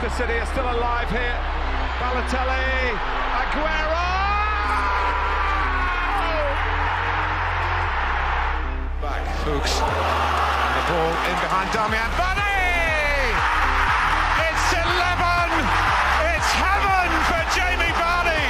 Manchester 0.00 0.24
City 0.24 0.38
are 0.38 0.46
still 0.46 0.64
alive 0.64 1.10
here. 1.10 1.36
Balotelli, 2.00 2.96
Aguero! 3.36 4.08
Back, 9.02 9.24
Fuchs. 9.44 9.76
And 9.76 10.72
the 10.72 10.84
ball 10.88 11.12
in 11.28 11.36
behind 11.44 11.68
Damian 11.76 12.10
Vardy! 12.16 12.48
It's 14.48 14.72
11! 14.72 15.68
It's 16.32 16.50
heaven 16.64 17.10
for 17.28 17.42
Jamie 17.52 17.92
Vardy! 18.00 18.44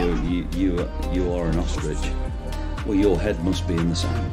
You, 0.00 0.08
you, 0.26 0.48
you, 0.56 0.88
you 1.12 1.32
are 1.34 1.48
an 1.48 1.58
ostrich. 1.58 1.98
Well, 2.86 2.96
your 2.96 3.18
head 3.18 3.44
must 3.44 3.68
be 3.68 3.74
in 3.74 3.90
the 3.90 3.96
sand. 3.96 4.32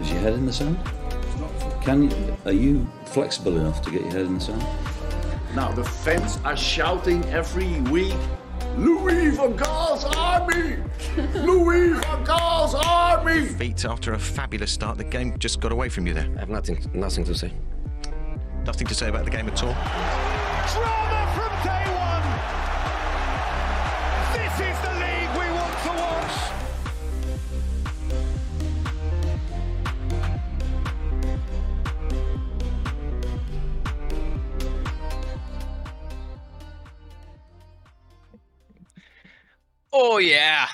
Is 0.00 0.10
your 0.10 0.20
head 0.20 0.32
in 0.34 0.46
the 0.46 0.52
sand? 0.54 0.78
Can 1.82 2.10
you, 2.10 2.36
are 2.44 2.52
you 2.52 2.86
flexible 3.06 3.56
enough 3.56 3.80
to 3.82 3.90
get 3.90 4.02
your 4.02 4.10
head 4.10 4.26
in 4.26 4.34
the 4.34 4.40
sand? 4.40 4.64
Now 5.54 5.72
the 5.72 5.84
fans 5.84 6.38
are 6.44 6.56
shouting 6.56 7.24
every 7.26 7.80
week, 7.90 8.14
Louis 8.76 9.30
van 9.30 9.56
Gaal's 9.56 10.04
army! 10.04 10.76
Louis 11.34 11.98
van 12.00 12.24
Gaal's 12.24 12.74
army! 12.74 13.46
Feet 13.46 13.84
after 13.84 14.12
a 14.12 14.18
fabulous 14.18 14.70
start. 14.70 14.98
The 14.98 15.04
game 15.04 15.38
just 15.38 15.60
got 15.60 15.72
away 15.72 15.88
from 15.88 16.06
you 16.06 16.14
there. 16.14 16.28
I 16.36 16.40
have 16.40 16.50
nothing, 16.50 16.84
nothing 16.92 17.24
to 17.24 17.34
say. 17.34 17.52
Nothing 18.64 18.86
to 18.86 18.94
say 18.94 19.08
about 19.08 19.24
the 19.24 19.30
game 19.30 19.48
at 19.48 19.62
all. 19.62 19.72
Drama 20.74 21.07
Oh 40.18 40.20
yeah. 40.20 40.66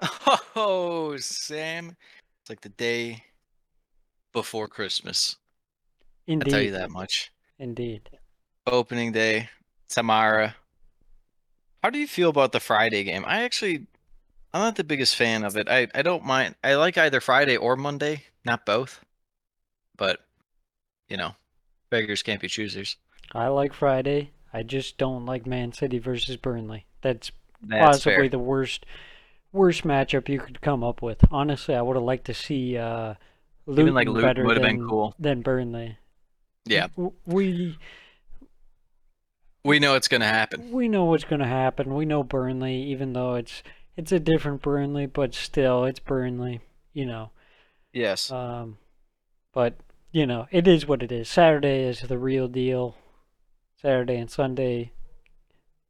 Oh 0.56 1.16
Sam. 1.18 1.96
It's 2.40 2.50
like 2.50 2.62
the 2.62 2.68
day 2.68 3.22
before 4.32 4.66
Christmas. 4.66 5.36
Indeed. 6.26 6.48
I'll 6.48 6.50
tell 6.50 6.64
you 6.64 6.72
that 6.72 6.90
much. 6.90 7.30
Indeed. 7.60 8.10
Opening 8.66 9.12
day, 9.12 9.48
Tamara. 9.88 10.56
How 11.80 11.90
do 11.90 11.98
you 12.00 12.08
feel 12.08 12.28
about 12.28 12.50
the 12.50 12.58
Friday 12.58 13.04
game? 13.04 13.22
I 13.24 13.44
actually 13.44 13.86
I'm 14.52 14.62
not 14.62 14.74
the 14.74 14.82
biggest 14.82 15.14
fan 15.14 15.44
of 15.44 15.56
it. 15.56 15.68
I, 15.68 15.86
I 15.94 16.02
don't 16.02 16.24
mind 16.24 16.56
I 16.64 16.74
like 16.74 16.98
either 16.98 17.20
Friday 17.20 17.56
or 17.56 17.76
Monday, 17.76 18.24
not 18.44 18.66
both. 18.66 18.98
But 19.96 20.18
you 21.08 21.16
know, 21.16 21.36
beggars 21.88 22.24
can't 22.24 22.40
be 22.40 22.48
choosers. 22.48 22.96
I 23.30 23.46
like 23.46 23.74
Friday. 23.74 24.32
I 24.52 24.64
just 24.64 24.98
don't 24.98 25.24
like 25.24 25.46
Man 25.46 25.72
City 25.72 26.00
versus 26.00 26.36
Burnley. 26.36 26.86
That's, 27.00 27.30
That's 27.62 27.96
possibly 27.98 28.14
fair. 28.14 28.28
the 28.28 28.38
worst 28.38 28.84
worst 29.52 29.84
matchup 29.84 30.28
you 30.28 30.40
could 30.40 30.60
come 30.60 30.82
up 30.82 31.02
with. 31.02 31.24
Honestly, 31.30 31.74
I 31.74 31.82
would 31.82 31.96
have 31.96 32.04
liked 32.04 32.24
to 32.26 32.34
see 32.34 32.76
uh 32.76 33.14
Luton 33.66 33.94
like 33.94 34.08
Luton 34.08 34.22
better 34.22 34.44
would've 34.44 34.62
than, 34.62 34.78
been 34.78 34.88
cool. 34.88 35.14
than 35.18 35.42
Burnley. 35.42 35.96
Yeah. 36.64 36.88
We 37.26 37.78
We 39.64 39.78
know 39.78 39.94
it's 39.94 40.08
gonna 40.08 40.26
happen. 40.26 40.72
we 40.72 40.88
know 40.88 41.04
what's 41.04 41.24
going 41.24 41.40
to 41.40 41.46
happen. 41.46 41.94
We 41.94 42.04
know 42.04 42.22
Burnley 42.24 42.82
even 42.84 43.12
though 43.12 43.34
it's 43.34 43.62
it's 43.96 44.10
a 44.10 44.18
different 44.18 44.62
Burnley, 44.62 45.06
but 45.06 45.34
still 45.34 45.84
it's 45.84 46.00
Burnley, 46.00 46.60
you 46.92 47.04
know. 47.06 47.30
Yes. 47.92 48.30
Um, 48.32 48.78
but 49.52 49.74
you 50.10 50.26
know, 50.26 50.46
it 50.50 50.66
is 50.66 50.86
what 50.86 51.02
it 51.02 51.12
is. 51.12 51.28
Saturday 51.28 51.82
is 51.84 52.00
the 52.00 52.18
real 52.18 52.48
deal. 52.48 52.96
Saturday 53.80 54.16
and 54.16 54.30
Sunday, 54.30 54.92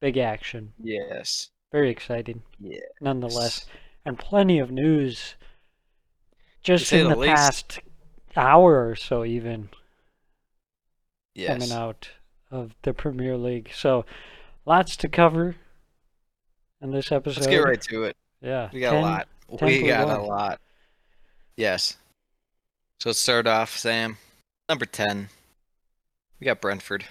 big 0.00 0.16
action. 0.18 0.72
yes. 0.82 1.48
Very 1.72 1.90
exciting, 1.90 2.42
Yeah. 2.60 2.80
nonetheless, 3.00 3.66
and 4.04 4.18
plenty 4.18 4.58
of 4.58 4.70
news. 4.70 5.34
Just 6.62 6.92
in 6.92 7.08
the 7.08 7.16
the 7.16 7.26
past 7.26 7.80
hour 8.36 8.88
or 8.88 8.94
so, 8.94 9.24
even 9.24 9.70
Yes. 11.34 11.48
coming 11.58 11.72
out 11.72 12.10
of 12.50 12.74
the 12.82 12.92
Premier 12.94 13.36
League. 13.36 13.70
So, 13.74 14.04
lots 14.66 14.96
to 14.98 15.08
cover 15.08 15.56
in 16.80 16.92
this 16.92 17.10
episode. 17.10 17.40
Let's 17.40 17.46
get 17.50 17.64
right 17.64 17.82
to 17.82 18.04
it. 18.04 18.16
Yeah, 18.42 18.68
We 18.72 18.80
got 18.80 18.90
10 18.92 18.98
a 18.98 19.06
lot. 19.06 19.28
We 19.62 19.82
got 19.86 20.18
a 20.18 20.22
lot. 20.22 20.60
Yes. 21.56 21.96
So 23.00 23.08
let's 23.10 23.18
start 23.18 23.46
off, 23.46 23.76
Sam. 23.76 24.18
Number 24.68 24.84
10. 24.86 25.28
We 26.38 26.44
got 26.44 26.60
Brentford. 26.60 27.06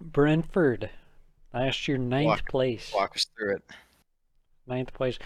Brentford, 0.00 0.90
last 1.52 1.86
year 1.88 1.98
ninth 1.98 2.26
Walk- 2.26 2.48
place. 2.48 2.92
Walk 2.94 3.16
us 3.16 3.26
through 3.36 3.56
it. 3.56 3.62
Ninth 4.68 4.92
place. 4.92 5.18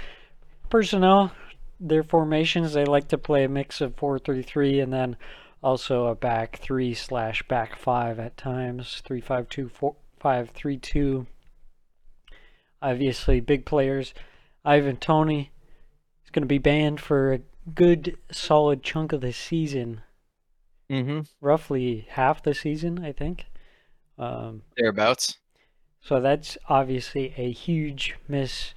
Personnel, 0.71 1.33
their 1.81 2.03
formations, 2.03 2.73
they 2.73 2.85
like 2.85 3.09
to 3.09 3.19
play 3.19 3.45
a 3.45 3.49
mix 3.49 3.81
of 3.81 3.97
4 3.97 4.19
3 4.19 4.43
3 4.43 4.81
and 4.81 4.93
then 4.93 5.17
also 5.63 6.07
a 6.07 6.15
back 6.15 6.59
3 6.59 6.95
slash 6.95 7.43
back 7.49 7.77
5 7.77 8.19
at 8.19 8.37
times. 8.37 9.03
3 9.05 9.21
5 9.21 9.49
2 9.49 9.69
4 9.69 9.97
5 10.21 10.51
3 10.51 10.77
2. 10.79 11.27
Obviously, 12.81 13.41
big 13.41 13.65
players. 13.65 14.15
Ivan 14.65 14.97
Toney 14.97 15.51
is 16.25 16.31
going 16.31 16.43
to 16.43 16.49
be 16.49 16.59
banned 16.59 17.01
for 17.01 17.33
a 17.33 17.41
good 17.75 18.17
solid 18.31 18.83
chunk 18.83 19.13
of 19.13 19.21
the 19.21 19.33
season. 19.33 20.03
Mm-hmm. 20.91 21.21
Roughly 21.41 22.07
half 22.11 22.43
the 22.43 22.55
season, 22.55 23.05
I 23.05 23.13
think. 23.13 23.47
Um, 24.19 24.63
Thereabouts. 24.77 25.39
so 26.01 26.21
that's 26.21 26.59
obviously 26.69 27.35
a 27.37 27.51
huge 27.51 28.17
miss. 28.29 28.75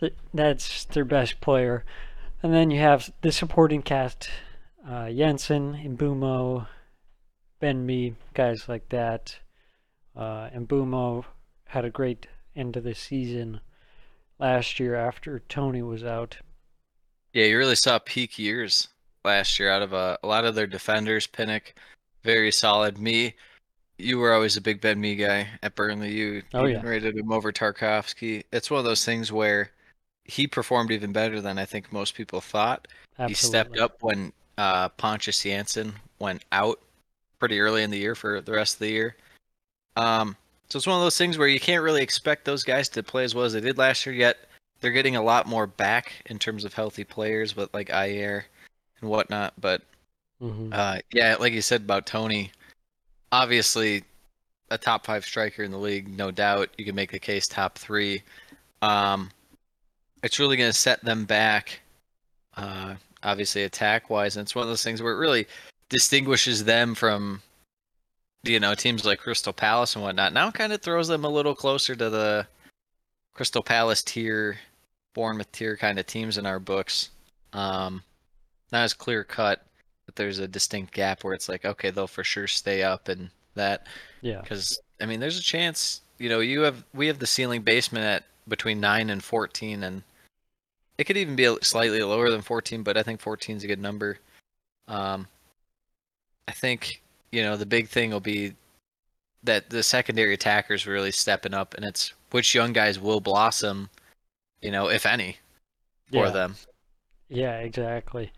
Th- 0.00 0.14
That's 0.32 0.84
their 0.86 1.04
best 1.04 1.40
player. 1.40 1.84
And 2.42 2.54
then 2.54 2.70
you 2.70 2.80
have 2.80 3.12
the 3.22 3.32
supporting 3.32 3.82
cast 3.82 4.30
uh, 4.88 5.10
Jensen, 5.10 5.74
Mbeumo, 5.96 6.66
Ben 7.60 7.84
Mee, 7.84 8.14
guys 8.34 8.68
like 8.68 8.88
that. 8.90 9.36
Uh, 10.16 10.48
Mbeumo 10.50 11.24
had 11.66 11.84
a 11.84 11.90
great 11.90 12.26
end 12.56 12.76
of 12.76 12.84
the 12.84 12.94
season 12.94 13.60
last 14.38 14.78
year 14.80 14.94
after 14.94 15.40
Toney 15.40 15.82
was 15.82 16.04
out. 16.04 16.38
Yeah, 17.32 17.46
you 17.46 17.58
really 17.58 17.74
saw 17.76 17.98
peak 17.98 18.38
years 18.38 18.88
last 19.24 19.58
year 19.58 19.70
out 19.70 19.82
of 19.82 19.92
a, 19.92 20.18
a 20.22 20.26
lot 20.26 20.44
of 20.44 20.54
their 20.54 20.66
defenders. 20.66 21.26
Pinnock, 21.26 21.74
very 22.22 22.50
solid. 22.50 22.98
Me, 22.98 23.34
you 23.98 24.18
were 24.18 24.32
always 24.32 24.56
a 24.56 24.60
big 24.60 24.80
Ben 24.80 25.00
Mee 25.00 25.16
guy 25.16 25.48
at 25.62 25.74
Burnley. 25.74 26.12
You 26.12 26.42
Oh, 26.54 26.66
even 26.66 26.82
yeah. 26.82 26.88
rated 26.88 27.16
him 27.16 27.30
over 27.32 27.52
Tarkowski. 27.52 28.44
It's 28.52 28.70
one 28.70 28.78
of 28.78 28.84
those 28.84 29.04
things 29.04 29.30
where 29.30 29.70
he 30.28 30.46
performed 30.46 30.92
even 30.92 31.10
better 31.10 31.40
than 31.40 31.58
I 31.58 31.64
think 31.64 31.92
most 31.92 32.14
people 32.14 32.40
thought. 32.40 32.86
Absolutely. 33.18 33.32
He 33.32 33.34
stepped 33.34 33.78
up 33.78 33.96
when 34.00 34.32
uh, 34.58 34.90
Pontus 34.90 35.42
Jansson 35.42 35.94
went 36.18 36.44
out 36.52 36.78
pretty 37.38 37.58
early 37.58 37.82
in 37.82 37.90
the 37.90 37.98
year 37.98 38.14
for 38.14 38.40
the 38.40 38.52
rest 38.52 38.74
of 38.74 38.80
the 38.80 38.90
year. 38.90 39.16
Um, 39.96 40.36
so 40.68 40.76
it's 40.76 40.86
one 40.86 40.96
of 40.96 41.02
those 41.02 41.16
things 41.16 41.38
where 41.38 41.48
you 41.48 41.58
can't 41.58 41.82
really 41.82 42.02
expect 42.02 42.44
those 42.44 42.62
guys 42.62 42.88
to 42.90 43.02
play 43.02 43.24
as 43.24 43.34
well 43.34 43.46
as 43.46 43.54
they 43.54 43.60
did 43.60 43.78
last 43.78 44.04
year. 44.04 44.14
Yet 44.14 44.36
they're 44.80 44.92
getting 44.92 45.16
a 45.16 45.22
lot 45.22 45.46
more 45.46 45.66
back 45.66 46.12
in 46.26 46.38
terms 46.38 46.64
of 46.64 46.74
healthy 46.74 47.04
players, 47.04 47.56
with 47.56 47.72
like 47.72 47.88
Ajer 47.88 48.44
and 49.00 49.10
whatnot. 49.10 49.54
But 49.60 49.82
Mhm. 50.42 50.72
uh, 50.72 51.00
yeah, 51.10 51.36
like 51.40 51.52
you 51.52 51.62
said 51.62 51.82
about 51.82 52.06
Toney, 52.06 52.52
obviously 53.32 54.04
a 54.70 54.78
top 54.78 55.06
five 55.06 55.24
striker 55.24 55.62
in 55.62 55.70
the 55.70 55.78
league, 55.78 56.08
no 56.08 56.30
doubt. 56.30 56.70
You 56.76 56.84
can 56.84 56.94
make 56.94 57.10
the 57.10 57.18
case 57.18 57.48
top 57.48 57.78
three. 57.78 58.22
Um, 58.82 59.30
it's 60.22 60.38
really 60.38 60.56
going 60.56 60.70
to 60.70 60.76
set 60.76 61.04
them 61.04 61.24
back, 61.24 61.80
uh, 62.56 62.94
obviously 63.22 63.64
attack 63.64 64.10
wise, 64.10 64.36
and 64.36 64.44
it's 64.44 64.54
one 64.54 64.62
of 64.62 64.68
those 64.68 64.84
things 64.84 65.02
where 65.02 65.12
it 65.12 65.18
really 65.18 65.46
distinguishes 65.88 66.64
them 66.64 66.94
from, 66.94 67.42
you 68.44 68.60
know, 68.60 68.74
teams 68.74 69.04
like 69.04 69.20
Crystal 69.20 69.52
Palace 69.52 69.94
and 69.94 70.04
whatnot. 70.04 70.32
Now, 70.32 70.50
kind 70.50 70.72
of 70.72 70.82
throws 70.82 71.08
them 71.08 71.24
a 71.24 71.28
little 71.28 71.54
closer 71.54 71.94
to 71.94 72.10
the 72.10 72.46
Crystal 73.34 73.62
Palace 73.62 74.02
tier, 74.02 74.58
Bournemouth 75.14 75.50
tier 75.52 75.76
kind 75.76 75.98
of 75.98 76.06
teams 76.06 76.38
in 76.38 76.46
our 76.46 76.58
books. 76.58 77.10
Um, 77.52 78.02
not 78.72 78.82
as 78.82 78.94
clear 78.94 79.24
cut, 79.24 79.64
but 80.06 80.16
there's 80.16 80.38
a 80.38 80.48
distinct 80.48 80.92
gap 80.92 81.24
where 81.24 81.34
it's 81.34 81.48
like, 81.48 81.64
okay, 81.64 81.90
they'll 81.90 82.06
for 82.06 82.24
sure 82.24 82.46
stay 82.46 82.82
up 82.82 83.08
and 83.08 83.30
that. 83.54 83.86
Yeah. 84.20 84.40
Because 84.40 84.80
I 85.00 85.06
mean, 85.06 85.20
there's 85.20 85.38
a 85.38 85.42
chance. 85.42 86.02
You 86.18 86.28
know, 86.28 86.40
you 86.40 86.62
have 86.62 86.84
we 86.94 87.06
have 87.06 87.18
the 87.18 87.26
ceiling 87.26 87.62
basement 87.62 88.04
at 88.04 88.24
between 88.48 88.80
nine 88.80 89.10
and 89.10 89.22
fourteen, 89.22 89.82
and 89.82 90.02
it 90.98 91.04
could 91.04 91.16
even 91.16 91.36
be 91.36 91.56
slightly 91.62 92.02
lower 92.02 92.30
than 92.30 92.42
fourteen, 92.42 92.82
but 92.82 92.96
I 92.96 93.02
think 93.02 93.20
14 93.20 93.56
is 93.56 93.64
a 93.64 93.68
good 93.68 93.80
number. 93.80 94.18
Um, 94.88 95.28
I 96.48 96.52
think 96.52 97.02
you 97.30 97.42
know 97.42 97.56
the 97.56 97.66
big 97.66 97.88
thing 97.88 98.10
will 98.10 98.20
be 98.20 98.54
that 99.44 99.70
the 99.70 99.82
secondary 99.82 100.34
attackers 100.34 100.86
really 100.86 101.12
stepping 101.12 101.54
up, 101.54 101.74
and 101.74 101.84
it's 101.84 102.12
which 102.32 102.54
young 102.54 102.72
guys 102.72 102.98
will 102.98 103.20
blossom, 103.20 103.88
you 104.60 104.70
know, 104.72 104.88
if 104.88 105.06
any, 105.06 105.36
for 106.10 106.26
Yeah. 106.26 106.30
them. 106.32 106.56
Yeah, 107.28 107.58
exactly. 107.60 108.32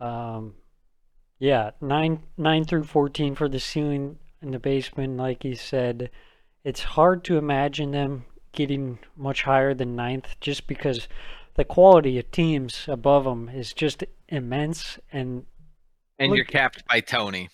Um, 0.00 0.54
yeah, 1.38 1.70
nine 1.80 2.22
nine 2.36 2.64
through 2.64 2.84
fourteen 2.84 3.34
for 3.36 3.48
the 3.48 3.60
ceiling. 3.60 4.18
in 4.40 4.52
the 4.52 4.58
basement, 4.60 5.16
like 5.16 5.42
he 5.42 5.54
said. 5.56 6.10
It's 6.68 6.82
hard 6.82 7.24
to 7.24 7.38
imagine 7.38 7.92
them 7.92 8.26
getting 8.52 8.98
much 9.16 9.44
higher 9.44 9.72
than 9.72 9.96
ninth 9.96 10.36
just 10.38 10.66
because 10.66 11.08
the 11.54 11.64
quality 11.64 12.18
of 12.18 12.30
teams 12.30 12.84
above 12.88 13.24
them 13.24 13.48
is 13.48 13.72
just 13.72 14.04
immense 14.28 14.98
and 15.10 15.46
And 16.18 16.28
Look- 16.28 16.36
you're 16.36 16.44
capped 16.44 16.86
by 16.86 17.00
Toney, 17.00 17.48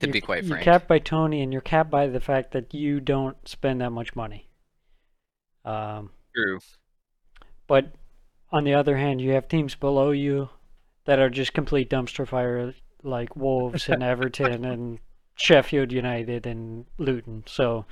to 0.00 0.08
be 0.08 0.20
quite 0.20 0.44
frank. 0.44 0.48
you're 0.50 0.72
capped 0.74 0.88
by 0.88 0.98
Toney 0.98 1.40
and 1.40 1.54
you're 1.54 1.62
capped 1.62 1.88
by 1.90 2.06
the 2.08 2.20
fact 2.20 2.50
that 2.52 2.74
you 2.74 3.00
don't 3.00 3.48
spend 3.48 3.80
that 3.80 3.92
much 3.92 4.14
money. 4.14 4.50
Um, 5.64 6.10
True. 6.36 6.58
But 7.66 7.94
on 8.52 8.64
the 8.64 8.74
other 8.74 8.98
hand, 8.98 9.22
you 9.22 9.30
have 9.32 9.48
teams 9.48 9.74
below 9.74 10.10
you 10.10 10.50
that 11.06 11.18
are 11.18 11.30
just 11.30 11.54
complete 11.54 11.88
dumpster 11.88 12.28
fire, 12.28 12.74
like 13.02 13.34
Wolves 13.36 13.88
and 13.88 14.02
Everton 14.12 14.66
and 14.66 14.98
Sheffield 15.36 15.92
United 15.92 16.46
and 16.46 16.84
Luton. 16.98 17.44
So 17.46 17.86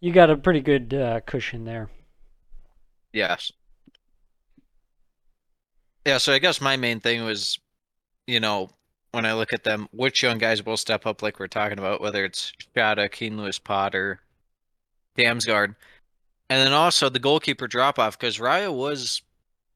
you 0.00 0.12
got 0.12 0.30
a 0.30 0.36
pretty 0.36 0.60
good 0.60 0.94
uh, 0.94 1.20
cushion 1.20 1.64
there. 1.64 1.88
Yes. 3.12 3.52
Yeah, 6.06 6.18
so 6.18 6.32
I 6.32 6.38
guess 6.38 6.60
my 6.60 6.76
main 6.76 7.00
thing 7.00 7.24
was, 7.24 7.58
you 8.26 8.40
know, 8.40 8.70
when 9.12 9.24
I 9.24 9.34
look 9.34 9.52
at 9.52 9.64
them, 9.64 9.88
which 9.92 10.22
young 10.22 10.38
guys 10.38 10.64
will 10.64 10.76
step 10.76 11.06
up 11.06 11.22
like 11.22 11.40
we're 11.40 11.48
talking 11.48 11.78
about, 11.78 12.00
whether 12.00 12.24
it's 12.24 12.52
Schade, 12.76 13.10
Keane 13.10 13.38
Lewis 13.38 13.58
Potter, 13.58 14.20
Damsgaard, 15.16 15.74
and 16.48 16.66
then 16.66 16.72
also 16.72 17.08
the 17.08 17.18
goalkeeper 17.18 17.66
drop 17.66 17.98
off 17.98 18.18
because 18.18 18.38
Raya 18.38 18.72
was 18.72 19.22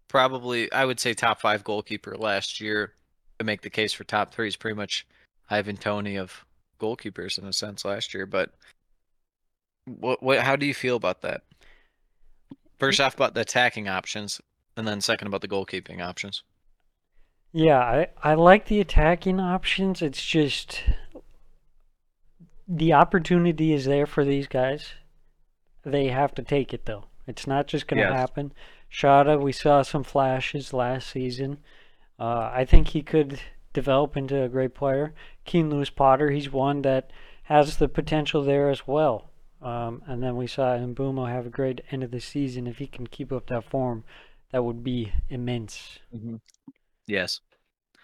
probably 0.08 0.70
I 0.72 0.84
would 0.84 1.00
say 1.00 1.14
top 1.14 1.40
five 1.40 1.64
goalkeeper 1.64 2.16
last 2.16 2.60
year 2.60 2.92
to 3.38 3.44
make 3.44 3.62
the 3.62 3.70
case 3.70 3.92
for 3.92 4.04
top 4.04 4.34
three 4.34 4.48
is 4.48 4.56
pretty 4.56 4.76
much 4.76 5.06
Ivan 5.48 5.76
Toney 5.76 6.16
of 6.16 6.44
goalkeepers 6.78 7.38
in 7.38 7.46
a 7.46 7.52
sense 7.52 7.84
last 7.84 8.12
year. 8.12 8.26
But 8.26 8.50
what 9.98 10.22
what 10.22 10.38
how 10.40 10.56
do 10.56 10.66
you 10.66 10.74
feel 10.74 10.96
about 10.96 11.22
that? 11.22 11.42
First 12.78 13.00
off 13.00 13.14
about 13.14 13.34
the 13.34 13.42
attacking 13.42 13.88
options, 13.88 14.40
and 14.76 14.86
then 14.86 15.00
second 15.00 15.28
about 15.28 15.42
the 15.42 15.48
goalkeeping 15.48 16.00
options. 16.02 16.42
Yeah, 17.52 17.78
I, 17.78 18.06
I 18.22 18.34
like 18.34 18.66
the 18.66 18.80
attacking 18.80 19.40
options. 19.40 20.02
It's 20.02 20.24
just 20.24 20.82
the 22.68 22.92
opportunity 22.92 23.72
is 23.72 23.84
there 23.84 24.06
for 24.06 24.24
these 24.24 24.46
guys. 24.46 24.94
They 25.84 26.08
have 26.08 26.34
to 26.36 26.42
take 26.42 26.72
it 26.72 26.86
though. 26.86 27.06
It's 27.26 27.46
not 27.46 27.66
just 27.66 27.86
going 27.86 27.98
to 27.98 28.08
Yes. 28.08 28.18
happen. 28.18 28.52
Schade, 28.90 29.40
we 29.40 29.52
saw 29.52 29.82
some 29.82 30.04
flashes 30.04 30.72
last 30.72 31.08
season. 31.10 31.58
Uh, 32.18 32.50
I 32.52 32.64
think 32.64 32.88
he 32.88 33.02
could 33.02 33.40
develop 33.72 34.16
into 34.16 34.42
a 34.42 34.48
great 34.48 34.74
player. 34.74 35.14
Keane 35.44 35.70
Lewis 35.70 35.90
Potter, 35.90 36.30
he's 36.30 36.50
one 36.52 36.82
that 36.82 37.10
has 37.44 37.76
the 37.76 37.88
potential 37.88 38.42
there 38.42 38.68
as 38.68 38.86
well. 38.86 39.29
Um, 39.62 40.02
and 40.06 40.22
then 40.22 40.36
we 40.36 40.46
saw 40.46 40.76
Mbeumo 40.76 41.28
have 41.28 41.46
a 41.46 41.50
great 41.50 41.82
end 41.90 42.02
of 42.02 42.10
the 42.10 42.20
season. 42.20 42.66
If 42.66 42.78
he 42.78 42.86
can 42.86 43.06
keep 43.06 43.30
up 43.30 43.48
that 43.48 43.64
form, 43.64 44.04
that 44.52 44.64
would 44.64 44.82
be 44.82 45.12
immense. 45.28 45.98
Yes. 47.06 47.40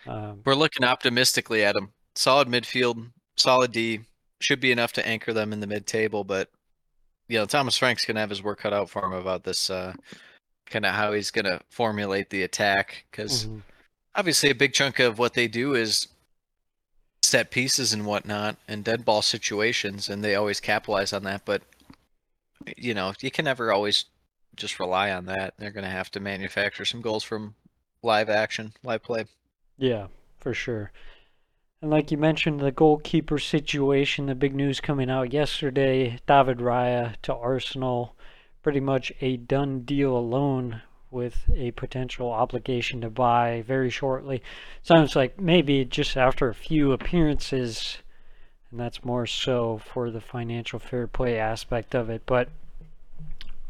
Um, 0.06 0.42
We're 0.44 0.54
looking 0.54 0.84
optimistically 0.84 1.64
at 1.64 1.76
him. 1.76 1.92
Solid 2.14 2.48
midfield, 2.48 3.10
solid 3.36 3.72
D, 3.72 4.00
should 4.40 4.60
be 4.60 4.72
enough 4.72 4.92
to 4.94 5.06
anchor 5.06 5.32
them 5.32 5.52
in 5.52 5.60
the 5.60 5.66
mid 5.66 5.86
table, 5.86 6.24
but 6.24 6.50
you 7.28 7.38
know, 7.38 7.46
Thomas 7.46 7.76
Frank's 7.76 8.04
gonna 8.04 8.20
have 8.20 8.30
his 8.30 8.42
work 8.42 8.60
cut 8.60 8.72
out 8.72 8.88
for 8.88 9.04
him 9.04 9.12
about 9.12 9.44
this 9.44 9.70
uh 9.70 9.94
kind 10.66 10.84
of 10.84 10.94
how 10.94 11.12
he's 11.12 11.30
gonna 11.30 11.60
formulate 11.68 12.30
the 12.30 12.42
attack 12.42 13.04
because 13.10 13.46
mhm. 13.46 13.62
obviously 14.14 14.50
a 14.50 14.54
big 14.54 14.72
chunk 14.72 14.98
of 14.98 15.18
what 15.18 15.34
they 15.34 15.48
do 15.48 15.74
is 15.74 16.08
set 17.26 17.50
pieces 17.50 17.92
and 17.92 18.06
whatnot 18.06 18.56
and 18.68 18.84
dead 18.84 19.04
ball 19.04 19.22
situations 19.22 20.08
and 20.08 20.22
they 20.22 20.34
always 20.34 20.60
capitalize 20.60 21.12
on 21.12 21.24
that 21.24 21.44
but 21.44 21.62
you 22.76 22.94
know 22.94 23.12
you 23.20 23.30
can 23.30 23.44
never 23.44 23.72
always 23.72 24.06
just 24.54 24.80
rely 24.80 25.10
on 25.10 25.26
that 25.26 25.54
they're 25.58 25.70
going 25.70 25.84
to 25.84 25.90
have 25.90 26.10
to 26.10 26.20
manufacture 26.20 26.84
some 26.84 27.00
goals 27.00 27.24
from 27.24 27.54
live 28.02 28.28
action 28.30 28.72
live 28.82 29.02
play 29.02 29.24
Yeah, 29.78 30.06
for 30.38 30.54
sure. 30.54 30.92
And 31.82 31.90
like 31.90 32.10
you 32.10 32.16
mentioned, 32.16 32.60
the 32.60 32.72
goalkeeper 32.72 33.38
situation, 33.38 34.26
the 34.26 34.34
big 34.34 34.54
news 34.54 34.80
coming 34.80 35.10
out 35.10 35.32
yesterday 35.32 36.18
David 36.26 36.58
Raya 36.58 37.16
to 37.22 37.34
Arsenal. 37.34 38.16
Pretty 38.62 38.80
much 38.80 39.12
a 39.20 39.36
done 39.36 39.80
deal 39.80 40.16
alone 40.16 40.82
with 41.16 41.48
a 41.54 41.70
potential 41.72 42.30
obligation 42.30 43.00
to 43.00 43.08
buy 43.08 43.64
very 43.66 43.88
shortly. 43.88 44.42
Sounds 44.82 45.16
like 45.16 45.40
maybe 45.40 45.84
just 45.86 46.14
after 46.16 46.48
a 46.48 46.54
few 46.54 46.92
appearances, 46.92 47.98
and 48.70 48.78
that's 48.78 49.02
more 49.02 49.26
so 49.26 49.78
for 49.78 50.10
the 50.10 50.20
financial 50.20 50.78
fair 50.78 51.06
play 51.06 51.38
aspect 51.38 51.94
of 51.94 52.10
it. 52.10 52.22
But 52.26 52.50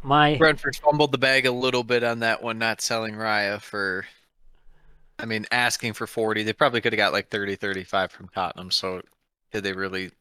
my. 0.02 0.36
brentford 0.36 0.76
fumbled 0.76 1.12
the 1.12 1.18
bag 1.18 1.46
a 1.46 1.52
little 1.52 1.84
bit 1.84 2.02
on 2.02 2.18
that 2.18 2.42
one 2.42 2.58
not 2.58 2.80
selling 2.80 3.14
raya 3.14 3.60
for 3.60 4.06
i 5.18 5.24
mean 5.24 5.44
asking 5.50 5.92
for 5.92 6.06
40 6.06 6.44
they 6.44 6.52
probably 6.52 6.80
could 6.80 6.92
have 6.92 6.98
got 6.98 7.12
like 7.12 7.28
30 7.28 7.56
35 7.56 8.12
from 8.12 8.28
tottenham 8.28 8.70
so 8.70 9.02
did 9.52 9.64
they 9.64 9.72
really 9.72 10.12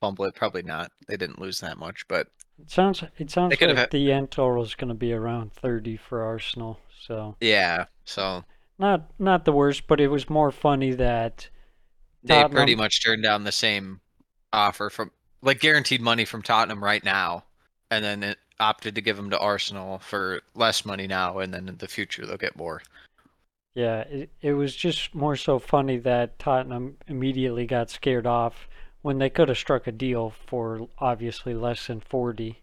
fumble 0.00 0.24
it 0.24 0.34
probably 0.34 0.62
not 0.62 0.90
they 1.08 1.16
didn't 1.16 1.40
lose 1.40 1.60
that 1.60 1.78
much 1.78 2.06
but 2.08 2.28
It 2.60 2.70
sounds 2.70 3.02
it 3.18 3.30
sounds 3.30 3.60
like 3.60 3.76
have 3.76 3.90
the 3.90 4.12
end 4.12 4.30
total 4.30 4.62
is 4.62 4.74
going 4.74 4.88
to 4.88 4.94
be 4.94 5.12
around 5.12 5.52
30 5.52 5.96
for 5.96 6.22
Arsenal. 6.22 6.78
So 6.98 7.36
yeah 7.40 7.86
so 8.04 8.44
not 8.78 9.10
not 9.18 9.44
the 9.44 9.52
worst, 9.52 9.86
but 9.86 10.00
it 10.00 10.08
was 10.08 10.30
more 10.30 10.50
funny 10.50 10.92
that 10.92 11.48
they 12.24 12.42
pretty 12.48 12.74
much 12.74 13.04
turned 13.04 13.22
down 13.22 13.44
the 13.44 13.52
same 13.52 14.00
offer 14.52 14.90
from 14.90 15.12
like 15.42 15.60
guaranteed 15.60 16.00
money 16.00 16.24
from 16.24 16.42
Tottenham 16.42 16.82
right 16.82 17.04
now, 17.04 17.44
and 17.90 18.02
then 18.04 18.22
it 18.22 18.38
opted 18.58 18.94
to 18.94 19.00
give 19.02 19.16
them 19.16 19.30
to 19.30 19.38
Arsenal 19.38 19.98
for 19.98 20.40
less 20.54 20.84
money 20.84 21.06
now, 21.06 21.38
and 21.38 21.52
then 21.52 21.68
in 21.68 21.76
the 21.76 21.88
future 21.88 22.26
they'll 22.26 22.36
get 22.38 22.56
more. 22.56 22.82
yeah, 23.74 24.00
it, 24.02 24.30
it 24.42 24.52
was 24.54 24.74
just 24.74 25.14
more 25.14 25.36
so 25.36 25.58
funny 25.58 25.98
that 25.98 26.38
Tottenham 26.38 26.96
immediately 27.06 27.66
got 27.66 27.90
scared 27.90 28.26
off 28.26 28.68
when 29.02 29.18
they 29.18 29.30
could 29.30 29.48
have 29.48 29.58
struck 29.58 29.86
a 29.86 29.92
deal 29.92 30.30
for 30.30 30.88
obviously 30.98 31.54
less 31.54 31.86
than 31.86 32.00
40. 32.00 32.62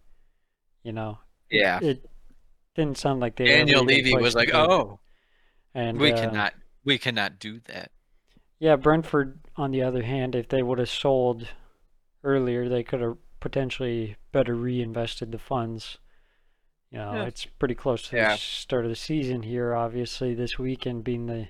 You 0.84 0.94
know, 0.94 1.20
Yeah, 1.50 1.80
it 1.82 2.06
didn't 2.76 2.98
sound 2.98 3.20
like 3.22 3.38
they 3.38 3.46
Daniel 3.50 3.84
Levy 3.84 4.16
was 4.16 4.36
like, 4.36 4.54
"Oh, 4.54 5.00
and 5.74 6.02
we 6.02 6.12
uh, 6.12 6.20
cannot, 6.20 6.54
we 6.84 6.98
cannot 6.98 7.40
do 7.40 7.60
that." 7.66 7.92
Yeah, 8.60 8.76
Brentford, 8.76 9.40
on 9.56 9.72
the 9.72 9.82
other 9.82 10.04
hand, 10.04 10.36
if 10.36 10.48
they 10.50 10.62
would 10.62 10.78
have 10.80 10.90
sold 10.90 11.48
earlier, 12.24 12.70
they 12.70 12.84
could 12.84 13.02
have 13.02 13.18
potentially 13.40 14.18
better 14.32 14.56
reinvested 14.56 15.32
the 15.32 15.40
funds. 15.40 15.98
You 16.92 17.00
know, 17.00 17.14
Yeah. 17.14 17.26
it's 17.26 17.46
pretty 17.46 17.76
close 17.76 18.04
to 18.10 18.16
Yeah. 18.16 18.34
the 18.34 18.38
start 18.38 18.86
of 18.86 18.90
the 18.92 18.96
season 18.96 19.44
here, 19.44 19.76
obviously, 19.76 20.34
this 20.36 20.60
weekend 20.60 21.04
being 21.04 21.28
the 21.28 21.50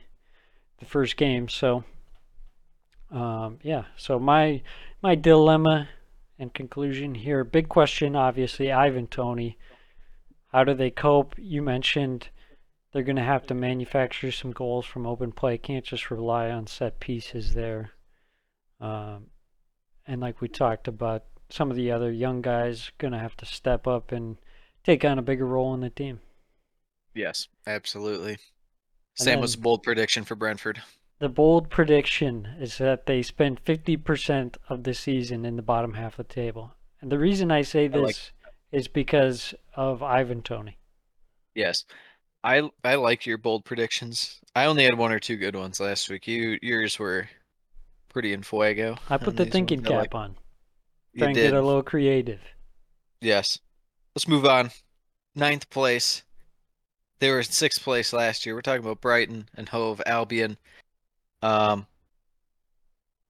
the 0.80 0.86
first 0.86 1.18
game. 1.18 1.50
So, 1.50 1.86
um, 3.12 3.60
yeah. 3.64 3.86
So 3.96 4.20
my 4.20 4.62
my 5.02 5.16
dilemma 5.16 5.90
and 6.40 6.54
conclusion 6.54 7.16
here, 7.16 7.44
big 7.44 7.70
question, 7.70 8.16
obviously, 8.16 8.72
Ivan 8.72 9.08
Toney. 9.08 9.58
How 10.52 10.64
do 10.64 10.74
they 10.74 10.92
cope? 10.92 11.36
You 11.38 11.62
mentioned 11.62 12.30
they're 12.92 13.04
going 13.04 13.18
to 13.18 13.24
have 13.24 13.46
to 13.48 13.54
manufacture 13.54 14.32
some 14.32 14.52
goals 14.52 14.86
from 14.86 15.06
open 15.06 15.32
play. 15.32 15.58
Can't 15.58 15.86
just 15.86 16.10
rely 16.10 16.50
on 16.50 16.68
set 16.68 17.00
pieces 17.00 17.54
there. 17.54 17.92
Um, 18.80 19.28
and 20.06 20.22
like 20.22 20.42
we 20.42 20.48
talked 20.48 20.88
about, 20.88 21.24
some 21.50 21.72
of 21.72 21.78
the 21.78 21.92
other 21.92 22.12
young 22.12 22.42
guys 22.42 22.92
going 22.98 23.14
to 23.14 23.20
have 23.20 23.38
to 23.38 23.46
step 23.46 23.88
up 23.88 24.12
and 24.12 24.38
take 24.84 25.06
on 25.06 25.18
a 25.18 25.22
bigger 25.22 25.46
role 25.46 25.74
in 25.74 25.82
the 25.82 25.90
team. 25.90 26.20
Yes, 27.14 27.48
absolutely. 27.66 28.38
Sam 29.16 29.40
was 29.40 29.56
a 29.56 29.58
bold 29.58 29.82
prediction 29.82 30.24
for 30.24 30.36
Brentford. 30.36 30.82
The 31.20 31.30
bold 31.30 31.70
prediction 31.70 32.48
is 32.60 32.78
that 32.78 33.08
they 33.08 33.22
spend 33.24 33.64
50% 33.66 34.58
of 34.70 34.84
the 34.84 34.94
season 34.94 35.46
in 35.46 35.56
the 35.56 35.62
bottom 35.64 35.96
half 35.96 36.20
of 36.20 36.28
the 36.28 36.34
table. 36.34 36.74
And 37.02 37.12
the 37.12 37.18
reason 37.18 37.52
I 37.52 37.64
say 37.64 37.86
I 37.86 37.98
like 37.98 38.08
this 38.08 38.32
is 38.72 38.88
because 38.88 39.54
of 39.76 40.04
Ivan 40.04 40.42
Toney. 40.44 40.78
Yes. 41.56 41.86
I 42.44 42.70
I 42.84 42.96
like 42.96 43.26
your 43.26 43.40
bold 43.40 43.66
predictions. 43.66 44.40
I 44.56 44.66
only 44.66 44.84
had 44.84 44.98
one 44.98 45.12
or 45.12 45.20
two 45.20 45.38
good 45.38 45.56
ones 45.56 45.80
last 45.80 46.10
week. 46.10 46.28
You 46.28 46.60
yours 46.62 47.00
were 47.00 47.28
pretty 48.10 48.32
in 48.34 48.44
fuego. 48.44 48.98
I 49.10 49.18
put 49.18 49.38
the 49.38 49.46
thinking. 49.46 49.86
I 49.88 49.90
like- 49.90 50.12
cap 50.12 50.16
on. 50.16 50.36
You 51.14 51.20
Try 51.20 51.28
and 51.30 51.36
did. 51.36 51.52
get 51.52 51.54
a 51.60 51.62
little 51.66 51.82
creative. 51.84 52.40
Yes. 53.22 53.60
Let's 54.16 54.28
move 54.28 54.46
on. 54.46 54.70
Ninth 55.36 55.70
place. 55.72 56.24
They 57.20 57.32
were 57.32 57.40
in 57.40 57.46
sixth 57.46 57.82
place 57.82 58.14
last 58.14 58.46
year. 58.46 58.54
We're 58.54 58.62
talking 58.62 58.84
about 58.84 59.02
Brighton 59.02 59.50
and 59.56 59.70
Hove 59.70 60.02
Albion. 60.06 60.58
Um, 61.42 61.86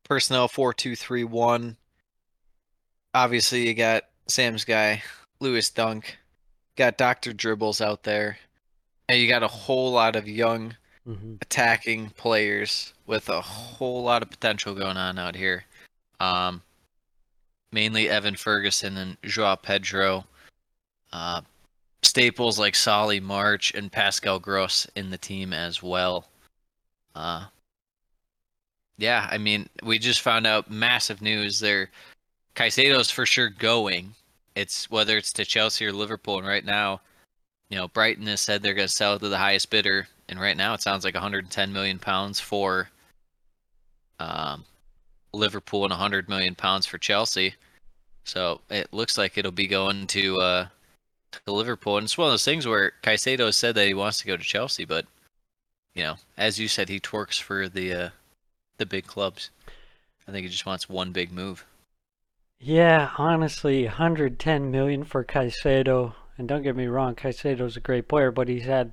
personnel 0.03 0.47
four 0.47 0.73
two 0.73 0.95
three 0.95 1.23
one. 1.23 1.77
Obviously, 3.13 3.67
you 3.67 3.73
got 3.73 4.03
Sam's 4.27 4.63
guy, 4.63 5.01
Lewis 5.39 5.69
Dunk. 5.69 6.17
Got 6.75 6.97
Doctor 6.97 7.33
Dribbles 7.33 7.81
out 7.81 8.03
there, 8.03 8.37
and 9.09 9.19
you 9.19 9.27
got 9.27 9.43
a 9.43 9.47
whole 9.47 9.91
lot 9.91 10.15
of 10.15 10.27
young 10.27 10.75
hmm 11.05 11.35
attacking 11.41 12.09
players 12.11 12.93
with 13.05 13.29
a 13.29 13.41
whole 13.41 14.03
lot 14.03 14.21
of 14.21 14.29
potential 14.29 14.75
going 14.75 14.97
on 14.97 15.17
out 15.17 15.35
here. 15.35 15.63
Um, 16.19 16.61
mainly 17.71 18.09
Evan 18.09 18.35
Ferguson 18.35 18.97
and 18.97 19.17
Joao 19.23 19.55
Pedro. 19.55 20.25
Uh, 21.13 21.41
staples 22.03 22.59
like 22.59 22.75
Solly 22.75 23.19
March 23.19 23.71
and 23.73 23.91
Pascal 23.91 24.39
Gross 24.39 24.87
in 24.95 25.09
the 25.09 25.17
team 25.17 25.53
as 25.53 25.81
well. 25.81 26.27
Uh, 27.15 27.45
yeah, 28.97 29.27
I 29.29 29.37
mean, 29.37 29.69
we 29.83 29.99
just 29.99 30.21
found 30.21 30.47
out 30.47 30.71
massive 30.71 31.21
news 31.21 31.59
there. 31.59 31.89
Caicedo's 32.55 33.11
for 33.11 33.25
sure 33.25 33.49
going. 33.49 34.15
It's 34.55 34.89
whether 34.89 35.17
it's 35.17 35.31
to 35.33 35.45
Chelsea 35.45 35.85
or 35.85 35.93
Liverpool, 35.93 36.39
and 36.39 36.47
right 36.47 36.65
now, 36.65 37.01
you 37.69 37.77
know, 37.77 37.87
Brighton 37.87 38.25
has 38.27 38.41
said 38.41 38.61
they're 38.61 38.73
going 38.73 38.87
to 38.87 38.93
sell 38.93 39.19
to 39.19 39.29
the 39.29 39.37
highest 39.37 39.69
bidder, 39.69 40.07
and 40.29 40.39
right 40.39 40.57
now 40.57 40.73
it 40.73 40.81
sounds 40.81 41.05
like 41.05 41.13
110 41.13 41.71
million 41.71 41.99
pounds 41.99 42.39
for 42.39 42.89
um, 44.19 44.65
Liverpool 45.31 45.83
and 45.83 45.91
100 45.91 46.27
million 46.27 46.55
pounds 46.55 46.87
for 46.87 46.97
Chelsea. 46.97 47.53
So 48.23 48.61
it 48.69 48.91
looks 48.91 49.17
like 49.17 49.37
it'll 49.37 49.51
be 49.51 49.67
going 49.67 50.07
to 50.07 50.37
uh, 50.37 50.67
to 51.45 51.51
Liverpool, 51.51 51.97
and 51.97 52.05
it's 52.05 52.17
one 52.17 52.27
of 52.27 52.33
those 52.33 52.45
things 52.45 52.65
where 52.65 52.93
Caicedo 53.03 53.53
said 53.53 53.75
that 53.75 53.87
he 53.87 53.93
wants 53.93 54.17
to 54.19 54.27
go 54.27 54.35
to 54.35 54.43
Chelsea, 54.43 54.85
but 54.85 55.05
you 55.93 56.03
know, 56.03 56.15
as 56.37 56.59
you 56.59 56.67
said, 56.67 56.89
he 56.89 56.99
twerks 56.99 57.39
for 57.39 57.69
the 57.69 57.93
uh, 57.93 58.09
the 58.77 58.85
big 58.85 59.07
clubs. 59.07 59.51
I 60.27 60.31
think 60.31 60.45
he 60.45 60.49
just 60.51 60.65
wants 60.65 60.89
one 60.89 61.11
big 61.11 61.31
move. 61.31 61.65
Yeah, 62.59 63.13
honestly, 63.17 63.85
110 63.85 64.69
million 64.69 65.03
for 65.03 65.23
Caicedo. 65.25 66.13
And 66.37 66.47
don't 66.47 66.61
get 66.61 66.75
me 66.75 66.85
wrong, 66.85 67.15
Caicedo's 67.15 67.75
a 67.77 67.79
great 67.81 68.07
player, 68.07 68.29
but 68.31 68.47
he's 68.47 68.65
had 68.65 68.91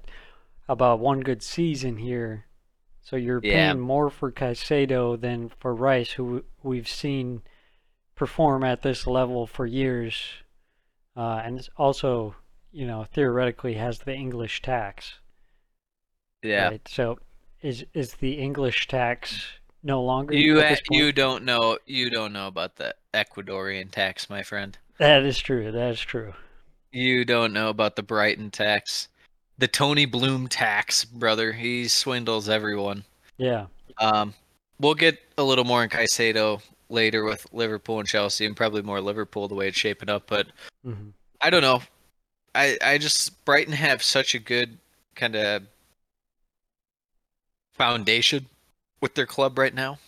about 0.68 1.00
one 1.00 1.20
good 1.20 1.42
season 1.42 1.98
here. 1.98 2.46
So 3.02 3.16
you're 3.16 3.40
Yeah. 3.40 3.74
paying 3.74 3.80
more 3.80 4.10
for 4.10 4.32
Caicedo 4.32 5.20
than 5.20 5.50
for 5.50 5.74
Rice, 5.74 6.12
who 6.12 6.44
we've 6.62 6.88
seen 6.88 7.42
perform 8.16 8.64
at 8.64 8.82
this 8.82 9.06
level 9.06 9.46
for 9.46 9.66
years, 9.66 10.22
uh, 11.16 11.42
and 11.44 11.68
also, 11.76 12.36
you 12.72 12.86
know, 12.86 13.04
theoretically 13.04 13.74
has 13.74 14.00
the 14.00 14.14
English 14.14 14.62
tax. 14.62 15.20
Yeah, 16.42 16.70
Right? 16.70 16.86
So 16.88 17.18
is 17.62 17.84
is 17.94 18.14
the 18.14 18.38
English 18.38 18.86
tax 18.88 19.58
no 19.84 20.02
longer? 20.02 20.34
you 20.34 20.60
at 20.60 20.80
you 20.90 21.12
don't 21.12 21.44
know 21.44 21.78
you 21.86 22.10
don't 22.10 22.32
know 22.32 22.48
about 22.48 22.76
the 22.76 22.94
Ecuadorian 23.12 23.90
tax, 23.90 24.28
my 24.28 24.42
friend. 24.42 24.76
That 24.98 25.22
is 25.24 25.38
true. 25.38 25.70
That 25.70 25.90
is 25.90 26.00
true. 26.00 26.32
You 26.92 27.24
don't 27.24 27.52
know 27.52 27.68
about 27.68 27.96
the 27.96 28.02
Brighton 28.02 28.50
tax, 28.50 29.08
the 29.58 29.68
Tony 29.68 30.06
Bloom 30.06 30.48
tax, 30.48 31.04
brother. 31.04 31.52
He 31.52 31.88
swindles 31.88 32.48
everyone. 32.48 33.04
Yeah. 33.36 33.66
Um, 33.98 34.34
we'll 34.78 34.94
get 34.94 35.18
a 35.36 35.42
little 35.42 35.64
more 35.64 35.82
in 35.82 35.90
Caicedo 35.90 36.60
later 36.88 37.24
with 37.24 37.46
Liverpool 37.52 37.98
and 37.98 38.08
Chelsea, 38.08 38.46
and 38.46 38.56
probably 38.56 38.82
more 38.82 39.00
Liverpool 39.00 39.48
the 39.48 39.54
way 39.54 39.68
it's 39.68 39.76
shaping 39.76 40.08
up. 40.08 40.24
But 40.26 40.48
hmm 40.84 41.10
I 41.40 41.50
don't 41.50 41.62
know. 41.62 41.82
I 42.54 42.78
I 42.82 42.98
just 42.98 43.44
Brighton 43.44 43.74
have 43.74 44.02
such 44.02 44.34
a 44.34 44.38
good 44.38 44.78
kind 45.14 45.36
of 45.36 45.62
foundation 47.72 48.46
with 49.04 49.14
their 49.14 49.26
club 49.26 49.58
right 49.58 49.74
now 49.74 49.98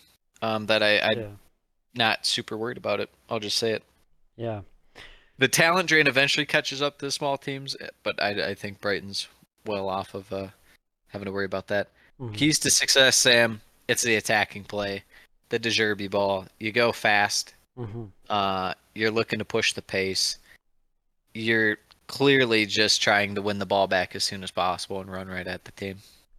um, 0.40 0.64
that 0.66 0.82
I 0.82 0.98
I'm 1.00 1.18
Yeah. 1.18 1.28
not 1.94 2.24
super 2.24 2.56
worried 2.56 2.78
about 2.78 2.98
it. 2.98 3.10
I'll 3.28 3.38
just 3.38 3.58
say 3.58 3.72
it. 3.72 3.82
Yeah. 4.36 4.62
The 5.36 5.48
talent 5.48 5.90
drain 5.90 6.06
eventually 6.06 6.46
catches 6.46 6.80
up 6.80 6.98
to 6.98 7.04
the 7.04 7.10
small 7.12 7.36
teams, 7.36 7.76
eh, 7.78 7.88
but 8.02 8.20
I 8.22 8.48
I 8.52 8.54
think 8.54 8.80
Brighton's 8.80 9.28
well 9.66 9.90
off 9.90 10.14
of 10.14 10.32
uh, 10.32 10.48
having 11.08 11.26
to 11.26 11.32
worry 11.32 11.44
about 11.44 11.66
that. 11.66 11.88
Mhm. 12.18 12.34
Keys 12.34 12.58
to 12.60 12.70
success, 12.70 13.18
Sam. 13.18 13.60
It's 13.86 14.02
the 14.02 14.14
attacking 14.16 14.64
play, 14.64 15.04
the 15.50 15.58
De 15.58 15.68
Zerbi 15.68 16.10
ball. 16.10 16.46
You 16.58 16.72
go 16.72 16.90
fast. 16.90 17.52
Mhm. 17.76 18.10
Uh, 18.30 18.72
you're 18.94 19.10
looking 19.10 19.38
to 19.40 19.44
push 19.44 19.74
the 19.74 19.82
pace. 19.82 20.38
You're 21.34 21.76
clearly 22.06 22.64
just 22.64 23.02
trying 23.02 23.34
to 23.34 23.42
win 23.42 23.58
the 23.58 23.66
ball 23.66 23.88
back 23.88 24.16
as 24.16 24.24
soon 24.24 24.42
as 24.42 24.50
possible 24.50 25.02
and 25.02 25.12
run 25.12 25.28
right 25.28 25.46
at 25.46 25.64
the 25.64 25.72
team. 25.72 25.98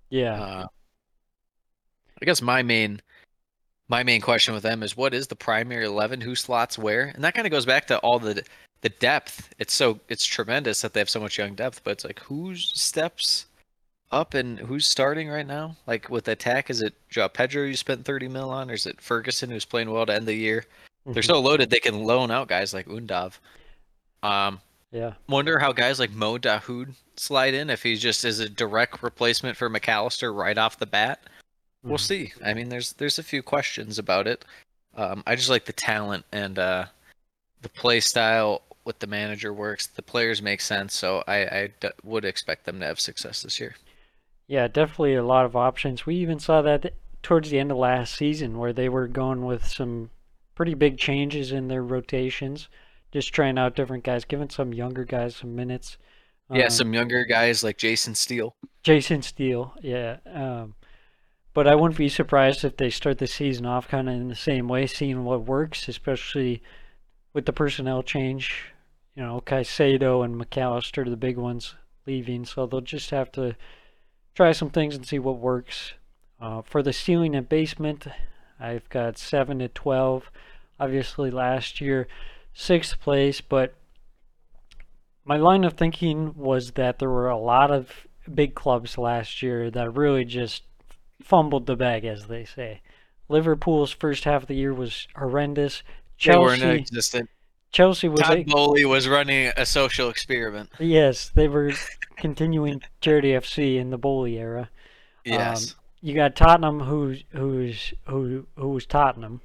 Yeah. 0.10 0.42
Uh, 0.42 0.68
I 2.22 2.26
guess 2.26 2.42
my 2.42 2.64
main 2.64 3.02
my 3.90 4.04
main 4.04 4.20
question 4.22 4.54
with 4.54 4.64
them 4.64 4.84
is 4.84 4.98
what 4.98 5.14
is 5.14 5.28
the 5.28 5.36
primary 5.36 5.86
eleven? 5.86 6.20
Who 6.22 6.36
slots 6.36 6.78
where? 6.78 7.12
And 7.16 7.24
that 7.24 7.34
kind 7.34 7.48
of 7.48 7.52
goes 7.52 7.66
back 7.66 7.88
to 7.88 7.98
all 8.00 8.20
the 8.20 8.44
the 8.82 8.90
depth. 8.90 9.54
It's 9.60 9.74
so 9.74 10.00
it's 10.10 10.26
tremendous 10.26 10.82
that 10.82 10.94
they 10.94 11.00
have 11.00 11.10
so 11.10 11.20
much 11.20 11.38
young 11.38 11.56
depth, 11.56 11.82
but 11.84 11.92
it's 11.92 12.06
like 12.06 12.20
who 12.20 12.56
steps 12.56 13.46
up 14.12 14.34
and 14.34 14.60
who's 14.60 14.88
starting 14.90 15.28
right 15.30 15.48
now? 15.48 15.76
Like 15.86 16.10
with 16.10 16.28
attack, 16.28 16.70
is 16.70 16.82
it 16.82 16.94
Joao 17.10 17.28
Pedro 17.28 17.64
you 17.66 17.76
spent 17.76 18.06
thirty 18.06 18.28
mil 18.28 18.50
on, 18.50 18.70
or 18.70 18.74
is 18.74 18.86
it 18.86 19.02
Ferguson 19.02 19.50
who's 19.50 19.66
playing 19.66 19.92
well 19.92 20.06
to 20.06 20.14
end 20.14 20.28
the 20.28 20.34
year? 20.34 20.66
They're 21.06 21.24
Mhm. 21.24 21.26
so 21.28 21.40
loaded 21.40 21.70
they 21.70 21.80
can 21.80 22.04
loan 22.04 22.32
out 22.32 22.48
guys 22.50 22.74
like 22.74 22.88
Undav. 22.88 23.34
Um, 24.24 24.60
Yeah. 24.92 25.14
wonder 25.30 25.60
how 25.60 25.72
guys 25.72 26.00
like 26.00 26.12
Mo 26.12 26.38
Dahoud 26.38 26.94
slide 27.16 27.54
in 27.54 27.70
if 27.70 27.84
he 27.84 27.96
just 27.96 28.26
is 28.26 28.40
a 28.40 28.50
direct 28.50 29.02
replacement 29.04 29.56
for 29.58 29.70
Mac 29.70 29.88
Allister 29.88 30.34
right 30.34 30.58
off 30.58 30.80
the 30.80 30.86
bat. 30.86 31.22
We'll 31.88 31.98
Mhm. 31.98 32.02
see. 32.02 32.34
I 32.44 32.54
mean, 32.54 32.70
there's 32.70 32.94
there's 32.94 33.20
a 33.20 33.24
few 33.24 33.42
questions 33.44 33.98
about 34.00 34.28
it. 34.28 34.44
Um, 34.96 35.24
I 35.28 35.36
just 35.36 35.50
like 35.50 35.66
the 35.66 35.74
talent 35.74 36.26
and 36.32 36.58
uh, 36.60 36.86
the 37.62 37.70
play 37.70 38.00
style 38.00 38.62
with 38.86 39.00
the 39.00 39.08
manager 39.08 39.54
works. 39.54 39.88
The 39.88 40.02
players 40.02 40.42
make 40.42 40.62
sense, 40.62 40.94
so 40.96 41.24
I, 41.28 41.38
I 41.46 41.70
d- 41.80 41.90
would 42.04 42.26
expect 42.26 42.66
them 42.66 42.80
to 42.80 42.86
have 42.86 43.00
success 43.00 43.44
this 43.44 43.60
year. 43.60 43.76
Yeah, 44.48 44.68
definitely 44.68 45.16
a 45.16 45.24
lot 45.24 45.46
of 45.46 45.56
options. 45.56 46.06
We 46.06 46.16
even 46.16 46.40
saw 46.40 46.62
that 46.62 46.94
towards 47.22 47.50
the 47.50 47.60
end 47.60 47.72
of 47.72 47.78
last 47.78 48.16
season 48.16 48.58
where 48.58 48.74
they 48.74 48.90
were 48.90 49.08
going 49.08 49.46
with 49.46 49.66
some 49.68 50.10
pretty 50.56 50.74
big 50.74 50.98
changes 50.98 51.52
in 51.52 51.68
their 51.68 51.84
rotations, 51.84 52.70
just 53.12 53.34
trying 53.34 53.58
out 53.58 53.76
different 53.76 54.04
guys, 54.04 54.26
giving 54.26 54.50
some 54.50 54.74
younger 54.74 55.04
guys 55.04 55.36
some 55.36 55.56
minutes. 55.56 55.98
yeah, 56.50 56.66
Um, 56.66 56.70
some 56.70 56.94
younger 56.94 57.26
guys 57.26 57.64
like 57.64 57.78
Jason 57.78 58.16
Steele. 58.16 58.56
Jason 58.84 59.22
Steele, 59.22 59.76
yeah. 59.82 60.18
Um, 60.26 60.76
but 61.58 61.66
I 61.66 61.74
wouldn't 61.74 61.98
be 61.98 62.08
surprised 62.08 62.64
if 62.64 62.78
they 62.78 62.92
start 62.92 63.18
the 63.18 63.26
season 63.26 63.66
off 63.66 63.88
kind 63.88 64.08
of 64.08 64.14
in 64.14 64.28
the 64.28 64.36
same 64.36 64.68
way, 64.68 64.86
seeing 64.86 65.24
what 65.24 65.48
works, 65.48 65.88
especially 65.88 66.62
with 67.34 67.48
the 67.48 67.52
personnel 67.52 68.04
change. 68.04 68.66
You 69.16 69.24
know, 69.24 69.42
Caicedo 69.44 70.24
and 70.24 70.38
Mac 70.38 70.56
Allister, 70.56 71.04
the 71.04 71.18
big 71.18 71.36
ones, 71.36 71.74
leaving, 72.06 72.46
so 72.46 72.68
they'll 72.68 72.82
just 72.82 73.10
have 73.10 73.32
to 73.32 73.56
try 74.36 74.52
some 74.52 74.70
things 74.70 74.96
and 74.96 75.04
see 75.04 75.18
what 75.18 75.40
works. 75.40 75.94
Uh, 76.40 76.62
for 76.62 76.84
the 76.84 76.94
ceiling 76.94 77.36
and 77.36 77.50
basement, 77.50 78.06
I've 78.60 78.88
got 78.90 79.18
seven 79.18 79.58
to 79.58 79.68
twelve. 79.68 80.30
Obviously, 80.80 81.32
last 81.32 81.82
year, 81.82 82.08
sixth 82.54 83.00
place, 83.00 83.42
but 83.42 83.74
my 85.26 85.38
line 85.38 85.64
of 85.64 85.74
thinking 85.74 86.36
was 86.36 86.74
that 86.74 87.00
there 87.00 87.10
were 87.10 87.30
a 87.30 87.36
lot 87.36 87.72
of 87.72 88.06
big 88.32 88.54
clubs 88.54 88.96
last 88.96 89.42
year 89.42 89.72
that 89.72 89.96
really 89.96 90.24
just 90.24 90.62
fumbled 91.22 91.66
the 91.66 91.76
bag, 91.76 92.06
as 92.06 92.28
they 92.28 92.46
say. 92.46 92.82
Liverpool's 93.30 93.92
first 93.92 94.24
half 94.24 94.44
of 94.44 94.48
the 94.48 94.56
year 94.56 94.74
was 94.74 95.08
horrendous. 95.16 95.84
They 96.24 96.38
weren't 96.38 96.62
Chelsea, 96.62 96.80
existent. 96.80 97.30
Chelsea 97.72 98.08
was 98.08 98.22
Todd 98.22 98.40
a, 98.40 98.44
Boehly 98.44 98.86
was 98.86 99.08
running 99.08 99.52
a 99.58 99.66
social 99.66 100.10
experiment. 100.10 100.70
yes, 100.80 101.30
they 101.30 101.48
were 101.48 101.74
continuing 102.16 102.82
Charity 103.02 103.32
FC 103.32 103.78
in 103.78 103.90
the 103.90 103.98
Boehly 103.98 104.38
era. 104.38 104.70
Yes. 105.26 105.72
Um, 105.72 105.80
you 106.02 106.16
got 106.16 106.36
Tottenham, 106.36 106.80
who's 106.82 107.24
who's 107.32 107.94
who 108.06 108.48
who's 108.56 108.86
Tottenham, 108.86 109.42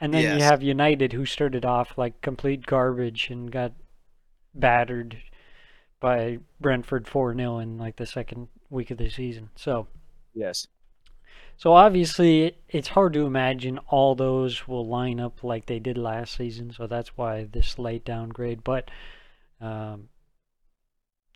and 0.00 0.12
then 0.12 0.36
you 0.36 0.44
have 0.44 0.62
United, 0.62 1.12
who 1.12 1.24
started 1.24 1.64
off 1.64 1.96
like 1.96 2.20
complete 2.20 2.66
garbage 2.66 3.30
and 3.30 3.50
got 3.50 3.72
battered 4.54 5.16
by 6.00 6.38
Brentford 6.60 7.08
four 7.08 7.34
0 7.34 7.58
in 7.60 7.78
like 7.78 7.96
the 7.96 8.06
second 8.06 8.48
week 8.68 8.90
of 8.90 8.98
the 8.98 9.08
season. 9.08 9.50
So. 9.56 9.86
Yes. 10.34 10.66
So 11.56 11.72
obviously, 11.72 12.56
it's 12.68 12.88
hard 12.88 13.12
to 13.12 13.26
imagine 13.26 13.78
all 13.88 14.14
those 14.14 14.66
will 14.66 14.86
line 14.86 15.20
up 15.20 15.44
like 15.44 15.66
they 15.66 15.78
did 15.78 15.96
last 15.96 16.36
season. 16.36 16.72
So 16.72 16.86
that's 16.86 17.16
why 17.16 17.44
this 17.44 17.78
late 17.78 18.04
downgrade. 18.04 18.64
But, 18.64 18.90
um, 19.60 20.08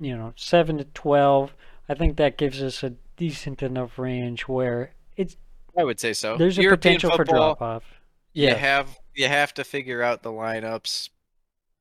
you 0.01 0.17
know, 0.17 0.33
seven 0.37 0.79
to 0.79 0.85
twelve, 0.85 1.55
I 1.89 1.95
think 1.95 2.17
that 2.17 2.37
gives 2.37 2.63
us 2.63 2.83
a 2.83 2.91
decent 3.17 3.63
enough 3.63 3.99
range 3.99 4.43
where 4.49 4.93
it's 5.17 5.37
I 5.77 5.85
would 5.85 6.01
say 6.01 6.13
so. 6.13 6.37
there's 6.37 6.59
a 6.59 6.63
European 6.63 6.97
potential 6.97 7.17
for 7.17 7.25
drop 7.25 7.63
off. 7.63 7.85
You 8.33 8.49
Yeah, 8.49 8.55
have 8.55 8.99
you 9.15 9.27
have 9.29 9.55
to 9.55 9.65
figure 9.65 10.03
out 10.03 10.23
the 10.23 10.31
lineups. 10.33 11.11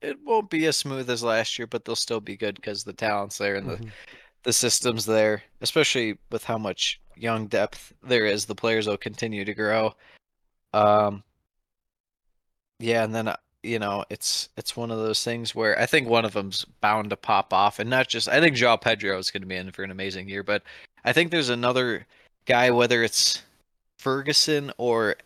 It 0.02 0.18
won't 0.24 0.50
be 0.52 0.66
as 0.68 0.78
smooth 0.78 1.10
as 1.10 1.24
last 1.24 1.58
year, 1.58 1.68
but 1.68 1.86
they'll 1.86 1.96
still 1.96 2.22
be 2.22 2.38
good 2.38 2.56
because 2.56 2.84
the 2.84 2.94
talent's 2.94 3.38
there 3.40 3.56
and 3.56 3.68
the 3.68 3.78
Mhm. 3.78 3.92
The 4.48 4.54
system's 4.54 5.06
there. 5.06 5.44
Especially 5.60 6.18
with 6.32 6.46
how 6.46 6.58
much 6.58 7.02
young 7.18 7.48
depth 7.48 7.92
there 8.02 8.26
is, 8.26 8.46
the 8.46 8.56
players 8.56 8.88
will 8.88 8.98
continue 8.98 9.44
to 9.44 9.54
grow. 9.54 9.94
Um, 10.74 11.22
yeah, 12.80 13.04
and 13.04 13.14
then 13.14 13.28
uh, 13.28 13.36
you 13.62 13.78
know 13.78 14.06
it's 14.10 14.48
it's 14.56 14.78
one 14.78 14.90
of 14.90 15.00
those 15.00 15.22
things 15.22 15.54
where 15.54 15.78
I 15.78 15.86
think 15.86 16.08
one 16.08 16.24
of 16.24 16.32
them's 16.32 16.64
bound 16.80 17.10
to 17.10 17.18
pop 17.18 17.52
off, 17.52 17.80
and 17.80 17.90
not 17.90 18.08
just 18.08 18.30
I 18.30 18.40
think 18.40 18.56
Joao 18.56 18.78
Pedro 18.78 19.18
is 19.18 19.32
going 19.32 19.42
to 19.42 19.48
be 19.48 19.58
in 19.58 19.72
for 19.72 19.84
an 19.84 19.92
amazing 19.92 20.30
year, 20.30 20.44
but 20.44 20.64
I 21.04 21.12
think 21.12 21.30
there's 21.30 21.50
another 21.50 22.08
guy, 22.46 22.72
whether 22.72 23.04
it's 23.04 23.44
Ferguson 23.98 24.72
or 24.78 25.18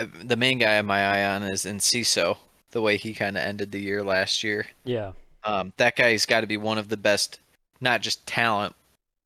uh, 0.00 0.06
the 0.24 0.36
main 0.36 0.58
guy 0.58 0.82
my 0.82 1.00
eye 1.00 1.24
on 1.24 1.44
is 1.44 1.64
Enciso. 1.64 2.38
The 2.72 2.82
way 2.82 2.96
he 2.96 3.14
kind 3.14 3.36
of 3.36 3.44
ended 3.44 3.70
the 3.70 3.80
year 3.80 4.02
last 4.02 4.42
year. 4.42 4.66
Yeah. 4.84 5.12
Um, 5.44 5.72
that 5.76 5.94
guy's 5.94 6.26
got 6.26 6.40
to 6.40 6.48
be 6.48 6.56
one 6.56 6.76
of 6.76 6.88
the 6.88 6.96
best, 6.96 7.38
not 7.80 8.00
just 8.00 8.26
talent 8.26 8.74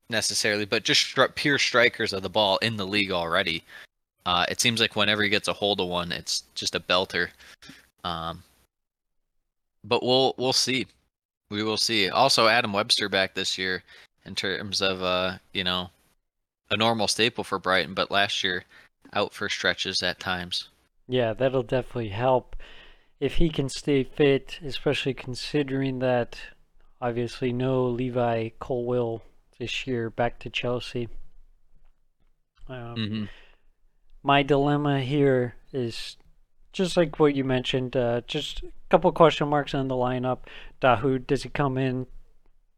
necessarily, 0.09 0.65
but 0.65 0.83
just 0.83 1.15
stri- 1.15 1.33
pure 1.35 1.57
strikers 1.57 2.13
of 2.13 2.21
the 2.21 2.29
ball 2.29 2.57
in 2.57 2.77
the 2.77 2.85
league 2.85 3.11
already. 3.11 3.63
Uh, 4.25 4.45
it 4.49 4.59
seems 4.59 4.79
like 4.79 4.95
whenever 4.95 5.23
he 5.23 5.29
gets 5.29 5.47
a 5.47 5.53
hold 5.53 5.79
of 5.79 5.87
one, 5.87 6.11
it's 6.11 6.43
just 6.53 6.75
a 6.75 6.79
belter. 6.79 7.29
Um, 8.03 8.43
but 9.83 10.03
we'll 10.03 10.35
we'll 10.37 10.53
see. 10.53 10.87
We 11.49 11.63
will 11.63 11.77
see. 11.77 12.09
Also, 12.09 12.47
Adam 12.47 12.73
Webster 12.73 13.09
back 13.09 13.33
this 13.33 13.57
year 13.57 13.83
in 14.25 14.35
terms 14.35 14.81
of 14.81 15.01
uh, 15.01 15.37
you 15.53 15.63
know, 15.63 15.89
a 16.69 16.77
normal 16.77 17.07
staple 17.07 17.43
for 17.43 17.57
Brighton, 17.59 17.93
but 17.93 18.11
last 18.11 18.43
year 18.43 18.63
out 19.13 19.33
for 19.33 19.49
stretches 19.49 20.03
at 20.03 20.19
times. 20.19 20.69
Yeah, 21.07 21.33
that'll 21.33 21.63
definitely 21.63 22.09
help 22.09 22.55
if 23.19 23.35
he 23.35 23.49
can 23.49 23.69
stay 23.69 24.03
fit, 24.03 24.59
especially 24.63 25.13
considering 25.13 25.99
that 25.99 26.37
obviously 27.01 27.51
no 27.51 27.85
Levi 27.85 28.49
Colwill 28.59 29.23
this 29.59 29.87
year 29.87 30.09
back 30.09 30.39
to 30.39 30.49
Chelsea. 30.49 31.07
Um, 32.69 32.95
Mm-hmm. 32.95 33.23
My 34.23 34.43
dilemma 34.43 35.01
here 35.01 35.55
is 35.73 36.17
just 36.73 36.95
like 36.95 37.19
what 37.19 37.35
you 37.35 37.43
mentioned, 37.43 37.95
uh, 37.95 38.21
just 38.27 38.61
a 38.63 38.69
couple 38.89 39.11
question 39.11 39.47
marks 39.47 39.73
on 39.73 39.87
the 39.87 39.95
lineup. 39.95 40.39
Dahoud, 40.79 41.25
does 41.25 41.43
he 41.43 41.49
come 41.49 41.77
in 41.77 42.05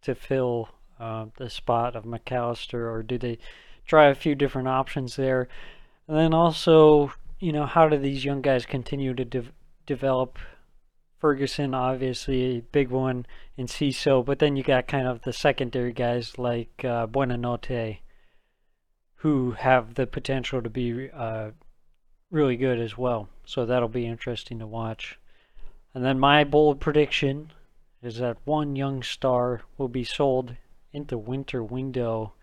to 0.03 0.15
fill 0.15 0.69
uh, 0.99 1.25
the 1.37 1.49
spot 1.49 1.95
of 1.95 2.05
Mac 2.05 2.31
Allister, 2.31 2.89
or 2.89 3.03
do 3.03 3.17
they 3.17 3.37
try 3.85 4.07
a 4.07 4.15
few 4.15 4.35
different 4.35 4.69
options 4.69 5.17
there? 5.17 5.47
And 6.07 6.17
then 6.17 6.33
also, 6.33 7.11
you 7.39 7.51
know, 7.51 7.65
how 7.65 7.89
do 7.89 7.97
these 7.97 8.23
young 8.23 8.41
guys 8.41 8.65
continue 8.65 9.13
to 9.13 9.25
de- 9.25 9.51
develop? 9.85 10.39
Ferguson, 11.23 11.73
obviously, 11.73 12.57
a 12.57 12.61
big 12.61 12.89
one 12.89 13.25
Enciso, 13.57 14.25
but 14.25 14.39
then 14.39 14.57
you 14.57 14.63
got 14.63 14.89
kind 14.89 15.07
of 15.07 15.21
the 15.21 15.31
secondary 15.31 15.93
guys 15.93 16.37
like 16.37 16.83
uh, 16.83 17.07
Buonanotte, 17.07 17.99
who 19.15 19.51
have 19.51 19.95
the 19.95 20.05
potential 20.05 20.61
to 20.61 20.69
be 20.69 21.09
uh, 21.11 21.51
really 22.29 22.57
good 22.57 22.77
as 22.77 22.97
well. 22.97 23.29
So 23.45 23.65
that'll 23.65 23.87
be 23.87 24.05
interesting 24.05 24.59
to 24.59 24.67
watch. 24.67 25.17
And 25.93 26.03
then 26.03 26.19
my 26.19 26.43
bold 26.43 26.81
prediction 26.81 27.53
is 28.01 28.17
that 28.17 28.35
one 28.43 28.75
young 28.75 29.01
star 29.01 29.61
will 29.77 29.87
be 29.87 30.03
sold 30.03 30.57
into 30.91 31.17
winter 31.17 31.63
window. 31.63 32.33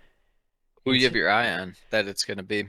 Who 0.87 0.93
you 0.93 1.05
have 1.05 1.15
your 1.15 1.29
eye 1.29 1.53
on 1.53 1.75
that 1.91 2.09
it's 2.09 2.25
going 2.25 2.39
to 2.39 2.43
be? 2.43 2.69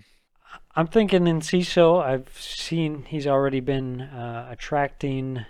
I'm 0.76 0.88
thinking 0.88 1.22
Enciso, 1.22 2.04
I've 2.04 2.38
seen 2.38 3.06
he's 3.06 3.28
already 3.28 3.62
been 3.62 4.02
uh, 4.02 4.50
attracting 4.52 5.46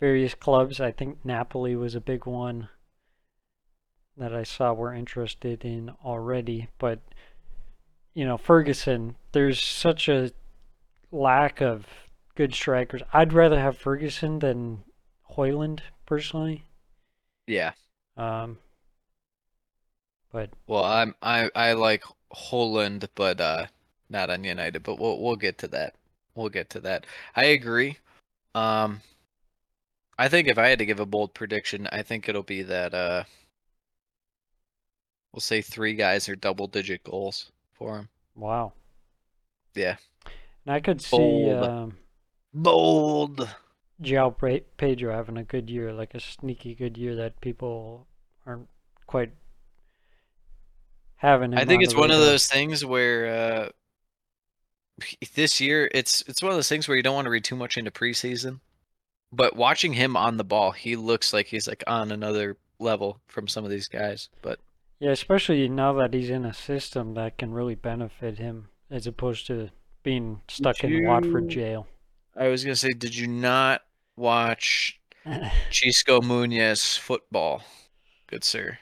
various 0.00 0.34
clubs. 0.34 0.80
I 0.80 0.92
think 0.92 1.24
Napoli 1.24 1.76
was 1.76 1.94
a 1.94 2.00
big 2.00 2.26
one 2.26 2.68
that 4.16 4.34
I 4.34 4.42
saw 4.44 4.72
were 4.72 4.94
interested 4.94 5.64
in 5.64 5.90
already. 6.04 6.68
But, 6.78 7.00
you 8.14 8.24
know, 8.24 8.38
Ferguson, 8.38 9.16
there's 9.32 9.60
such 9.62 10.08
a 10.08 10.32
lack 11.12 11.60
of 11.60 11.86
good 12.34 12.54
strikers. 12.54 13.02
I'd 13.12 13.32
rather 13.32 13.60
have 13.60 13.76
Ferguson 13.76 14.38
than 14.38 14.84
Højlund, 15.36 15.80
personally. 16.06 16.64
Yeah. 17.46 17.72
Um, 18.16 18.58
but 20.32 20.50
Well, 20.66 20.84
I'm 20.84 21.14
I 21.22 21.50
I 21.54 21.72
like 21.74 22.02
Højlund, 22.32 23.08
but 23.14 23.40
uh, 23.40 23.66
not 24.08 24.30
on 24.30 24.44
United. 24.44 24.82
But 24.82 24.98
we'll 24.98 25.20
we'll 25.20 25.36
get 25.36 25.58
to 25.58 25.68
that. 25.68 25.94
We'll 26.34 26.48
get 26.48 26.70
to 26.70 26.80
that. 26.80 27.06
I 27.34 27.44
agree. 27.46 27.98
Um, 28.54 29.00
I 30.18 30.28
think 30.28 30.48
if 30.48 30.58
I 30.58 30.68
had 30.68 30.78
to 30.78 30.86
give 30.86 31.00
a 31.00 31.06
bold 31.06 31.34
prediction, 31.34 31.88
I 31.92 32.02
think 32.02 32.28
it'll 32.28 32.42
be 32.42 32.62
that 32.62 32.94
uh, 32.94 33.24
we'll 35.32 35.40
say 35.40 35.60
three 35.60 35.94
guys 35.94 36.28
are 36.28 36.36
double 36.36 36.66
digit 36.66 37.04
goals 37.04 37.50
for 37.74 37.98
him. 37.98 38.08
wow. 38.34 38.72
Yeah. 39.74 39.96
And 40.64 40.74
I 40.74 40.80
could 40.80 41.02
see 41.02 41.16
Bold. 41.18 41.64
um, 41.64 41.96
Bold. 42.54 43.48
João 44.02 44.62
Pedro 44.76 45.14
having 45.14 45.36
a 45.36 45.44
good 45.44 45.70
year, 45.70 45.92
like 45.92 46.14
a 46.14 46.20
sneaky 46.20 46.74
good 46.74 46.96
year 46.96 47.14
that 47.16 47.40
people 47.40 48.06
aren't 48.46 48.68
quite 49.06 49.32
having. 51.16 51.54
I 51.54 51.64
think 51.64 51.82
it's 51.82 51.94
one 51.94 52.10
of 52.10 52.18
those 52.18 52.46
things 52.46 52.84
where 52.84 53.26
uh, 53.26 53.68
this 55.34 55.60
year 55.60 55.90
it's 55.92 56.24
it's 56.26 56.42
one 56.42 56.50
of 56.50 56.56
those 56.56 56.68
things 56.68 56.88
where 56.88 56.96
you 56.96 57.02
don't 57.02 57.14
want 57.14 57.26
to 57.26 57.30
read 57.30 57.44
too 57.44 57.56
much 57.56 57.76
into 57.76 57.90
preseason. 57.90 58.60
But 59.32 59.56
watching 59.56 59.92
him 59.92 60.16
on 60.16 60.36
the 60.36 60.44
ball, 60.44 60.70
he 60.72 60.96
looks 60.96 61.32
like 61.32 61.46
he's 61.46 61.68
like 61.68 61.84
on 61.86 62.12
another 62.12 62.56
level 62.78 63.20
from 63.26 63.48
some 63.48 63.64
of 63.64 63.70
these 63.70 63.88
guys. 63.88 64.28
But 64.42 64.60
Yeah, 64.98 65.10
especially 65.10 65.68
now 65.68 65.92
that 65.94 66.14
he's 66.14 66.30
in 66.30 66.44
a 66.44 66.54
system 66.54 67.14
that 67.14 67.38
can 67.38 67.52
really 67.52 67.74
benefit 67.74 68.38
him, 68.38 68.68
as 68.90 69.06
opposed 69.06 69.46
to 69.48 69.70
being 70.02 70.40
stuck 70.48 70.84
in 70.84 71.04
Watford 71.04 71.48
jail. 71.48 71.86
I 72.36 72.48
was 72.48 72.64
gonna 72.64 72.76
say, 72.76 72.92
did 72.92 73.16
you 73.16 73.26
not 73.26 73.82
watch 74.16 75.00
Xisco 75.26 76.20
Muñoz 76.20 76.98
football? 76.98 77.62
Good 78.28 78.44
sir. 78.44 78.78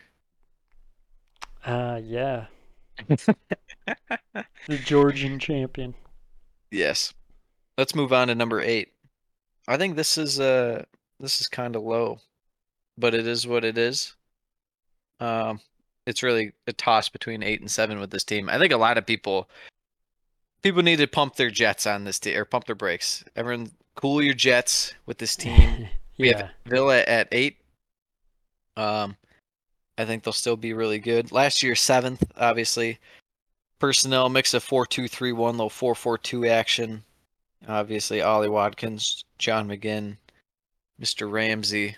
uh, 1.65 2.01
yeah, 2.03 2.47
the 3.09 4.79
Georgian 4.85 5.39
champion. 5.39 5.95
Yes. 6.71 7.15
Let's 7.77 7.95
move 7.95 8.13
on 8.13 8.29
to 8.29 8.35
number 8.35 8.61
eight. 8.61 8.94
I 9.67 9.77
think 9.77 9.97
this 9.97 10.19
is 10.19 10.41
uh 10.41 10.85
this 11.21 11.41
is 11.41 11.49
kind 11.49 11.77
of 11.77 11.83
low, 11.83 12.19
but 12.99 13.15
it 13.15 13.27
is 13.27 13.47
what 13.47 13.65
it 13.65 13.79
is. 13.79 14.15
Um, 15.21 15.61
it's 16.07 16.23
really 16.23 16.53
a 16.67 16.73
toss 16.73 17.09
between 17.09 17.43
eight 17.43 17.61
and 17.61 17.71
seven 17.71 17.99
with 17.99 18.11
this 18.11 18.25
team. 18.25 18.49
I 18.49 18.59
think 18.59 18.73
a 18.73 18.77
lot 18.77 18.99
of 18.99 19.07
people 19.07 19.49
people 20.63 20.83
need 20.83 20.97
to 20.97 21.07
pump 21.07 21.37
their 21.37 21.51
jets 21.51 21.87
on 21.87 22.05
this 22.05 22.19
team 22.19 22.37
or 22.37 22.45
pump 22.45 22.67
their 22.67 22.75
brakes. 22.75 23.25
Everyone, 23.37 23.71
cool 23.95 24.23
your 24.23 24.35
jets 24.35 24.95
with 25.07 25.19
this 25.19 25.37
team. 25.37 25.89
We 26.17 26.31
yeah, 26.31 26.37
have 26.37 26.51
Villa 26.67 27.01
at 27.01 27.27
eight. 27.33 27.57
Um, 28.77 29.17
I 29.99 30.05
think 30.05 30.23
they'll 30.23 30.33
still 30.33 30.57
be 30.57 30.73
really 30.73 31.01
good. 31.01 31.33
Last 31.33 31.61
year, 31.61 31.75
seventh, 31.75 32.23
obviously. 32.37 33.01
Personnel 33.81 34.29
mix 34.29 34.55
of 34.55 34.63
four-two-three-one, 34.63 35.57
little 35.57 35.69
four-four-two 35.69 36.47
action. 36.47 37.03
Obviously, 37.69 38.23
Ollie 38.23 38.49
Watkins, 38.49 39.25
John 39.39 39.69
McGinn, 39.69 40.17
Mr. 41.01 41.31
Ramsey, 41.31 41.97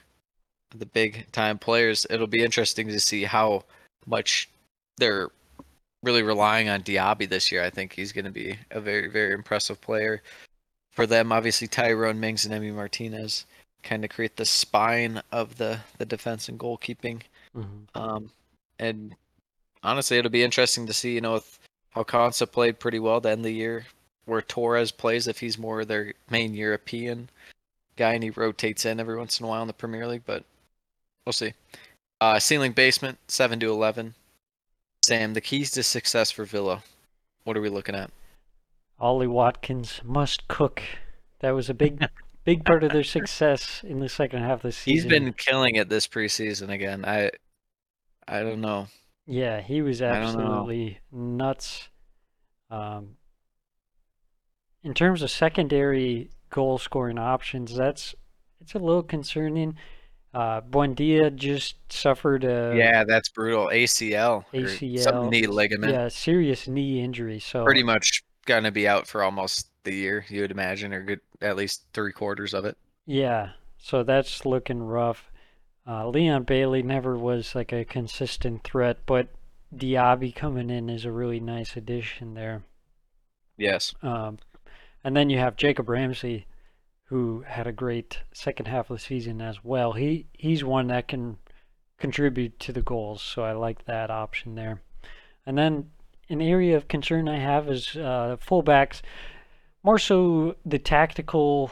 the 0.70 0.87
big 0.87 1.31
time 1.33 1.59
players. 1.59 2.07
It'll 2.11 2.26
be 2.26 2.44
interesting 2.44 2.88
to 2.88 3.00
see 3.00 3.24
how 3.24 3.64
much 4.07 4.48
they're 4.98 5.29
really 6.02 6.22
relying 6.22 6.68
on 6.68 6.83
Diaby 6.83 7.29
this 7.29 7.50
year. 7.50 7.62
I 7.64 7.70
think 7.70 7.92
he's 7.92 8.12
going 8.12 8.24
to 8.24 8.31
be 8.31 8.59
a 8.70 8.81
very, 8.81 9.09
very 9.09 9.35
impressive 9.35 9.81
player 9.81 10.22
for 10.92 11.07
them. 11.07 11.33
Obviously, 11.33 11.66
Tyrone 11.66 12.20
Mings 12.20 12.46
and 12.46 12.55
Emi 12.55 12.72
Martinez 12.72 13.46
kind 13.83 14.05
of 14.05 14.11
create 14.11 14.37
the 14.37 14.44
spine 14.44 15.22
of 15.33 15.59
the 15.59 15.79
the 15.98 16.07
defense 16.07 16.48
and 16.48 16.59
goalkeeping. 16.59 17.22
Mhm. 17.57 17.87
Um, 17.94 18.31
and 18.79 19.14
honestly, 19.83 20.18
it'll 20.18 20.31
be 20.31 20.42
interesting 20.42 20.87
to 20.87 20.92
see, 20.92 21.14
you 21.14 21.20
know, 21.20 21.37
if, 21.37 21.59
how 21.90 22.02
Konsa 22.02 22.50
played 22.50 22.79
pretty 22.79 22.98
well 22.98 23.20
to 23.20 23.31
end 23.31 23.44
the 23.44 23.50
year, 23.50 23.87
where 24.27 24.43
Torres 24.43 24.93
plays 24.93 25.27
if 25.27 25.41
he's 25.41 25.57
more 25.57 25.85
their 25.85 26.12
main 26.31 26.55
European 26.55 27.31
guy 27.97 28.12
and 28.12 28.23
he 28.23 28.31
rotates 28.31 28.85
in 28.85 29.01
every 29.01 29.17
once 29.17 29.41
in 29.41 29.47
a 29.47 29.49
while 29.49 29.62
in 29.62 29.69
the 29.69 29.73
Premier 29.73 30.07
League, 30.07 30.25
but 30.27 30.45
we'll 31.25 31.33
see. 31.33 31.55
Uh, 32.21 32.39
ceiling 32.39 32.73
basement, 32.73 33.19
seven 33.29 33.59
to 33.61 33.71
eleven. 33.71 34.15
Sam, 35.05 35.35
the 35.35 35.41
keys 35.41 35.71
to 35.73 35.83
success 35.83 36.31
for 36.31 36.45
Villa. 36.45 36.83
What 37.45 37.57
are 37.57 37.61
we 37.61 37.69
looking 37.69 37.95
at? 37.95 38.11
Ollie 38.99 39.27
Watkins 39.27 40.01
must 40.05 40.49
cook. 40.49 40.83
That 41.41 41.51
was 41.51 41.69
a 41.69 41.75
big, 41.75 42.05
big 42.45 42.65
part 42.65 42.83
of 42.83 42.93
their 42.93 43.05
success 43.05 43.83
in 43.85 44.01
the 44.01 44.09
second 44.09 44.43
half 44.43 44.59
of 44.59 44.62
the 44.62 44.73
season. 44.73 44.93
He's 44.93 45.07
been 45.07 45.33
killing 45.35 45.77
it 45.77 45.89
this 45.89 46.09
preseason 46.09 46.71
again. 46.71 47.05
I, 47.05 47.31
I 48.27 48.41
don't 48.41 48.61
know. 48.61 48.89
Yeah, 49.27 49.61
he 49.61 49.83
was 49.83 50.01
I 50.03 50.12
don't 50.12 50.37
know. 50.37 50.41
absolutely 50.41 50.99
nuts. 51.12 51.89
Um, 52.71 53.17
in 54.87 54.94
terms 54.94 55.20
of 55.20 55.31
secondary 55.33 56.31
goal 56.49 56.79
scoring 56.79 57.18
options, 57.18 57.75
that's 57.75 58.14
it's 58.61 58.75
a 58.75 58.79
little 58.79 59.03
concerning. 59.03 59.77
Uh, 60.33 60.61
Buendia 60.61 61.35
just 61.35 61.77
suffered 61.92 62.44
a 62.44 62.72
yeah, 62.77 63.03
that's 63.03 63.29
brutal. 63.29 63.66
ACL, 63.66 64.44
ACL, 64.55 65.01
some 65.01 65.29
knee 65.29 65.46
ligament. 65.46 65.92
yeah 65.92 66.09
serious 66.09 66.68
knee 66.68 67.03
injury. 67.03 67.40
So 67.40 67.64
pretty 67.64 67.83
much 67.83 68.22
gonna 68.46 68.70
be 68.70 68.87
out 68.87 69.09
for 69.09 69.25
almost 69.25 69.68
the 69.83 69.92
year, 69.92 70.25
you 70.29 70.42
would 70.42 70.53
imagine, 70.53 70.92
or 70.92 71.03
good 71.03 71.20
at 71.42 71.57
least 71.57 71.85
three 71.92 72.12
quarters 72.12 72.55
of 72.55 72.64
it. 72.64 72.77
Yeah, 73.07 73.51
so 73.79 74.05
that's 74.05 74.46
looking 74.46 74.83
rough. 74.85 75.33
Uh, 75.85 76.09
Leon 76.09 76.44
Bailey 76.44 76.83
never 76.83 77.16
was 77.16 77.57
like 77.57 77.72
a 77.72 77.85
consistent 77.85 78.62
threat, 78.62 78.99
but 79.05 79.29
Diaby 79.75 80.35
coming 80.35 80.70
in 80.70 80.88
is 80.88 81.05
a 81.05 81.11
really 81.11 81.40
nice 81.40 81.77
addition 81.77 82.35
there. 82.35 82.62
Yes. 83.57 83.94
Um, 84.03 84.38
And 85.07 85.16
then 85.16 85.31
you 85.31 85.38
have 85.38 85.55
Jacob 85.55 85.88
Ramsey, 85.88 86.47
who 87.05 87.45
had 87.47 87.69
a 87.69 87.73
great 87.73 88.19
second 88.33 88.66
half 88.66 88.90
of 88.90 88.97
the 88.97 89.01
season 89.05 89.40
as 89.40 89.62
well. 89.62 89.92
He 89.92 90.27
he's 90.33 90.64
one 90.64 90.88
that 90.88 91.07
can 91.07 91.38
contribute 91.97 92.59
to 92.59 92.73
the 92.73 92.83
goals, 92.83 93.23
so 93.23 93.45
I 93.45 93.53
like 93.53 93.85
that 93.85 94.11
option 94.11 94.57
there. 94.57 94.83
And 95.47 95.57
then 95.57 95.92
an 96.29 96.42
area 96.42 96.77
of 96.77 96.88
concern 96.88 97.29
I 97.29 97.38
have 97.38 97.69
is 97.69 97.95
uh, 97.95 98.37
fullbacks, 98.45 99.01
more 99.85 100.01
so 100.01 100.57
the 100.66 100.81
tactical 100.81 101.71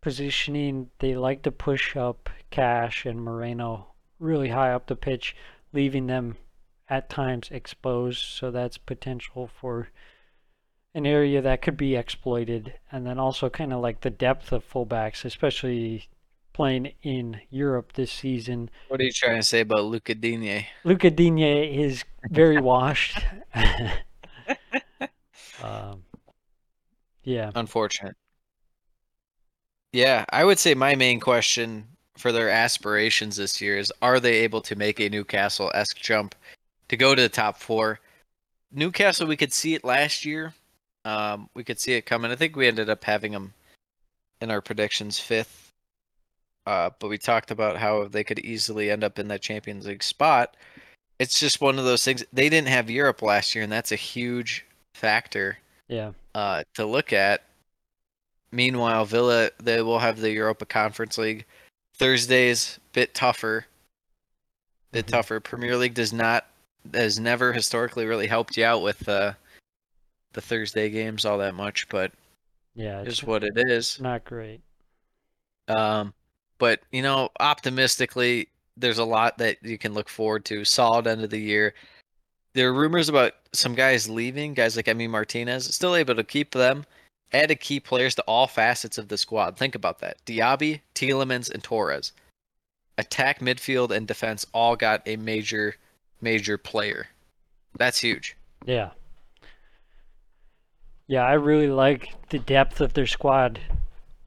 positioning. 0.00 0.90
They 0.98 1.14
like 1.14 1.42
to 1.42 1.52
push 1.52 1.94
up 1.94 2.28
Cash 2.50 3.06
and 3.06 3.22
Moreno 3.22 3.94
really 4.18 4.48
high 4.48 4.72
up 4.72 4.88
the 4.88 4.96
pitch, 4.96 5.36
leaving 5.72 6.08
them 6.08 6.38
at 6.88 7.08
times 7.08 7.50
exposed. 7.52 8.24
So 8.24 8.50
that's 8.50 8.78
potential 8.78 9.46
for 9.46 9.90
an 10.94 11.06
area 11.06 11.42
that 11.42 11.60
could 11.60 11.76
be 11.76 11.96
exploited. 11.96 12.74
And 12.90 13.06
then 13.06 13.18
also 13.18 13.50
kind 13.50 13.72
of 13.72 13.80
like 13.80 14.00
the 14.00 14.10
depth 14.10 14.52
of 14.52 14.68
fullbacks, 14.68 15.24
especially 15.24 16.08
playing 16.52 16.92
in 17.02 17.40
Europe 17.50 17.92
this 17.94 18.12
season. 18.12 18.70
What 18.88 19.00
are 19.00 19.04
you 19.04 19.12
trying 19.12 19.36
to 19.36 19.42
say 19.42 19.60
about 19.60 19.84
Luca 19.84 20.14
Digne? 20.14 20.66
Luca 20.84 21.10
Digne 21.10 21.64
is 21.64 22.04
very 22.30 22.60
washed. 22.62 23.18
um, 25.62 26.04
yeah. 27.24 27.50
Unfortunate. 27.54 28.16
Yeah, 29.92 30.24
I 30.30 30.44
would 30.44 30.58
say 30.58 30.74
my 30.74 30.94
main 30.94 31.20
question 31.20 31.86
for 32.16 32.32
their 32.32 32.48
aspirations 32.50 33.36
this 33.36 33.60
year 33.60 33.76
is 33.76 33.92
are 34.00 34.20
they 34.20 34.34
able 34.38 34.60
to 34.62 34.76
make 34.76 35.00
a 35.00 35.08
Newcastle 35.08 35.70
esque 35.74 35.98
jump 35.98 36.34
to 36.88 36.96
go 36.96 37.14
to 37.14 37.22
the 37.22 37.28
top 37.28 37.58
four? 37.58 38.00
Newcastle, 38.72 39.26
we 39.26 39.36
could 39.36 39.52
see 39.52 39.74
it 39.74 39.84
last 39.84 40.24
year. 40.24 40.54
Um, 41.04 41.48
we 41.54 41.64
could 41.64 41.78
see 41.78 41.92
it 41.94 42.06
coming. 42.06 42.30
I 42.30 42.36
think 42.36 42.56
we 42.56 42.66
ended 42.66 42.88
up 42.88 43.04
having 43.04 43.32
them 43.32 43.52
in 44.40 44.50
our 44.50 44.60
predictions 44.60 45.18
fifth. 45.18 45.70
Uh, 46.66 46.90
but 46.98 47.08
we 47.08 47.18
talked 47.18 47.50
about 47.50 47.76
how 47.76 48.08
they 48.08 48.24
could 48.24 48.38
easily 48.38 48.90
end 48.90 49.04
up 49.04 49.18
in 49.18 49.28
that 49.28 49.42
Champions 49.42 49.86
League 49.86 50.02
spot. 50.02 50.56
It's 51.18 51.38
just 51.38 51.60
one 51.60 51.78
of 51.78 51.84
those 51.84 52.04
things. 52.04 52.24
They 52.32 52.48
didn't 52.48 52.68
have 52.68 52.88
Europe 52.90 53.20
last 53.22 53.54
year, 53.54 53.62
and 53.62 53.72
that's 53.72 53.92
a 53.92 53.96
huge 53.96 54.64
factor 54.94 55.58
Yeah. 55.88 56.12
uh, 56.34 56.64
to 56.74 56.86
look 56.86 57.12
at. 57.12 57.44
Meanwhile, 58.50 59.04
Villa 59.04 59.50
they 59.58 59.82
will 59.82 59.98
have 59.98 60.20
the 60.20 60.30
Europa 60.30 60.64
Conference 60.64 61.18
League. 61.18 61.44
Thursdays 61.96 62.78
bit 62.92 63.14
tougher. 63.14 63.66
Bit 64.92 65.06
Mhm. 65.06 65.10
tougher. 65.10 65.40
Premier 65.40 65.76
League 65.76 65.94
does 65.94 66.12
not 66.12 66.46
has 66.92 67.18
never 67.18 67.52
historically 67.52 68.04
really 68.06 68.26
helped 68.26 68.56
you 68.56 68.64
out 68.64 68.82
with 68.82 69.08
uh, 69.08 69.34
the 70.34 70.40
Thursday 70.40 70.90
games 70.90 71.24
all 71.24 71.38
that 71.38 71.54
much, 71.54 71.88
but 71.88 72.12
Yeah. 72.74 73.00
it 73.00 73.08
It's 73.08 73.18
is 73.18 73.24
what 73.24 73.42
it 73.44 73.54
is. 73.56 74.00
not 74.00 74.24
great. 74.24 74.60
Um, 75.68 76.12
but 76.58 76.80
you 76.92 77.02
know, 77.02 77.30
optimistically, 77.40 78.48
there's 78.76 78.98
a 78.98 79.04
lot 79.04 79.38
that 79.38 79.58
you 79.62 79.78
can 79.78 79.94
look 79.94 80.08
forward 80.08 80.44
to. 80.46 80.64
Solid 80.64 81.06
end 81.06 81.22
of 81.22 81.30
the 81.30 81.40
year. 81.40 81.74
There 82.52 82.68
are 82.68 82.74
rumors 82.74 83.08
about 83.08 83.32
some 83.52 83.74
guys 83.74 84.08
leaving, 84.08 84.54
guys 84.54 84.76
like 84.76 84.86
Emi 84.86 85.08
Martinez, 85.08 85.74
still 85.74 85.96
able 85.96 86.14
to 86.14 86.24
keep 86.24 86.52
them. 86.52 86.84
Added 87.32 87.58
key 87.58 87.80
players 87.80 88.14
to 88.16 88.22
all 88.22 88.46
facets 88.46 88.96
of 88.98 89.08
the 89.08 89.18
squad. 89.18 89.56
Think 89.56 89.74
about 89.74 89.98
that. 90.00 90.24
Diaby, 90.24 90.80
Tielemans, 90.94 91.50
and 91.50 91.64
Torres. 91.64 92.12
Attack, 92.96 93.40
midfield, 93.40 93.90
and 93.90 94.06
defense 94.06 94.46
all 94.54 94.76
got 94.76 95.02
a 95.06 95.16
major, 95.16 95.74
major 96.20 96.56
player. 96.56 97.08
That's 97.76 97.98
huge. 97.98 98.36
Yeah. 98.64 98.90
Yeah, 101.06 101.24
I 101.24 101.34
really 101.34 101.68
like 101.68 102.14
the 102.30 102.38
depth 102.38 102.80
of 102.80 102.94
their 102.94 103.06
squad. 103.06 103.60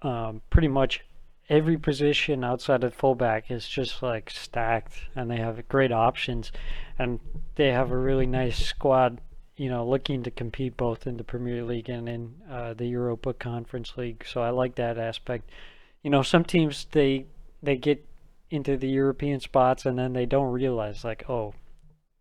Um, 0.02 0.42
pretty 0.50 0.68
much 0.68 1.04
every 1.50 1.78
position 1.78 2.44
outside 2.44 2.84
of 2.84 2.94
fullback 2.94 3.50
is 3.50 3.68
just 3.68 4.04
like 4.04 4.30
stacked, 4.30 4.94
and 5.16 5.30
they 5.30 5.38
have 5.38 5.68
great 5.68 5.92
options, 5.92 6.52
and 7.00 7.20
they 7.56 7.70
have 7.70 7.92
a 7.92 7.98
really 7.98 8.28
nice 8.28 8.64
squad. 8.64 9.20
You 9.56 9.70
know, 9.70 9.88
looking 9.88 10.22
to 10.22 10.30
compete 10.30 10.78
both 10.78 11.08
in 11.08 11.18
the 11.18 11.24
Premier 11.24 11.64
League 11.64 11.90
and 11.90 12.08
in 12.08 12.36
uh, 12.50 12.76
the 12.76 12.86
Europa 12.86 13.34
Conference 13.34 13.98
League. 13.98 14.24
So 14.28 14.42
I 14.42 14.52
like 14.52 14.76
that 14.76 15.00
aspect. 15.00 15.50
You 16.04 16.12
know, 16.12 16.22
some 16.22 16.44
teams 16.44 16.86
they 16.92 17.26
they 17.64 17.76
get 17.76 18.06
into 18.52 18.78
the 18.78 18.88
European 18.88 19.40
spots 19.40 19.86
and 19.86 19.98
then 19.98 20.14
they 20.14 20.26
don't 20.26 20.52
realize 20.52 21.04
like, 21.04 21.28
oh, 21.30 21.54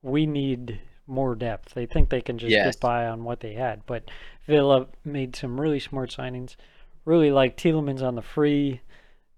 we 0.02 0.26
need 0.26 0.80
more 1.06 1.34
depth. 1.34 1.74
They 1.74 1.86
think 1.86 2.08
they 2.08 2.20
can 2.20 2.38
just 2.38 2.52
Yes. 2.52 2.64
get 2.64 2.80
by 2.80 3.06
on 3.06 3.24
what 3.24 3.40
they 3.40 3.54
had, 3.54 3.86
but 3.86 4.10
Villa 4.46 4.86
made 5.04 5.36
some 5.36 5.60
really 5.60 5.80
smart 5.80 6.10
signings. 6.10 6.56
Really 7.04 7.30
like 7.30 7.56
Tielemans 7.56 8.02
on 8.02 8.16
the 8.16 8.22
free, 8.22 8.80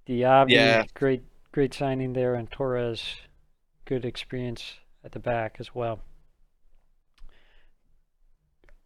Diaby, 0.07 0.53
Yeah. 0.53 0.85
great 0.95 1.23
great 1.53 1.75
signing 1.75 2.13
there, 2.13 2.35
and 2.35 2.51
Torres, 2.51 3.17
good 3.85 4.05
experience 4.05 4.75
at 5.05 5.13
the 5.13 5.19
back 5.19 5.57
as 5.59 5.75
well. 5.75 6.01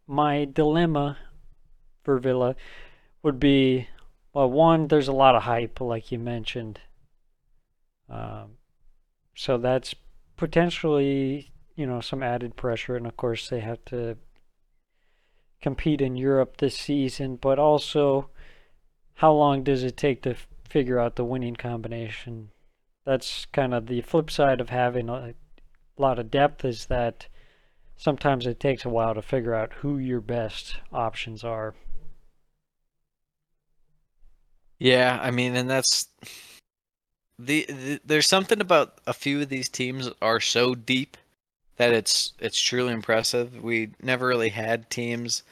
My 0.07 0.45
dilemma 0.45 1.19
for 2.03 2.19
Villa 2.19 2.57
would 3.23 3.39
be, 3.39 3.89
well, 4.33 4.51
one, 4.51 4.89
there's 4.89 5.09
a 5.09 5.13
lot 5.13 5.37
of 5.37 5.43
hype, 5.43 5.81
like 5.81 6.11
you 6.11 6.19
mentioned. 6.19 6.81
Um, 8.09 8.57
so 9.35 9.59
that's 9.59 9.95
potentially, 10.37 11.52
you 11.75 11.87
know, 11.87 12.01
some 12.01 12.23
added 12.23 12.57
pressure, 12.57 12.97
and 12.97 13.07
of 13.07 13.17
course 13.17 13.49
they 13.49 13.61
have 13.61 13.85
to 13.87 14.17
compete 15.61 16.01
in 16.01 16.17
Europe 16.17 16.57
this 16.59 16.77
season. 16.77 17.37
But 17.37 17.59
also, 17.59 18.31
how 19.15 19.33
long 19.33 19.63
does 19.63 19.83
it 19.83 19.97
take 19.97 20.23
to 20.23 20.31
f- 20.31 20.47
figure 20.69 20.99
out 20.99 21.17
the 21.17 21.25
winning 21.25 21.57
combination? 21.57 22.51
That's 23.05 23.47
kind 23.47 23.75
of 23.75 23.87
the 23.87 24.01
flip 24.03 24.31
side 24.31 24.61
of 24.61 24.71
having 24.71 25.09
a 25.09 25.35
lot 25.97 26.19
of 26.19 26.31
depth 26.31 26.65
is 26.65 26.87
that 26.87 27.27
sometimes 27.97 28.47
it 28.47 28.61
takes 28.61 28.85
a 28.85 28.89
while 28.89 29.15
to 29.15 29.23
figure 29.23 29.55
out 29.55 29.73
who 29.75 29.99
your 29.99 30.21
best 30.21 30.77
options 30.93 31.45
are. 31.45 31.75
Yeah, 34.79 35.19
I 35.23 35.31
mean, 35.31 35.55
and 35.55 35.71
that's 35.71 36.09
the, 37.39 37.65
the 37.69 38.01
there's 38.05 38.27
something 38.27 38.61
about 38.61 39.01
a 39.07 39.13
few 39.13 39.41
of 39.41 39.49
these 39.49 39.69
teams 39.69 40.11
are 40.21 40.41
so 40.41 40.75
deep 40.75 41.17
that 41.77 41.93
it's 41.93 42.33
it's 42.39 42.61
truly 42.61 42.93
impressive. 42.93 43.63
We 43.63 43.91
never 44.03 44.27
really 44.27 44.51
had 44.51 44.89
teams 44.91 45.43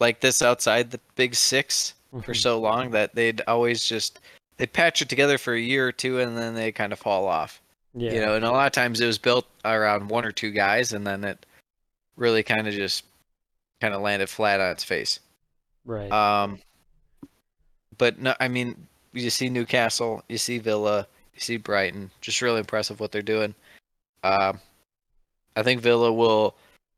like 0.00 0.20
this 0.20 0.42
outside 0.42 0.90
the 0.90 1.00
big 1.16 1.34
6 1.34 1.94
for 2.22 2.32
Mhm. 2.32 2.36
so 2.36 2.58
long 2.60 2.90
that 2.92 3.14
they'd 3.14 3.42
always 3.46 3.84
just 3.84 4.20
they 4.56 4.66
patch 4.66 5.02
it 5.02 5.08
together 5.08 5.38
for 5.38 5.54
a 5.54 5.60
year 5.60 5.86
or 5.88 5.92
two 5.92 6.20
and 6.20 6.36
then 6.36 6.54
they 6.54 6.72
kind 6.72 6.92
of 6.92 6.98
fall 6.98 7.26
off. 7.26 7.60
Yeah. 7.94 8.12
You 8.12 8.20
know, 8.20 8.34
and 8.34 8.44
a 8.44 8.50
lot 8.50 8.66
of 8.66 8.72
times 8.72 9.00
it 9.00 9.06
was 9.06 9.18
built 9.18 9.46
around 9.64 10.08
one 10.08 10.24
or 10.24 10.32
two 10.32 10.50
guys 10.50 10.92
and 10.92 11.06
then 11.06 11.22
it 11.24 11.44
really 12.16 12.42
kind 12.42 12.66
of 12.66 12.74
just 12.74 13.04
kind 13.80 13.94
of 13.94 14.00
landed 14.02 14.28
flat 14.28 14.60
on 14.60 14.70
its 14.72 14.84
face. 14.84 15.20
right. 15.84 16.10
Um, 16.10 16.60
but 17.96 18.18
no, 18.18 18.34
I 18.40 18.48
mean, 18.48 18.86
you 19.12 19.30
see 19.30 19.48
Newcastle, 19.48 20.22
you 20.28 20.38
see 20.38 20.58
Villa, 20.58 21.06
you 21.34 21.40
see 21.40 21.56
Brighton. 21.56 22.10
Just 22.20 22.42
really 22.42 22.58
impressive 22.60 23.00
what 23.00 23.10
they're 23.12 23.22
doing. 23.22 23.54
Um, 24.22 24.60
I 25.58 25.64
think 25.64 25.80
Villa 25.80 26.12
will 26.12 26.54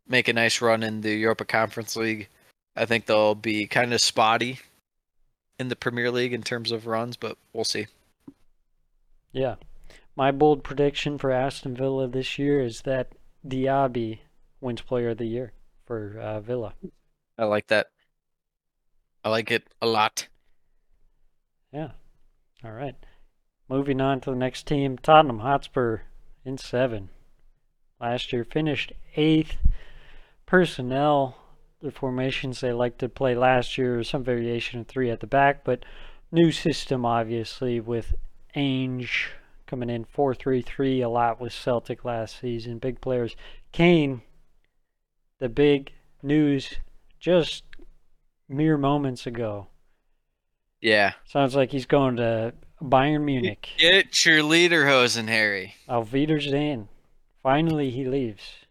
make 0.07 0.29
a 0.29 0.35
nice 0.35 0.61
run 0.61 0.83
in 0.83 1.01
the 1.01 1.15
Europa 1.15 1.47
Conference 1.47 1.97
League. 1.97 2.29
I 2.77 2.85
think 2.85 3.07
they'll 3.07 3.35
be 3.35 3.67
kind 3.67 3.95
of 3.95 4.03
spotty 4.03 4.59
in 5.59 5.69
the 5.69 5.77
Premier 5.77 6.11
League 6.11 6.35
in 6.35 6.43
terms 6.43 6.71
of 6.71 6.87
runs, 6.87 7.17
but 7.17 7.39
we'll 7.55 7.65
see. 7.65 7.87
Yeah. 9.33 9.55
My 10.15 10.31
bold 10.31 10.63
prediction 10.63 11.17
for 11.17 11.31
Aston 11.31 11.75
Villa 11.75 12.07
this 12.07 12.39
year 12.39 12.63
is 12.63 12.83
that 12.83 13.13
Diaby 13.49 14.19
wins 14.61 14.83
Player 14.83 15.09
of 15.11 15.17
the 15.19 15.25
Year 15.25 15.55
for 15.87 16.19
uh, 16.21 16.41
Villa. 16.41 16.75
I 17.39 17.47
like 17.47 17.69
that. 17.69 17.87
I 19.25 19.31
like 19.31 19.51
it 19.51 19.67
a 19.81 19.87
lot. 19.87 20.29
Yeah. 21.73 21.93
All 22.63 22.73
right. 22.73 22.97
Moving 23.71 24.03
on 24.03 24.21
to 24.21 24.31
the 24.31 24.37
next 24.37 24.67
team, 24.67 24.99
Tottenham 24.99 25.39
Hotspur 25.39 26.01
in 26.45 26.59
seven. 26.59 27.09
Last 28.01 28.33
year 28.33 28.45
finished 28.45 28.93
eighth. 29.17 29.57
Personnel, 30.47 31.37
the 31.83 31.91
formations 31.91 32.61
they 32.61 32.73
like 32.73 32.99
to 32.99 33.09
play 33.09 33.35
last 33.35 33.79
year, 33.79 34.03
some 34.03 34.25
variation 34.25 34.81
of 34.81 34.87
three 34.87 35.11
at 35.11 35.21
the 35.21 35.27
back, 35.27 35.65
but 35.65 35.85
new 36.33 36.51
system 36.51 37.05
obviously 37.05 37.81
with 37.81 38.15
Ange 38.55 39.31
coming 39.67 39.91
in 39.91 40.05
4-3-3 40.05 41.05
a 41.05 41.09
lot 41.09 41.41
with 41.41 41.53
Celtic 41.53 42.05
last 42.05 42.41
season. 42.41 42.79
Big 42.79 43.01
players. 43.01 43.37
Kane, 43.71 44.23
the 45.39 45.49
big 45.49 45.93
news 46.23 46.77
just 47.21 47.63
mere 48.49 48.77
moments 48.77 49.27
ago. 49.27 49.69
Yeah. 50.81 51.13
Sounds 51.25 51.55
like 51.55 51.71
he's 51.71 51.87
going 51.87 52.17
to 52.17 52.53
Bayern 52.83 53.23
Munich. 53.23 53.69
Get 53.79 54.25
your 54.25 54.43
lederhosen, 54.43 55.29
Harry. 55.29 55.77
Auf 55.89 56.13
Wiedersehen. 56.13 56.89
Finally, 57.43 57.91
he 57.91 58.05
leaves. 58.05 58.67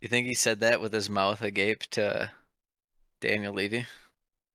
You 0.00 0.08
think 0.08 0.26
he 0.26 0.34
said 0.34 0.60
that 0.60 0.82
with 0.82 0.92
his 0.92 1.08
mouth 1.08 1.40
agape 1.40 1.84
to 1.92 2.30
Daniel 3.22 3.54
Levy? 3.54 3.86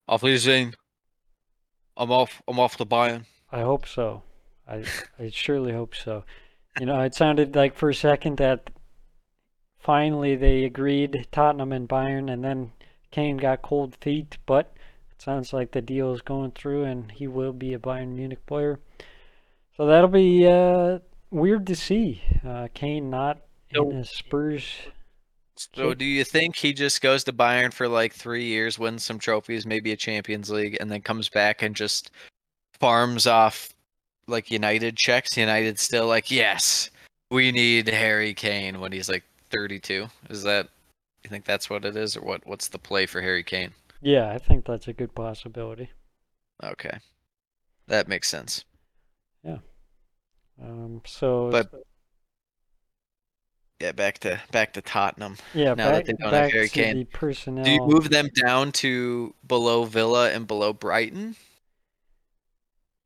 Auf 0.07 0.21
Wiedersehen. 0.21 0.75
I'm 1.97 2.11
off. 2.11 2.41
I'm 2.47 2.59
off 2.59 2.77
to 2.77 2.85
Bayern. 2.85 3.25
I 3.51 3.61
hope 3.61 3.87
so. 3.87 4.21
I 4.67 4.83
I 5.17 5.31
surely 5.31 5.73
hope 5.73 5.95
so. 5.95 6.23
You 6.79 6.85
know, 6.85 7.01
it 7.01 7.15
sounded 7.15 7.55
like 7.55 7.73
for 7.73 7.89
a 7.89 7.95
second 7.95 8.37
that 8.37 8.69
finally 9.79 10.35
they 10.35 10.65
agreed 10.65 11.27
Tottenham 11.31 11.71
and 11.71 11.89
Bayern, 11.89 12.31
and 12.31 12.43
then 12.43 12.71
Kane 13.09 13.37
got 13.37 13.63
cold 13.63 13.95
feet. 13.99 14.37
But 14.45 14.71
it 15.11 15.19
sounds 15.19 15.51
like 15.51 15.71
the 15.71 15.81
deal 15.81 16.13
is 16.13 16.21
going 16.21 16.51
through, 16.51 16.83
and 16.83 17.11
he 17.11 17.27
will 17.27 17.53
be 17.53 17.73
a 17.73 17.79
Bayern 17.79 18.09
Munich 18.09 18.45
player. 18.45 18.79
So 19.75 19.87
that'll 19.87 20.09
be 20.09 20.45
uh, 20.45 20.99
weird 21.31 21.67
to 21.67 21.75
see. 21.75 22.21
Uh, 22.45 22.67
Kane 22.73 23.09
not 23.09 23.39
in 23.69 23.91
a 23.93 24.05
Spurs. 24.05 24.65
So, 25.75 25.93
do 25.93 26.05
you 26.05 26.23
think 26.23 26.55
he 26.55 26.71
just 26.71 27.01
goes 27.01 27.25
to 27.25 27.33
Bayern 27.33 27.73
for 27.73 27.87
like 27.87 28.13
three 28.13 28.45
years, 28.45 28.79
wins 28.79 29.03
some 29.03 29.19
trophies, 29.19 29.65
maybe 29.65 29.91
a 29.91 29.97
Champions 29.97 30.49
League, 30.49 30.77
and 30.79 30.89
then 30.89 31.01
comes 31.01 31.27
back 31.27 31.61
and 31.61 31.75
just 31.75 32.11
farms 32.79 33.27
off 33.27 33.73
like 34.27 34.51
United 34.51 34.95
checks? 34.95 35.35
United 35.35 35.77
still 35.77 36.07
like, 36.07 36.31
yes, 36.31 36.89
we 37.29 37.51
need 37.51 37.89
Harry 37.89 38.33
Kane 38.33 38.79
when 38.79 38.93
he's 38.93 39.09
like 39.09 39.23
32. 39.51 40.07
Is 40.29 40.43
that? 40.43 40.69
You 41.25 41.29
think 41.29 41.43
that's 41.43 41.69
what 41.69 41.83
it 41.83 41.97
is, 41.97 42.15
or 42.15 42.21
what? 42.21 42.47
What's 42.47 42.69
the 42.69 42.79
play 42.79 43.05
for 43.05 43.21
Harry 43.21 43.43
Kane? 43.43 43.73
Yeah, 44.01 44.31
I 44.31 44.37
think 44.37 44.65
that's 44.65 44.87
a 44.87 44.93
good 44.93 45.13
possibility. 45.13 45.89
Okay, 46.63 46.99
that 47.87 48.07
makes 48.07 48.29
sense. 48.29 48.63
Um, 50.61 51.01
so 51.05 51.49
But 51.51 51.69
yeah, 53.79 53.93
back 53.93 54.19
to 54.19 54.41
back 54.51 54.73
to 54.73 54.81
Tottenham. 54.81 55.37
yeah, 55.53 55.73
now 55.73 55.91
that 55.91 55.91
back, 55.91 56.05
they 56.05 56.13
don't 56.13 56.33
have 56.33 56.43
back 56.43 56.51
Harry 56.51 56.67
to 56.67 56.73
Kane, 56.73 56.97
the 56.97 57.05
personnel. 57.05 57.63
Do 57.63 57.71
you 57.71 57.81
move 57.85 58.09
them 58.09 58.29
down 58.45 58.71
to 58.73 59.33
below 59.47 59.85
Villa 59.85 60.31
and 60.31 60.45
below 60.47 60.73
Brighton? 60.73 61.35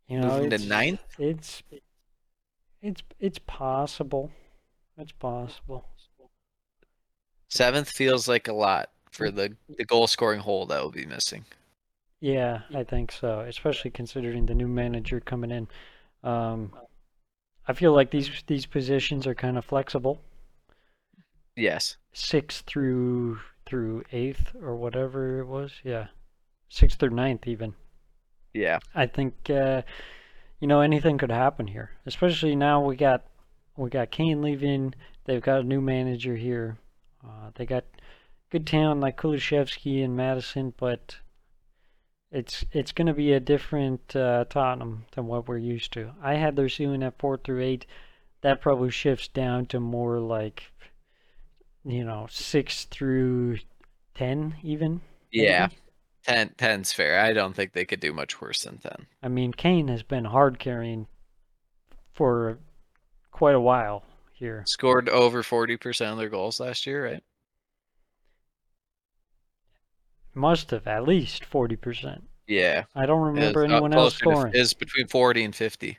You 0.08 0.20
know, 0.20 0.28
Move 0.30 0.42
them 0.42 0.50
to 0.50 0.56
it's, 0.56 0.66
ninth? 0.66 1.02
It's 1.20 1.63
it's 2.82 3.04
it's 3.20 3.39
possible. 3.39 4.32
It's 4.98 5.12
possible. 5.12 5.88
Seventh 7.50 7.89
feels 7.89 8.28
like 8.28 8.48
a 8.48 8.54
lot 8.54 8.89
for 9.12 9.30
the 9.30 9.56
the 9.78 9.86
goal 9.86 10.08
scoring 10.08 10.39
hole 10.39 10.66
that 10.66 10.82
will 10.82 10.92
be 10.92 11.06
missing. 11.06 11.46
Yeah, 12.20 12.62
I 12.74 12.84
think 12.84 13.12
so. 13.12 13.42
Especially 13.42 13.92
considering 13.92 14.46
the 14.46 14.56
new 14.56 14.68
manager 14.68 15.20
coming 15.20 15.52
in. 15.52 15.68
Um, 16.24 16.74
I 17.67 17.73
feel 17.73 17.93
like 17.93 18.12
these 18.12 18.43
these 18.47 18.65
positions 18.65 19.26
are 19.26 19.36
kind 19.36 19.58
of 19.58 19.65
flexible. 19.65 20.21
Yes. 21.56 21.97
Sixth 22.13 22.65
through 22.65 23.39
through 23.65 24.04
eighth 24.12 24.52
or 24.62 24.76
whatever 24.76 25.39
it 25.39 25.47
was. 25.47 25.71
Yeah, 25.84 26.08
sixth 26.69 27.02
or 27.02 27.10
ninth 27.10 27.47
even. 27.47 27.76
Yeah. 28.54 28.80
I 28.93 29.08
think 29.08 29.49
uh, 29.49 29.84
you 30.60 30.67
know 30.67 30.82
anything 30.82 31.17
could 31.17 31.32
happen 31.32 31.67
here. 31.67 31.91
Especially 32.06 32.56
now 32.56 32.84
we 32.84 32.95
got 32.95 33.23
we 33.78 33.89
got 33.89 34.12
Kane 34.12 34.41
leaving. 34.41 34.93
They've 35.26 35.41
got 35.41 35.62
a 35.62 35.63
new 35.63 35.82
manager 35.82 36.36
here. 36.36 36.78
Uh, 37.23 37.52
they 37.56 37.65
got 37.65 37.86
good 38.49 38.67
talent 38.67 38.99
like 38.99 39.17
Kulusevski 39.17 40.04
and 40.04 40.17
Maddison, 40.17 40.73
but 40.78 41.17
it's 42.34 42.65
it's 42.72 42.91
going 42.91 43.08
to 43.08 43.13
be 43.13 43.32
a 43.32 43.39
different 43.39 44.15
uh, 44.15 44.46
Tottenham 44.50 45.06
than 45.15 45.28
what 45.28 45.48
we're 45.48 45.58
used 45.58 45.93
to. 45.93 46.12
I 46.22 46.34
had 46.34 46.56
their 46.56 46.67
ceiling 46.67 47.04
at 47.04 47.19
four 47.19 47.38
through 47.38 47.62
eight. 47.62 47.86
That 48.41 48.60
probably 48.60 48.89
shifts 48.89 49.28
down 49.28 49.67
to 49.67 49.80
more 49.80 50.19
like 50.19 50.63
you 51.86 52.04
know 52.04 52.28
six 52.30 52.86
through 52.86 53.60
ten 54.15 54.56
even. 54.63 55.02
Yeah. 55.32 55.69
10 56.26 56.52
10's 56.58 56.93
fair. 56.93 57.19
I 57.19 57.34
don't 57.34 57.54
think 57.54 57.74
they 57.74 57.84
could 57.84 58.00
do 58.00 58.13
much 58.13 58.39
worse 58.39 58.63
than 58.63 58.78
10. 58.78 59.08
I 59.22 59.28
mean, 59.28 59.52
Kane 59.52 59.89
has 59.89 60.04
been 60.04 60.24
hard 60.24 60.58
carrying 60.58 61.08
for 62.13 62.60
quite 63.32 63.56
a 63.56 63.60
while 63.60 64.04
here. 64.32 64.63
Scored 64.65 65.10
over 65.10 65.43
40% 65.43 66.12
of 66.13 66.17
their 66.17 66.30
goals 66.30 66.62
last 66.62 66.88
year, 66.88 67.06
right? 67.06 67.24
Must 70.34 70.72
have 70.72 70.88
at 70.88 71.08
least 71.08 71.46
forty 71.46 71.76
percent. 71.76 72.24
Yeah. 72.48 72.84
I 72.96 73.06
don't 73.06 73.22
remember 73.22 73.62
uh, 73.62 73.65
anyone 73.65 73.93
else 73.93 74.15
scoring. 74.15 74.54
Is 74.54 74.74
between 74.74 75.08
40 75.08 75.43
and 75.46 75.56
50. 75.56 75.98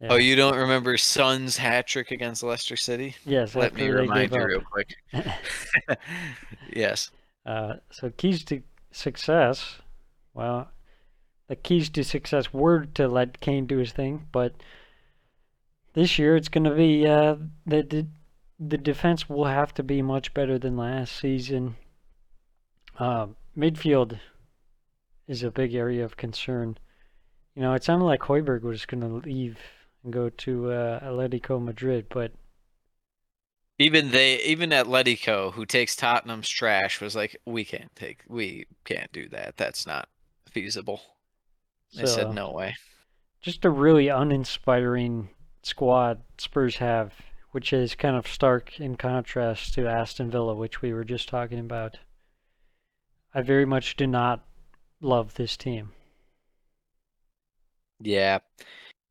Yeah. 0.00 0.08
Oh, 0.10 0.16
you 0.16 0.34
don't 0.34 0.56
remember 0.56 0.96
Son's 0.96 1.56
hat 1.56 1.86
trick 1.86 2.10
against 2.10 2.42
Leicester 2.42 2.76
City? 2.76 3.14
yes, 3.24 3.54
Let 3.54 3.74
me 3.74 3.88
remind 3.88 4.32
you 4.32 4.44
real 4.44 4.60
quick. 4.60 4.94
yes. 6.74 7.10
Uh, 7.46 7.74
so 7.90 8.10
keys 8.10 8.44
to 8.44 8.62
success. 8.90 9.76
Well, 10.34 10.70
the 11.48 11.56
keys 11.56 11.88
to 11.90 12.02
success 12.02 12.52
were 12.52 12.86
to 12.94 13.06
let 13.06 13.40
Kane 13.40 13.66
do 13.66 13.78
his 13.78 13.92
thing, 13.92 14.26
but 14.32 14.54
this 15.92 16.18
year 16.18 16.36
it's 16.36 16.48
going 16.48 16.64
to 16.64 16.74
be 16.74 17.06
uh, 17.06 17.36
the, 17.66 17.82
the 17.82 18.06
the 18.58 18.78
defense 18.78 19.28
will 19.28 19.46
have 19.46 19.74
to 19.74 19.82
be 19.82 20.02
much 20.02 20.32
better 20.34 20.56
than 20.56 20.76
last 20.76 21.16
season. 21.16 21.74
Uh, 22.98 23.28
midfield 23.56 24.18
is 25.26 25.42
a 25.42 25.50
big 25.50 25.74
area 25.74 26.04
of 26.04 26.16
concern. 26.16 26.78
You 27.54 27.62
know, 27.62 27.74
it 27.74 27.84
sounded 27.84 28.04
like 28.04 28.20
Højbjerg 28.20 28.62
was 28.62 28.86
going 28.86 29.00
to 29.00 29.28
leave 29.28 29.58
and 30.04 30.12
go 30.12 30.28
to 30.30 30.72
uh, 30.72 31.00
Atletico 31.00 31.62
Madrid, 31.62 32.06
but 32.08 32.32
Even 33.78 34.10
they, 34.10 34.40
even 34.42 34.70
Atletico, 34.70 35.52
who 35.52 35.66
takes 35.66 35.96
Tottenham's 35.96 36.48
trash, 36.48 37.00
was 37.00 37.14
like, 37.14 37.36
"We 37.46 37.64
can't 37.64 37.94
take, 37.94 38.22
we 38.28 38.66
can't 38.84 39.12
do 39.12 39.28
that. 39.30 39.56
That's 39.56 39.86
not 39.86 40.08
feasible." 40.50 41.00
They 41.94 42.06
so, 42.06 42.14
said, 42.14 42.34
"No 42.34 42.52
way." 42.52 42.74
just 43.42 43.64
a 43.64 43.70
really 43.70 44.06
uninspiring 44.08 45.28
squad 45.64 46.22
Spurs 46.38 46.76
have, 46.76 47.12
which 47.50 47.72
is 47.72 47.96
kind 47.96 48.16
of 48.16 48.26
stark 48.26 48.80
in 48.80 48.96
contrast 48.96 49.74
to 49.74 49.88
Aston 49.88 50.30
Villa, 50.30 50.54
which 50.54 50.80
we 50.80 50.92
were 50.92 51.04
just 51.04 51.28
talking 51.28 51.58
about. 51.58 51.98
I 53.34 53.42
very 53.42 53.64
much 53.64 53.96
do 53.96 54.06
not 54.06 54.44
love 55.00 55.34
this 55.34 55.56
team. 55.56 55.92
Yeah, 58.00 58.38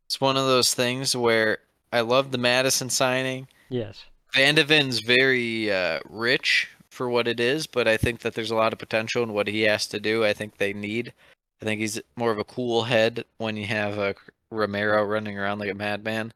it's 0.06 0.20
one 0.20 0.38
of 0.38 0.46
those 0.46 0.74
things 0.74 1.16
where 1.16 1.60
I 1.94 2.02
love 2.02 2.32
the 2.32 2.38
Maddison 2.38 2.90
signing. 2.90 3.48
Yes. 3.70 4.06
Van 4.34 4.56
de 4.56 4.64
very 4.64 5.72
uh, 5.72 6.00
rich 6.10 6.70
for 6.90 7.10
what 7.10 7.28
it 7.28 7.40
is, 7.40 7.68
but 7.68 7.88
I 7.88 7.98
think 7.98 8.20
that 8.20 8.34
there's 8.34 8.52
a 8.52 8.56
lot 8.56 8.74
of 8.74 8.80
potential 8.80 9.24
in 9.24 9.34
what 9.34 9.48
he 9.48 9.62
has 9.64 9.88
to 9.88 10.00
do. 10.00 10.24
I 10.26 10.34
think 10.34 10.58
they 10.58 10.74
need. 10.74 11.14
I 11.62 11.66
think 11.66 11.80
he's 11.80 12.02
more 12.16 12.32
of 12.32 12.40
a 12.40 12.44
cool 12.44 12.84
head 12.84 13.26
when 13.38 13.56
you 13.56 13.66
have 13.68 13.98
a 13.98 14.16
Romero 14.50 15.04
running 15.04 15.38
around 15.38 15.60
like 15.60 15.72
a 15.72 15.76
madman. 15.76 16.34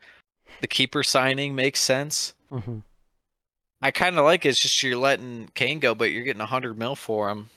The 0.62 0.68
keeper 0.68 1.04
signing 1.04 1.56
makes 1.56 1.82
sense. 1.82 2.34
hmm 2.50 2.80
I 3.82 3.92
kind 3.92 4.18
of 4.18 4.26
like 4.26 4.46
it. 4.46 4.50
It's 4.50 4.60
just 4.60 4.82
you're 4.82 4.98
letting 4.98 5.50
Kane 5.54 5.80
go, 5.80 5.94
but 5.94 6.12
you're 6.12 6.24
getting 6.24 6.42
a 6.42 6.46
hundred 6.46 6.78
mil 6.78 6.96
for 6.96 7.30
him. 7.30 7.50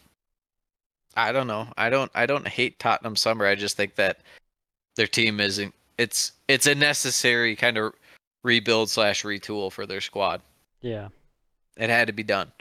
I 1.19 1.33
don't 1.33 1.49
know. 1.49 1.67
I 1.77 1.91
don't. 1.91 2.11
I 2.15 2.27
don't 2.27 2.47
hate 2.47 2.79
Tottenham 2.79 3.17
summer. 3.17 3.45
I 3.45 3.57
just 3.57 3.77
think 3.77 3.97
that 3.97 4.21
their 4.95 5.09
team 5.09 5.41
isn't. 5.41 5.75
It's 5.99 6.33
it's 6.47 6.69
a 6.69 6.77
necessary 6.77 7.57
kind 7.57 7.77
of 7.77 7.93
rebuild 8.45 8.89
slash 8.89 9.25
retool 9.25 9.73
for 9.73 9.85
their 9.85 10.01
squad. 10.01 10.43
Yeah. 10.81 11.09
It 11.77 11.91
had 11.91 12.07
to 12.07 12.13
be 12.13 12.23
done. 12.23 12.53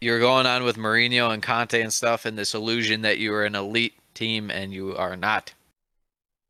You're 0.00 0.18
going 0.18 0.46
on 0.46 0.64
with 0.64 0.78
Mourinho 0.78 1.32
and 1.34 1.42
Conte 1.42 1.78
and 1.78 1.92
stuff, 1.92 2.24
and 2.24 2.38
this 2.38 2.54
illusion 2.54 3.02
that 3.02 3.18
you 3.18 3.34
are 3.34 3.44
an 3.44 3.54
elite 3.54 3.94
team, 4.14 4.50
and 4.50 4.72
you 4.72 4.96
are 4.96 5.14
not. 5.14 5.52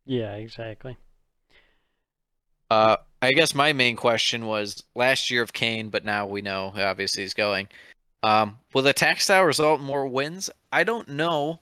Yeah, 0.06 0.34
exactly. 0.34 0.96
Uh, 2.70 2.96
I 3.20 3.32
guess 3.32 3.56
my 3.56 3.72
main 3.72 3.96
question 3.96 4.46
was 4.46 4.84
last 4.94 5.32
year 5.32 5.42
of 5.42 5.52
Kane, 5.52 5.88
but 5.88 6.04
now 6.04 6.26
we 6.26 6.42
know 6.42 6.72
obviously 6.76 7.24
he's 7.24 7.34
going. 7.34 7.68
Um, 8.22 8.59
will 8.74 8.83
the 8.83 8.92
textile 8.92 9.44
result 9.44 9.80
in 9.80 9.87
more 9.87 10.06
wins? 10.06 10.50
I 10.72 10.85
don't 10.85 11.09
know, 11.09 11.61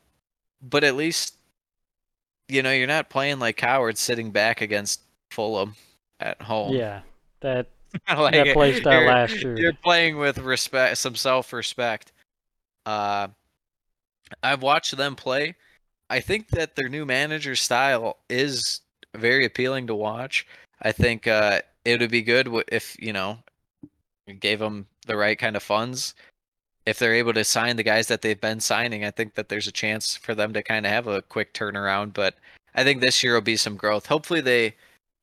but 0.60 0.84
at 0.84 0.96
least 0.96 1.36
you 2.48 2.62
know 2.62 2.72
you're 2.72 2.86
not 2.86 3.10
playing 3.10 3.38
like 3.38 3.56
cowards 3.56 4.00
sitting 4.00 4.30
back 4.30 4.60
against 4.60 5.02
Fulham 5.30 5.74
at 6.20 6.40
home. 6.42 6.74
Yeah. 6.74 7.02
That 7.40 7.66
like, 8.16 8.34
that 8.34 8.52
play 8.54 8.78
style 8.80 9.06
last 9.06 9.42
year. 9.42 9.56
You're 9.58 9.72
playing 9.72 10.18
with 10.18 10.38
respect, 10.38 10.98
some 10.98 11.14
self-respect. 11.14 12.12
Uh, 12.84 13.28
I've 14.42 14.62
watched 14.62 14.96
them 14.96 15.16
play. 15.16 15.54
I 16.10 16.20
think 16.20 16.48
that 16.48 16.74
their 16.74 16.88
new 16.88 17.04
manager 17.04 17.54
style 17.54 18.18
is 18.28 18.80
very 19.16 19.44
appealing 19.44 19.86
to 19.86 19.94
watch. 19.94 20.46
I 20.82 20.92
think 20.92 21.26
uh, 21.26 21.60
it 21.84 22.00
would 22.00 22.10
be 22.10 22.22
good 22.22 22.48
if 22.68 22.96
you 23.00 23.12
know 23.12 23.38
gave 24.40 24.58
them 24.58 24.86
the 25.06 25.16
right 25.16 25.38
kind 25.38 25.56
of 25.56 25.62
funds. 25.62 26.14
If 26.88 26.98
they're 26.98 27.14
able 27.14 27.34
to 27.34 27.44
sign 27.44 27.76
the 27.76 27.82
guys 27.82 28.06
that 28.08 28.22
they've 28.22 28.40
been 28.40 28.60
signing, 28.60 29.04
I 29.04 29.10
think 29.10 29.34
that 29.34 29.48
there's 29.48 29.66
a 29.68 29.72
chance 29.72 30.16
for 30.16 30.34
them 30.34 30.52
to 30.54 30.62
kind 30.62 30.86
of 30.86 30.92
have 30.92 31.06
a 31.06 31.22
quick 31.22 31.52
turnaround. 31.52 32.14
But 32.14 32.34
I 32.74 32.82
think 32.84 33.00
this 33.00 33.22
year 33.22 33.34
will 33.34 33.40
be 33.42 33.56
some 33.56 33.76
growth. 33.76 34.06
Hopefully, 34.06 34.40
they 34.40 34.74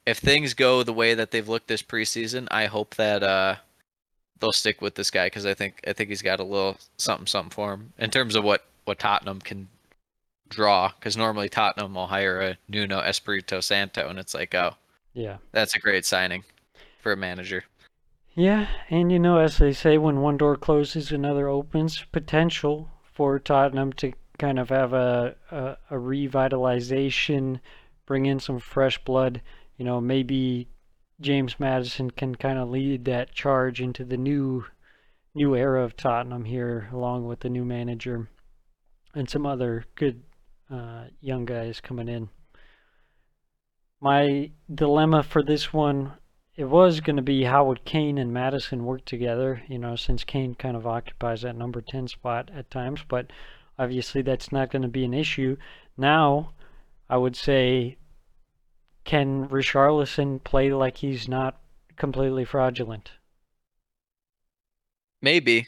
if 0.06 0.19
things 0.19 0.54
go 0.54 0.84
the 0.84 0.93
way 0.93 1.15
that 1.15 1.32
they've 1.32 1.47
looked 1.49 1.67
this 1.67 1.82
preseason, 1.82 2.47
I 2.51 2.65
hope 2.67 2.95
that 2.95 3.23
uh, 3.23 3.56
they'll 4.39 4.51
stick 4.51 4.82
with 4.82 4.95
this 4.95 5.10
guy 5.10 5.25
because 5.28 5.45
I 5.45 5.54
think 5.54 5.82
I 5.88 5.93
think 5.93 6.10
he's 6.10 6.21
got 6.21 6.39
a 6.39 6.43
little 6.43 6.78
something 6.97 7.28
something 7.28 7.49
for 7.51 7.73
him 7.73 7.93
in 7.97 8.12
terms 8.12 8.36
of 8.36 8.43
what 8.43 8.65
what 8.86 8.99
Tottenham 8.99 9.41
can 9.41 9.67
draw 10.49 10.91
because 10.99 11.17
normally 11.17 11.49
Tottenham 11.49 11.95
will 11.95 12.08
hire 12.08 12.39
a 12.41 12.58
Nuno 12.69 12.99
Espirito 12.99 13.60
Santo 13.60 14.08
and 14.08 14.19
it's 14.19 14.36
like, 14.36 14.54
oh, 14.54 14.75
Yeah. 15.15 15.38
that's 15.51 15.75
a 15.75 15.80
great 15.80 16.06
signing 16.06 16.43
for 17.01 17.12
a 17.12 17.17
manager. 17.17 17.63
Yeah, 18.38 18.67
and 18.89 19.13
you 19.13 19.19
know, 19.19 19.38
as 19.38 19.58
they 19.60 19.71
say, 19.71 19.98
when 19.98 20.19
one 20.19 20.36
door 20.36 20.58
closes, 20.58 21.10
another 21.10 21.48
opens. 21.48 22.04
Potential 22.12 22.89
for 23.02 23.39
Tottenham 23.39 23.93
to 23.93 24.12
kind 24.38 24.60
of 24.60 24.67
have 24.69 24.91
a, 24.91 25.38
a, 25.52 25.78
a 25.89 25.95
revitalization, 25.95 27.62
bring 28.06 28.26
in 28.26 28.41
some 28.41 28.60
fresh 28.60 29.02
blood. 29.06 29.41
You 29.78 29.86
know, 29.86 30.02
maybe 30.02 30.67
James 31.21 31.62
Maddison 31.62 32.12
can 32.12 32.36
kind 32.36 32.60
of 32.60 32.69
lead 32.69 33.06
that 33.06 33.34
charge 33.34 33.80
into 33.80 34.04
the 34.04 34.17
new 34.17 34.65
new 35.34 35.56
era 35.56 35.84
of 35.84 35.95
Tottenham 35.95 36.43
here, 36.43 36.89
along 36.91 37.28
with 37.28 37.39
the 37.39 37.50
new 37.50 37.63
manager 37.63 38.28
and 39.13 39.30
some 39.30 39.45
other 39.45 39.86
good 39.95 40.24
uh, 40.69 41.06
young 41.21 41.45
guys 41.45 41.80
coming 41.80 42.10
in. 42.10 42.28
My 44.02 44.52
dilemma 44.74 45.24
for 45.24 45.41
this 45.41 45.71
one 45.71 46.13
it 46.58 46.65
was 46.65 47.02
going 47.02 47.18
to 47.18 47.22
be 47.22 47.44
how 47.44 47.65
would 47.65 47.84
Kane 47.84 48.18
and 48.18 48.34
Maddison 48.34 48.86
work 48.86 49.04
together, 49.06 49.63
you 49.68 49.78
know, 49.78 49.96
since 49.96 50.24
Kane 50.24 50.56
kind 50.56 50.78
of 50.78 50.88
occupies 50.88 51.41
that 51.41 51.56
number 51.56 51.82
10 51.82 52.08
spot 52.08 52.50
at 52.56 52.72
times, 52.72 53.02
but 53.08 53.32
obviously 53.78 54.22
that's 54.22 54.52
not 54.52 54.72
going 54.72 54.82
to 54.82 54.88
be 54.88 55.04
an 55.04 55.13
issue. 55.13 55.58
Now, 55.98 56.52
I 57.10 57.18
would 57.18 57.36
say, 57.36 57.98
can 59.04 59.50
Richarlison 59.50 60.44
play 60.44 60.72
like 60.72 60.98
he's 60.98 61.28
not 61.28 61.60
completely 61.98 62.46
fraudulent? 62.46 63.12
Maybe. 65.22 65.68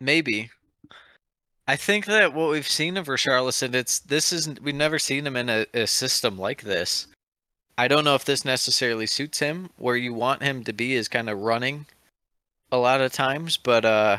Maybe. 0.00 0.50
I 1.66 1.76
think 1.76 2.04
that 2.06 2.34
what 2.34 2.50
we've 2.50 2.68
seen 2.68 2.96
of 2.96 3.06
Richarlison, 3.06 3.74
it's 3.74 3.98
this 3.98 4.32
isn't 4.32 4.62
we've 4.62 4.74
never 4.74 4.98
seen 4.98 5.26
him 5.26 5.36
in 5.36 5.48
a, 5.48 5.66
a 5.74 5.86
system 5.86 6.38
like 6.38 6.62
this. 6.62 7.08
I 7.78 7.88
don't 7.88 8.04
know 8.04 8.14
if 8.14 8.24
this 8.24 8.44
necessarily 8.44 9.06
suits 9.06 9.38
him. 9.38 9.70
Where 9.76 9.96
you 9.96 10.14
want 10.14 10.42
him 10.42 10.64
to 10.64 10.72
be 10.72 10.94
is 10.94 11.08
kind 11.08 11.28
of 11.28 11.40
running 11.40 11.86
a 12.72 12.78
lot 12.78 13.00
of 13.00 13.12
times, 13.12 13.56
but 13.56 13.84
uh 13.84 14.18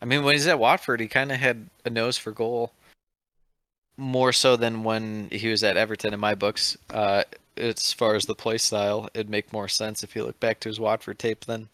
I 0.00 0.04
mean 0.04 0.24
when 0.24 0.34
he's 0.34 0.46
at 0.46 0.58
Watford 0.58 1.00
he 1.00 1.08
kinda 1.08 1.36
had 1.36 1.68
a 1.84 1.90
nose 1.90 2.16
for 2.16 2.32
goal. 2.32 2.72
More 3.96 4.32
so 4.32 4.56
than 4.56 4.82
when 4.84 5.28
he 5.30 5.48
was 5.48 5.62
at 5.62 5.76
Everton 5.76 6.14
in 6.14 6.20
my 6.20 6.34
books. 6.34 6.76
Uh 6.90 7.24
as 7.56 7.92
far 7.92 8.14
as 8.14 8.24
the 8.24 8.34
play 8.34 8.56
style, 8.56 9.10
it'd 9.12 9.28
make 9.28 9.52
more 9.52 9.68
sense 9.68 10.02
if 10.02 10.16
you 10.16 10.24
look 10.24 10.38
back 10.40 10.60
to 10.60 10.68
his 10.68 10.80
Watford 10.80 11.18
tape 11.18 11.44
than 11.44 11.68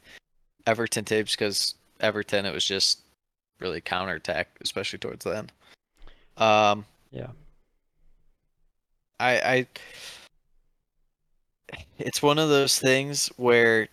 Everton 0.66 1.04
tapes 1.04 1.32
because 1.36 1.74
Everton 2.00 2.44
it 2.46 2.52
was 2.54 2.64
just 2.64 3.00
really 3.60 3.80
counterattack, 3.80 4.48
especially 4.60 4.98
towards 4.98 5.24
the 5.24 5.36
end. 5.36 5.52
Um, 6.36 6.84
Yeah. 7.12 7.28
I, 9.18 9.38
I, 9.38 9.66
it's 11.98 12.22
one 12.22 12.38
of 12.38 12.48
those 12.48 12.78
things 12.78 13.28
where, 13.36 13.88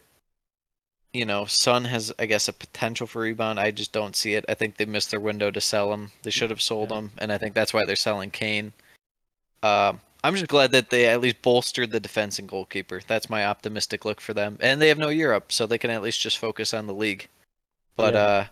you 1.13 1.25
know, 1.25 1.45
Son 1.45 1.85
has, 1.85 2.11
I 2.17 2.25
guess, 2.25 2.47
a 2.47 2.53
potential 2.53 3.07
for 3.07 3.21
rebound. 3.21 3.59
I 3.59 3.71
just 3.71 3.91
don't 3.91 4.15
see 4.15 4.33
it. 4.33 4.45
I 4.49 4.53
think 4.53 4.77
they 4.77 4.85
missed 4.85 5.11
their 5.11 5.19
window 5.19 5.51
to 5.51 5.61
sell 5.61 5.93
him. 5.93 6.11
They 6.23 6.31
should 6.31 6.49
have 6.49 6.61
sold 6.61 6.91
Yeah. 6.91 6.99
him, 6.99 7.11
and 7.17 7.31
I 7.31 7.37
think 7.37 7.53
that's 7.53 7.73
why 7.73 7.85
they're 7.85 7.95
selling 7.95 8.31
Kane. 8.31 8.73
Um, 9.61 10.01
I'm 10.23 10.35
just 10.35 10.47
glad 10.47 10.71
that 10.71 10.89
they 10.89 11.07
at 11.07 11.21
least 11.21 11.41
bolstered 11.41 11.91
the 11.91 11.99
defense 11.99 12.39
and 12.39 12.47
goalkeeper. 12.47 13.01
That's 13.05 13.29
my 13.29 13.45
optimistic 13.45 14.05
look 14.05 14.21
for 14.21 14.33
them, 14.33 14.57
and 14.61 14.81
they 14.81 14.87
have 14.87 14.97
no 14.97 15.09
Europe, 15.09 15.51
so 15.51 15.65
they 15.65 15.77
can 15.77 15.89
at 15.89 16.01
least 16.01 16.21
just 16.21 16.37
focus 16.37 16.73
on 16.73 16.87
the 16.87 16.93
league. 16.93 17.27
But 17.95 18.13
Yeah. 18.13 18.23
uh, 18.23 18.45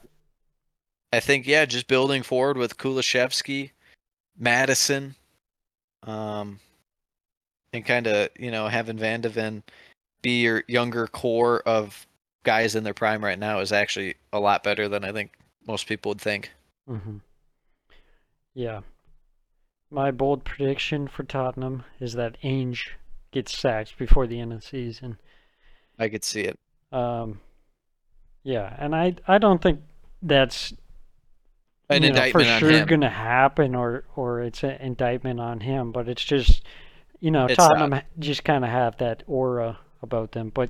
I 1.13 1.19
think 1.19 1.47
yeah, 1.47 1.65
just 1.65 1.87
building 1.87 2.23
forward 2.23 2.57
with 2.57 2.77
Kulusevski, 2.77 3.71
Maddison, 4.37 5.15
um, 6.03 6.59
and 7.73 7.85
kind 7.85 8.07
of 8.07 8.29
you 8.37 8.51
know 8.51 8.67
having 8.67 8.97
Van 8.97 9.21
de 9.21 9.29
Ven 9.29 9.63
be 10.21 10.41
your 10.41 10.63
younger 10.67 11.07
core 11.07 11.61
of 11.61 12.07
guys 12.43 12.75
in 12.75 12.83
their 12.83 12.93
prime 12.93 13.23
right 13.23 13.39
now 13.39 13.59
is 13.59 13.71
actually 13.71 14.15
a 14.33 14.39
lot 14.39 14.63
better 14.63 14.87
than 14.87 15.03
I 15.03 15.11
think 15.11 15.33
most 15.67 15.87
people 15.87 16.09
would 16.11 16.21
think. 16.21 16.51
hmm 16.87 17.17
Yeah. 18.53 18.81
My 19.91 20.11
bold 20.11 20.43
prediction 20.43 21.07
for 21.07 21.23
Tottenham 21.23 21.83
is 21.99 22.13
that 22.13 22.37
Ange 22.43 22.97
gets 23.31 23.57
sacked 23.57 23.97
before 23.97 24.25
the 24.27 24.39
end 24.39 24.53
of 24.53 24.61
the 24.61 24.65
season. 24.67 25.19
I 25.99 26.09
could 26.09 26.23
see 26.23 26.41
it. 26.41 26.59
Um, 26.91 27.39
yeah, 28.43 28.75
and 28.79 28.95
I 28.95 29.15
I 29.27 29.37
don't 29.37 29.61
think 29.61 29.81
that's 30.21 30.73
An 31.89 32.01
know, 32.03 32.31
for 32.31 32.43
sure 32.43 32.85
going 32.85 33.01
to 33.01 33.09
happen 33.09 33.75
or 33.75 34.05
or 34.15 34.41
it's 34.41 34.63
an 34.63 34.71
indictment 34.81 35.39
on 35.39 35.59
him, 35.59 35.91
but 35.91 36.07
it's 36.07 36.23
just 36.23 36.63
you 37.21 37.31
know 37.31 37.45
It's 37.45 37.55
Tottenham 37.55 37.91
not. 37.91 38.05
just 38.19 38.43
kind 38.43 38.65
of 38.65 38.69
have 38.69 38.97
that 38.97 39.23
aura 39.27 39.79
about 40.01 40.33
them. 40.33 40.51
But 40.53 40.69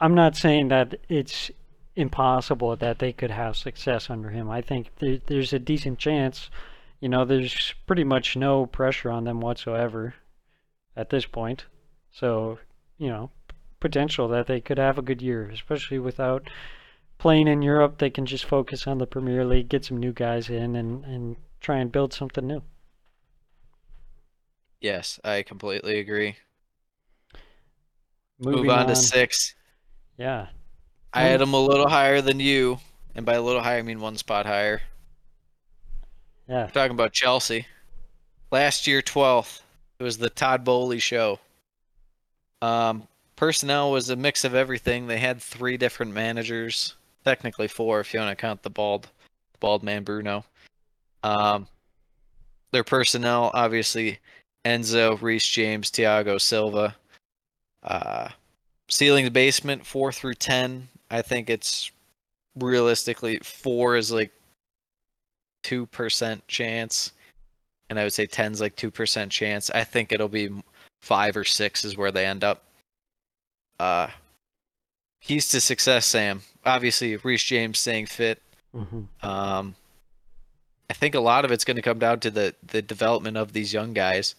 I'm 0.00 0.14
not 0.14 0.36
saying 0.36 0.68
that 0.68 0.96
it's 1.08 1.50
impossible 1.96 2.76
that 2.76 2.98
they 2.98 3.12
could 3.12 3.30
have 3.30 3.56
success 3.56 4.10
under 4.10 4.30
him. 4.30 4.50
I 4.50 4.60
think 4.60 4.88
there, 4.98 5.18
there's 5.26 5.52
a 5.52 5.58
decent 5.58 5.98
chance. 5.98 6.50
You 7.00 7.08
know, 7.08 7.24
there's 7.24 7.74
pretty 7.86 8.04
much 8.04 8.36
no 8.36 8.66
pressure 8.66 9.10
on 9.10 9.24
them 9.24 9.40
whatsoever 9.40 10.14
at 10.96 11.10
this 11.10 11.24
point. 11.24 11.64
So, 12.10 12.58
you 12.98 13.08
know, 13.08 13.30
potential 13.80 14.28
that 14.28 14.46
they 14.46 14.60
could 14.60 14.78
have 14.78 14.98
a 14.98 15.02
good 15.02 15.22
year, 15.22 15.48
especially 15.50 15.98
without 15.98 16.48
playing 17.18 17.48
in 17.48 17.62
Europe. 17.62 17.98
They 17.98 18.10
can 18.10 18.26
just 18.26 18.44
focus 18.44 18.86
on 18.86 18.98
the 18.98 19.06
Premier 19.06 19.44
League, 19.44 19.68
get 19.68 19.84
some 19.84 19.96
new 19.96 20.12
guys 20.12 20.50
in, 20.50 20.76
and, 20.76 21.04
and 21.04 21.36
try 21.60 21.78
and 21.78 21.90
build 21.92 22.12
something 22.12 22.46
new. 22.46 22.62
Yes, 24.82 25.20
I 25.22 25.42
completely 25.42 26.00
agree. 26.00 26.34
Moving 28.40 28.62
Move 28.62 28.70
on, 28.70 28.88
to 28.88 28.96
six. 28.96 29.54
Yeah. 30.18 30.48
I 31.12 31.22
had 31.22 31.40
him 31.40 31.54
a 31.54 31.60
little 31.60 31.88
higher 31.88 32.20
than 32.20 32.40
you, 32.40 32.80
and 33.14 33.24
by 33.24 33.34
a 33.34 33.42
little 33.42 33.62
higher 33.62 33.78
I 33.78 33.82
mean 33.82 34.00
one 34.00 34.16
spot 34.16 34.44
higher. 34.44 34.82
Yeah. 36.48 36.64
We're 36.64 36.72
talking 36.72 36.96
about 36.96 37.12
Chelsea. 37.12 37.66
Last 38.50 38.88
year, 38.88 39.02
12th. 39.02 39.62
It 40.00 40.02
was 40.02 40.18
the 40.18 40.28
Todd 40.28 40.64
Boehly 40.64 40.98
show. 40.98 41.38
Um, 42.60 43.06
personnel 43.36 43.92
was 43.92 44.10
a 44.10 44.16
mix 44.16 44.42
of 44.44 44.56
everything. 44.56 45.06
They 45.06 45.18
had 45.18 45.40
three 45.40 45.76
different 45.76 46.12
managers, 46.12 46.96
technically 47.24 47.68
four 47.68 48.00
if 48.00 48.12
you 48.12 48.18
want 48.18 48.36
to 48.36 48.40
count 48.40 48.64
the 48.64 48.70
bald, 48.70 49.08
bald 49.60 49.84
man 49.84 50.02
Bruno. 50.02 50.44
Um, 51.22 51.68
their 52.72 52.82
personnel, 52.82 53.52
obviously, 53.54 54.18
Enzo, 54.64 55.20
Reece 55.20 55.46
James, 55.46 55.90
Thiago 55.90 56.40
Silva. 56.40 56.94
Uh, 57.82 58.28
ceilings 58.88 59.30
basement 59.30 59.84
four 59.84 60.12
through 60.12 60.34
ten. 60.34 60.88
I 61.10 61.22
think 61.22 61.50
it's 61.50 61.90
realistically 62.56 63.38
four 63.38 63.96
is 63.96 64.12
like 64.12 64.30
two 65.62 65.86
percent 65.86 66.46
chance, 66.48 67.12
and 67.90 67.98
I 67.98 68.04
would 68.04 68.12
say 68.12 68.26
ten's 68.26 68.60
like 68.60 68.76
two 68.76 68.90
percent 68.90 69.32
chance. 69.32 69.70
I 69.70 69.84
think 69.84 70.12
it'll 70.12 70.28
be 70.28 70.50
five 71.00 71.36
or 71.36 71.44
six 71.44 71.84
is 71.84 71.96
where 71.96 72.12
they 72.12 72.26
end 72.26 72.44
up. 72.44 72.62
Uh, 73.80 74.08
keys 75.20 75.48
to 75.48 75.60
success, 75.60 76.06
Sam. 76.06 76.42
Obviously, 76.64 77.16
Reece 77.16 77.42
James 77.42 77.80
staying 77.80 78.06
fit. 78.06 78.40
hmm 78.72 79.02
Um, 79.22 79.74
I 80.88 80.94
think 80.94 81.14
a 81.14 81.20
lot 81.20 81.44
of 81.44 81.50
it's 81.50 81.64
going 81.64 81.76
to 81.76 81.82
come 81.82 81.98
down 81.98 82.20
to 82.20 82.30
the 82.30 82.54
the 82.64 82.82
development 82.82 83.36
of 83.36 83.52
these 83.52 83.72
young 83.72 83.92
guys, 83.92 84.34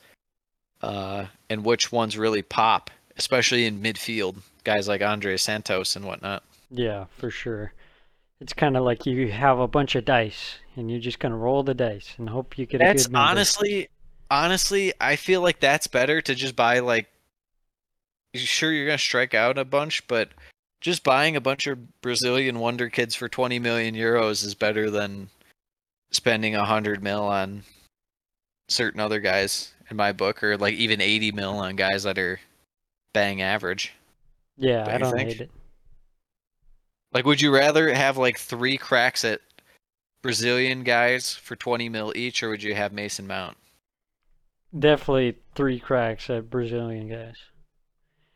uh, 0.84 1.28
and 1.50 1.64
which 1.64 1.92
ones 1.92 2.18
really 2.18 2.42
pop, 2.42 2.92
especially 3.18 3.66
in 3.66 3.82
midfield. 3.82 4.36
Guys 4.66 4.88
like 4.88 5.02
Andrey 5.02 5.38
Santos 5.40 5.96
and 5.96 6.06
whatnot. 6.06 6.44
Yeah, 6.70 7.06
for 7.18 7.32
sure. 7.32 7.74
It's 8.42 8.54
kind 8.54 8.76
of 8.76 8.84
like 8.84 9.06
you 9.06 9.32
have 9.32 9.60
a 9.60 9.68
bunch 9.68 9.96
of 9.96 10.04
dice, 10.04 10.58
and 10.76 10.92
you're 10.92 11.00
just 11.00 11.20
gonna 11.20 11.38
roll 11.38 11.64
the 11.64 11.74
dice 11.74 12.14
and 12.18 12.30
hope 12.30 12.58
you 12.58 12.66
get 12.66 12.82
a 12.82 12.84
That's 12.84 13.08
good 13.08 13.14
number. 13.14 13.30
honestly, 13.32 13.88
honestly, 14.30 14.94
I 15.00 15.16
feel 15.16 15.42
like 15.42 15.62
that's 15.62 15.88
better 15.88 16.22
to 16.22 16.36
just 16.36 16.56
buy 16.56 16.80
like. 16.80 17.08
Sure, 18.36 18.72
you're 18.72 18.88
gonna 18.88 18.98
strike 18.98 19.34
out 19.34 19.58
a 19.58 19.64
bunch, 19.66 20.06
but 20.08 20.30
just 20.82 21.04
buying 21.04 21.38
a 21.38 21.42
bunch 21.42 21.66
of 21.68 22.02
Brazilian 22.02 22.60
wonder 22.60 22.90
kids 22.90 23.16
for 23.16 23.30
20 23.30 23.58
million 23.60 23.96
euros 23.96 24.44
is 24.44 24.56
better 24.56 24.90
than 24.90 25.30
spending 26.12 26.56
a 26.56 26.66
hundred 26.66 27.02
mil 27.02 27.24
on 27.24 27.64
certain 28.68 29.00
other 29.00 29.20
guys 29.20 29.73
in 29.90 29.98
my 29.98 30.12
book, 30.12 30.44
or 30.44 30.58
like 30.58 30.74
even 30.76 31.02
80 31.02 31.32
mil 31.32 31.58
on 31.58 31.76
guys 31.76 32.04
that 32.04 32.18
are 32.18 32.40
bang 33.14 33.42
average. 33.42 33.94
Yeah, 34.58 34.84
Don't 34.86 34.94
I 34.94 34.98
don't 34.98 35.14
think? 35.14 35.30
hate 35.30 35.42
it. 35.42 35.52
Like, 37.14 37.26
would 37.26 37.42
you 37.42 37.54
rather 37.54 37.94
have 37.94 38.18
like 38.18 38.40
three 38.40 38.78
cracks 38.78 39.24
at 39.24 39.42
Brazilian 40.22 40.84
guys 40.84 41.34
for 41.34 41.56
20 41.56 41.90
mil 41.90 42.14
each, 42.16 42.42
or 42.44 42.50
would 42.50 42.64
you 42.64 42.74
have 42.76 42.92
Mason 42.94 43.28
Mount? 43.28 43.58
Definitely 44.78 45.36
three 45.54 45.80
cracks 45.80 46.30
at 46.30 46.50
Brazilian 46.50 47.08
guys. 47.08 47.36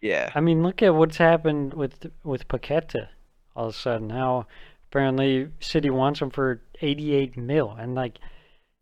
Yeah. 0.02 0.32
I 0.36 0.42
mean, 0.42 0.62
look 0.62 0.84
at 0.84 0.94
what's 0.94 1.18
happened 1.18 1.74
with 1.74 2.12
with 2.24 2.48
Paqueta. 2.48 3.08
All 3.56 3.70
of 3.70 3.74
a 3.74 3.78
sudden, 3.78 4.08
now 4.08 4.46
apparently 4.92 5.50
City 5.60 5.90
wants 5.90 6.22
him 6.22 6.30
for 6.30 6.62
88 6.82 7.36
mil, 7.38 7.72
and 7.72 7.96
like, 7.96 8.20
he- 8.20 8.24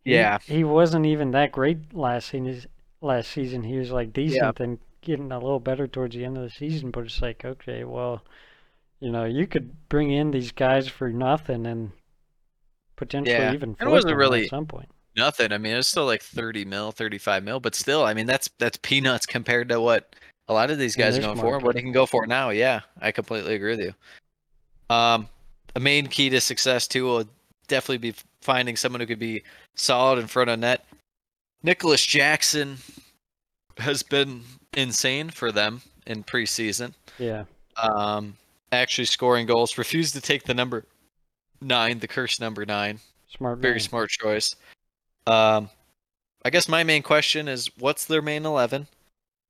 Yeah. 0.05 0.37
he, 0.43 0.63
wasn't 0.63 1.05
even 1.05 1.31
that 1.31 1.51
great 1.51 1.93
last 1.93 2.29
season. 2.29 2.69
Last 3.01 3.31
season, 3.31 3.63
he 3.63 3.77
was 3.77 3.91
like 3.91 4.13
decent 4.13 4.59
and 4.59 4.79
getting 5.01 5.31
a 5.31 5.37
little 5.39 5.59
better 5.59 5.87
towards 5.87 6.15
the 6.15 6.25
end 6.25 6.37
of 6.37 6.43
the 6.43 6.49
season. 6.49 6.91
But 6.91 7.05
it's 7.05 7.21
like, 7.21 7.43
okay, 7.45 7.83
well, 7.83 8.23
you 8.99 9.11
know, 9.11 9.25
you 9.25 9.45
could 9.45 9.89
bring 9.89 10.11
in 10.11 10.31
these 10.31 10.51
guys 10.51 10.87
for 10.87 11.09
nothing 11.09 11.65
and 11.67 11.91
potentially 12.95 13.35
Yeah. 13.37 13.53
even 13.53 13.75
It 13.79 13.87
wasn't 13.87 14.11
them 14.11 14.17
really- 14.17 14.43
at 14.45 14.49
some 14.49 14.65
point. 14.65 14.89
Nothing. 15.17 15.53
I 15.53 15.57
mean, 15.57 15.75
it's 15.77 15.87
still 15.87 16.05
like 16.05 16.21
30 16.21 16.65
mil, 16.65 16.91
35 16.91 17.43
mil, 17.43 17.59
but 17.59 17.73
still, 17.73 18.03
I 18.03 18.13
mean, 18.13 18.25
that's 18.25 18.49
that's 18.59 18.77
peanuts 18.81 19.25
compared 19.25 19.69
to 19.69 19.79
what 19.79 20.13
a 20.49 20.53
lot 20.53 20.69
of 20.71 20.77
these 20.77 20.95
In 20.95 21.01
guys 21.01 21.13
are 21.17 21.21
this 21.21 21.25
going 21.25 21.37
for, 21.37 21.59
what 21.59 21.75
they 21.75 21.81
can 21.81 21.93
go 21.93 22.05
for 22.05 22.27
now. 22.27 22.49
Yeah, 22.49 22.81
I 22.99 23.11
completely 23.11 23.55
agree 23.55 23.77
with 23.77 23.79
you. 24.89 24.93
Um, 24.95 25.29
a 25.75 25.79
main 25.79 26.07
key 26.07 26.29
to 26.31 26.41
success 26.41 26.87
too 26.87 27.05
will 27.05 27.25
definitely 27.67 28.11
be 28.11 28.15
finding 28.45 28.75
someone 28.75 29.01
who 29.01 29.07
could 29.07 29.19
be 29.19 29.43
solid 29.73 30.19
in 30.19 30.27
front 30.27 30.49
of 30.49 30.59
net. 30.59 30.85
Nicolas 31.63 32.05
Jackson 32.05 32.77
has 33.77 34.03
been 34.03 34.43
insane 34.73 35.29
for 35.29 35.51
them 35.51 35.81
in 36.05 36.23
preseason. 36.23 36.93
Yeah. 37.17 37.45
Um, 37.81 38.37
actually 38.71 39.05
scoring 39.05 39.47
goals. 39.47 39.77
Refused 39.77 40.13
to 40.13 40.21
take 40.21 40.43
the 40.43 40.53
number 40.53 40.85
nine, 41.59 41.99
the 41.99 42.07
cursed 42.07 42.39
number 42.39 42.65
nine. 42.65 42.99
Smart. 43.35 43.57
Very 43.57 43.73
man. 43.73 43.79
smart 43.79 44.09
choice. 44.11 44.55
Um, 45.27 45.69
I 46.45 46.51
guess 46.51 46.69
my 46.69 46.83
main 46.83 47.01
question 47.01 47.47
is, 47.47 47.71
what's 47.79 48.05
their 48.05 48.21
main 48.21 48.45
eleven? 48.45 48.87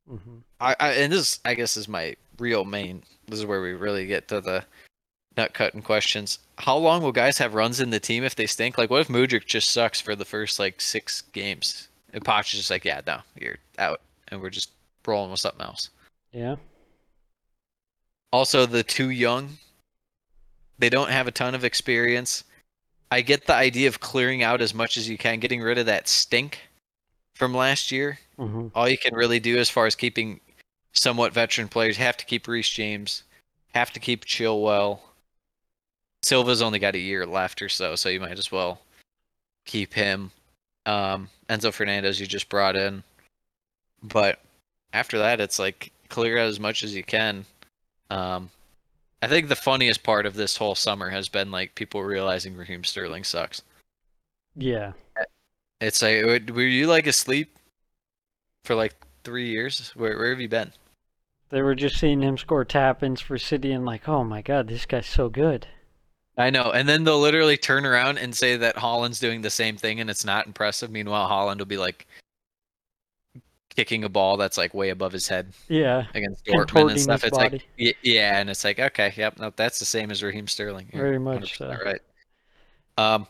mm-hmm. 0.09 0.37
I, 0.59 0.75
I 0.79 0.91
and 0.93 1.11
this, 1.11 1.39
I 1.43 1.53
guess, 1.53 1.77
is 1.77 1.87
my 1.87 2.15
real 2.39 2.65
main. 2.65 3.03
This 3.27 3.39
is 3.39 3.45
where 3.45 3.61
we 3.61 3.73
really 3.73 4.05
get 4.05 4.27
to 4.29 4.41
the 4.41 4.63
nut 5.37 5.53
cutting 5.53 5.81
questions. 5.81 6.39
How 6.59 6.77
long 6.77 7.01
will 7.01 7.11
guys 7.11 7.37
have 7.39 7.53
runs 7.53 7.79
in 7.79 7.89
the 7.89 7.99
team 7.99 8.23
if 8.23 8.35
they 8.35 8.47
stink? 8.47 8.77
Like, 8.77 8.89
what 8.89 9.01
if 9.01 9.07
Mudryk 9.07 9.45
just 9.45 9.69
sucks 9.69 9.99
for 9.99 10.15
the 10.15 10.25
first 10.25 10.59
like 10.59 10.81
six 10.81 11.21
games? 11.21 11.89
And 12.13 12.23
Poch 12.23 12.45
is 12.45 12.59
just 12.59 12.71
like, 12.71 12.85
yeah, 12.85 13.01
no, 13.05 13.19
you're 13.39 13.57
out, 13.77 14.01
and 14.29 14.41
we're 14.41 14.49
just 14.49 14.71
rolling 15.05 15.31
with 15.31 15.41
something 15.41 15.65
else. 15.65 15.89
Yeah. 16.31 16.55
Also, 18.31 18.65
the 18.65 18.83
too 18.83 19.09
young, 19.09 19.57
they 20.79 20.89
don't 20.89 21.11
have 21.11 21.27
a 21.27 21.31
ton 21.31 21.55
of 21.55 21.63
experience. 21.63 22.43
I 23.11 23.21
get 23.21 23.47
the 23.47 23.53
idea 23.53 23.87
of 23.87 23.99
clearing 23.99 24.43
out 24.43 24.61
as 24.61 24.73
much 24.73 24.97
as 24.97 25.07
you 25.07 25.17
can, 25.17 25.39
getting 25.39 25.61
rid 25.61 25.77
of 25.77 25.85
that 25.85 26.07
stink 26.07 26.59
from 27.35 27.53
last 27.53 27.91
year. 27.91 28.19
hmm 28.37 28.67
All 28.73 28.89
you 28.89 28.97
can 28.97 29.13
really 29.13 29.39
do 29.39 29.57
as 29.57 29.69
far 29.69 29.85
as 29.85 29.95
keeping 29.95 30.39
somewhat 30.93 31.33
veteran 31.33 31.67
players, 31.67 31.97
have 31.97 32.17
to 32.17 32.25
keep 32.25 32.47
Reece 32.47 32.69
James, 32.69 33.23
have 33.73 33.91
to 33.93 33.99
keep 33.99 34.25
Chilwell. 34.25 34.99
Silva's 36.25 36.63
only 36.63 36.79
got 36.79 36.95
a 36.95 36.99
year 36.99 37.23
left 37.23 37.61
or 37.61 37.69
so, 37.69 37.95
so 37.95 38.09
you 38.09 38.19
might 38.19 38.39
as 38.39 38.51
well 38.51 38.81
keep 39.65 39.93
him. 39.93 40.31
Um, 40.87 41.29
Enzo 41.49 41.71
Fernandez 41.71 42.19
you 42.19 42.25
just 42.25 42.49
brought 42.49 42.75
in, 42.75 43.03
but 44.01 44.39
after 44.91 45.19
that, 45.19 45.39
it's 45.39 45.59
like 45.59 45.91
clear 46.09 46.39
out 46.39 46.47
as 46.47 46.59
much 46.59 46.83
as 46.83 46.95
you 46.95 47.03
can. 47.03 47.45
Um, 48.09 48.49
I 49.21 49.27
think 49.27 49.49
the 49.49 49.55
funniest 49.55 50.01
part 50.01 50.25
of 50.25 50.33
this 50.33 50.57
whole 50.57 50.73
summer 50.73 51.11
has 51.11 51.29
been 51.29 51.51
like 51.51 51.75
people 51.75 52.03
realizing 52.03 52.57
Raheem 52.57 52.83
Sterling 52.83 53.23
sucks. 53.23 53.61
Yeah. 54.55 54.93
It's 55.79 56.01
like, 56.01 56.23
were 56.23 56.61
you 56.63 56.87
like 56.87 57.05
asleep 57.05 57.55
for 58.63 58.73
like 58.73 58.95
three 59.23 59.49
years? 59.49 59.91
Where 59.95 60.17
where 60.17 60.31
have 60.31 60.41
you 60.41 60.49
been? 60.49 60.71
They 61.49 61.61
were 61.61 61.75
just 61.75 61.97
seeing 61.97 62.23
him 62.23 62.39
score 62.39 62.65
tap 62.65 63.03
ins 63.03 63.21
for 63.21 63.37
City 63.37 63.71
and 63.71 63.85
like, 63.85 64.09
oh 64.09 64.23
my 64.23 64.41
god, 64.41 64.67
this 64.67 64.87
guy's 64.87 65.05
so 65.05 65.29
good. 65.29 65.67
I 66.37 66.49
know, 66.49 66.71
and 66.71 66.87
then 66.87 67.03
they'll 67.05 67.19
literally 67.19 67.55
turn 67.57 67.85
around 67.85 68.17
and 68.17 68.35
say 68.35 68.57
that 68.57 68.75
Haaland's 68.75 69.19
doing 69.21 69.41
the 69.41 69.49
same 69.49 69.77
thing, 69.77 70.01
and 70.01 70.09
it's 70.09 70.25
not 70.25 70.45
impressive. 70.47 70.91
Meanwhile, 70.91 71.29
Haaland 71.29 71.59
will 71.59 71.65
be 71.65 71.77
like 71.77 72.05
kicking 73.75 74.03
a 74.03 74.09
ball 74.09 74.37
that's 74.37 74.57
like 74.57 74.73
way 74.73 74.89
above 74.89 75.11
his 75.11 75.27
head 75.27 75.53
Yeah. 75.67 76.05
against 76.13 76.45
Dortmund 76.45 76.91
and 76.91 76.99
stuff. 77.01 77.23
It's 77.23 77.37
body. 77.37 77.61
like, 77.77 77.97
yeah, 78.01 78.39
and 78.39 78.49
it's 78.49 78.63
like, 78.63 78.79
okay, 78.79 79.13
yep, 79.17 79.37
no, 79.39 79.51
that's 79.55 79.79
the 79.79 79.85
same 79.85 80.11
as 80.11 80.23
Raheem 80.23 80.47
Sterling. 80.47 80.89
You're 80.93 81.03
Very 81.03 81.19
much 81.19 81.57
100% 81.57 81.57
so. 81.57 81.77
right. 81.85 82.01
Um, 82.97 83.27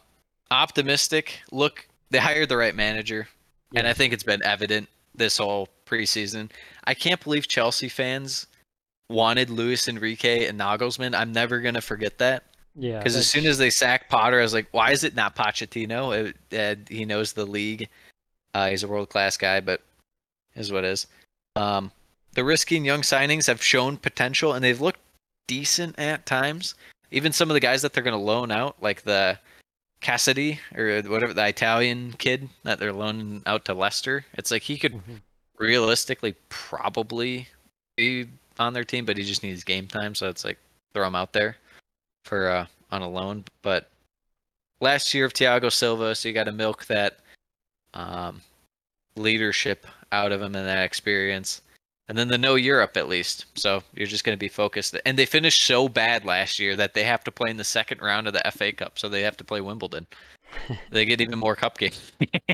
optimistic. 0.51 1.39
Look, 1.51 1.87
they 2.11 2.19
hired 2.19 2.49
the 2.49 2.57
right 2.57 2.75
manager, 2.75 3.27
and 3.75 3.87
I 3.87 3.93
think 3.93 4.13
it's 4.13 4.23
been 4.23 4.43
evident 4.43 4.87
this 5.15 5.37
whole 5.37 5.69
preseason. 5.85 6.51
I 6.85 6.93
can't 6.93 7.23
believe 7.23 7.47
Chelsea 7.47 7.89
fans 7.89 8.45
wanted 9.09 9.49
Luis 9.49 9.87
Enrique 9.87 10.47
and 10.47 10.59
Nagelsmann. 10.59 11.15
I'm 11.15 11.31
never 11.31 11.59
gonna 11.59 11.81
forget 11.81 12.17
that 12.19 12.43
Yeah. 12.77 12.97
because 12.97 13.15
as 13.15 13.27
soon 13.29 13.45
as 13.45 13.57
they 13.57 13.69
sack 13.69 14.09
Potter, 14.09 14.39
I 14.39 14.43
was 14.43 14.53
like, 14.53 14.67
why 14.71 14.91
is 14.91 15.03
it 15.03 15.15
not 15.15 15.35
Pochettino? 15.35 16.33
It, 16.51 16.57
uh, 16.57 16.75
he 16.89 17.05
knows 17.05 17.33
the 17.33 17.45
league. 17.45 17.87
Uh, 18.53 18.69
he's 18.69 18.83
a 18.83 18.87
world 18.87 19.09
class 19.09 19.37
guy, 19.37 19.59
but 19.61 19.81
is 20.55 20.71
what 20.71 20.83
is. 20.83 21.07
Um, 21.55 21.91
the 22.33 22.43
risky 22.43 22.75
and 22.77 22.85
young 22.85 23.01
signings 23.01 23.47
have 23.47 23.63
shown 23.63 23.97
potential, 23.97 24.53
and 24.53 24.63
they've 24.63 24.81
looked 24.81 24.99
decent 25.47 25.97
at 25.99 26.25
times. 26.25 26.75
Even 27.11 27.31
some 27.31 27.49
of 27.49 27.53
the 27.53 27.59
guys 27.61 27.81
that 27.81 27.93
they're 27.93 28.03
going 28.03 28.17
to 28.17 28.17
loan 28.17 28.51
out, 28.51 28.75
like 28.81 29.03
the 29.03 29.39
Casadei 30.01 30.59
or 30.75 31.01
whatever 31.09 31.33
the 31.33 31.47
Italian 31.47 32.13
kid 32.17 32.49
that 32.63 32.79
they're 32.79 32.93
loaning 32.93 33.41
out 33.45 33.63
to 33.65 33.73
Leicester, 33.73 34.25
it's 34.33 34.51
like 34.51 34.63
he 34.63 34.77
could 34.77 34.93
Mhm. 34.93 35.21
realistically 35.57 36.35
probably 36.49 37.47
be 37.95 38.27
on 38.59 38.73
their 38.73 38.83
team, 38.83 39.05
but 39.05 39.17
he 39.17 39.23
just 39.23 39.43
needs 39.43 39.63
game 39.63 39.87
time, 39.87 40.13
so 40.15 40.27
it's 40.29 40.43
like 40.43 40.57
throw 40.93 41.07
him 41.07 41.15
out 41.15 41.31
there 41.33 41.57
for 42.25 42.49
uh, 42.49 42.65
on 42.91 43.01
a 43.01 43.09
loan. 43.09 43.45
But 43.61 43.89
last 44.81 45.13
year 45.13 45.25
of 45.25 45.33
Thiago 45.33 45.71
Silva, 45.71 46.15
so 46.15 46.27
you 46.27 46.33
got 46.33 46.45
to 46.45 46.51
milk 46.51 46.85
that 46.87 47.19
um, 47.93 48.41
leadership 49.15 49.87
out 50.11 50.31
of 50.31 50.41
him 50.41 50.55
and 50.55 50.67
that 50.67 50.83
experience. 50.83 51.61
And 52.07 52.17
then 52.17 52.27
the 52.27 52.37
no 52.37 52.53
Europe 52.55 52.97
at 52.97 53.07
least. 53.07 53.45
So 53.55 53.81
you're 53.95 54.05
just 54.05 54.23
going 54.23 54.37
to 54.37 54.39
be 54.39 54.49
focused. 54.49 54.95
And 55.05 55.17
they 55.17 55.25
finished 55.25 55.63
so 55.63 55.89
bad 55.89 56.23
last 56.23 56.59
year 56.59 56.75
that 56.75 56.93
they 56.93 57.03
have 57.03 57.23
to 57.23 57.31
play 57.31 57.49
in 57.49 57.57
the 57.57 57.63
second 57.63 58.01
round 58.01 58.27
of 58.27 58.33
the 58.33 58.51
FA 58.51 58.71
Cup. 58.71 58.99
So 58.99 59.09
they 59.09 59.23
have 59.23 59.37
to 59.37 59.43
play 59.43 59.61
Wimbledon. 59.61 60.05
they 60.91 61.05
get 61.05 61.19
even 61.19 61.39
more 61.39 61.55
cup 61.55 61.77
games. 61.77 62.11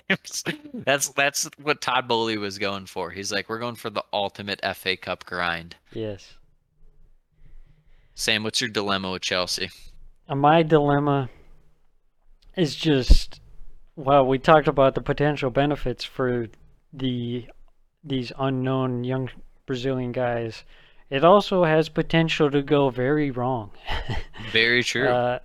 that's 0.85 1.09
that's 1.09 1.49
what 1.61 1.81
Todd 1.81 2.07
Boehly 2.07 2.37
was 2.37 2.57
going 2.57 2.85
for. 2.85 3.11
He's 3.11 3.31
like, 3.31 3.49
we're 3.49 3.59
going 3.59 3.75
for 3.75 3.89
the 3.89 4.03
ultimate 4.13 4.61
FA 4.75 4.95
Cup 4.95 5.25
grind. 5.25 5.75
Yes. 5.91 6.33
Sam, 8.21 8.43
what's 8.43 8.61
your 8.61 8.69
dilemma 8.69 9.09
with 9.09 9.23
Chelsea? 9.23 9.71
Uh, 10.29 10.35
My 10.35 10.61
dilemma 10.61 11.31
is 12.55 12.75
just 12.75 13.41
well, 13.95 14.23
we 14.27 14.37
talked 14.37 14.67
about 14.67 14.93
the 14.93 15.01
potential 15.01 15.49
benefits 15.49 16.03
for 16.03 16.47
the 16.93 17.47
these 18.03 18.31
unknown 18.37 19.03
young 19.03 19.31
Brazilian 19.65 20.11
guys. 20.11 20.65
It 21.09 21.23
also 21.23 21.63
has 21.63 21.89
potential 21.89 22.51
to 22.51 22.61
go 22.61 22.91
very 22.91 23.31
wrong. 23.31 23.71
Very 24.51 24.83
true. 24.83 25.07
Uh, 25.07 25.39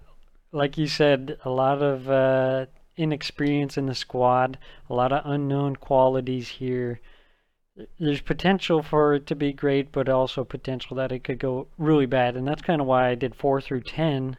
like 0.52 0.76
you 0.76 0.86
said, 0.86 1.38
a 1.46 1.50
lot 1.50 1.80
of 1.80 2.10
uh, 2.10 2.66
inexperience 2.98 3.78
in 3.78 3.86
the 3.86 3.94
squad, 3.94 4.58
a 4.90 4.94
lot 4.94 5.12
of 5.12 5.22
unknown 5.24 5.76
qualities 5.76 6.48
here. 6.48 7.00
There's 8.00 8.22
potential 8.22 8.82
for 8.82 9.14
it 9.14 9.26
to 9.26 9.34
be 9.34 9.52
great, 9.52 9.92
but 9.92 10.08
also 10.08 10.44
potential 10.44 10.96
that 10.96 11.12
it 11.12 11.24
could 11.24 11.38
go 11.38 11.66
really 11.76 12.06
bad, 12.06 12.36
and 12.36 12.46
that's 12.48 12.62
kind 12.62 12.80
of 12.80 12.86
why 12.86 13.08
I 13.08 13.14
did 13.14 13.34
four 13.34 13.60
through 13.60 13.82
ten 13.82 14.38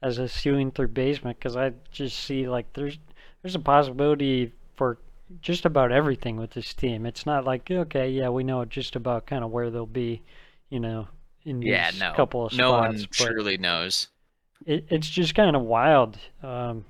as 0.00 0.18
a 0.18 0.28
ceiling 0.28 0.70
through 0.70 0.88
basement, 0.88 1.38
because 1.38 1.56
I 1.56 1.72
just 1.90 2.18
see 2.18 2.48
like 2.48 2.72
there's 2.74 2.98
there's 3.42 3.56
a 3.56 3.60
possibility 3.60 4.52
for 4.76 4.98
just 5.42 5.64
about 5.64 5.90
everything 5.92 6.36
with 6.36 6.52
this 6.52 6.72
team. 6.72 7.04
It's 7.04 7.26
not 7.26 7.44
like 7.44 7.68
okay, 7.70 8.10
yeah, 8.10 8.28
we 8.28 8.44
know 8.44 8.64
just 8.64 8.94
about 8.96 9.26
kind 9.26 9.42
of 9.42 9.50
where 9.50 9.70
they'll 9.70 9.84
be, 9.86 10.22
you 10.70 10.78
know, 10.78 11.08
in 11.44 11.62
yeah, 11.62 11.90
these 11.90 12.00
no. 12.00 12.12
couple 12.14 12.46
of 12.46 12.52
spots. 12.52 12.58
no 12.58 12.72
one 12.72 13.06
truly 13.10 13.56
knows. 13.58 14.08
it, 14.66 14.86
it's 14.88 15.08
just 15.08 15.34
kind 15.34 15.56
of 15.56 15.62
wild. 15.62 16.18
Um, 16.42 16.84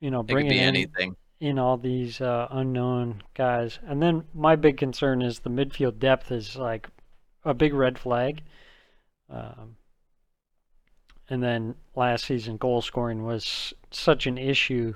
you 0.00 0.10
know, 0.10 0.20
It 0.20 0.28
bringing 0.28 0.52
in, 0.52 0.58
anything. 0.62 1.16
In 1.40 1.58
all 1.58 1.78
these 1.78 2.20
uh, 2.20 2.48
unknown 2.50 3.22
guys. 3.34 3.78
And 3.86 4.02
then 4.02 4.24
my 4.34 4.56
big 4.56 4.76
concern 4.76 5.22
is 5.22 5.38
the 5.38 5.48
midfield 5.48 5.98
depth 5.98 6.30
is 6.30 6.54
like 6.54 6.88
a 7.44 7.54
big 7.54 7.72
red 7.72 7.98
flag. 7.98 8.42
Um, 9.30 9.76
and 11.30 11.42
then 11.42 11.76
last 11.94 12.26
season, 12.26 12.58
goal 12.58 12.82
scoring 12.82 13.24
was 13.24 13.72
such 13.90 14.26
an 14.26 14.36
issue, 14.36 14.94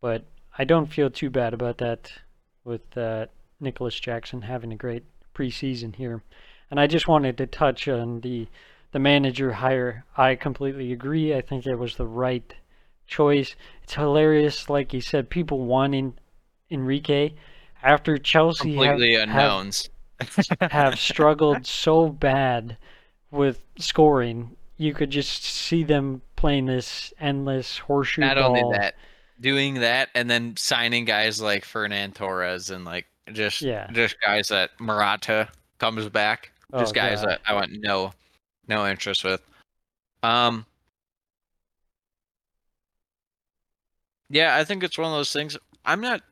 but 0.00 0.24
I 0.58 0.64
don't 0.64 0.92
feel 0.92 1.10
too 1.10 1.30
bad 1.30 1.54
about 1.54 1.78
that 1.78 2.10
with 2.64 2.96
uh, 2.96 3.26
Nicolas 3.60 4.00
Jackson 4.00 4.42
having 4.42 4.72
a 4.72 4.76
great 4.76 5.04
preseason 5.34 5.94
here. 5.94 6.22
And 6.70 6.80
I 6.80 6.86
just 6.86 7.06
wanted 7.06 7.36
to 7.38 7.46
touch 7.46 7.86
on 7.86 8.20
the 8.22 8.48
the 8.92 8.98
manager 9.00 9.52
hire. 9.52 10.04
I 10.16 10.36
completely 10.36 10.92
agree. 10.92 11.34
I 11.34 11.40
think 11.40 11.66
it 11.66 11.74
was 11.74 11.96
the 11.96 12.06
right 12.06 12.54
choice. 13.06 13.54
It's 13.82 13.94
hilarious, 13.94 14.68
like 14.70 14.92
you 14.92 15.00
said, 15.00 15.30
people 15.30 15.60
wanting 15.64 16.14
Enrique 16.70 17.32
after 17.82 18.16
Chelsea 18.18 18.74
have, 18.74 18.96
Completely 18.96 19.14
have, 19.14 19.28
unknowns. 19.28 19.90
have 20.70 20.98
struggled 20.98 21.66
so 21.66 22.08
bad 22.08 22.76
with 23.30 23.62
scoring. 23.78 24.56
You 24.76 24.94
could 24.94 25.10
just 25.10 25.44
see 25.44 25.84
them 25.84 26.22
playing 26.36 26.66
this 26.66 27.12
endless 27.20 27.78
horseshoe 27.78 28.22
Not 28.22 28.36
ball. 28.36 28.56
only 28.56 28.78
that, 28.78 28.94
doing 29.40 29.74
that 29.80 30.08
and 30.14 30.28
then 30.30 30.56
signing 30.56 31.04
guys 31.04 31.40
like 31.40 31.64
Fernand 31.64 32.14
Torres 32.14 32.70
and 32.70 32.84
like 32.84 33.06
just 33.32 33.62
Yeah. 33.62 33.88
just 33.92 34.16
guys 34.20 34.48
that 34.48 34.70
Morata 34.80 35.48
comes 35.78 36.08
back. 36.08 36.52
Just 36.78 36.92
Oh, 36.92 36.94
guys 36.94 37.20
God. 37.20 37.28
that 37.30 37.40
I 37.46 37.54
want 37.54 37.72
no 37.80 38.12
no 38.68 38.86
interest 38.86 39.24
with. 39.24 39.42
Um 40.22 40.66
Yeah, 44.30 44.56
I 44.56 44.64
think 44.64 44.82
it's 44.82 44.98
one 44.98 45.10
of 45.10 45.16
those 45.16 45.32
things. 45.32 45.56
I'm 45.84 46.00
not 46.00 46.22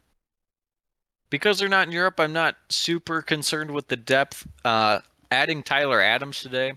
because 1.31 1.59
they're 1.59 1.69
not 1.69 1.87
in 1.87 1.93
Europe, 1.93 2.21
I'm 2.21 2.33
not 2.33 2.57
super 2.69 3.23
concerned 3.23 3.71
with 3.71 3.89
the 3.89 3.97
depth. 3.97 4.47
Uh 4.65 5.01
adding 5.31 5.63
Tyler 5.63 6.01
Adams 6.01 6.41
today 6.41 6.75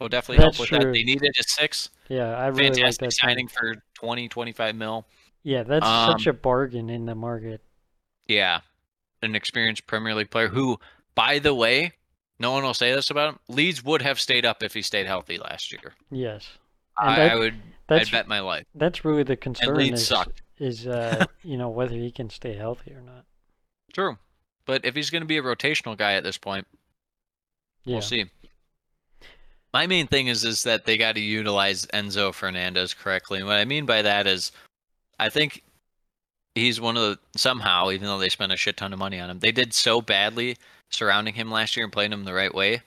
will 0.00 0.08
definitely 0.08 0.44
That's 0.44 0.56
help 0.58 0.70
with 0.70 0.80
true. 0.80 0.86
that. 0.90 0.92
They 0.92 1.02
needed 1.04 1.34
a 1.38 1.42
six. 1.42 1.90
Yeah, 2.08 2.36
I 2.36 2.48
really 2.48 2.82
like 2.82 2.96
that. 2.98 3.12
signing. 3.12 3.48
for 3.48 3.74
20, 3.94 4.28
25 4.28 4.74
mil. 4.76 5.06
Yeah, 5.42 5.62
that's 5.62 5.86
Um, 5.86 6.10
such 6.12 6.26
a 6.26 6.32
bargain 6.32 6.90
in 6.90 7.06
the 7.06 7.14
market. 7.14 7.62
Yeah, 8.26 8.60
an 9.22 9.34
experienced 9.34 9.86
Premier 9.86 10.14
League 10.14 10.30
player 10.30 10.48
who, 10.48 10.78
by 11.14 11.38
the 11.38 11.54
way, 11.54 11.92
no 12.38 12.50
one 12.52 12.64
will 12.64 12.74
say 12.74 12.92
this 12.92 13.10
about 13.10 13.30
him. 13.34 13.38
Leeds 13.48 13.82
would 13.84 14.02
have 14.02 14.20
stayed 14.20 14.44
up 14.44 14.62
if 14.62 14.74
he 14.74 14.82
stayed 14.82 15.06
healthy 15.06 15.38
last 15.38 15.72
year. 15.72 15.94
Yes, 16.10 16.46
I, 16.98 17.16
that- 17.16 17.32
I 17.32 17.36
would. 17.36 17.54
that's 17.86 18.08
I'd 18.08 18.12
bet 18.12 18.28
my 18.28 18.40
life. 18.40 18.66
that's 18.74 19.04
really 19.04 19.22
the 19.22 19.36
concern. 19.36 19.74
Leeds 19.76 20.02
Is, 20.02 20.08
sucked. 20.08 20.42
Is 20.58 20.86
uh, 20.86 21.26
you 21.42 21.56
know 21.56 21.68
whether 21.68 21.94
he 21.94 22.10
can 22.10 22.30
stay 22.30 22.54
healthy 22.54 22.92
or 22.92 23.00
not. 23.00 23.24
True, 23.92 24.18
but 24.64 24.84
if 24.84 24.94
he's 24.94 25.10
going 25.10 25.22
to 25.22 25.26
be 25.26 25.38
a 25.38 25.42
rotational 25.42 25.96
guy 25.96 26.14
at 26.14 26.24
this 26.24 26.38
point, 26.38 26.66
Yeah, 27.84 27.96
we'll 27.96 28.02
see. 28.02 28.26
My 29.72 29.86
main 29.86 30.06
thing 30.06 30.28
is 30.28 30.44
is 30.44 30.62
that 30.62 30.86
they 30.86 30.96
got 30.96 31.16
to 31.16 31.20
utilize 31.20 31.86
Enzo 31.86 32.32
Fernandez 32.32 32.94
correctly. 32.94 33.38
And 33.38 33.46
what 33.46 33.56
I 33.56 33.64
mean 33.64 33.86
by 33.86 34.02
that 34.02 34.26
is, 34.26 34.52
I 35.18 35.28
think 35.28 35.62
he's 36.54 36.80
one 36.80 36.96
of 36.96 37.02
the 37.02 37.18
somehow, 37.38 37.90
even 37.90 38.06
though 38.06 38.18
they 38.18 38.28
spent 38.28 38.52
a 38.52 38.56
shit 38.56 38.76
ton 38.76 38.92
of 38.92 38.98
money 38.98 39.20
on 39.20 39.30
him, 39.30 39.38
they 39.38 39.52
did 39.52 39.74
so 39.74 40.00
badly 40.00 40.56
surrounding 40.90 41.34
him 41.34 41.50
last 41.50 41.76
year 41.76 41.84
and 41.84 41.92
playing 41.92 42.12
him 42.12 42.24
the 42.24 42.34
right 42.34 42.54
way 42.54 42.80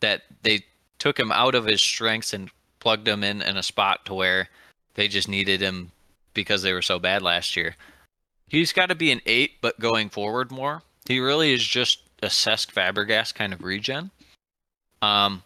that 0.00 0.22
they 0.42 0.64
took 0.98 1.18
him 1.18 1.32
out 1.32 1.54
of 1.54 1.64
his 1.64 1.80
strengths 1.80 2.32
and 2.32 2.50
plugged 2.80 3.08
him 3.08 3.24
in 3.24 3.42
in 3.42 3.56
a 3.56 3.62
spot 3.62 4.04
to 4.04 4.14
where 4.14 4.48
they 4.94 5.08
just 5.08 5.28
needed 5.28 5.60
him 5.60 5.90
because 6.34 6.62
they 6.62 6.72
were 6.72 6.82
so 6.82 6.98
bad 6.98 7.22
last 7.22 7.56
year. 7.56 7.76
He's 8.48 8.72
got 8.72 8.86
to 8.86 8.94
be 8.94 9.12
an 9.12 9.20
eight, 9.26 9.60
but 9.60 9.78
going 9.78 10.08
forward 10.08 10.50
more. 10.50 10.82
He 11.06 11.20
really 11.20 11.52
is 11.52 11.64
just 11.64 12.02
a 12.22 12.26
Cesc 12.26 12.72
Fabregas 12.72 13.34
kind 13.34 13.52
of 13.52 13.62
regen. 13.62 14.10
Um, 15.02 15.42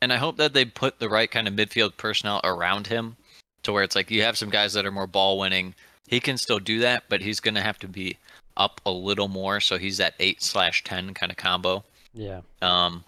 and 0.00 0.12
I 0.12 0.16
hope 0.16 0.36
that 0.36 0.52
they 0.52 0.64
put 0.64 0.98
the 0.98 1.08
right 1.08 1.30
kind 1.30 1.46
of 1.46 1.54
midfield 1.54 1.96
personnel 1.96 2.40
around 2.44 2.88
him 2.88 3.16
to 3.62 3.72
where 3.72 3.84
it's 3.84 3.94
like 3.94 4.10
you 4.10 4.22
have 4.22 4.36
some 4.36 4.50
guys 4.50 4.72
that 4.72 4.84
are 4.84 4.92
more 4.92 5.06
ball 5.06 5.38
winning. 5.38 5.74
He 6.08 6.20
can 6.20 6.36
still 6.36 6.58
do 6.58 6.80
that, 6.80 7.04
but 7.08 7.20
he's 7.20 7.40
going 7.40 7.54
to 7.54 7.62
have 7.62 7.78
to 7.78 7.88
be 7.88 8.18
up 8.56 8.80
a 8.84 8.90
little 8.90 9.28
more. 9.28 9.60
So 9.60 9.78
he's 9.78 9.98
that 9.98 10.14
eight 10.18 10.42
slash 10.42 10.84
ten 10.84 11.14
kind 11.14 11.30
of 11.30 11.38
combo. 11.38 11.84
yeah. 12.12 12.40
Um, 12.60 13.04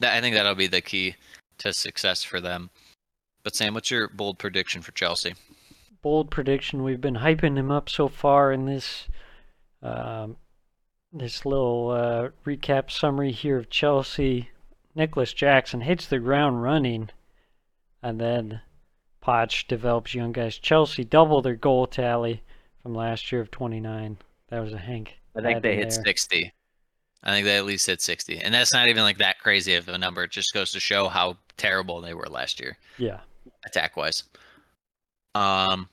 that 0.00 0.14
I 0.14 0.20
think 0.20 0.36
that'll 0.36 0.54
be 0.54 0.66
the 0.66 0.80
key 0.80 1.16
to 1.58 1.72
success 1.72 2.22
for 2.22 2.40
them. 2.40 2.70
But 3.42 3.54
Sam, 3.54 3.74
what's 3.74 3.90
your 3.90 4.08
bold 4.08 4.38
prediction 4.38 4.82
for 4.82 4.92
Chelsea? 4.92 5.34
Bold 6.04 6.30
prediction. 6.30 6.82
We've 6.84 7.00
been 7.00 7.16
hyping 7.16 7.56
him 7.56 7.70
up 7.70 7.88
so 7.88 8.08
far 8.08 8.52
in 8.52 8.66
this 8.66 9.08
um, 9.82 10.36
this 11.10 11.46
little 11.46 11.90
uh, 11.90 12.28
recap 12.46 12.90
summary 12.90 13.32
here 13.32 13.56
of 13.56 13.70
Chelsea. 13.70 14.50
Nicolas 14.94 15.32
Jackson 15.32 15.80
hits 15.80 16.06
the 16.06 16.18
ground 16.18 16.62
running, 16.62 17.08
and 18.02 18.20
then 18.20 18.60
Poch 19.24 19.66
develops 19.66 20.14
young 20.14 20.32
guys. 20.32 20.58
Chelsea 20.58 21.04
double 21.04 21.40
their 21.40 21.56
goal 21.56 21.86
tally 21.86 22.42
from 22.82 22.94
last 22.94 23.32
year 23.32 23.40
of 23.40 23.50
29. 23.50 24.18
That 24.50 24.60
was 24.60 24.74
a 24.74 24.78
Hank. 24.78 25.16
I 25.34 25.40
think 25.40 25.62
they 25.62 25.76
hit 25.76 25.88
there. 25.88 26.04
60. 26.04 26.52
I 27.22 27.30
think 27.30 27.46
they 27.46 27.56
at 27.56 27.64
least 27.64 27.86
hit 27.86 28.02
60. 28.02 28.40
And 28.40 28.52
that's 28.52 28.74
not 28.74 28.88
even 28.88 29.04
like 29.04 29.16
that 29.18 29.38
crazy 29.38 29.74
of 29.74 29.88
a 29.88 29.96
number. 29.96 30.24
It 30.24 30.32
just 30.32 30.52
goes 30.52 30.70
to 30.72 30.80
show 30.80 31.08
how 31.08 31.38
terrible 31.56 32.02
they 32.02 32.12
were 32.12 32.28
last 32.28 32.60
year, 32.60 32.76
Yeah. 32.98 33.20
attack 33.64 33.96
wise. 33.96 34.24
Um, 35.34 35.88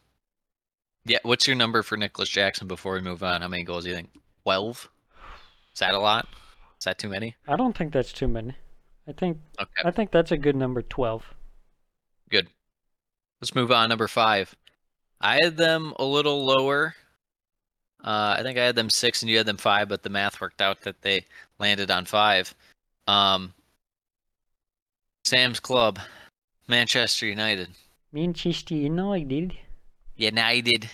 yeah, 1.06 1.20
what's 1.24 1.48
your 1.48 1.56
number 1.56 1.84
for 1.84 1.98
Nicolas 1.98 2.30
Jackson 2.30 2.68
before 2.68 2.94
we 2.94 3.02
move 3.02 3.24
on? 3.24 3.42
How 3.42 3.48
many 3.48 3.64
goals 3.64 3.84
do 3.84 3.90
you 3.90 3.96
think? 3.96 4.10
12? 4.44 4.90
Is 5.74 5.80
that 5.80 5.94
a 5.94 6.00
lot? 6.00 6.28
Is 6.80 6.86
that 6.86 6.98
too 6.98 7.10
many? 7.10 7.36
I 7.48 7.56
don't 7.56 7.78
think 7.78 7.94
that's 7.94 8.12
too 8.14 8.28
many. 8.28 8.56
I 9.08 9.14
think 9.14 9.38
Okay, 9.60 9.82
I 9.84 9.92
think 9.92 10.12
that's 10.12 10.32
a 10.32 10.38
good 10.38 10.56
number 10.56 10.82
12. 10.82 11.24
good. 12.30 12.48
Let's 13.42 13.56
move 13.56 13.72
on. 13.72 13.90
Number 13.90 14.08
five. 14.08 14.56
I 15.20 15.40
had 15.44 15.58
them 15.58 15.94
a 15.98 16.04
little 16.06 16.46
lower. 16.46 16.96
Uh, 18.04 18.36
I 18.38 18.44
think 18.44 18.58
I 18.60 18.64
had 18.66 18.76
them 18.76 18.90
six 18.90 19.22
and 19.22 19.30
you 19.32 19.38
had 19.38 19.46
them 19.48 19.58
five, 19.58 19.90
but 19.90 20.04
the 20.04 20.10
math 20.10 20.40
worked 20.40 20.62
out 20.62 20.82
that 20.82 21.02
they 21.02 21.26
landed 21.60 21.90
on 21.90 22.06
five. 22.06 22.54
Um, 23.08 23.54
Sam's 25.26 25.60
Club, 25.60 26.00
Manchester 26.68 27.26
United. 27.26 27.70
Manchester 28.12 28.76
United. 28.76 29.54
United. 30.22 30.90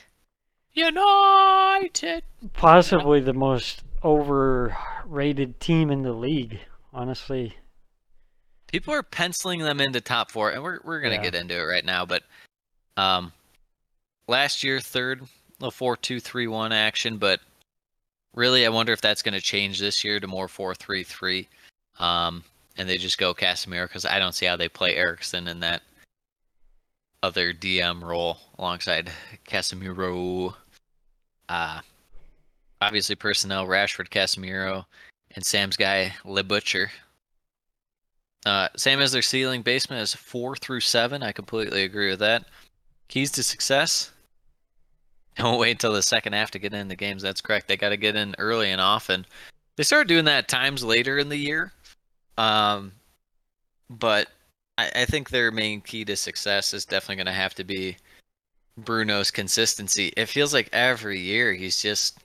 United. 0.73 2.23
Possibly 2.53 3.19
the 3.19 3.33
most 3.33 3.83
overrated 4.03 5.59
team 5.59 5.91
in 5.91 6.03
the 6.03 6.13
league, 6.13 6.59
honestly. 6.93 7.57
People 8.71 8.93
are 8.93 9.03
penciling 9.03 9.59
them 9.59 9.81
into 9.81 9.99
top 10.01 10.31
four, 10.31 10.51
and 10.51 10.63
we're 10.63 10.79
we're 10.83 11.01
gonna 11.01 11.15
Yeah. 11.15 11.23
get 11.23 11.35
into 11.35 11.59
it 11.59 11.63
right 11.63 11.85
now. 11.85 12.05
But 12.05 12.23
um, 12.95 13.33
last 14.27 14.63
year 14.63 14.79
third, 14.79 15.23
a 15.61 15.71
four 15.71 15.97
two 15.97 16.19
three 16.19 16.47
one 16.47 16.71
action, 16.71 17.17
but 17.17 17.41
really 18.33 18.65
I 18.65 18.69
wonder 18.69 18.93
if 18.93 19.01
that's 19.01 19.21
gonna 19.21 19.41
change 19.41 19.79
this 19.79 20.03
year 20.03 20.19
to 20.19 20.27
more 20.27 20.47
four 20.47 20.73
three 20.75 21.03
three. 21.03 21.47
Um, 21.99 22.43
and 22.77 22.87
they 22.87 22.97
just 22.97 23.17
go 23.17 23.33
Casemiro 23.33 23.87
because 23.87 24.05
I 24.05 24.19
don't 24.19 24.33
see 24.33 24.45
how 24.45 24.55
they 24.55 24.69
play 24.69 24.95
Eriksen 24.95 25.47
in 25.47 25.59
that 25.61 25.81
other 27.27 27.53
DM 27.53 28.01
role 28.01 28.37
alongside 28.57 29.11
Casemiro. 29.45 30.55
Uh 31.49 31.81
obviously 32.81 33.15
personnel 33.15 33.65
Rashford, 33.65 34.09
Casemiro, 34.09 34.85
and 35.35 35.45
Sam's 35.45 35.77
guy 35.77 36.13
Le 36.25 36.43
Butcher. 36.43 36.89
Uh, 38.45 38.69
same 38.77 39.01
as 39.01 39.11
their 39.11 39.21
ceiling 39.21 39.61
basement 39.61 40.01
is 40.01 40.13
four 40.13 40.55
through 40.55 40.79
seven. 40.79 41.21
I 41.23 41.31
completely 41.31 41.83
agree 41.83 42.09
with 42.09 42.19
that. 42.19 42.45
Keys 43.07 43.31
to 43.31 43.43
success. 43.43 44.11
Don't 45.35 45.59
wait 45.59 45.79
till 45.79 45.93
the 45.93 46.01
second 46.01 46.33
half 46.33 46.51
to 46.51 46.59
get 46.59 46.73
in 46.73 46.87
the 46.87 46.95
games. 46.95 47.21
That's 47.21 47.41
correct. 47.41 47.67
They 47.67 47.77
got 47.77 47.89
to 47.89 47.97
get 47.97 48.15
in 48.15 48.35
early 48.37 48.71
and 48.71 48.81
often. 48.81 49.25
They 49.75 49.83
started 49.83 50.07
doing 50.07 50.25
that 50.25 50.37
at 50.37 50.47
times 50.47 50.83
later 50.83 51.17
in 51.17 51.29
the 51.29 51.37
year. 51.37 51.71
Um, 52.37 52.91
but 53.89 54.29
I, 54.77 54.91
I 54.95 55.05
think 55.05 55.29
their 55.29 55.51
main 55.51 55.81
key 55.81 56.05
to 56.05 56.15
success 56.15 56.73
is 56.73 56.85
definitely 56.85 57.17
going 57.17 57.27
to 57.27 57.31
have 57.33 57.55
to 57.55 57.63
be 57.63 57.97
Bruno's 58.77 59.31
consistency. 59.31 60.13
It 60.15 60.27
feels 60.27 60.53
like 60.53 60.69
every 60.71 61.19
year 61.19 61.53
he's 61.53 61.81
just 61.81 62.19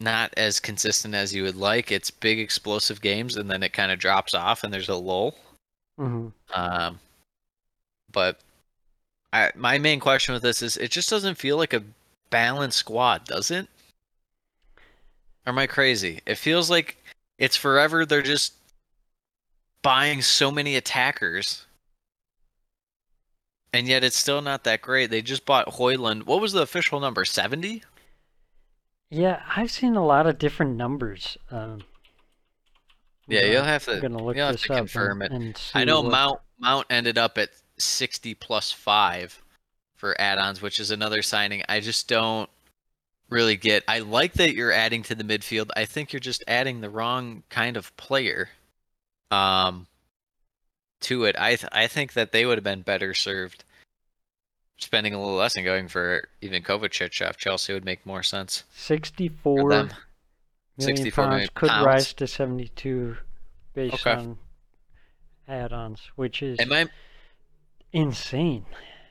not 0.00 0.32
as 0.36 0.58
consistent 0.58 1.14
as 1.14 1.34
you 1.34 1.42
would 1.44 1.56
like. 1.56 1.92
It's 1.92 2.10
big 2.10 2.38
explosive 2.38 3.00
games 3.00 3.36
and 3.36 3.50
then 3.50 3.62
it 3.62 3.72
kind 3.72 3.92
of 3.92 3.98
drops 3.98 4.34
off 4.34 4.64
and 4.64 4.72
there's 4.72 4.88
a 4.88 4.96
lull. 4.96 5.36
hmm 5.98 6.28
Um, 6.52 6.98
but 8.10 8.40
I, 9.32 9.50
my 9.54 9.78
main 9.78 10.00
question 10.00 10.34
with 10.34 10.42
this 10.42 10.62
is 10.62 10.76
it 10.76 10.90
just 10.90 11.10
doesn't 11.10 11.36
feel 11.36 11.56
like 11.56 11.72
a 11.72 11.84
balanced 12.30 12.78
squad, 12.78 13.24
does 13.24 13.50
it? 13.50 13.68
Or 15.46 15.50
am 15.52 15.58
I 15.58 15.66
crazy? 15.66 16.20
It 16.26 16.36
feels 16.36 16.70
like 16.70 16.96
it's 17.38 17.56
forever 17.56 18.04
they're 18.06 18.22
just 18.22 18.54
buying 19.82 20.22
so 20.22 20.50
many 20.50 20.76
attackers. 20.76 21.66
And 23.72 23.88
yet 23.88 24.04
it's 24.04 24.16
still 24.16 24.42
not 24.42 24.64
that 24.64 24.82
great. 24.82 25.10
They 25.10 25.22
just 25.22 25.46
bought 25.46 25.66
Højlund. 25.66 26.24
What 26.26 26.40
was 26.40 26.52
the 26.52 26.62
official 26.62 27.00
number? 27.00 27.24
70? 27.24 27.82
Yeah, 29.10 29.42
I've 29.56 29.70
seen 29.70 29.96
a 29.96 30.04
lot 30.04 30.26
of 30.26 30.38
different 30.38 30.76
numbers. 30.76 31.36
Um, 31.50 31.82
Yeah, 33.28 33.44
you'll 33.46 33.62
have 33.64 33.84
to, 33.84 33.92
look 34.08 34.36
you'll 34.36 34.46
have 34.46 34.54
this 34.54 34.62
to 34.62 34.68
confirm 34.68 35.22
and, 35.22 35.32
it. 35.32 35.36
and 35.36 35.60
I 35.74 35.84
know 35.84 36.00
what- 36.02 36.10
Mount 36.12 36.40
Mount 36.58 36.86
ended 36.90 37.18
up 37.18 37.38
at 37.38 37.50
60 37.78 38.34
plus 38.34 38.70
5 38.70 39.42
for 39.96 40.18
add-ons, 40.20 40.62
which 40.62 40.78
is 40.78 40.90
another 40.92 41.20
signing. 41.22 41.62
I 41.68 41.80
just 41.80 42.06
don't 42.08 42.48
really 43.30 43.56
get. 43.56 43.82
I 43.88 43.98
like 44.00 44.34
that 44.34 44.54
you're 44.54 44.70
adding 44.70 45.02
to 45.04 45.14
the 45.16 45.24
midfield. 45.24 45.70
I 45.76 45.86
think 45.86 46.12
you're 46.12 46.20
just 46.20 46.44
adding 46.46 46.80
the 46.80 46.90
wrong 46.90 47.42
kind 47.48 47.76
of 47.76 47.96
player 47.96 48.50
um 49.32 49.86
to 51.00 51.24
it. 51.24 51.34
I 51.38 51.56
th- 51.56 51.72
I 51.72 51.86
think 51.88 52.12
that 52.12 52.30
they 52.32 52.46
would 52.46 52.58
have 52.58 52.64
been 52.64 52.82
better 52.82 53.14
served 53.14 53.64
spending 54.78 55.14
a 55.14 55.18
little 55.18 55.34
less 55.36 55.56
and 55.56 55.64
going 55.64 55.88
for 55.88 56.28
even 56.40 56.62
Kovacic 56.62 57.26
off 57.26 57.36
Chelsea 57.36 57.72
would 57.72 57.84
make 57.84 58.04
more 58.04 58.22
sense 58.22 58.64
for 58.70 58.78
64 58.78 59.70
them. 59.70 59.86
million 60.76 60.96
64 60.96 61.24
pounds 61.24 61.30
million 61.32 61.48
could 61.54 61.68
pounds. 61.68 61.86
rise 61.86 62.12
to 62.14 62.26
72 62.26 63.16
based 63.74 63.94
Okay. 63.94 64.12
on 64.12 64.38
add-ons, 65.48 66.00
which 66.16 66.42
is 66.42 66.58
my 66.66 66.86
insane. 67.92 68.64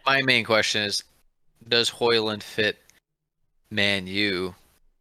My 0.05 0.22
main 0.24 0.43
question 0.45 0.84
is, 0.84 1.03
does 1.67 1.89
Højlund 1.91 2.43
fit 2.43 2.78
Man 3.69 4.07
U? 4.07 4.55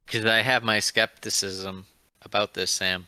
Because 0.06 0.24
I 0.24 0.42
have 0.42 0.62
my 0.62 0.78
skepticism 0.80 1.86
about 2.22 2.54
this, 2.54 2.70
Sam. 2.70 3.06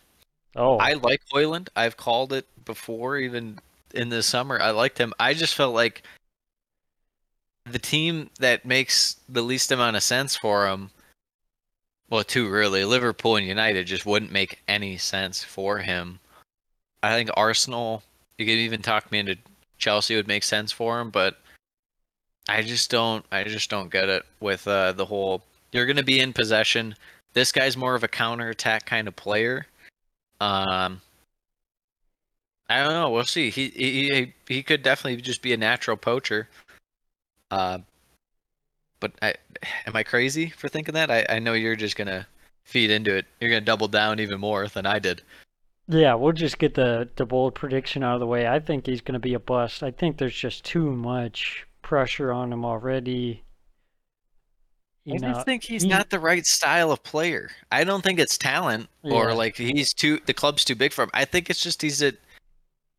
Oh, 0.54 0.78
I 0.78 0.94
like 0.94 1.22
Højlund. 1.32 1.68
I've 1.74 1.96
called 1.96 2.32
it 2.32 2.46
before, 2.64 3.16
even 3.16 3.58
in 3.94 4.08
the 4.10 4.22
summer. 4.22 4.60
I 4.60 4.70
liked 4.70 4.98
him. 4.98 5.14
I 5.18 5.34
just 5.34 5.54
felt 5.54 5.74
like 5.74 6.02
the 7.64 7.78
team 7.78 8.30
that 8.40 8.64
makes 8.64 9.16
the 9.28 9.42
least 9.42 9.72
amount 9.72 9.96
of 9.96 10.02
sense 10.02 10.36
for 10.36 10.68
him, 10.68 10.90
well, 12.10 12.24
two 12.24 12.50
really, 12.50 12.84
Liverpool 12.84 13.36
and 13.36 13.46
United 13.46 13.86
just 13.86 14.04
wouldn't 14.04 14.32
make 14.32 14.60
any 14.68 14.98
sense 14.98 15.42
for 15.42 15.78
him. 15.78 16.18
I 17.02 17.14
think 17.14 17.30
Arsenal, 17.34 18.02
you 18.36 18.44
could 18.44 18.52
even 18.52 18.82
talk 18.82 19.10
me 19.10 19.20
into 19.20 19.38
Chelsea 19.78 20.14
would 20.14 20.28
make 20.28 20.44
sense 20.44 20.70
for 20.70 21.00
him, 21.00 21.10
but 21.10 21.40
I 22.48 22.62
just 22.62 22.90
don't. 22.90 23.24
I 23.32 23.44
just 23.44 23.70
don't 23.70 23.90
get 23.90 24.08
it 24.08 24.24
with 24.40 24.66
uh, 24.68 24.92
the 24.92 25.06
whole. 25.06 25.42
You're 25.72 25.86
going 25.86 25.96
to 25.96 26.04
be 26.04 26.20
in 26.20 26.32
possession. 26.32 26.94
This 27.32 27.50
guy's 27.50 27.76
more 27.76 27.94
of 27.94 28.04
a 28.04 28.08
counter 28.08 28.50
attack 28.50 28.84
kind 28.84 29.08
of 29.08 29.16
player. 29.16 29.66
Um, 30.42 31.00
I 32.68 32.82
don't 32.82 32.92
know. 32.94 33.10
We'll 33.10 33.24
see. 33.24 33.50
He 33.50 33.68
he 33.68 34.32
he 34.48 34.62
could 34.62 34.82
definitely 34.82 35.22
just 35.22 35.40
be 35.42 35.52
a 35.52 35.56
natural 35.56 35.96
poacher. 35.96 36.48
Uh, 37.50 37.78
but 38.98 39.12
I 39.22 39.34
am 39.86 39.94
I 39.94 40.02
crazy 40.02 40.48
for 40.48 40.68
thinking 40.68 40.94
that? 40.94 41.10
I 41.10 41.26
I 41.28 41.38
know 41.38 41.52
you're 41.52 41.76
just 41.76 41.96
gonna 41.96 42.26
feed 42.64 42.90
into 42.90 43.14
it. 43.14 43.26
You're 43.40 43.50
gonna 43.50 43.60
double 43.60 43.88
down 43.88 44.18
even 44.18 44.40
more 44.40 44.66
than 44.66 44.84
I 44.86 44.98
did. 44.98 45.22
yeah. 45.88 46.14
We'll 46.14 46.32
just 46.32 46.58
get 46.58 46.74
the 46.74 47.08
the 47.16 47.26
bold 47.26 47.54
prediction 47.54 48.02
out 48.02 48.14
of 48.14 48.20
the 48.20 48.26
way. 48.26 48.48
I 48.48 48.58
think 48.58 48.86
he's 48.86 49.00
to 49.00 49.18
be 49.18 49.34
a 49.34 49.38
bust. 49.40 49.82
I 49.82 49.92
think 49.92 50.18
there's 50.18 50.34
just 50.34 50.64
too 50.64 50.90
much 50.90 51.66
pressure 51.82 52.32
on 52.32 52.52
him 52.52 52.64
already. 52.64 53.44
You 55.04 55.14
I 55.14 55.16
know, 55.18 55.32
just 55.32 55.46
think 55.46 55.64
he's 55.64 55.82
he- 55.82 55.88
not 55.88 56.10
the 56.10 56.20
right 56.20 56.46
style 56.46 56.92
of 56.92 57.02
player. 57.02 57.50
I 57.72 57.84
don't 57.84 58.02
think 58.02 58.20
it's 58.20 58.38
talent 58.38 58.88
or 59.02 59.34
like 59.34 59.56
he's 59.56 59.92
too 59.92 60.20
the 60.26 60.34
club's 60.34 60.64
too 60.64 60.76
big 60.76 60.92
for 60.92 61.02
him. 61.02 61.10
I 61.12 61.24
think 61.24 61.50
it's 61.50 61.62
just 61.62 61.82
he's 61.82 62.02
a 62.02 62.12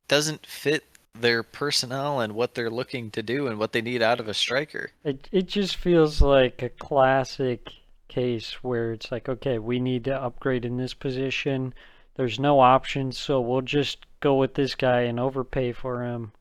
doesn't 0.07 0.45
fit 0.45 0.83
their 1.15 1.43
personnel 1.43 2.19
and 2.19 2.33
what 2.33 2.55
they're 2.55 2.69
looking 2.69 3.11
to 3.11 3.23
do 3.23 3.47
and 3.47 3.57
what 3.57 3.71
they 3.71 3.81
need 3.81 4.01
out 4.01 4.19
of 4.19 4.27
a 4.27 4.33
striker. 4.33 4.91
It 5.03 5.29
it 5.31 5.47
just 5.47 5.77
feels 5.77 6.21
like 6.21 6.61
a 6.61 6.69
classic 6.69 7.69
case 8.09 8.63
where 8.63 8.91
it's 8.91 9.11
like, 9.11 9.29
okay, 9.29 9.57
we 9.57 9.79
need 9.79 10.03
to 10.05 10.21
upgrade 10.21 10.65
in 10.65 10.77
this 10.77 10.93
position. 10.93 11.73
There's 12.15 12.39
no 12.39 12.59
options, 12.59 13.17
so 13.17 13.41
we'll 13.41 13.61
just 13.61 14.05
go 14.19 14.35
with 14.35 14.53
this 14.55 14.75
guy 14.75 15.01
and 15.01 15.19
overpay 15.19 15.71
for 15.71 16.03
him, 16.03 16.31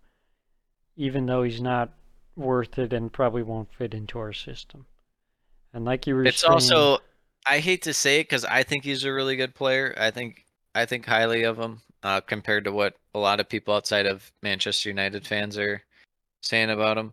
even 0.96 1.24
though 1.26 1.44
he's 1.44 1.62
not 1.62 1.90
worth 2.36 2.78
it 2.78 2.92
and 2.92 3.12
probably 3.12 3.42
won't 3.42 3.72
fit 3.72 3.94
into 3.94 4.18
our 4.18 4.32
system. 4.32 4.86
And 5.74 5.84
like 5.84 6.06
you 6.06 6.14
were 6.14 6.24
It's 6.24 6.40
saying, 6.42 6.52
also 6.52 6.98
I 7.46 7.58
hate 7.58 7.82
to 7.82 7.94
say 7.94 8.20
it 8.20 8.24
because 8.24 8.44
I 8.44 8.62
think 8.62 8.84
he's 8.84 9.04
a 9.04 9.12
really 9.12 9.36
good 9.36 9.54
player. 9.54 9.94
I 9.98 10.10
think 10.10 10.44
I 10.74 10.86
think 10.86 11.06
highly 11.06 11.42
of 11.42 11.58
him 11.58 11.80
uh, 12.02 12.20
compared 12.20 12.64
to 12.64 12.72
what 12.72 12.94
a 13.14 13.18
lot 13.18 13.40
of 13.40 13.48
people 13.48 13.74
outside 13.74 14.06
of 14.06 14.30
Manchester 14.42 14.88
United 14.88 15.26
fans 15.26 15.58
are 15.58 15.82
saying 16.42 16.70
about 16.70 16.98
him. 16.98 17.12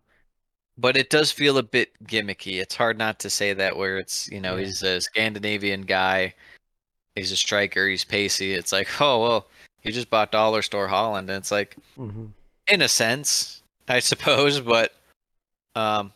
But 0.77 0.95
it 0.95 1.09
does 1.09 1.31
feel 1.31 1.57
a 1.57 1.63
bit 1.63 1.91
gimmicky. 2.05 2.61
It's 2.61 2.75
hard 2.75 2.97
not 2.97 3.19
to 3.19 3.29
say 3.29 3.53
that 3.53 3.75
where 3.75 3.97
it's 3.97 4.29
you 4.29 4.39
know 4.39 4.55
Yeah. 4.55 4.65
he's 4.65 4.83
a 4.83 5.01
Scandinavian 5.01 5.81
guy, 5.81 6.33
he's 7.15 7.31
a 7.31 7.37
striker, 7.37 7.87
he's 7.87 8.03
pacey. 8.03 8.53
It's 8.53 8.71
like 8.71 9.01
oh 9.01 9.21
well, 9.21 9.47
he 9.81 9.91
just 9.91 10.09
bought 10.09 10.31
Dollar 10.31 10.61
Store 10.61 10.87
Haaland, 10.87 11.19
and 11.19 11.31
it's 11.31 11.51
like 11.51 11.75
Mhm. 11.97 12.31
in 12.67 12.81
a 12.81 12.87
sense, 12.87 13.61
I 13.87 13.99
suppose, 13.99 14.59
but 14.61 14.93
um, 15.75 16.13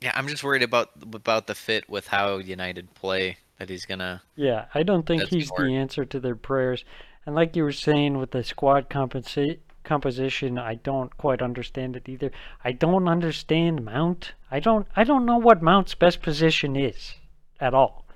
yeah, 0.00 0.12
I'm 0.14 0.28
just 0.28 0.44
worried 0.44 0.62
about 0.62 0.90
about 1.12 1.46
the 1.46 1.54
fit 1.54 1.88
with 1.88 2.08
how 2.08 2.38
United 2.38 2.94
play 2.94 3.38
that 3.58 3.68
he's 3.68 3.84
gonna. 3.84 4.22
Yeah, 4.36 4.66
I 4.74 4.82
don't 4.82 5.06
think 5.06 5.24
he's 5.24 5.50
the 5.56 5.74
answer 5.74 6.04
to 6.04 6.20
their 6.20 6.36
prayers. 6.36 6.84
And 7.26 7.34
like 7.34 7.56
you 7.56 7.62
were 7.64 7.72
saying 7.72 8.16
with 8.18 8.30
the 8.30 8.42
squad 8.42 8.88
compensa- 8.88 9.58
composition, 9.84 10.58
I 10.58 10.76
don't 10.76 11.14
quite 11.18 11.42
understand 11.42 11.96
it 11.96 12.08
either. 12.08 12.30
I 12.64 12.72
don't 12.72 13.08
understand 13.08 13.84
Mount. 13.84 14.32
I 14.50 14.60
don't 14.60 14.86
I 14.96 15.04
don't 15.04 15.26
know 15.26 15.36
what 15.38 15.62
Mount's 15.62 15.94
best 15.94 16.22
position 16.22 16.76
is 16.76 17.14
at 17.60 17.74
all. 17.74 18.06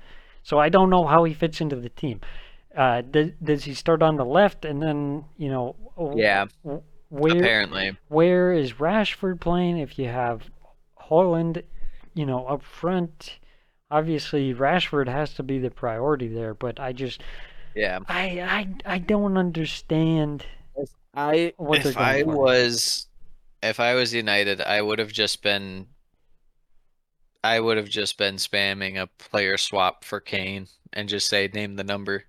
So 0.42 0.58
I 0.58 0.68
don't 0.68 0.90
know 0.90 1.06
how 1.06 1.24
he 1.24 1.34
fits 1.34 1.60
into 1.60 1.76
the 1.76 1.88
team. 1.88 2.20
Uh, 2.76 3.02
does, 3.02 3.30
does 3.42 3.64
he 3.64 3.74
start 3.74 4.02
on 4.02 4.16
the 4.16 4.24
left 4.24 4.64
and 4.64 4.80
then, 4.82 5.24
you 5.36 5.50
know, 5.50 5.76
Yeah, 6.16 6.46
where 7.10 7.36
apparently. 7.36 7.96
where 8.08 8.52
is 8.52 8.72
Rashford 8.74 9.40
playing 9.40 9.76
if 9.78 9.98
you 9.98 10.08
have 10.08 10.50
Holland, 10.96 11.62
you 12.14 12.26
know, 12.26 12.46
up 12.46 12.62
front? 12.62 13.38
Obviously, 13.90 14.54
Rashford 14.54 15.08
has 15.08 15.34
to 15.34 15.42
be 15.42 15.58
the 15.58 15.70
priority 15.70 16.28
there, 16.28 16.54
but 16.54 16.80
I 16.80 16.92
just, 16.92 17.22
Yeah, 17.74 18.00
I, 18.08 18.40
I, 18.86 18.94
I 18.94 18.98
don't 18.98 19.36
understand. 19.38 20.46
I 21.14 21.54
What 21.56 21.86
if 21.86 21.96
I 21.96 22.22
for. 22.24 22.24
was 22.24 23.08
if 23.62 23.80
I 23.80 23.94
was 23.94 24.14
United, 24.14 24.60
I 24.60 24.82
would 24.82 24.98
have 24.98 25.12
just 25.12 25.42
been. 25.42 25.88
I 27.44 27.60
would 27.60 27.76
have 27.76 27.88
just 27.88 28.18
been 28.18 28.34
spamming 28.36 29.00
a 29.00 29.06
player 29.06 29.56
swap 29.56 30.04
for 30.04 30.20
Kane 30.20 30.66
and 30.92 31.08
just 31.08 31.28
say 31.28 31.48
name 31.48 31.76
the 31.76 31.84
number. 31.84 32.24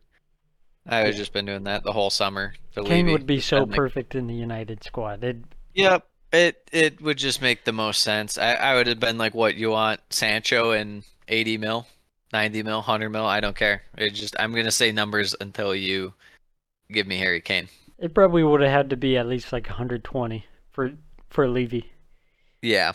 I 0.88 1.00
would 1.02 1.08
have 1.08 1.16
just 1.18 1.34
been 1.34 1.46
doing 1.46 1.66
that 1.66 1.84
the 1.84 1.94
whole 1.94 2.10
summer. 2.10 2.56
for 2.72 2.84
Kane 2.84 3.10
Levy. 3.10 3.12
would 3.12 3.26
be 3.26 3.42
so 3.42 3.66
And, 3.66 3.72
like, 3.72 3.84
perfect 3.84 4.16
in 4.16 4.28
the 4.28 4.36
United 4.36 4.84
squad. 4.84 5.24
It, 5.24 5.44
Yep. 5.74 6.08
It 6.34 6.68
it 6.74 7.00
would 7.02 7.18
just 7.18 7.42
make 7.42 7.64
the 7.64 7.72
most 7.72 8.02
sense. 8.02 8.38
I, 8.38 8.56
I 8.56 8.76
would 8.76 8.88
have 8.88 9.00
been 9.00 9.18
like, 9.18 9.34
what 9.36 9.56
you 9.56 9.70
want, 9.70 10.02
Sancho 10.10 10.72
and 10.72 11.04
80 11.28 11.58
mil, 11.60 11.88
90 12.34 12.64
mil, 12.64 12.78
100 12.78 13.10
mil. 13.10 13.26
I 13.26 13.40
don't 13.40 13.56
care. 13.56 13.84
It 13.98 14.10
just 14.12 14.36
I'm 14.40 14.54
gonna 14.54 14.72
say 14.72 14.92
numbers 14.92 15.36
until 15.40 15.76
you 15.76 16.14
give 16.92 17.08
me 17.08 17.18
Harry 17.20 17.40
Kane. 17.42 17.70
it 18.00 18.14
probably 18.16 18.44
would 18.44 18.62
have 18.62 18.72
had 18.72 18.90
to 18.90 18.98
be 18.98 19.16
at 19.18 19.28
least 19.28 19.54
like 19.54 19.68
120 19.68 20.46
for 20.72 20.92
for 21.30 21.48
Levy. 21.48 21.92
Yeah, 22.64 22.94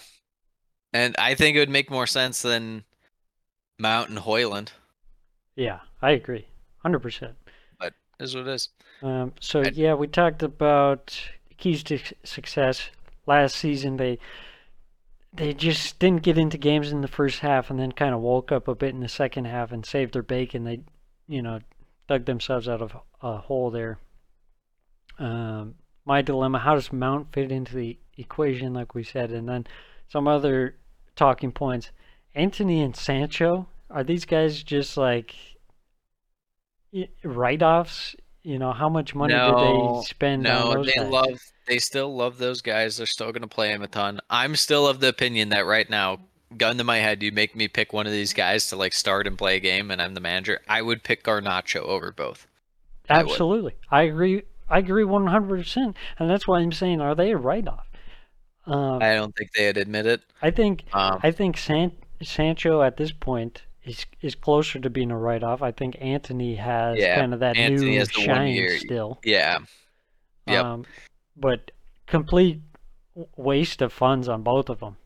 and 0.93 1.15
I 1.19 1.35
think 1.35 1.57
it 1.57 1.61
would 1.61 1.69
make 1.71 1.91
more 1.91 2.07
sense 2.07 2.43
than 2.43 2.85
Mount 3.79 4.09
and 4.11 4.19
Højlund. 4.19 4.71
Yeah, 5.57 5.81
I 6.03 6.11
agree, 6.13 6.47
100 6.83 6.99
percent. 7.01 7.35
But 7.79 7.95
is 8.19 8.35
what 8.35 8.49
it 8.49 8.55
is. 8.55 8.69
Um, 9.03 9.33
so 9.41 9.61
I- 9.63 9.71
yeah, 9.75 9.95
we 9.95 10.09
talked 10.09 10.43
about 10.43 11.21
keys 11.57 11.83
to 11.85 11.99
success 12.25 12.89
last 13.29 13.55
season. 13.57 13.97
They 13.97 14.19
they 15.33 15.53
just 15.55 15.99
didn't 16.01 16.23
get 16.23 16.39
into 16.39 16.59
games 16.59 16.91
in 16.91 17.03
the 17.03 17.09
first 17.09 17.41
half, 17.41 17.71
and 17.71 17.79
then 17.79 17.93
kind 17.93 18.15
of 18.15 18.21
woke 18.21 18.51
up 18.51 18.67
a 18.67 18.75
bit 18.75 18.95
in 18.95 19.01
the 19.01 19.09
second 19.09 19.45
half 19.45 19.71
and 19.71 19.85
saved 19.87 20.15
their 20.15 20.23
bacon. 20.23 20.65
They, 20.65 20.81
you 21.29 21.43
know, 21.43 21.61
dug 22.09 22.25
themselves 22.25 22.69
out 22.69 22.83
of 22.83 22.97
a 23.23 23.37
hole 23.37 23.71
there. 23.71 23.99
Um, 25.19 25.75
my 26.05 26.23
dilemma: 26.23 26.59
How 26.59 26.75
does 26.75 26.93
Mount 26.93 27.33
fit 27.33 27.53
into 27.53 27.75
the 27.77 27.99
equation, 28.17 28.75
like 28.75 28.95
we 28.95 29.05
said, 29.05 29.31
and 29.31 29.49
then 29.49 29.67
some 30.09 30.27
other 30.27 30.77
talking 31.17 31.53
points. 31.53 31.91
Antony 32.35 32.81
and 32.83 32.95
Sancho 32.97 33.69
are 33.91 34.05
these 34.05 34.25
guys 34.25 34.63
just 34.63 34.97
like 34.97 35.35
write-offs? 37.25 38.17
You 38.43 38.59
know, 38.59 38.73
how 38.73 38.89
much 38.89 39.15
money 39.15 39.35
No, 39.35 39.41
did 39.41 39.59
they 39.59 39.93
spend 40.07 40.49
on 40.49 40.65
No, 40.65 40.71
those 40.71 40.87
they 40.87 40.93
guys? 40.93 41.11
love. 41.11 41.39
They 41.69 41.79
still 41.79 42.15
love 42.17 42.39
those 42.39 42.63
guys. 42.63 42.97
They're 42.97 43.07
still 43.07 43.31
gonna 43.33 43.47
play 43.47 43.71
him 43.71 43.83
a 43.83 43.89
ton. 43.89 44.21
I'm 44.31 44.57
still 44.57 44.87
of 44.87 45.01
the 45.01 45.09
opinion 45.09 45.51
that 45.51 45.67
right 45.67 45.89
now, 45.89 46.19
gun 46.57 46.79
to 46.79 46.85
my 46.85 46.99
head, 46.99 47.23
you 47.23 47.31
make 47.31 47.55
me 47.55 47.69
pick 47.69 47.93
one 47.93 48.07
of 48.07 48.13
these 48.13 48.33
guys 48.33 48.69
to 48.69 48.77
like 48.77 48.95
start 48.95 49.27
and 49.27 49.37
play 49.37 49.57
a 49.57 49.61
game, 49.61 49.91
and 49.91 50.01
I'm 50.01 50.15
the 50.15 50.21
manager. 50.21 50.61
I 50.67 50.81
would 50.83 51.03
pick 51.03 51.25
Garnacho 51.25 51.81
over 51.83 52.11
both. 52.11 52.47
Absolutely, 53.11 53.75
I 53.91 54.03
agree. 54.03 54.43
I 54.69 54.79
agree 54.79 55.05
one 55.05 55.27
hundred 55.27 55.59
percent, 55.59 55.97
and 56.19 56.29
that's 56.31 56.47
why 56.49 56.61
I'm 56.61 56.73
saying, 56.73 57.01
are 57.01 57.15
they 57.15 57.33
a 57.33 57.37
write-off? 57.37 57.87
Um, 58.67 59.03
I 59.03 59.15
don't 59.15 59.35
think 59.35 59.53
they'd 59.53 59.79
admit 59.79 60.05
it. 60.07 60.21
I 60.43 60.51
think 60.51 60.85
Um, 60.93 61.21
I 61.23 61.31
think 61.31 61.57
San- 61.57 61.97
Sancho 62.23 62.83
at 62.83 62.97
this 62.99 63.13
point 63.13 63.63
is 63.85 64.05
is 64.21 64.35
closer 64.35 64.79
to 64.79 64.91
being 64.91 65.11
a 65.11 65.17
write-off. 65.19 65.63
I 65.63 65.73
think 65.73 65.97
Antony 66.01 66.55
has 66.57 66.99
Yeah, 66.99 67.19
kind 67.19 67.33
of 67.33 67.41
that 67.41 67.57
Antony 67.57 67.99
new 67.99 68.05
shine 68.07 68.79
still. 68.79 69.19
yeah, 69.25 69.59
Yep. 70.47 70.65
Um, 70.65 70.85
but 71.39 71.71
complete 72.07 72.61
waste 73.37 73.83
of 73.83 73.93
funds 73.93 74.29
on 74.29 74.43
both 74.43 74.69
of 74.69 74.81
them, 74.81 74.97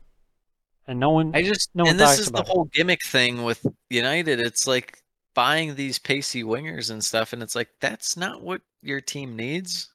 and 0.87 0.99
no 0.99 1.11
one. 1.11 1.31
I 1.35 1.43
just 1.43 1.69
no 1.73 1.83
one 1.83 1.91
and 1.91 1.99
this 1.99 2.19
is 2.19 2.31
the 2.31 2.41
it. 2.41 2.47
whole 2.47 2.65
gimmick 2.65 3.05
thing 3.05 3.43
with 3.43 3.65
United. 3.89 4.39
It's 4.39 4.67
like 4.67 4.99
buying 5.33 5.75
these 5.75 5.99
pacey 5.99 6.43
wingers 6.43 6.91
and 6.91 7.03
stuff, 7.03 7.33
and 7.33 7.41
it's 7.41 7.55
like 7.55 7.69
that's 7.79 8.17
not 8.17 8.41
what 8.41 8.61
your 8.81 9.01
team 9.01 9.35
needs, 9.35 9.89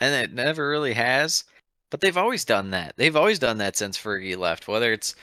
and 0.00 0.14
it 0.14 0.34
never 0.34 0.68
really 0.68 0.94
has. 0.94 1.44
But 1.90 2.00
they've 2.00 2.16
always 2.16 2.44
done 2.44 2.70
that. 2.70 2.94
They've 2.96 3.16
always 3.16 3.38
done 3.38 3.58
that 3.58 3.76
since 3.76 3.98
Fergie 3.98 4.36
left. 4.38 4.66
Whether 4.66 4.92
it's 4.92 5.14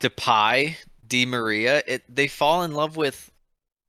Depay, 0.00 0.76
Di 1.06 1.26
Maria, 1.26 1.82
it 1.86 2.02
they 2.14 2.26
fall 2.26 2.62
in 2.64 2.72
love 2.72 2.96
with 2.96 3.30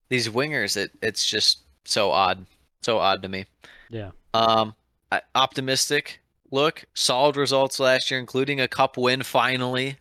these 0.09 0.29
wingers. 0.29 0.77
It 0.77 0.91
it's 1.01 1.25
just 1.25 1.59
so 1.85 2.11
odd, 2.11 2.45
so 2.81 2.99
odd 2.99 3.23
to 3.23 3.29
me. 3.29 3.45
Yeah. 3.89 4.11
Um, 4.33 4.75
optimistic 5.35 6.21
look, 6.51 6.83
solid 6.93 7.37
results 7.37 7.79
last 7.79 8.11
year, 8.11 8.19
including 8.19 8.61
a 8.61 8.67
cup 8.67 8.97
win 8.97 9.23
finally. 9.23 9.97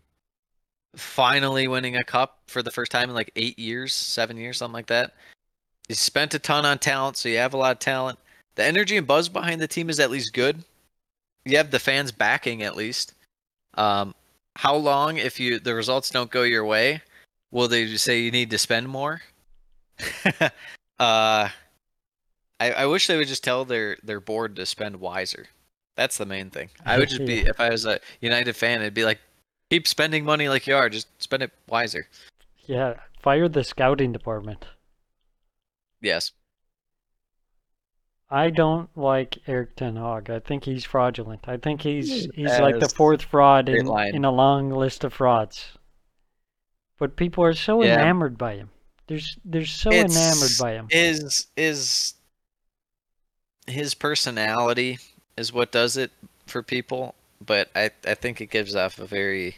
Finally 0.96 1.68
winning 1.68 1.96
a 1.96 2.04
cup 2.04 2.40
for 2.48 2.62
the 2.62 2.70
first 2.70 2.90
time 2.90 3.08
in 3.08 3.14
like 3.14 3.30
eight 3.36 3.58
years, 3.58 3.94
seven 3.94 4.36
years, 4.36 4.58
something 4.58 4.74
like 4.74 4.86
that. 4.86 5.14
You 5.88 5.94
spent 5.94 6.34
a 6.34 6.38
ton 6.38 6.66
on 6.66 6.78
talent, 6.78 7.16
so 7.16 7.28
you 7.28 7.38
have 7.38 7.54
a 7.54 7.56
lot 7.56 7.72
of 7.72 7.78
talent. 7.78 8.18
The 8.56 8.64
energy 8.64 8.96
and 8.96 9.06
buzz 9.06 9.28
behind 9.28 9.60
the 9.60 9.68
team 9.68 9.88
is 9.88 10.00
at 10.00 10.10
least 10.10 10.34
good. 10.34 10.64
You 11.44 11.56
have 11.56 11.70
the 11.70 11.78
fans 11.78 12.12
backing 12.12 12.62
at 12.62 12.76
least. 12.76 13.14
Um, 13.74 14.14
how 14.56 14.74
long, 14.74 15.16
if 15.16 15.38
you 15.38 15.60
the 15.60 15.74
results 15.74 16.10
don't 16.10 16.30
go 16.30 16.42
your 16.42 16.64
way, 16.64 17.02
will 17.52 17.68
they 17.68 17.96
say 17.96 18.20
you 18.20 18.30
need 18.30 18.50
to 18.50 18.58
spend 18.58 18.88
more? 18.88 19.22
uh, 20.98 21.48
I, 22.60 22.72
I 22.72 22.86
wish 22.86 23.06
they 23.06 23.16
would 23.16 23.26
just 23.28 23.42
tell 23.42 23.64
their 23.64 23.96
their 24.04 24.20
board 24.20 24.54
to 24.56 24.66
spend 24.66 25.00
wiser. 25.00 25.46
That's 25.96 26.18
the 26.18 26.26
main 26.26 26.50
thing. 26.50 26.68
I 26.84 26.98
would 26.98 27.08
just 27.08 27.24
be 27.26 27.40
if 27.40 27.58
I 27.58 27.70
was 27.70 27.84
a 27.86 27.98
United 28.20 28.54
fan, 28.54 28.80
it'd 28.80 28.94
be 28.94 29.04
like, 29.04 29.18
keep 29.70 29.88
spending 29.88 30.24
money 30.24 30.48
like 30.48 30.66
you 30.66 30.76
are, 30.76 30.88
just 30.88 31.08
spend 31.22 31.42
it 31.42 31.50
wiser. 31.68 32.06
Yeah, 32.66 32.94
fire 33.20 33.48
the 33.48 33.64
scouting 33.64 34.12
department. 34.12 34.66
Yes. 36.00 36.32
I 38.32 38.50
don't 38.50 38.88
like 38.96 39.38
Erik 39.48 39.74
Ten 39.74 39.96
Hag. 39.96 40.30
I 40.30 40.38
think 40.38 40.64
he's 40.64 40.84
fraudulent. 40.84 41.48
I 41.48 41.56
think 41.56 41.82
he's 41.82 42.28
he's 42.32 42.58
like 42.60 42.78
the 42.78 42.88
fourth 42.88 43.22
fraud 43.22 43.68
in, 43.68 43.86
line. 43.86 44.14
in 44.14 44.24
a 44.24 44.30
long 44.30 44.70
list 44.70 45.02
of 45.02 45.12
frauds. 45.12 45.66
But 46.98 47.16
people 47.16 47.42
are 47.42 47.54
so 47.54 47.82
Yeah. 47.82 47.94
enamored 47.94 48.38
by 48.38 48.54
him. 48.56 48.70
There's 49.08 49.36
they're 49.44 49.64
so 49.64 49.90
enamored 49.90 50.52
by 50.60 50.74
him. 50.74 50.86
Is 50.90 51.48
is 51.56 52.14
his 53.66 53.94
personality 53.94 54.98
is 55.36 55.52
what 55.52 55.72
does 55.72 55.96
it 55.96 56.10
for 56.46 56.62
people, 56.62 57.14
but 57.44 57.70
I 57.74 57.90
I 58.06 58.14
think 58.14 58.40
it 58.40 58.50
gives 58.50 58.74
off 58.74 58.98
a 58.98 59.06
very 59.06 59.56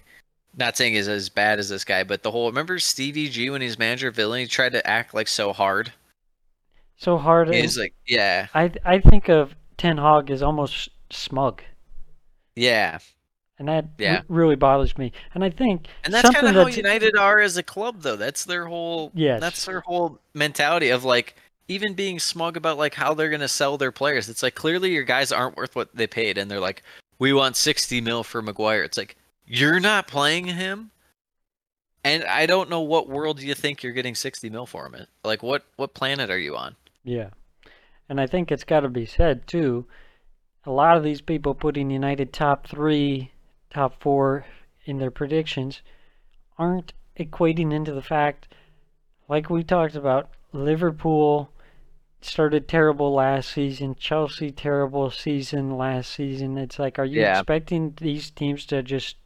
not 0.57 0.76
saying 0.76 0.94
he's 0.94 1.09
as 1.09 1.28
bad 1.28 1.59
as 1.59 1.68
this 1.70 1.84
guy, 1.84 2.05
but 2.05 2.22
the 2.22 2.30
whole 2.30 2.46
remember 2.46 2.78
Stevie 2.78 3.28
G 3.28 3.48
when 3.50 3.62
he's 3.62 3.78
manager 3.78 4.09
of 4.09 4.16
Villain, 4.16 4.40
he 4.40 4.46
tried 4.46 4.72
to 4.72 4.86
act 4.86 5.14
like 5.14 5.28
so 5.28 5.53
hard. 5.53 5.92
So 6.96 7.16
hard. 7.18 7.53
He's 7.53 7.78
like, 7.78 7.94
yeah, 8.07 8.48
I 8.55 8.70
I 8.84 9.00
think 9.00 9.28
of 9.28 9.55
Ten 9.76 9.96
Hag 9.98 10.30
as 10.30 10.42
almost 10.42 10.90
smug, 11.11 11.62
yeah, 12.55 12.98
and 13.59 13.68
that 13.68 13.86
Yeah. 13.98 14.22
really 14.28 14.57
bothers 14.57 14.96
me. 14.98 15.12
And 15.34 15.42
I 15.42 15.50
think 15.50 15.86
and 16.05 16.12
that's 16.12 16.30
kind 16.30 16.46
of 16.46 16.55
how 16.55 16.66
United 16.66 17.16
are 17.16 17.40
as 17.40 17.57
a 17.57 17.62
club, 17.62 18.03
though. 18.03 18.16
That's 18.16 18.44
their 18.44 18.66
whole 18.66 19.11
Yes. 19.14 19.40
That's 19.40 19.64
their 19.64 19.80
whole 19.80 20.20
mentality 20.34 20.90
of 20.90 21.05
like 21.05 21.34
even 21.72 21.94
being 21.94 22.18
smug 22.18 22.56
about 22.56 22.78
like 22.78 22.94
how 22.94 23.14
they're 23.14 23.30
gonna 23.30 23.48
sell 23.48 23.76
their 23.78 23.92
players. 23.92 24.28
It's 24.28 24.42
like 24.42 24.54
clearly 24.54 24.92
your 24.92 25.04
guys 25.04 25.32
aren't 25.32 25.56
worth 25.56 25.74
what 25.74 25.94
they 25.94 26.06
paid, 26.06 26.38
and 26.38 26.50
they're 26.50 26.60
like, 26.60 26.82
we 27.18 27.32
want 27.32 27.56
sixty 27.56 28.00
mil 28.00 28.24
for 28.24 28.42
Maguire. 28.42 28.82
It's 28.82 28.98
like 28.98 29.16
you're 29.46 29.80
not 29.80 30.06
playing 30.06 30.46
him, 30.46 30.90
and 32.04 32.24
I 32.24 32.46
don't 32.46 32.70
know 32.70 32.80
what 32.80 33.08
world 33.08 33.38
do 33.38 33.46
you 33.46 33.54
think 33.54 33.82
you're 33.82 33.92
getting 33.92 34.14
sixty 34.14 34.50
mil 34.50 34.66
for 34.66 34.86
him. 34.86 34.94
in. 34.94 35.06
Like 35.24 35.42
what 35.42 35.64
what 35.76 35.94
planet 35.94 36.30
are 36.30 36.38
you 36.38 36.56
on? 36.56 36.76
Yeah. 37.04 37.30
And 38.08 38.20
I 38.20 38.26
think 38.26 38.52
it's 38.52 38.64
got 38.64 38.80
to 38.80 38.88
be 38.90 39.06
said, 39.06 39.46
too. 39.46 39.86
A 40.66 40.70
lot 40.70 40.98
of 40.98 41.02
these 41.02 41.22
people 41.22 41.54
putting 41.54 41.90
United 41.90 42.32
top 42.32 42.66
three, 42.68 43.32
top 43.70 44.02
four 44.02 44.44
in 44.84 44.98
their 44.98 45.10
predictions 45.10 45.80
aren't 46.58 46.92
equating 47.18 47.72
into 47.72 47.92
the 47.92 48.02
fact, 48.02 48.48
like 49.28 49.48
we 49.48 49.62
talked 49.62 49.94
about, 49.94 50.30
Liverpool 50.52 51.48
started 52.24 52.68
terrible 52.68 53.12
last 53.14 53.50
season, 53.52 53.94
Chelsea 53.94 54.50
terrible 54.50 55.10
season 55.10 55.76
last 55.76 56.10
season. 56.12 56.56
It's 56.58 56.78
like, 56.78 56.98
are 56.98 57.04
you 57.04 57.20
Yeah. 57.20 57.38
expecting 57.38 57.94
these 57.98 58.30
teams 58.30 58.64
to 58.66 58.82
just 58.82 59.16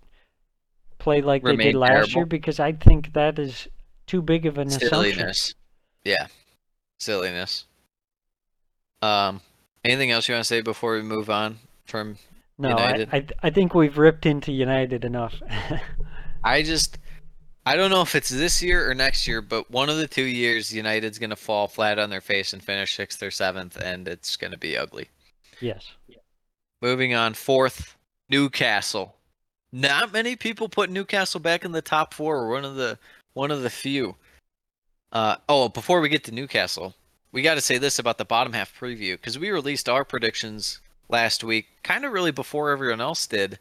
play 0.98 1.20
like 1.22 1.42
they 1.42 1.56
did 1.56 1.74
last 1.74 1.90
terrible? 1.90 2.12
year? 2.12 2.26
Because 2.26 2.58
I 2.60 2.72
think 2.72 3.12
that 3.12 3.38
is 3.38 3.68
too 4.06 4.22
big 4.22 4.46
of 4.46 4.58
an 4.58 4.68
assumption. 4.68 4.88
Silliness. 4.88 5.54
Yeah, 6.04 6.26
silliness. 6.98 7.66
Um, 9.02 9.40
anything 9.84 10.10
else 10.10 10.28
you 10.28 10.34
want 10.34 10.44
to 10.44 10.48
say 10.48 10.60
before 10.62 10.94
we 10.94 11.02
move 11.02 11.28
on 11.30 11.58
from 11.84 12.16
No, 12.58 12.70
United. 12.70 13.08
I, 13.12 13.16
I 13.18 13.26
I 13.44 13.50
think 13.50 13.74
we've 13.74 13.98
ripped 13.98 14.26
into 14.26 14.52
United 14.52 15.04
enough. 15.04 15.34
I 16.44 16.62
just 16.62 16.98
I 17.66 17.74
don't 17.74 17.90
know 17.90 18.00
if 18.00 18.14
it's 18.14 18.28
this 18.30 18.62
year 18.62 18.88
or 18.88 18.94
next 18.94 19.26
year, 19.26 19.42
but 19.42 19.68
one 19.72 19.88
of 19.88 19.96
the 19.96 20.06
two 20.06 20.22
years 20.22 20.72
United's 20.72 21.18
gonna 21.18 21.34
fall 21.34 21.66
flat 21.66 21.98
on 21.98 22.10
their 22.10 22.20
face 22.20 22.52
and 22.52 22.62
finish 22.62 22.94
sixth 22.94 23.20
or 23.24 23.32
seventh, 23.32 23.76
and 23.76 24.06
it's 24.06 24.36
gonna 24.36 24.56
be 24.56 24.76
ugly. 24.76 25.08
yes. 26.08 26.20
Moving 26.80 27.12
on, 27.12 27.34
fourth, 27.34 27.96
Newcastle. 28.28 29.16
Not 29.72 30.12
many 30.12 30.36
people 30.36 30.68
put 30.68 30.90
Newcastle 30.90 31.40
back 31.40 31.64
in 31.64 31.72
the 31.72 31.82
top 31.82 32.14
four. 32.14 32.46
We're 32.46 32.54
one 32.54 32.64
of 32.64 32.76
the 32.76 33.00
one 33.32 33.50
of 33.50 33.62
the 33.62 33.70
few. 33.70 34.14
Uh, 35.10 35.36
oh, 35.48 35.68
before 35.68 36.00
we 36.00 36.08
get 36.08 36.22
to 36.24 36.32
Newcastle, 36.32 36.94
we 37.32 37.42
got 37.42 37.54
to 37.54 37.60
say 37.60 37.78
this 37.78 37.98
about 37.98 38.18
the 38.18 38.24
bottom 38.24 38.52
half 38.52 38.78
preview 38.78 39.14
because 39.14 39.38
we 39.38 39.50
released 39.50 39.88
our 39.88 40.04
predictions 40.04 40.80
last 41.08 41.42
week, 41.42 41.66
kind 41.82 42.04
of 42.04 42.12
really 42.12 42.30
before 42.30 42.70
everyone 42.70 43.00
else 43.00 43.26
did. 43.26 43.58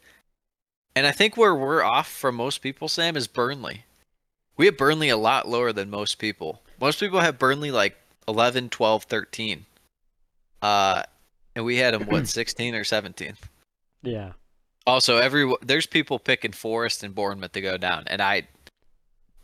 And 0.94 1.06
I 1.06 1.12
think 1.12 1.36
where 1.36 1.54
we're 1.54 1.82
off 1.82 2.08
from 2.08 2.36
most 2.36 2.58
people, 2.58 2.88
Sam, 2.88 3.16
is 3.16 3.26
Burnley. 3.26 3.85
We 4.56 4.66
have 4.66 4.76
Burnley 4.76 5.08
a 5.08 5.16
lot 5.16 5.48
lower 5.48 5.72
than 5.72 5.90
most 5.90 6.18
people. 6.18 6.62
Most 6.80 7.00
people 7.00 7.20
have 7.20 7.38
Burnley 7.38 7.70
like 7.70 7.96
11, 8.28 8.70
12, 8.70 9.04
13. 9.04 9.66
Uh, 10.62 11.02
and 11.54 11.64
we 11.64 11.76
had 11.76 11.94
them, 11.94 12.06
what, 12.06 12.28
16 12.28 12.74
or 12.74 12.84
17. 12.84 13.34
Yeah. 14.02 14.32
Also, 14.86 15.16
every 15.16 15.52
there's 15.62 15.86
people 15.86 16.18
picking 16.18 16.52
Forest 16.52 17.02
and 17.02 17.12
Bournemouth 17.14 17.52
to 17.52 17.60
go 17.60 17.76
down, 17.76 18.04
and 18.06 18.22
I, 18.22 18.46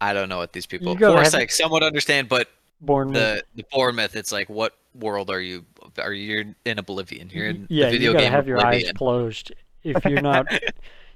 I 0.00 0.12
don't 0.12 0.28
know 0.28 0.38
what 0.38 0.52
these 0.52 0.66
people. 0.66 0.96
Forest, 0.96 1.34
I 1.34 1.46
somewhat 1.46 1.82
understand, 1.82 2.28
but 2.28 2.48
Bournemouth. 2.80 3.14
the 3.14 3.44
the 3.56 3.64
Bournemouth, 3.72 4.14
it's 4.14 4.30
like, 4.30 4.48
what 4.48 4.76
world 4.94 5.30
are 5.30 5.40
you? 5.40 5.64
Are 5.98 6.12
you 6.12 6.54
in 6.64 6.78
oblivion? 6.78 7.28
You're 7.32 7.48
in 7.48 7.66
yeah, 7.68 7.86
the 7.86 7.90
video 7.90 8.10
you 8.10 8.12
gotta 8.12 8.24
game 8.26 8.32
have 8.32 8.46
your 8.46 8.64
eyes 8.64 8.92
closed. 8.94 9.52
If 9.82 10.04
you're 10.08 10.22
not, 10.22 10.46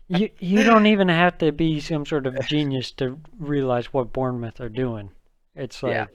you 0.09 0.31
you 0.39 0.63
don't 0.63 0.87
even 0.87 1.09
have 1.09 1.39
to 1.39 1.53
be 1.53 1.81
some 1.81 2.07
sort 2.07 2.27
of 2.27 2.39
genius 2.47 2.91
to 2.93 3.19
realize 3.39 3.93
what 3.93 4.13
Bournemouth 4.13 4.61
are 4.61 4.69
doing. 4.69 5.11
It's 5.55 5.83
like, 5.83 5.93
Yeah. 5.93 6.07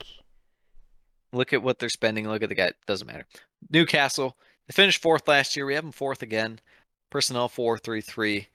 Look 1.34 1.52
at 1.52 1.62
what 1.62 1.78
they're 1.78 1.88
spending. 1.88 2.28
Look 2.28 2.42
at 2.42 2.50
the 2.50 2.54
guy. 2.54 2.72
Doesn't 2.86 3.06
matter. 3.06 3.26
Newcastle. 3.70 4.36
They 4.66 4.72
finished 4.72 5.00
fourth 5.00 5.26
last 5.26 5.56
year. 5.56 5.64
We 5.66 5.74
have 5.74 5.84
them 5.84 5.92
fourth 5.92 6.22
again. 6.22 6.60
Personnel 7.10 7.48
four 7.48 7.78
three 7.78 8.00
three. 8.00 8.48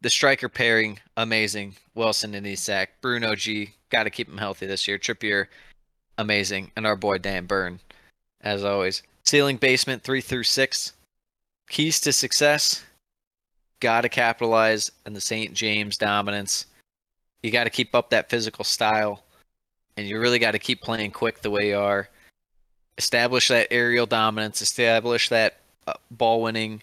The 0.00 0.10
striker 0.10 0.48
pairing 0.48 1.00
amazing. 1.16 1.76
Wilson 1.94 2.34
and 2.34 2.46
Isak. 2.46 3.00
Bruno 3.00 3.34
G. 3.34 3.74
Got 3.90 4.04
to 4.04 4.10
keep 4.10 4.28
him 4.28 4.38
healthy 4.38 4.66
this 4.66 4.88
year. 4.88 4.98
Trippier 4.98 5.46
amazing, 6.18 6.70
and 6.76 6.86
our 6.86 6.96
boy 6.96 7.18
Dan 7.18 7.46
Burn, 7.46 7.80
as 8.40 8.64
always. 8.64 9.02
Ceiling 9.24 9.56
basement 9.56 10.02
three 10.02 10.20
through 10.20 10.44
six. 10.44 10.92
Keys 11.68 12.00
to 12.00 12.12
success. 12.12 12.84
Got 13.80 14.02
to 14.02 14.08
capitalize 14.08 14.90
on 15.06 15.12
the 15.12 15.20
St. 15.20 15.52
James 15.52 15.96
dominance. 15.96 16.66
You 17.42 17.50
got 17.50 17.64
to 17.64 17.70
keep 17.70 17.94
up 17.94 18.10
that 18.10 18.30
physical 18.30 18.64
style 18.64 19.24
and 19.96 20.06
you 20.06 20.18
really 20.18 20.38
got 20.38 20.52
to 20.52 20.58
keep 20.58 20.80
playing 20.82 21.10
quick 21.10 21.40
the 21.40 21.50
way 21.50 21.68
you 21.68 21.78
are. 21.78 22.08
Establish 22.98 23.48
that 23.48 23.68
aerial 23.70 24.06
dominance. 24.06 24.62
Establish 24.62 25.28
that 25.28 25.58
uh, 25.86 25.94
ball 26.10 26.42
winning 26.42 26.82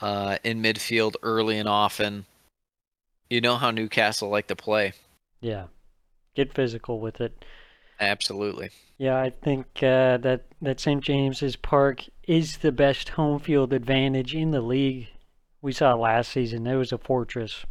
uh, 0.00 0.38
in 0.44 0.62
midfield 0.62 1.14
early 1.22 1.58
and 1.58 1.68
often. 1.68 2.26
You 3.30 3.40
know 3.40 3.56
how 3.56 3.70
Newcastle 3.70 4.28
like 4.28 4.46
to 4.48 4.56
play. 4.56 4.92
yeah, 5.40 5.64
get 6.34 6.54
physical 6.54 7.00
with 7.00 7.20
it. 7.20 7.44
Absolutely. 7.98 8.70
Yeah, 8.98 9.20
I 9.20 9.30
think 9.30 9.66
uh, 9.78 10.18
that 10.18 10.44
that 10.62 10.80
St 10.80 11.02
James's 11.02 11.56
Park 11.56 12.04
is 12.28 12.58
the 12.58 12.72
best 12.72 13.10
home 13.10 13.40
field 13.40 13.72
advantage 13.72 14.34
in 14.34 14.50
the 14.50 14.60
league. 14.60 15.08
We 15.66 15.72
saw 15.72 15.94
last 15.94 16.30
season; 16.30 16.64
it 16.64 16.76
was 16.76 16.92
a 16.92 16.98
fortress. 16.98 17.66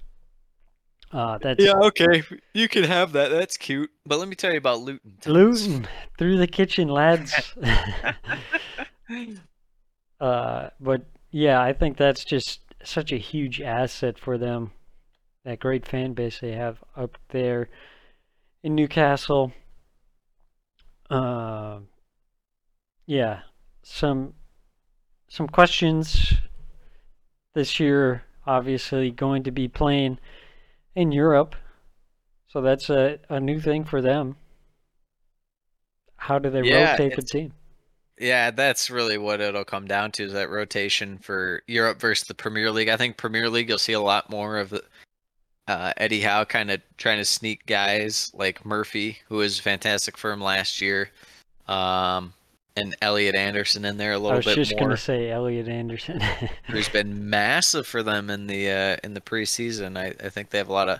Uh, 1.13 1.37
that's 1.37 1.63
okay. 1.63 2.23
You 2.53 2.67
can 2.67 2.83
have 2.83 3.13
that. 3.13 3.29
That's 3.29 3.55
cute. 3.55 3.89
But 4.05 4.19
let 4.19 4.27
me 4.27 4.35
tell 4.35 4.51
you 4.51 4.57
about 4.57 4.81
Luton. 4.81 5.13
Luton 5.25 5.87
through 6.17 6.37
the 6.37 6.45
kitchen, 6.45 6.89
lads. 6.89 7.53
uh, 10.19 10.71
but 10.77 11.05
yeah, 11.31 11.61
I 11.61 11.71
think 11.71 11.95
that's 11.95 12.25
just 12.25 12.59
such 12.83 13.13
a 13.13 13.17
huge 13.17 13.61
asset 13.61 14.19
for 14.19 14.37
them. 14.37 14.71
That 15.45 15.61
great 15.61 15.87
fan 15.87 16.11
base 16.11 16.41
they 16.41 16.51
have 16.51 16.83
up 16.97 17.17
there 17.29 17.69
in 18.61 18.75
Newcastle. 18.75 19.53
Uh, 21.09 21.79
yeah, 23.05 23.43
some 23.83 24.33
some 25.29 25.47
questions 25.47 26.33
this 27.55 27.79
year. 27.79 28.23
Obviously, 28.45 29.09
going 29.09 29.41
to 29.43 29.51
be 29.51 29.67
playing 29.67 30.19
in 30.93 31.11
Europe, 31.11 31.55
so 32.47 32.61
that's 32.61 32.91
a, 32.91 33.17
a 33.27 33.39
new 33.39 33.59
thing 33.59 33.83
for 33.83 34.01
them. 34.03 34.35
How 36.17 36.37
do 36.37 36.51
they 36.51 36.61
Yeah, 36.61 36.91
rotate 36.91 37.15
the 37.15 37.23
team? 37.23 37.53
Yeah, 38.17 38.51
that's 38.51 38.89
really 38.89 39.17
what 39.17 39.41
it'll 39.41 39.65
come 39.65 39.87
down 39.87 40.11
to 40.13 40.23
is 40.23 40.33
that 40.33 40.49
rotation 40.49 41.17
for 41.17 41.63
Europe 41.67 41.99
versus 41.99 42.27
the 42.27 42.33
Premier 42.33 42.71
League. 42.71 42.87
I 42.87 42.97
think 42.97 43.17
Premier 43.17 43.49
League 43.49 43.67
you'll 43.67 43.77
see 43.77 43.93
a 43.93 43.99
lot 43.99 44.29
more 44.29 44.57
of 44.57 44.69
the 44.69 44.83
uh, 45.67 45.93
Eddie 45.97 46.21
Howe 46.21 46.45
kind 46.45 46.71
of 46.71 46.81
trying 46.97 47.17
to 47.17 47.25
sneak 47.25 47.65
guys 47.65 48.31
like 48.33 48.65
Murphy, 48.65 49.17
who 49.27 49.37
was 49.37 49.59
fantastic 49.59 50.17
for 50.17 50.31
him 50.31 50.41
last 50.41 50.79
year, 50.79 51.09
um, 51.67 52.33
and 52.75 52.95
Elliot 53.01 53.35
Anderson 53.35 53.85
in 53.85 53.97
there 53.97 54.13
a 54.13 54.19
little 54.19 54.39
bit 54.39 54.45
more. 54.45 54.55
I 54.55 54.59
was 54.59 54.67
just 54.69 54.79
gonna 54.79 54.97
say 54.97 55.31
Elliot 55.31 55.67
Anderson. 55.67 56.19
who's 56.65 56.89
been 56.89 57.29
massive 57.29 57.87
for 57.87 58.03
them 58.03 58.29
in 58.29 58.47
the 58.47 58.69
uh, 58.69 58.97
in 59.03 59.13
the 59.13 59.21
preseason. 59.21 59.97
I, 59.97 60.13
I 60.25 60.29
think 60.29 60.49
they 60.49 60.57
have 60.57 60.69
a 60.69 60.73
lot 60.73 60.89
of 60.89 60.99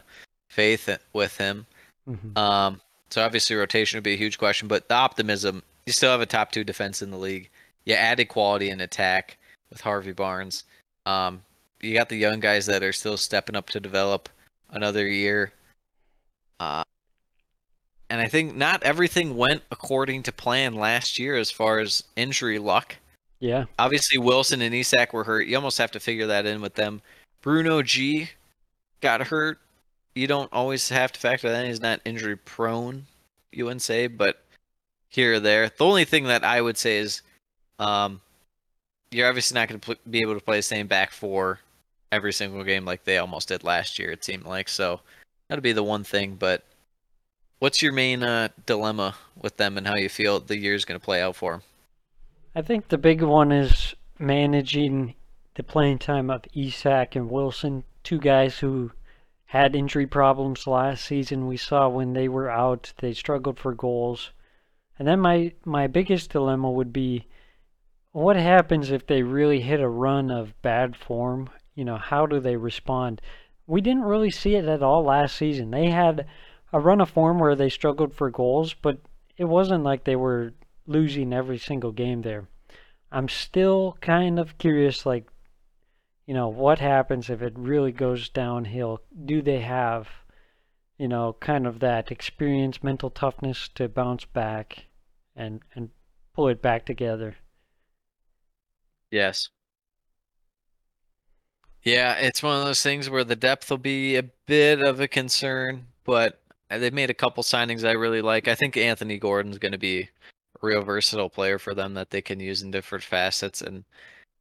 faith 0.50 0.90
with 1.14 1.38
him. 1.38 1.66
Mhm. 2.08 2.38
Um, 2.38 2.82
so 3.10 3.24
obviously 3.24 3.56
rotation 3.56 3.98
would 3.98 4.04
be 4.04 4.14
a 4.14 4.18
huge 4.18 4.38
question, 4.38 4.68
but 4.68 4.88
the 4.88 4.96
optimism. 4.96 5.64
You 5.86 5.94
still 5.94 6.10
have 6.12 6.22
a 6.22 6.26
top 6.26 6.52
two 6.52 6.64
defense 6.64 7.04
in 7.04 7.12
the 7.12 7.18
league. 7.18 7.50
You 7.84 7.94
added 7.94 8.26
quality 8.26 8.72
in 8.72 8.82
attack 8.82 9.38
with 9.70 9.82
Harvey 9.82 10.14
Barnes. 10.14 10.64
Um, 11.06 11.44
you 11.80 11.94
got 11.94 12.10
the 12.10 12.18
young 12.18 12.40
guys 12.40 12.66
that 12.66 12.82
are 12.82 12.94
still 12.94 13.18
stepping 13.18 13.56
up 13.56 13.70
to 13.70 13.80
develop 13.80 14.28
another 14.72 15.08
year. 15.08 15.52
Uh, 16.60 16.84
and 18.10 18.22
I 18.22 18.28
think 18.28 18.56
not 18.56 18.84
everything 18.84 19.36
went 19.36 19.64
according 19.72 20.24
to 20.24 20.32
plan 20.32 20.76
last 20.76 21.18
year 21.20 21.36
as 21.36 21.52
far 21.52 21.80
as 21.80 22.04
injury 22.16 22.60
luck 22.60 22.96
Yeah, 23.40 23.66
obviously 23.78 24.18
Wilson 24.18 24.62
and 24.62 24.74
Isak 24.74 25.14
were 25.14 25.24
hurt. 25.24 25.48
You 25.48 25.56
almost 25.56 25.78
have 25.78 25.92
to 25.92 26.00
figure 26.00 26.28
that 26.28 26.46
in 26.46 26.62
with 26.62 26.76
them. 26.76 27.02
Bruno 27.42 27.82
G 27.82 28.30
got 29.02 29.22
hurt. 29.22 29.60
You 30.16 30.28
don't 30.28 30.52
always 30.54 30.90
have 30.90 31.12
to 31.12 31.20
factor 31.20 31.50
that 31.50 31.64
in. 31.64 31.70
He's 31.70 31.82
not 31.82 32.00
injury 32.06 32.38
prone, 32.38 33.06
you 33.52 33.66
wouldn't 33.66 33.82
say, 33.82 34.08
but 34.08 34.42
here 35.10 35.36
or 35.36 35.40
there. 35.40 35.70
The 35.70 35.86
only 35.86 36.06
thing 36.06 36.24
that 36.26 36.44
I 36.44 36.62
would 36.62 36.78
say 36.78 36.98
is, 36.98 37.22
um, 37.80 38.22
you're 39.12 39.28
obviously 39.28 39.56
not 39.56 39.68
going 39.68 39.80
to 39.80 39.86
pl- 39.86 40.02
be 40.10 40.22
able 40.22 40.34
to 40.34 40.44
play 40.44 40.58
the 40.58 40.64
same 40.64 40.88
back 40.88 41.12
four 41.12 41.60
every 42.12 42.34
single 42.34 42.64
game 42.64 42.86
like 42.86 43.04
they 43.04 43.18
almost 43.18 43.50
did 43.50 43.64
last 43.64 44.00
year. 44.00 44.12
It 44.12 44.24
seemed 44.24 44.46
like 44.46 44.70
so. 44.70 45.02
That'd 45.48 45.64
be 45.64 45.74
the 45.74 45.84
one 45.84 46.04
thing. 46.04 46.36
But 46.36 46.64
what's 47.60 47.82
your 47.82 47.94
main 47.94 48.24
uh, 48.24 48.50
dilemma 48.66 49.16
with 49.36 49.58
them 49.58 49.78
and 49.78 49.88
how 49.88 49.96
you 49.96 50.10
feel 50.10 50.40
the 50.40 50.58
year's 50.58 50.86
going 50.86 51.00
to 51.00 51.04
play 51.04 51.22
out 51.22 51.36
for 51.36 51.54
them? 51.54 51.62
I 52.56 52.62
think 52.62 52.88
the 52.88 52.98
big 52.98 53.22
one 53.22 53.52
is 53.52 53.96
managing 54.18 55.16
the 55.56 55.64
playing 55.64 56.00
time 56.00 56.30
of 56.30 56.46
Isak 56.54 57.16
and 57.16 57.30
Wilson, 57.30 57.84
two 58.04 58.20
guys 58.20 58.60
who 58.60 58.92
had 59.46 59.76
injury 59.76 60.08
problems 60.08 60.68
last 60.68 61.06
season. 61.06 61.48
We 61.48 61.58
saw 61.58 61.88
when 61.88 62.14
they 62.14 62.28
were 62.28 62.50
out, 62.50 62.94
they 62.98 63.14
struggled 63.14 63.60
for 63.60 63.74
goals. 63.74 64.32
And 64.98 65.08
then 65.08 65.20
my 65.20 65.54
my 65.66 65.88
biggest 65.88 66.32
dilemma 66.32 66.72
would 66.72 66.94
be 66.94 67.28
what 68.12 68.38
happens 68.38 68.92
if 68.92 69.06
they 69.06 69.24
really 69.24 69.60
hit 69.60 69.82
a 69.82 69.90
run 69.90 70.32
of 70.32 70.62
bad 70.62 70.96
form? 70.96 71.50
You 71.76 71.84
know, 71.84 71.98
how 71.98 72.26
do 72.26 72.40
they 72.40 72.56
respond? 72.56 73.22
We 73.68 73.82
didn't 73.82 74.04
really 74.04 74.32
see 74.32 74.56
it 74.56 74.66
at 74.66 74.82
all 74.82 75.04
last 75.04 75.36
season. 75.36 75.72
They 75.72 75.90
had 75.90 76.26
a 76.76 76.80
run 76.80 77.00
of 77.00 77.10
form 77.10 77.40
where 77.40 77.56
they 77.56 77.70
struggled 77.70 78.14
for 78.14 78.30
goals, 78.30 78.74
but 78.74 79.00
it 79.38 79.46
wasn't 79.46 79.86
like 79.86 80.04
they 80.04 80.18
were 80.18 80.54
losing 80.86 81.32
every 81.32 81.58
single 81.58 81.94
game 81.94 82.22
there. 82.22 82.50
I'm 83.10 83.30
still 83.30 83.98
kind 84.02 84.38
of 84.38 84.58
curious, 84.58 85.06
like, 85.06 85.26
you 86.26 86.34
know, 86.34 86.50
what 86.50 86.80
happens 86.80 87.30
if 87.30 87.42
it 87.42 87.54
really 87.56 87.94
goes 87.94 88.28
downhill? 88.28 89.00
Do 89.24 89.42
they 89.42 89.62
have, 89.62 90.10
you 90.98 91.08
know, 91.08 91.38
kind 91.40 91.66
of 91.66 91.80
that 91.80 92.12
experience, 92.12 92.84
mental 92.84 93.10
toughness 93.10 93.70
to 93.76 93.88
bounce 93.88 94.26
back 94.26 94.88
and 95.34 95.62
and 95.76 95.92
pull 96.34 96.50
it 96.50 96.62
back 96.62 96.86
together? 96.86 97.38
Yes. 99.12 99.48
Yeah, 101.84 102.16
it's 102.16 102.44
one 102.44 102.60
of 102.60 102.66
those 102.66 102.84
things 102.84 103.10
where 103.10 103.24
the 103.24 103.38
depth 103.38 103.70
will 103.70 103.78
be 103.78 104.18
a 104.18 104.24
bit 104.46 104.82
of 104.82 105.00
a 105.00 105.08
concern, 105.08 105.86
but 106.04 106.42
they've 106.70 106.94
made 106.94 107.10
a 107.10 107.14
couple 107.16 107.44
signings 107.44 107.88
I 107.88 107.92
really 107.92 108.22
like. 108.22 108.48
I 108.48 108.56
think 108.56 108.78
Anthony 108.78 109.18
Gordon's 109.18 109.58
going 109.58 109.72
to 109.72 109.78
be 109.78 110.02
a 110.02 110.08
real 110.62 110.82
versatile 110.82 111.30
player 111.30 111.60
for 111.60 111.74
them 111.74 111.94
that 111.96 112.10
they 112.10 112.22
can 112.22 112.40
use 112.40 112.62
in 112.62 112.72
different 112.72 113.04
facets, 113.04 113.62
and 113.62 113.84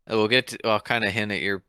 we'll 0.08 0.28
get 0.28 0.48
to. 0.48 0.58
I'll 0.66 0.80
kind 0.80 1.04
of 1.04 1.12
hint 1.12 1.32
at 1.32 1.40
your 1.40 1.62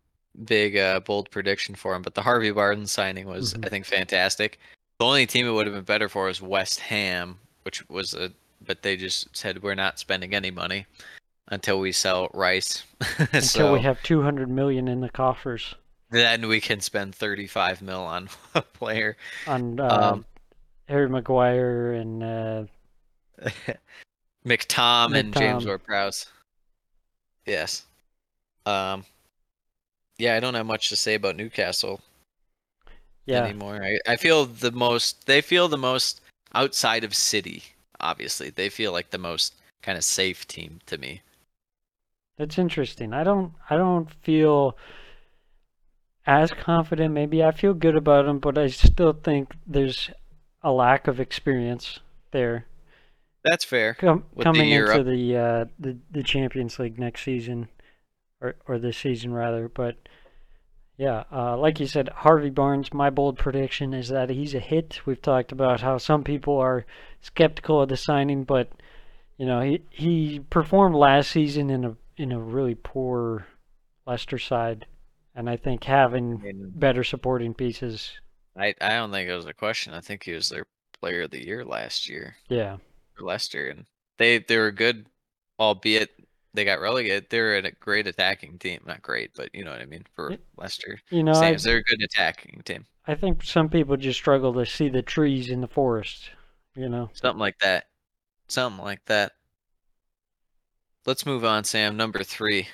big, 0.46 0.78
uh, 0.78 1.00
bold 1.00 1.30
prediction 1.32 1.76
for 1.76 1.96
him, 1.96 2.02
but 2.02 2.14
the 2.14 2.22
Harvey 2.22 2.52
Barton 2.52 2.88
signing 2.88 3.28
was, 3.28 3.54
Mhm. 3.54 3.66
I 3.66 3.70
think, 3.70 3.86
fantastic. 3.86 4.60
The 5.00 5.06
only 5.06 5.26
team 5.26 5.48
it 5.48 5.52
would 5.52 5.66
have 5.68 5.76
been 5.76 5.84
better 5.84 6.10
for 6.10 6.30
is 6.30 6.42
West 6.42 6.80
Ham, 6.82 7.40
which 7.64 7.88
was 7.90 8.14
a, 8.14 8.32
but 8.66 8.82
they 8.82 8.98
just 8.98 9.36
said 9.36 9.62
we're 9.64 9.76
not 9.76 10.00
spending 10.00 10.34
any 10.34 10.52
money 10.52 10.86
until 11.50 11.80
we 11.80 11.92
sell 11.92 12.30
Rice. 12.34 12.84
Until 13.20 13.42
so 13.42 13.74
we 13.74 13.82
have 13.82 14.02
200 14.04 14.50
million 14.50 14.88
in 14.88 15.02
the 15.02 15.10
coffers 15.10 15.76
then 16.12 16.48
we 16.48 16.62
can 16.62 16.80
spend 16.82 17.14
35 17.14 17.82
mil 17.82 18.02
on 18.02 18.30
a 18.56 18.62
player. 18.62 19.18
on 19.48 19.80
uh, 19.80 19.88
Um, 20.14 20.26
Harry 20.88 21.10
Maguire 21.10 21.94
and 21.94 22.24
uh, 22.24 22.64
McTom 24.46 25.18
and 25.18 25.34
James 25.34 25.64
McTom. 25.64 25.68
Ward-Prowse. 25.68 26.28
Yes. 27.46 27.86
Um. 28.66 29.06
Yeah, 30.18 30.36
I 30.36 30.40
don't 30.40 30.54
have 30.54 30.66
much 30.66 30.90
to 30.90 30.96
say 30.96 31.16
about 31.16 31.36
Newcastle 31.36 32.00
yeah, 33.26 33.44
anymore. 33.44 33.84
I, 33.84 34.00
I 34.08 34.16
feel 34.16 34.46
the 34.46 34.72
most. 34.72 35.26
They 35.26 35.42
feel 35.42 35.68
the 35.68 35.78
most 35.78 36.22
outside 36.54 37.04
of 37.04 37.14
City. 37.14 37.64
Obviously, 38.00 38.50
they 38.50 38.70
feel 38.70 38.92
like 38.92 39.10
the 39.10 39.18
most 39.18 39.56
kind 39.82 39.98
of 39.98 40.04
safe 40.04 40.48
team 40.48 40.80
to 40.86 40.98
me. 40.98 41.22
That's 42.38 42.58
interesting. 42.58 43.14
I 43.14 43.24
don't 43.24 43.54
I 43.70 43.78
don't 43.78 44.12
feel 44.24 44.78
as 46.26 46.52
confident 46.52 47.14
maybe. 47.14 47.44
I 47.44 47.52
feel 47.52 47.74
good 47.74 47.96
about 47.96 48.26
them, 48.26 48.40
but 48.40 48.58
I 48.58 48.68
still 48.68 49.14
think 49.14 49.56
there's 49.66 50.10
a 50.66 50.72
lack 50.72 51.08
of 51.08 51.20
experience 51.22 52.00
there 52.32 52.66
That's 53.46 53.64
fair. 53.64 53.94
Com- 53.94 54.26
With 54.34 54.40
the 54.40 54.44
coming 54.44 54.72
into 54.72 55.00
up. 55.00 55.06
the 55.06 55.38
uh 55.38 55.66
the 55.80 55.98
the 56.12 56.24
Champions 56.24 56.80
League 56.80 57.00
next 57.00 57.24
season 57.24 57.70
or 58.42 58.56
or 58.68 58.80
this 58.80 58.98
season 58.98 59.34
rather, 59.34 59.70
but 59.70 59.96
yeah, 60.98 61.26
uh, 61.32 61.58
like 61.58 61.80
you 61.82 61.88
said, 61.88 62.08
Harvey 62.08 62.50
Barnes. 62.50 62.94
My 62.94 63.10
bold 63.10 63.38
prediction 63.38 63.94
is 63.94 64.08
that 64.10 64.30
he's 64.30 64.56
a 64.56 64.60
hit. 64.60 65.02
We've 65.06 65.22
talked 65.22 65.52
about 65.52 65.82
how 65.82 65.98
some 65.98 66.24
people 66.24 66.58
are 66.58 66.86
skeptical 67.22 67.82
of 67.82 67.90
the 67.90 67.98
signing, 67.98 68.46
but 68.46 68.70
you 69.38 69.46
know 69.46 69.62
he 69.62 69.82
he 69.90 70.40
performed 70.50 70.96
last 70.96 71.32
season 71.32 71.70
in 71.70 71.86
a 71.86 71.96
in 72.18 72.32
a 72.32 72.40
really 72.40 72.76
poor 72.76 73.46
Leicester 74.08 74.40
side, 74.40 74.86
and 75.36 75.50
I 75.50 75.58
think 75.58 75.84
having 75.84 76.72
better 76.74 77.04
supporting 77.04 77.54
pieces, 77.54 78.14
I 78.58 78.74
I 78.82 78.90
don't 78.90 79.12
think 79.12 79.30
it 79.30 79.36
was 79.36 79.46
a 79.46 79.54
question. 79.54 79.94
I 79.94 80.02
think 80.02 80.24
he 80.24 80.34
was 80.34 80.50
their 80.50 80.66
player 81.00 81.24
of 81.24 81.32
the 81.32 81.46
year 81.46 81.66
last 81.66 82.10
year. 82.10 82.36
yeah, 82.50 82.78
Leicester, 83.20 83.68
and 83.68 83.86
they 84.18 84.40
they 84.40 84.58
were 84.58 84.72
good, 84.72 85.08
albeit 85.60 86.12
they 86.54 86.66
got 86.66 86.80
relegated. 86.80 87.28
They're 87.30 87.58
a 87.58 87.72
great 87.72 88.08
attacking 88.08 88.60
team, 88.60 88.82
not 88.86 89.02
great, 89.02 89.32
but 89.36 89.54
you 89.54 89.66
know 89.66 89.72
what 89.72 89.82
I 89.82 89.86
mean 89.86 90.06
for 90.14 90.38
Leicester. 90.58 91.00
you 91.10 91.24
know, 91.24 91.34
I, 91.34 91.56
they're 91.56 91.78
a 91.78 91.84
good 91.84 92.02
attacking 92.04 92.62
team, 92.66 92.86
I 93.08 93.16
think 93.16 93.44
some 93.44 93.70
people 93.70 93.98
just 93.98 94.20
struggle 94.20 94.54
to 94.54 94.66
see 94.66 94.90
the 94.90 95.02
trees 95.02 95.50
in 95.50 95.62
the 95.62 95.68
forest. 95.68 96.32
You 96.76 96.90
know, 96.90 97.10
something 97.14 97.40
like 97.40 97.60
that, 97.60 97.86
something 98.48 98.84
like 98.84 99.04
that. 99.06 99.34
Let's 101.06 101.26
move 101.26 101.46
on, 101.46 101.64
Sam. 101.64 101.98
Number 101.98 102.24
three. 102.24 102.68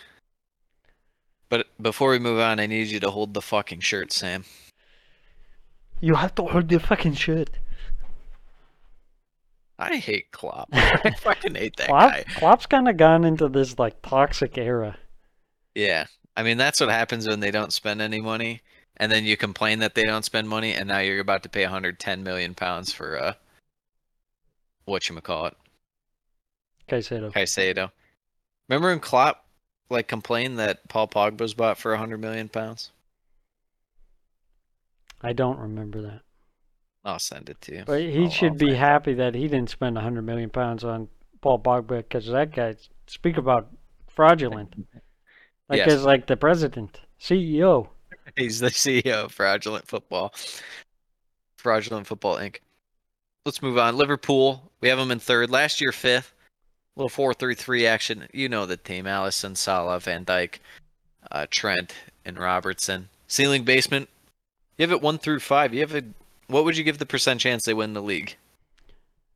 But 1.49 1.67
before 1.82 2.11
we 2.11 2.19
move 2.19 2.39
on, 2.39 2.61
I 2.61 2.65
need 2.65 2.88
you 2.88 3.01
to 3.01 3.11
hold 3.11 3.34
the 3.34 3.41
fucking 3.41 3.82
shirt, 3.82 4.13
Sam. 4.13 4.45
You 6.02 6.16
have 6.16 6.36
to 6.36 6.43
hold 6.43 6.68
the 6.68 6.80
fucking 6.80 7.14
shit. 7.14 7.49
I 9.80 9.97
hate 9.97 10.32
Klopp. 10.32 10.70
I 10.74 11.12
fucking 11.18 11.56
hate 11.56 11.78
that 11.78 11.88
Klopp, 11.88 12.12
guy. 12.12 12.26
Klopp's 12.36 12.66
kind 12.66 12.88
of 12.89 12.97
gone 12.97 13.24
into 13.24 13.47
this 13.47 13.80
like 13.80 14.02
toxic 14.02 14.58
era. 14.58 14.97
Yeah. 15.74 16.06
I 16.36 16.43
mean, 16.43 16.58
that's 16.58 16.80
what 16.80 16.89
happens 16.89 17.28
when 17.28 17.39
they 17.39 17.52
don't 17.52 17.74
spend 17.74 18.02
any 18.02 18.22
money, 18.22 18.62
and 18.97 19.12
then 19.12 19.26
you 19.26 19.36
complain 19.36 19.80
that 19.80 19.95
they 19.95 20.06
don't 20.06 20.24
spend 20.24 20.47
money, 20.47 20.74
and 20.74 20.88
now 20.88 20.99
you're 20.99 21.20
about 21.20 21.43
to 21.43 21.49
pay 21.49 21.64
110 21.64 22.24
million 22.24 22.56
pounds 22.56 22.93
for 22.93 23.22
uh, 23.22 23.34
what 24.86 25.08
you 25.10 25.20
call 25.20 25.47
it, 25.47 25.58
Caicedo. 26.88 27.34
Caicedo. 27.34 27.91
Remember 28.70 28.89
when 28.89 28.99
Klopp 28.99 29.45
like 29.89 30.08
complained 30.08 30.58
that 30.60 30.88
Paul 30.88 31.08
Pogba 31.10 31.41
was 31.41 31.54
bought 31.54 31.78
for 31.78 31.91
100 31.91 32.18
million 32.18 32.47
pounds? 32.47 32.91
I 35.24 35.34
don't 35.34 35.59
remember 35.59 36.01
that, 36.01 36.22
I'll 37.05 37.19
send 37.19 37.49
it 37.49 37.61
to 37.61 37.76
you. 37.76 37.84
but 37.86 38.01
he 38.01 38.24
I'll- 38.24 38.30
should 38.30 38.51
I'll 38.53 38.57
be 38.57 38.74
happy 38.76 39.13
that 39.15 39.36
he 39.36 39.47
didn't 39.47 39.69
spend 39.69 39.95
100 39.95 40.22
million 40.24 40.49
pounds 40.49 40.84
on 40.84 41.07
Paul 41.41 41.59
Pogba 41.59 41.97
because 41.97 42.28
that 42.28 42.53
guy 42.55 42.76
speak 43.07 43.38
about 43.38 43.69
fraudulent. 44.07 44.74
That 45.69 45.78
Yes. 45.78 45.88
guy's 45.89 46.03
like 46.03 46.28
the 46.28 46.36
president, 46.38 46.99
CEO. 47.19 47.89
He's 48.36 48.59
the 48.59 48.69
CEO 48.72 49.26
of 49.26 49.32
Fraudulent 49.32 49.88
Football. 49.88 50.34
Fraudulent 51.57 52.07
Football 52.07 52.38
Inc. 52.38 52.57
Let's 53.45 53.61
move 53.61 53.78
on. 53.78 53.97
Liverpool. 53.97 54.72
We 54.82 54.89
have 54.89 54.97
them 54.99 55.11
in 55.11 55.19
third. 55.19 55.49
Last 55.49 55.82
year, 55.82 55.91
fifth. 55.91 56.34
little 56.97 57.09
four-three-three 57.09 57.88
action. 57.88 58.28
You 58.34 58.49
know 58.49 58.65
the 58.65 58.76
team: 58.78 59.05
Alisson, 59.05 59.55
Salah, 59.55 59.99
Van 59.99 60.26
Dijk, 60.26 60.59
uh, 61.32 61.47
Trent, 61.49 61.93
and 62.26 62.38
Robertson. 62.38 63.09
Ceiling 63.28 63.63
basement. 63.63 64.09
You 64.78 64.84
have 64.84 64.91
it 64.91 65.01
one 65.01 65.17
through 65.17 65.39
five. 65.39 65.74
You 65.74 65.82
have 65.82 65.95
a. 65.95 66.03
What 66.47 66.65
would 66.65 66.78
you 66.78 66.84
give 66.84 66.97
the 66.97 67.05
percent 67.05 67.39
chance 67.39 67.63
they 67.63 67.74
win 67.74 67.93
the 67.93 68.01
league? 68.01 68.36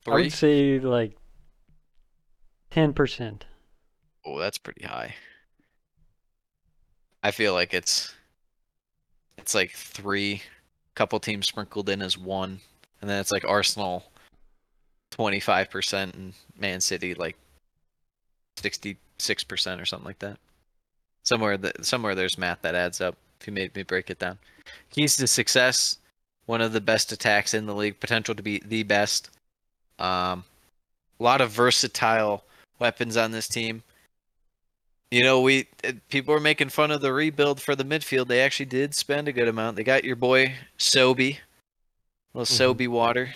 I 0.07 0.11
would 0.11 0.33
say 0.33 0.79
like 0.79 1.17
ten 2.69 2.93
percent. 2.93 3.45
Oh, 4.25 4.39
that's 4.39 4.57
pretty 4.57 4.85
high. 4.85 5.15
I 7.23 7.31
feel 7.31 7.53
like 7.53 7.73
it's 7.73 8.13
it's 9.37 9.55
like 9.55 9.71
three, 9.71 10.43
couple 10.93 11.19
teams 11.19 11.47
sprinkled 11.47 11.89
in 11.89 12.01
as 12.01 12.17
one, 12.17 12.59
and 13.01 13.09
then 13.09 13.19
it's 13.19 13.31
like 13.31 13.45
Arsenal 13.45 14.05
twenty 15.11 15.39
five 15.39 15.69
percent 15.69 16.15
and 16.15 16.33
Man 16.57 16.81
City 16.81 17.13
like 17.13 17.37
sixty 18.57 18.97
six 19.17 19.43
percent 19.43 19.81
or 19.81 19.85
something 19.85 20.05
like 20.05 20.19
that. 20.19 20.37
Somewhere 21.23 21.57
that 21.57 21.85
somewhere 21.85 22.13
there's 22.13 22.37
math 22.37 22.61
that 22.61 22.75
adds 22.75 23.01
up. 23.01 23.15
If 23.39 23.47
you 23.47 23.53
made 23.53 23.75
me 23.75 23.83
break 23.83 24.09
it 24.09 24.19
down, 24.19 24.37
keys 24.91 25.17
to 25.17 25.27
success: 25.27 25.97
one 26.45 26.61
of 26.61 26.73
the 26.73 26.81
best 26.81 27.11
attacks 27.11 27.53
in 27.53 27.65
the 27.65 27.75
league, 27.75 27.99
potential 27.99 28.35
to 28.35 28.43
be 28.43 28.61
the 28.65 28.83
best. 28.83 29.29
Um, 29.99 30.43
a 31.19 31.23
lot 31.23 31.41
of 31.41 31.51
versatile 31.51 32.43
weapons 32.79 33.17
on 33.17 33.31
this 33.31 33.47
team. 33.47 33.83
You 35.11 35.23
know, 35.23 35.41
we 35.41 35.67
people 36.09 36.33
were 36.33 36.39
making 36.39 36.69
fun 36.69 36.91
of 36.91 37.01
the 37.01 37.13
rebuild 37.13 37.61
for 37.61 37.75
the 37.75 37.85
midfield. 37.85 38.27
They 38.27 38.41
actually 38.41 38.65
did 38.65 38.93
spend 38.95 39.27
a 39.27 39.31
good 39.31 39.47
amount. 39.47 39.77
They 39.77 39.83
got 39.83 40.03
your 40.03 40.15
boy 40.15 40.55
Sobe, 40.77 41.37
little 42.33 42.45
Mhm. 42.45 42.75
Sobe 42.75 42.87
water 42.87 43.33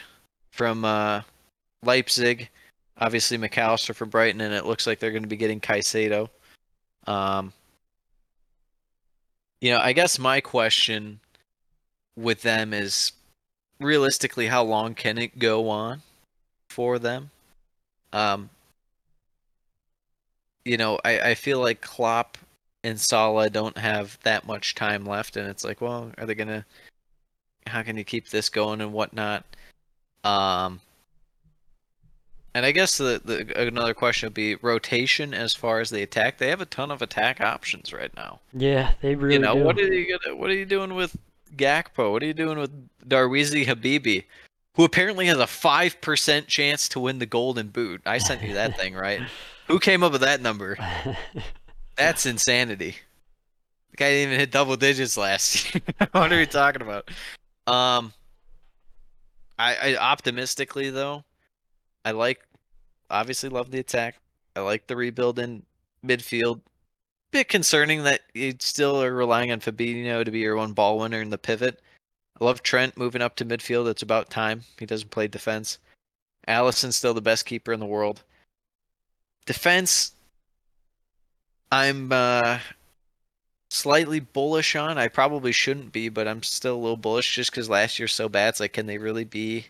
from 0.52 0.84
uh, 0.84 1.22
Leipzig. 1.84 2.50
Obviously 2.98 3.38
Mac 3.38 3.58
Allister 3.58 3.94
from 3.94 4.10
Brighton, 4.10 4.42
and 4.42 4.54
it 4.54 4.66
looks 4.66 4.86
like 4.86 5.00
they're 5.00 5.12
going 5.12 5.24
to 5.24 5.30
be 5.30 5.38
getting 5.38 5.62
Caicedo. 5.62 6.30
Um, 7.08 7.54
you 9.62 9.72
know, 9.72 9.80
I 9.80 9.94
guess 9.94 10.20
my 10.20 10.42
question 10.42 11.20
with 12.16 12.42
them 12.42 12.74
is 12.74 13.12
realistically, 13.80 14.48
how 14.48 14.64
long 14.64 14.94
can 14.94 15.18
it 15.18 15.40
go 15.40 15.70
on 15.70 16.02
for 16.70 17.00
them? 17.00 17.32
Um, 18.14 18.50
you 20.66 20.78
know, 20.78 21.00
I, 21.04 21.20
I 21.32 21.36
feel 21.36 21.60
like 21.60 21.82
Klopp 21.82 22.38
and 22.84 23.00
Salah 23.00 23.50
don't 23.50 23.78
have 23.78 24.18
that 24.24 24.46
much 24.48 24.76
time 24.76 25.06
left, 25.06 25.38
and 25.38 25.48
it's 25.48 25.64
like, 25.64 25.82
well, 25.82 26.12
are 26.18 26.26
they 26.26 26.36
gonna? 26.36 26.66
How 27.68 27.84
can 27.84 27.98
you 27.98 28.04
keep 28.04 28.30
this 28.30 28.50
going 28.50 28.82
and 28.82 28.94
whatnot? 28.94 29.44
Um, 30.24 30.82
and 32.60 32.66
I 32.66 32.74
guess 32.74 32.98
the, 32.98 33.22
the 33.24 33.68
another 33.68 33.94
question 33.94 34.28
would 34.28 34.34
be 34.34 34.56
rotation 34.56 35.34
as 35.34 35.54
far 35.54 35.80
as 35.80 35.92
the 35.92 36.02
attack. 36.02 36.40
They 36.40 36.50
have 36.50 36.60
a 36.60 36.66
ton 36.66 36.92
of 36.92 37.02
attack 37.02 37.40
options 37.40 37.94
right 37.94 38.14
now. 38.18 38.42
Yeah, 38.52 38.96
they 39.00 39.16
really 39.16 39.36
you 39.36 39.40
know, 39.40 39.56
do. 39.56 39.64
what 39.64 39.78
are 39.78 39.94
you 39.94 40.20
gonna? 40.20 40.36
What 40.36 40.50
are 40.50 40.56
you 40.56 40.66
doing 40.66 40.94
with 40.94 41.16
Gakpo? 41.56 42.12
What 42.12 42.22
are 42.22 42.26
you 42.26 42.34
doing 42.34 42.60
with 42.60 42.90
Darwizi 43.08 43.66
Habibi, 43.66 44.26
who 44.74 44.84
apparently 44.84 45.28
has 45.28 45.38
a 45.38 45.48
five 45.48 46.02
percent 46.02 46.48
chance 46.48 46.90
to 46.90 47.00
win 47.00 47.20
the 47.20 47.26
Golden 47.26 47.70
Boot? 47.70 48.02
I 48.06 48.18
sent 48.18 48.44
you 48.44 48.54
that 48.56 48.78
thing, 48.78 48.94
right? 48.94 49.22
Who 49.68 49.80
came 49.80 50.04
up 50.04 50.12
with 50.12 50.22
that 50.22 50.42
number? 50.42 50.78
That's 51.96 52.26
insanity. 52.26 52.96
The 53.92 53.98
guy 53.98 54.10
didn't 54.10 54.30
even 54.30 54.40
hit 54.42 54.52
double 54.52 54.76
digits 54.76 55.16
last 55.16 55.74
year. 55.74 55.82
what 56.12 56.34
are 56.34 56.40
you 56.40 56.46
talking 56.46 56.82
about? 56.82 57.08
Um, 57.68 58.12
I, 59.58 59.76
I 59.76 59.96
optimistically 59.96 60.90
though, 60.90 61.24
I 62.04 62.12
like, 62.12 62.42
obviously 63.10 63.50
love 63.50 63.72
the 63.72 63.80
attack. 63.80 64.16
I 64.56 64.62
like 64.62 64.88
the 64.88 64.96
rebuild 64.96 65.40
in 65.40 65.64
midfield. 66.06 66.62
Bit 67.32 67.48
concerning 67.48 68.04
that 68.04 68.22
you 68.34 68.56
still 68.60 69.02
are 69.04 69.14
relying 69.14 69.52
on 69.52 69.60
Fabinho 69.60 70.26
to 70.26 70.32
be 70.32 70.40
your 70.40 70.56
one 70.56 70.74
ball 70.74 70.98
winner 70.98 71.22
in 71.22 71.30
the 71.30 71.38
pivot. 71.38 71.80
I 72.40 72.46
love 72.46 72.64
Trent 72.64 72.98
moving 72.98 73.22
up 73.22 73.36
to 73.38 73.46
midfield. 73.46 73.90
It's 73.90 74.02
about 74.02 74.30
time. 74.30 74.64
He 74.80 74.86
doesn't 74.86 75.12
play 75.12 75.28
defense. 75.28 75.78
Alisson's 76.48 76.96
still 76.96 77.14
the 77.14 77.22
best 77.22 77.46
keeper 77.46 77.72
in 77.72 77.80
the 77.80 77.86
world. 77.86 78.24
Defense, 79.46 80.14
I'm 81.72 82.12
uh, 82.12 82.60
slightly 83.70 84.20
bullish 84.20 84.76
on. 84.76 84.98
I 84.98 85.08
probably 85.08 85.52
shouldn't 85.52 85.92
be, 85.92 86.10
but 86.10 86.28
I'm 86.28 86.42
still 86.42 86.76
a 86.76 86.80
little 86.80 86.98
bullish 86.98 87.36
just 87.36 87.52
because 87.52 87.70
last 87.70 88.00
year's 88.00 88.14
so 88.14 88.28
bad. 88.30 88.50
It's 88.50 88.60
like, 88.60 88.74
can 88.74 88.88
they 88.88 88.98
really 88.98 89.26
be 89.26 89.68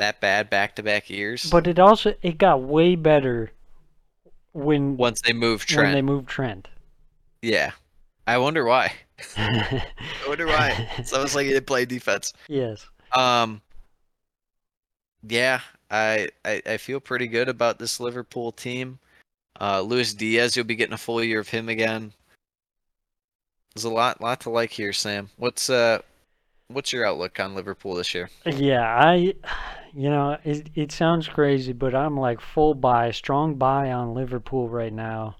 that 0.00 0.20
bad 0.20 0.50
back 0.50 0.76
to 0.76 0.82
back 0.82 1.08
years? 1.08 1.48
but 1.50 1.66
it 1.66 1.78
also 1.78 2.14
it 2.22 2.38
got 2.38 2.62
way 2.62 2.96
better 2.96 3.52
when 4.52 4.96
once 4.96 5.20
they 5.22 5.32
move 5.32 5.64
when 5.74 5.92
they 5.92 6.02
moved 6.02 6.28
Trent. 6.28 6.68
yeah. 7.42 7.72
I 8.26 8.38
wonder 8.38 8.64
why. 8.64 8.92
I 9.36 9.82
wonder 10.28 10.46
why. 10.46 10.88
It's 10.98 11.12
almost 11.12 11.34
like 11.34 11.46
he 11.46 11.52
didn't 11.52 11.66
play 11.66 11.84
defense. 11.84 12.32
yes. 12.48 12.86
Um. 13.12 13.60
Yeah, 15.28 15.60
I, 15.90 16.28
I 16.44 16.62
I 16.64 16.76
feel 16.76 17.00
pretty 17.00 17.26
good 17.26 17.48
about 17.48 17.78
this 17.78 17.98
Liverpool 17.98 18.52
team. 18.52 18.98
Uh, 19.60 19.80
Luis 19.80 20.14
Diaz, 20.14 20.54
you'll 20.54 20.64
be 20.64 20.76
getting 20.76 20.94
a 20.94 20.98
full 20.98 21.22
year 21.22 21.40
of 21.40 21.48
him 21.48 21.68
again. 21.68 22.12
There's 23.74 23.84
a 23.84 23.90
lot 23.90 24.20
lot 24.20 24.40
to 24.42 24.50
like 24.50 24.70
here, 24.70 24.92
Sam. 24.92 25.28
What's 25.36 25.68
uh, 25.68 26.00
what's 26.68 26.92
your 26.92 27.04
outlook 27.04 27.40
on 27.40 27.54
Liverpool 27.54 27.94
this 27.94 28.14
year? 28.14 28.30
Yeah, 28.46 28.82
I, 28.82 29.34
you 29.92 30.10
know, 30.10 30.38
it 30.44 30.70
it 30.74 30.92
sounds 30.92 31.28
crazy, 31.28 31.72
but 31.72 31.94
I'm 31.94 32.16
like 32.16 32.40
full 32.40 32.74
buy, 32.74 33.10
strong 33.12 33.56
buy 33.56 33.90
on 33.92 34.14
Liverpool 34.14 34.68
right 34.68 34.92
now. 34.92 35.36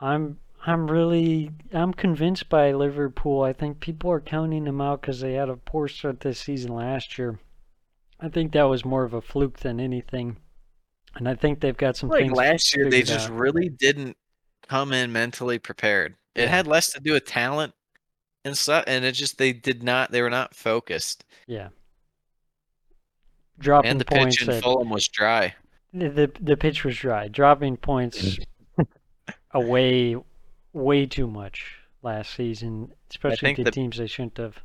I'm 0.00 0.38
I'm 0.66 0.90
really 0.90 1.52
I'm 1.72 1.94
convinced 1.94 2.48
by 2.48 2.72
Liverpool. 2.72 3.42
I 3.42 3.52
think 3.52 3.80
people 3.80 4.10
are 4.12 4.20
counting 4.20 4.64
them 4.64 4.80
out 4.80 5.00
because 5.02 5.20
they 5.20 5.34
had 5.34 5.48
a 5.48 5.56
poor 5.56 5.88
start 5.88 6.20
this 6.20 6.40
season 6.40 6.74
last 6.74 7.18
year. 7.18 7.40
I 8.20 8.28
think 8.30 8.52
that 8.52 8.64
was 8.64 8.84
more 8.84 9.04
of 9.04 9.14
a 9.14 9.22
fluke 9.22 9.60
than 9.60 9.80
anything, 9.80 10.38
and 11.16 11.28
I 11.28 11.34
think 11.36 11.60
they've 11.60 11.76
got 11.76 11.96
some 11.96 12.10
Like 12.10 12.18
things. 12.18 12.32
last 12.32 12.74
year, 12.74 12.88
they 12.88 13.02
just 13.02 13.30
out. 13.30 13.30
really 13.30 13.68
didn't 13.68 14.16
come 14.68 14.92
in 14.92 15.12
mentally 15.12 15.58
prepared. 15.58 16.16
It 16.34 16.48
Yeah. 16.48 16.50
had 16.50 16.66
less 16.66 16.92
to 16.92 17.00
do 17.00 17.12
with 17.12 17.24
talent 17.26 17.74
and 18.44 18.56
stuff, 18.58 18.84
and 18.86 19.04
it 19.04 19.12
just 19.12 19.38
they 19.38 19.52
did 19.52 19.82
not. 19.82 20.12
They 20.12 20.22
were 20.22 20.30
not 20.30 20.54
focused, 20.54 21.24
yeah. 21.46 21.70
Dropping 23.60 23.90
and 23.90 24.00
the 24.00 24.04
points 24.04 24.38
pitch 24.38 24.48
in 24.48 24.54
at- 24.54 24.62
Fulham 24.62 24.88
was 24.90 25.06
dry. 25.06 25.54
The, 25.92 26.30
the 26.40 26.56
pitch 26.56 26.84
was 26.84 26.96
dry, 26.96 27.28
dropping 27.28 27.76
points 27.76 28.38
away 29.52 30.16
way 30.72 31.06
too 31.06 31.26
much 31.26 31.74
last 32.02 32.34
season, 32.34 32.92
especially 33.10 33.54
to 33.54 33.64
the- 33.64 33.70
teams 33.70 33.98
they 33.98 34.06
shouldn't 34.06 34.38
have. 34.38 34.56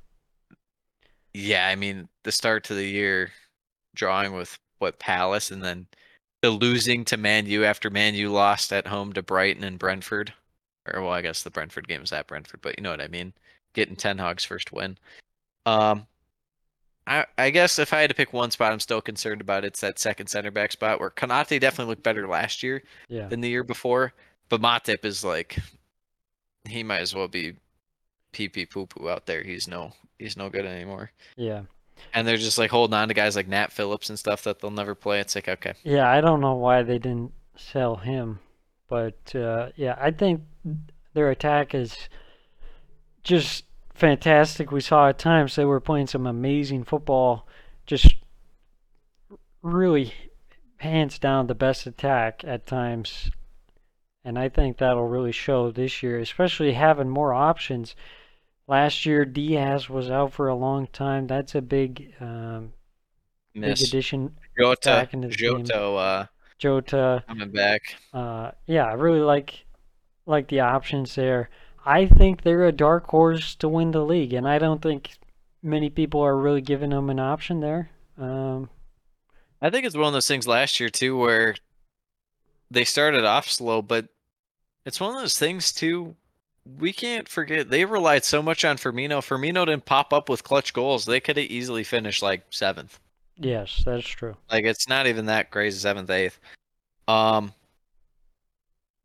Yeah, 1.34 1.68
I 1.68 1.76
mean 1.76 2.08
the 2.24 2.32
start 2.32 2.64
to 2.66 2.74
the 2.74 2.86
year, 2.86 3.32
drawing 3.94 4.34
with 4.34 4.58
what 4.80 5.00
Palace, 5.00 5.52
and 5.52 5.62
then 5.62 5.88
the 6.42 6.50
losing 6.50 7.04
to 7.06 7.18
Man 7.18 7.46
U 7.48 7.66
after 7.66 7.90
Man 7.90 8.16
U 8.16 8.30
lost 8.30 8.72
at 8.72 8.88
home 8.88 9.12
to 9.14 9.22
Brighton 9.22 9.66
and 9.66 9.78
Brentford, 9.78 10.34
or 10.88 11.02
well, 11.02 11.12
I 11.12 11.22
guess 11.22 11.44
the 11.44 11.50
Brentford 11.50 11.90
game 11.90 12.00
was 12.02 12.14
at 12.14 12.28
Brentford, 12.28 12.62
but 12.62 12.78
you 12.78 12.84
know 12.84 12.92
what 12.92 13.02
I 13.02 13.10
mean. 13.10 13.34
Getting 13.74 13.98
Ten 13.98 14.18
Hag's 14.18 14.46
first 14.46 14.72
win. 14.72 14.98
Um, 15.66 16.08
I 17.08 17.26
I 17.38 17.50
guess 17.52 17.80
if 17.80 17.94
I 17.94 18.02
had 18.02 18.10
to 18.10 18.16
pick 18.16 18.34
one 18.34 18.52
spot, 18.52 18.72
I'm 18.74 18.80
still 18.80 19.02
concerned 19.02 19.42
about 19.42 19.66
it's 19.66 19.82
that 19.82 20.00
second 20.00 20.28
center 20.28 20.52
back 20.52 20.72
spot 20.72 21.00
where 21.00 21.10
Konate 21.12 21.60
definitely 21.60 21.92
looked 21.92 22.04
better 22.04 22.28
last 22.28 22.64
year 22.64 22.84
Yeah, 23.10 23.28
than 23.28 23.42
the 23.42 23.50
year 23.50 23.64
before, 23.64 24.14
but 24.50 24.62
Matip 24.62 25.06
is 25.06 25.24
like, 25.24 25.58
he 26.68 26.84
might 26.84 27.00
as 27.02 27.14
well 27.16 27.28
be 27.28 27.56
pee 28.34 28.50
pee 28.50 28.66
poo 28.66 28.88
poo 28.88 29.10
out 29.10 29.26
there. 29.28 29.44
He's 29.44 29.68
no 29.68 29.94
he's 30.20 30.38
no 30.38 30.50
good 30.50 30.66
anymore 30.66 31.12
yeah, 31.36 31.64
and 32.14 32.28
they're 32.28 32.38
just 32.38 32.58
like 32.58 32.72
holding 32.72 32.94
on 32.96 33.08
to 33.10 33.14
guys 33.14 33.36
like 33.36 33.48
Nat 33.48 33.72
Phillips 33.72 34.10
and 34.10 34.20
stuff 34.20 34.44
that 34.44 34.60
they'll 34.60 34.72
never 34.72 34.96
play. 34.96 35.20
It's 35.20 35.36
like 35.36 35.48
okay, 35.50 35.74
yeah. 35.84 36.10
I 36.10 36.22
don't 36.22 36.42
know 36.42 36.56
why 36.56 36.84
they 36.84 37.00
didn't 37.00 37.32
sell 37.58 37.98
him, 37.98 38.40
but 38.90 39.36
uh, 39.36 39.70
yeah, 39.76 39.96
I 40.00 40.12
think 40.12 40.42
their 41.14 41.30
attack 41.32 41.74
is 41.76 41.96
just 43.24 43.66
fantastic. 43.96 44.72
We 44.72 44.82
saw 44.82 45.10
at 45.10 45.18
times 45.18 45.56
they 45.56 45.66
were 45.66 45.80
playing 45.80 46.08
some 46.08 46.28
amazing 46.28 46.84
football, 46.84 47.48
just 47.86 48.16
really 49.62 50.14
hands 50.78 51.18
down 51.18 51.48
the 51.48 51.56
best 51.56 51.88
attack 51.88 52.44
at 52.46 52.68
times. 52.68 53.32
And 54.24 54.38
I 54.40 54.50
think 54.50 54.78
that'll 54.78 55.08
really 55.08 55.32
show 55.32 55.72
this 55.72 56.02
year, 56.02 56.20
especially 56.20 56.74
having 56.74 57.10
more 57.10 57.34
options. 57.34 57.96
Last 58.68 59.06
year, 59.06 59.26
Diaz 59.26 59.90
was 59.90 60.10
out 60.10 60.34
for 60.34 60.48
a 60.48 60.56
long 60.56 60.88
time. 60.88 61.28
That's 61.28 61.54
a 61.54 61.62
big, 61.62 62.14
um, 62.20 62.74
big 63.54 63.80
addition. 63.82 64.36
Jota, 64.58 64.90
back 64.90 65.14
into 65.14 65.28
the. 65.28 65.36
Jota 65.36 65.80
uh, 65.80 66.26
Jota, 66.58 67.24
coming 67.28 67.52
back. 67.52 67.96
uh, 68.14 68.52
yeah, 68.66 68.86
I 68.86 68.94
really 68.94 69.20
like 69.20 69.66
like 70.26 70.48
the 70.48 70.62
options 70.62 71.14
there. 71.16 71.50
I 71.86 72.08
think 72.08 72.42
they're 72.42 72.66
a 72.66 72.72
dark 72.72 73.08
horse 73.08 73.56
to 73.56 73.70
win 73.70 73.92
the 73.92 74.04
league, 74.04 74.34
and 74.34 74.48
I 74.48 74.58
don't 74.58 74.82
think 74.82 75.18
many 75.62 75.90
people 75.90 76.22
are 76.22 76.38
really 76.38 76.62
giving 76.62 76.90
them 76.90 77.10
an 77.10 77.20
option 77.20 77.60
there. 77.60 77.92
Um, 78.18 78.70
I 79.62 79.70
think 79.70 79.86
it's 79.86 79.96
one 79.96 80.08
of 80.08 80.14
those 80.14 80.28
things 80.28 80.48
last 80.48 80.80
year 80.80 80.90
too 80.90 81.18
where 81.18 81.56
they 82.72 82.84
started 82.84 83.24
off 83.24 83.50
slow, 83.50 83.82
but 83.82 84.08
it's 84.86 85.00
one 85.00 85.16
of 85.16 85.22
those 85.22 85.38
things 85.38 85.72
too. 85.72 86.16
We 86.80 86.94
can't 86.94 87.30
forget 87.30 87.70
they 87.70 87.86
relied 87.86 88.24
so 88.26 88.42
much 88.42 88.66
on 88.66 88.78
Firmino. 88.78 89.20
Firmino 89.20 89.66
didn't 89.66 89.86
pop 89.86 90.12
up 90.14 90.30
with 90.30 90.44
clutch 90.44 90.74
goals. 90.74 91.06
They 91.06 91.20
could 91.20 91.38
have 91.38 91.46
easily 91.46 91.84
finished 91.84 92.24
like 92.24 92.44
seventh. 92.50 93.00
Yes, 93.38 93.84
that's 93.86 94.08
true. 94.08 94.36
Like 94.52 94.66
it's 94.66 94.88
not 94.88 95.08
even 95.08 95.28
that 95.28 95.52
crazy, 95.52 95.78
seventh, 95.78 96.10
eighth. 96.10 96.40
Um, 97.08 97.54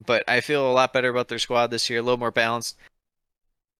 but 0.04 0.24
I 0.28 0.40
feel 0.40 0.70
a 0.70 0.72
lot 0.72 0.92
better 0.92 1.10
about 1.10 1.28
their 1.28 1.38
squad 1.38 1.68
this 1.68 1.90
year, 1.90 2.00
a 2.00 2.02
little 2.02 2.18
more 2.18 2.30
balanced. 2.30 2.76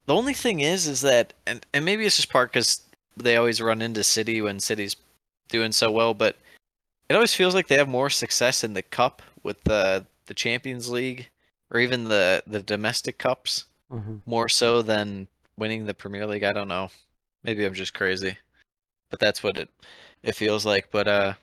The 0.07 0.14
only 0.14 0.35
thing 0.35 0.61
is, 0.61 0.87
is 0.87 1.01
that, 1.03 1.35
and 1.47 1.64
and 1.73 1.85
maybe 1.85 2.05
it's 2.07 2.16
just 2.16 2.31
part 2.31 2.53
because 2.53 2.83
they 3.16 3.37
always 3.37 3.61
run 3.61 3.83
into 3.83 4.03
City 4.05 4.41
when 4.41 4.61
City's 4.61 4.97
doing 5.49 5.73
so 5.73 5.91
well, 5.91 6.14
but 6.14 6.37
it 7.09 7.14
always 7.14 7.35
feels 7.35 7.55
like 7.55 7.68
they 7.68 7.77
have 7.77 7.89
more 7.89 8.11
success 8.11 8.64
in 8.64 8.75
the 8.75 8.83
cup 8.83 9.23
with 9.43 9.62
the 9.64 10.07
the 10.27 10.35
Champions 10.35 10.89
League 10.91 11.29
or 11.71 11.81
even 11.81 12.05
the 12.05 12.43
the 12.47 12.62
domestic 12.62 13.18
cups 13.18 13.66
hmm 13.91 14.18
more 14.27 14.49
so 14.49 14.83
than 14.83 15.29
winning 15.57 15.87
the 15.87 15.95
Premier 15.95 16.27
League. 16.27 16.45
I 16.45 16.53
don't 16.53 16.68
know. 16.68 16.91
Maybe 17.43 17.64
I'm 17.64 17.75
just 17.75 17.95
crazy, 17.95 18.39
but 19.11 19.21
that's 19.21 19.43
what 19.43 19.59
it 19.59 19.68
it 20.23 20.37
feels 20.37 20.66
like. 20.66 20.91
But 20.91 21.09
uh, 21.09 21.35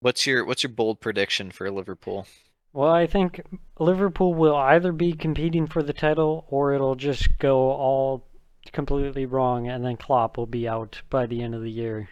what's 0.00 0.26
your 0.26 0.44
what's 0.44 0.62
your 0.62 0.72
bold 0.72 1.00
prediction 1.00 1.50
for 1.50 1.70
Liverpool? 1.70 2.26
Well, 2.72 2.92
I 2.92 3.06
think 3.06 3.40
Liverpool 3.78 4.34
will 4.34 4.56
either 4.56 4.92
be 4.92 5.14
competing 5.14 5.66
for 5.66 5.82
the 5.82 5.92
title 5.92 6.44
or 6.48 6.74
it'll 6.74 6.94
just 6.94 7.38
go 7.38 7.70
all 7.70 8.26
completely 8.72 9.26
wrong, 9.26 9.68
and 9.68 9.84
then 9.84 9.96
Klopp 9.96 10.36
will 10.36 10.46
be 10.46 10.68
out 10.68 11.00
by 11.10 11.26
the 11.26 11.42
end 11.42 11.54
of 11.54 11.62
the 11.62 11.70
year, 11.70 12.08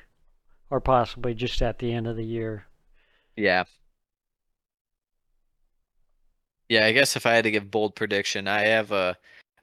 or 0.71 0.81
possibly 0.81 1.35
just 1.35 1.61
at 1.63 1.79
the 1.79 1.93
end 1.93 2.07
of 2.07 2.17
the 2.17 2.25
year. 2.25 2.67
Yeah. 3.37 3.65
Yeah, 6.69 6.87
I 6.87 6.93
guess 6.93 7.17
if 7.17 7.27
I 7.27 7.35
had 7.35 7.45
to 7.45 7.51
give 7.51 7.71
bold 7.71 7.95
prediction, 7.95 8.49
I 8.49 8.63
have 8.63 8.91
a. 8.91 9.17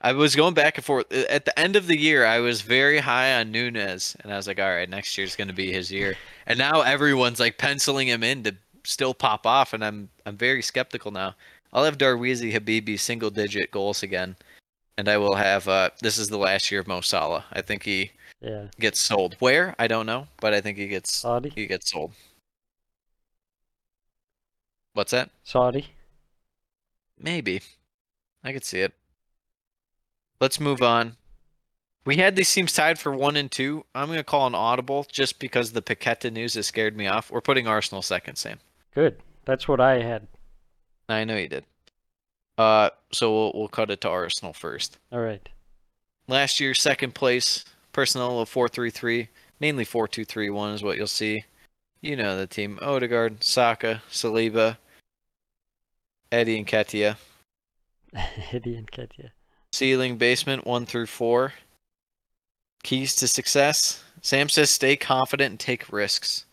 I 0.03 0.13
was 0.13 0.35
going 0.35 0.55
back 0.55 0.77
and 0.77 0.85
forth 0.85 1.11
at 1.11 1.45
the 1.45 1.59
end 1.59 1.75
of 1.75 1.85
the 1.85 1.97
year. 1.97 2.25
I 2.25 2.39
was 2.39 2.61
very 2.61 2.99
high 2.99 3.39
on 3.39 3.51
Nunez, 3.51 4.15
and 4.21 4.31
I 4.31 4.37
was 4.37 4.47
like, 4.47 4.59
"All 4.59 4.69
right, 4.69 4.89
next 4.89 5.17
year's 5.17 5.35
going 5.35 5.47
to 5.47 5.53
be 5.53 5.71
his 5.71 5.91
year." 5.91 6.15
And 6.47 6.57
now 6.57 6.81
everyone's 6.81 7.39
like 7.39 7.57
penciling 7.57 8.07
him 8.07 8.23
in 8.23 8.43
to 8.43 8.55
still 8.83 9.13
pop 9.13 9.45
off, 9.45 9.73
and 9.73 9.83
I'm 9.83 10.09
I'm 10.25 10.37
very 10.37 10.61
skeptical 10.61 11.11
now. 11.11 11.35
I'll 11.73 11.85
have 11.85 11.97
Darweezy 11.97 12.53
Habibi 12.53 12.99
single 12.99 13.29
digit 13.29 13.71
goals 13.71 14.03
again, 14.03 14.35
and 14.97 15.07
I 15.07 15.17
will 15.17 15.35
have. 15.35 15.67
Uh, 15.67 15.89
this 16.01 16.17
is 16.17 16.29
the 16.29 16.37
last 16.37 16.71
year 16.71 16.81
of 16.81 16.87
Mo 16.87 17.01
Salah. 17.01 17.45
I 17.51 17.61
think 17.61 17.83
he 17.83 18.11
Yeah, 18.41 18.67
gets 18.79 18.99
sold. 18.99 19.35
Where 19.39 19.75
I 19.79 19.87
don't 19.87 20.05
know, 20.05 20.27
but 20.39 20.53
I 20.53 20.61
think 20.61 20.77
he 20.77 20.87
gets 20.87 21.13
Saudi, 21.13 21.51
he 21.55 21.67
gets 21.67 21.91
sold. 21.91 22.11
What's 24.93 25.11
that? 25.11 25.29
Saudi. 25.43 25.87
Maybe. 27.17 27.61
I 28.43 28.51
could 28.51 28.65
see 28.65 28.79
it. 28.81 28.93
Let's 30.39 30.59
move 30.59 30.81
on. 30.81 31.15
We 32.03 32.17
had 32.17 32.35
these 32.35 32.51
teams 32.51 32.73
tied 32.73 32.97
for 32.97 33.13
one 33.13 33.37
and 33.37 33.51
two. 33.51 33.85
I'm 33.93 34.07
going 34.07 34.17
to 34.17 34.23
call 34.23 34.47
an 34.47 34.55
audible 34.55 35.05
just 35.09 35.37
because 35.39 35.71
the 35.71 35.83
Paqueta 35.83 36.33
news 36.33 36.55
has 36.55 36.65
scared 36.65 36.97
me 36.97 37.05
off. 37.05 37.29
We're 37.29 37.41
putting 37.41 37.67
Arsenal 37.67 38.01
second, 38.01 38.37
Sam. 38.37 38.59
Good. 38.93 39.17
That's 39.45 39.67
what 39.67 39.79
I 39.79 40.01
had. 40.01 40.27
I 41.09 41.23
know 41.23 41.37
you 41.37 41.47
did. 41.47 41.65
Uh, 42.57 42.89
so 43.11 43.33
we'll 43.33 43.51
we'll 43.55 43.67
cut 43.67 43.89
it 43.89 44.01
to 44.01 44.09
Arsenal 44.09 44.53
first. 44.53 44.97
All 45.11 45.19
right. 45.19 45.47
Last 46.27 46.59
year, 46.59 46.73
second 46.73 47.15
place, 47.15 47.65
personnel 47.91 48.39
of 48.39 48.49
four 48.49 48.67
three 48.67 48.91
three, 48.91 49.29
mainly 49.59 49.85
four 49.85 50.07
two 50.07 50.25
three 50.25 50.49
one 50.49 50.73
is 50.73 50.83
what 50.83 50.97
you'll 50.97 51.07
see. 51.07 51.45
You 52.01 52.15
know 52.15 52.37
the 52.37 52.47
team: 52.47 52.77
Odegaard, 52.81 53.43
Saka, 53.43 54.01
Saliba, 54.11 54.77
Eddie 56.31 56.63
Nketiah. 56.63 57.17
Eddie 58.51 58.81
Nketiah. 58.81 59.31
Ceiling 59.71 60.17
basement 60.17 60.67
one 60.67 60.85
through 60.85 61.07
four. 61.07 61.53
Keys 62.83 63.15
to 63.15 63.27
success. 63.27 64.03
Sam 64.21 64.49
says 64.49 64.69
stay 64.69 64.95
confident 64.95 65.51
and 65.51 65.59
take 65.59 65.91
risks. 65.91 66.45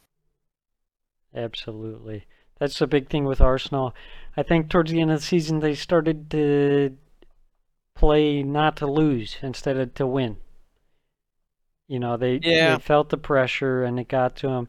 Absolutely. 1.34 2.26
That's 2.58 2.78
the 2.78 2.86
big 2.86 3.08
thing 3.08 3.24
with 3.24 3.40
Arsenal. 3.40 3.94
I 4.36 4.42
think 4.42 4.68
towards 4.68 4.90
the 4.90 5.00
end 5.00 5.10
of 5.10 5.20
the 5.20 5.26
season 5.26 5.60
they 5.60 5.74
started 5.74 6.30
to 6.30 6.96
play 7.94 8.42
not 8.42 8.76
to 8.78 8.86
lose 8.86 9.36
instead 9.42 9.76
of 9.76 9.94
to 9.94 10.06
win. 10.06 10.38
You 11.86 11.98
know, 11.98 12.16
they, 12.16 12.40
Yeah. 12.42 12.76
they 12.76 12.82
felt 12.82 13.08
the 13.08 13.16
pressure 13.16 13.82
and 13.84 13.98
it 13.98 14.08
got 14.08 14.36
to 14.36 14.48
them. 14.48 14.68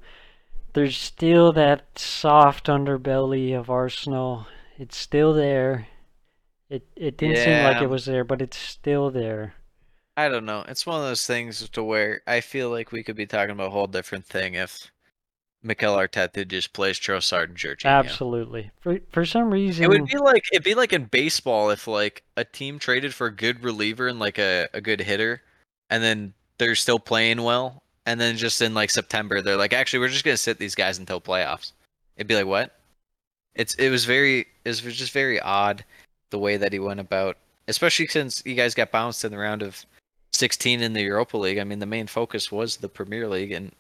There's 0.74 0.98
still 0.98 1.52
that 1.54 1.98
soft 1.98 2.68
underbelly 2.68 3.58
of 3.58 3.70
Arsenal. 3.70 4.48
It's 4.78 4.96
still 4.98 5.34
there. 5.34 5.88
It 6.70 6.88
it 6.96 7.18
didn't 7.18 7.38
seem 7.38 7.64
like 7.64 7.82
it 7.82 7.90
was 7.90 8.06
there, 8.06 8.24
but 8.24 8.42
it's 8.42 8.58
still 8.58 9.10
there. 9.10 9.56
I 10.16 10.30
don't 10.30 10.46
know. 10.46 10.64
It's 10.68 10.86
one 10.86 10.98
of 11.00 11.08
those 11.08 11.26
things 11.26 11.68
to 11.70 11.84
where 11.84 12.22
I 12.28 12.42
feel 12.42 12.70
like 12.70 12.92
we 12.92 13.04
could 13.04 13.16
be 13.16 13.26
talking 13.26 13.52
about 13.52 13.68
a 13.68 13.72
whole 13.72 13.88
different 13.88 14.26
thing 14.26 14.54
if 14.54 14.92
Mikel 15.62 15.96
Arteta 15.96 16.48
just 16.48 16.74
plays 16.74 17.00
Trossard 17.00 17.46
and 17.46 17.58
Jorginho. 17.58 17.86
Absolutely. 17.86 18.72
For 18.80 19.00
for 19.12 19.26
some 19.26 19.52
reason 19.52 19.84
It 19.84 19.90
would 19.90 20.06
be 20.06 20.18
like 20.18 20.46
it'd 20.52 20.64
be 20.64 20.76
like 20.76 20.94
in 20.94 21.06
baseball 21.06 21.70
if 21.70 21.88
like 21.88 22.24
a 22.38 22.46
team 22.46 22.80
traded 22.80 23.14
for 23.14 23.28
a 23.28 23.36
good 23.36 23.64
reliever 23.64 24.08
and 24.08 24.20
like 24.20 24.38
a, 24.40 24.68
a 24.74 24.82
good 24.82 25.02
hitter, 25.02 25.42
and 25.90 26.02
then 26.02 26.34
they're 26.58 26.76
still 26.76 27.00
playing 27.00 27.44
well, 27.44 27.84
and 28.06 28.20
then 28.20 28.38
just 28.38 28.62
in 28.62 28.74
like 28.74 28.90
September 28.90 29.42
they're 29.42 29.58
like, 29.58 29.74
actually, 29.74 30.00
we're 30.00 30.08
just 30.08 30.24
gonna 30.24 30.38
sit 30.38 30.58
these 30.60 30.76
guys 30.76 30.98
until 30.98 31.20
playoffs. 31.20 31.74
It'd 32.16 32.28
be 32.28 32.36
like 32.36 32.46
what? 32.46 32.76
It's 33.56 33.76
it 33.76 33.90
was 33.90 34.06
very 34.06 34.48
it 34.64 34.70
was 34.70 34.82
just 34.82 35.12
very 35.12 35.40
odd 35.42 35.84
the 36.30 36.40
way 36.40 36.56
that 36.58 36.72
he 36.72 36.80
went 36.80 37.00
about, 37.00 37.38
especially 37.68 38.08
since 38.08 38.42
you 38.46 38.56
guys 38.56 38.74
got 38.76 38.92
bounced 38.92 39.26
in 39.26 39.32
the 39.32 39.38
round 39.38 39.62
of 39.62 39.86
16 40.32 40.82
in 40.82 40.94
the 40.94 41.02
Europa 41.02 41.38
League. 41.38 41.58
I 41.58 41.64
mean, 41.64 41.80
the 41.80 41.86
main 41.86 42.08
focus 42.08 42.52
was 42.52 42.78
the 42.78 42.88
Premier 42.88 43.28
League, 43.28 43.52
and 43.52 43.74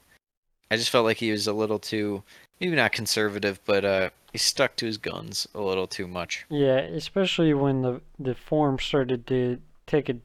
I 0.71 0.77
just 0.77 0.89
felt 0.89 1.05
like 1.05 1.17
he 1.17 1.31
was 1.31 1.47
a 1.47 1.53
little 1.53 1.79
too 1.79 2.23
maybe 2.59 2.75
not 2.75 2.91
conservative, 2.91 3.59
but 3.65 3.85
uh, 3.85 4.09
he 4.31 4.37
stuck 4.37 4.75
to 4.77 4.85
his 4.85 4.97
guns 4.97 5.47
a 5.55 5.61
little 5.61 5.87
too 5.87 6.07
much. 6.07 6.45
Yeah, 6.49 6.77
especially 6.77 7.53
when 7.53 7.81
the 7.81 8.01
the 8.19 8.35
form 8.35 8.79
started 8.79 9.25
to 9.27 9.59
take 9.87 10.09
a 10.09 10.17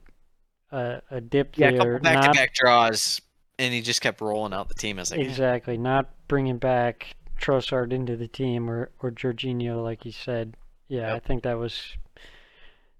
a, 0.72 1.02
a 1.10 1.20
dip 1.20 1.56
Yeah, 1.56 1.70
there. 1.70 1.78
couple 1.78 1.92
not 2.12 2.22
back-to-back 2.22 2.54
draws, 2.54 3.20
and 3.58 3.72
he 3.72 3.80
just 3.80 4.00
kept 4.00 4.20
rolling 4.20 4.52
out 4.52 4.68
the 4.68 4.74
team. 4.74 4.98
as 4.98 5.12
"Eh." 5.12 5.16
exactly, 5.16 5.78
not 5.78 6.10
bringing 6.28 6.58
back 6.58 7.14
Trossard 7.40 7.92
into 7.92 8.16
the 8.16 8.28
team 8.28 8.68
or 8.68 8.90
or 9.00 9.10
Jorginho 9.10 9.82
like 9.82 10.04
you 10.04 10.12
said. 10.12 10.56
Yeah, 10.88 11.14
I 11.14 11.18
think 11.20 11.44
that 11.44 11.58
was 11.58 11.96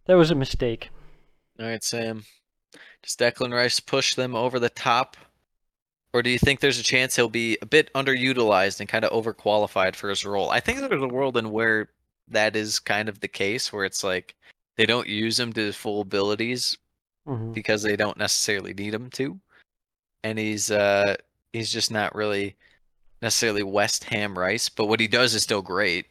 that 0.07 0.15
was 0.15 0.31
a 0.31 0.35
mistake. 0.35 0.89
all 1.61 1.67
right, 1.67 1.83
Sam, 1.85 2.25
does 3.03 3.17
Declan 3.17 3.53
Rice 3.53 3.81
push 3.81 4.15
them 4.15 4.35
over 4.35 4.59
the 4.59 4.71
top, 4.71 5.17
or 6.15 6.23
do 6.23 6.31
you 6.31 6.39
think 6.39 6.61
there's 6.61 6.79
a 6.79 6.85
chance 6.85 7.17
he'll 7.17 7.29
be 7.29 7.59
a 7.61 7.67
bit 7.67 7.93
underutilized 7.93 8.79
and 8.79 8.89
kind 8.89 9.05
of 9.05 9.11
overqualified 9.11 9.97
for 9.97 10.09
his 10.09 10.25
role? 10.25 10.49
I 10.49 10.61
think 10.61 10.79
there's 10.79 11.03
a 11.03 11.09
world 11.09 11.37
in 11.37 11.51
where 11.51 11.91
that 12.29 12.55
is 12.55 12.79
kind 12.79 13.09
of 13.09 13.19
the 13.19 13.29
case, 13.29 13.73
where 13.73 13.85
it's 13.85 14.05
like 14.05 14.37
they 14.77 14.87
don't 14.87 15.09
use 15.09 15.39
him 15.39 15.53
to 15.53 15.61
his 15.61 15.77
full 15.77 16.01
abilities 16.01 16.79
hmm 17.27 17.53
because 17.53 17.83
they 17.83 17.97
don't 17.97 18.17
necessarily 18.17 18.75
need 18.75 18.95
him 18.95 19.11
to, 19.11 19.39
and 20.23 20.39
he's 20.39 20.71
uh 20.71 21.17
he's 21.53 21.73
just 21.73 21.91
not 21.91 22.15
really 22.15 22.57
necessarily 23.21 23.63
West 23.63 24.05
Ham 24.05 24.39
Rice, 24.39 24.69
but 24.69 24.87
what 24.87 25.01
he 25.01 25.09
does 25.09 25.35
is 25.35 25.43
still 25.43 25.63
great 25.63 26.07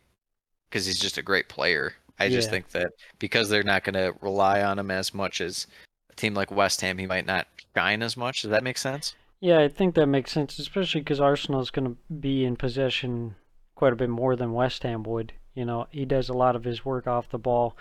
because 0.69 0.85
he's 0.85 0.99
just 0.99 1.17
a 1.17 1.21
great 1.21 1.47
player. 1.47 1.93
I 2.19 2.29
just 2.29 2.47
Yeah. 2.47 2.51
think 2.51 2.69
that 2.71 2.91
because 3.19 3.49
they're 3.49 3.63
not 3.63 3.83
going 3.83 3.93
to 3.95 4.13
rely 4.21 4.63
on 4.63 4.79
him 4.79 4.91
as 4.91 5.13
much 5.13 5.41
as 5.41 5.67
a 6.09 6.15
team 6.15 6.33
like 6.33 6.51
West 6.51 6.81
Ham, 6.81 6.97
he 6.97 7.05
might 7.05 7.25
not 7.25 7.47
shine 7.75 8.01
as 8.01 8.17
much. 8.17 8.41
Does 8.41 8.51
that 8.51 8.63
make 8.63 8.77
sense? 8.77 9.15
Yeah, 9.43 9.59
I 9.59 9.67
think 9.67 9.95
that 9.95 10.05
makes 10.07 10.31
sense, 10.31 10.57
especially 10.57 11.01
because 11.01 11.19
Arsenal 11.19 11.59
is 11.59 11.69
going 11.69 11.85
to 11.85 11.97
be 12.13 12.45
in 12.45 12.55
possession 12.55 13.35
quite 13.75 13.91
a 13.91 13.97
bit 13.97 14.09
more 14.09 14.37
than 14.37 14.53
West 14.53 14.83
Ham 14.83 15.03
would. 15.03 15.33
You 15.53 15.65
know, 15.65 15.85
he 15.91 16.05
does 16.05 16.29
a 16.29 16.33
lot 16.33 16.55
of 16.55 16.63
his 16.63 16.85
work 16.85 17.07
off 17.07 17.27
the 17.27 17.37
ball. 17.37 17.75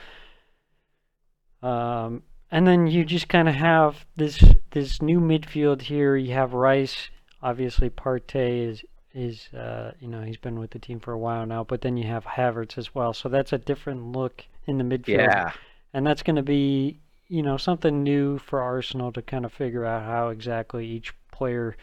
Um, 1.62 2.24
and 2.50 2.66
then 2.66 2.88
you 2.88 3.04
just 3.04 3.28
kind 3.28 3.48
of 3.48 3.54
have 3.54 4.04
this 4.16 4.42
this 4.72 5.00
new 5.00 5.20
midfield 5.20 5.82
here. 5.82 6.16
You 6.16 6.32
have 6.32 6.52
Rice, 6.52 7.10
obviously 7.40 7.88
Partey 7.90 8.68
is 8.68 8.82
is 9.14 9.54
uh, 9.54 9.92
you 10.00 10.08
know 10.08 10.22
he's 10.22 10.38
been 10.38 10.58
with 10.58 10.72
the 10.72 10.80
team 10.80 10.98
for 10.98 11.12
a 11.12 11.18
while 11.18 11.46
now, 11.46 11.62
but 11.62 11.82
then 11.82 11.96
you 11.96 12.08
have 12.08 12.24
Havertz 12.24 12.76
as 12.76 12.92
well. 12.92 13.12
So 13.12 13.28
that's 13.28 13.52
a 13.52 13.58
different 13.58 14.10
look 14.10 14.46
in 14.66 14.78
the 14.78 14.84
midfield 14.84 15.28
Yeah. 15.28 15.52
and 15.94 16.04
that's 16.04 16.24
going 16.24 16.34
to 16.34 16.42
be 16.42 16.98
you 17.28 17.44
know 17.44 17.56
something 17.56 18.02
new 18.02 18.38
for 18.38 18.60
Arsenal 18.60 19.12
to 19.12 19.22
kind 19.22 19.44
of 19.44 19.52
figure 19.52 19.84
out 19.84 20.02
how 20.02 20.30
exactly 20.30 20.86
each 20.88 21.14
player 21.42 21.76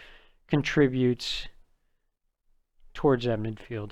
contributes 0.48 1.50
towards 2.94 3.26
that 3.26 3.42
midfield. 3.42 3.92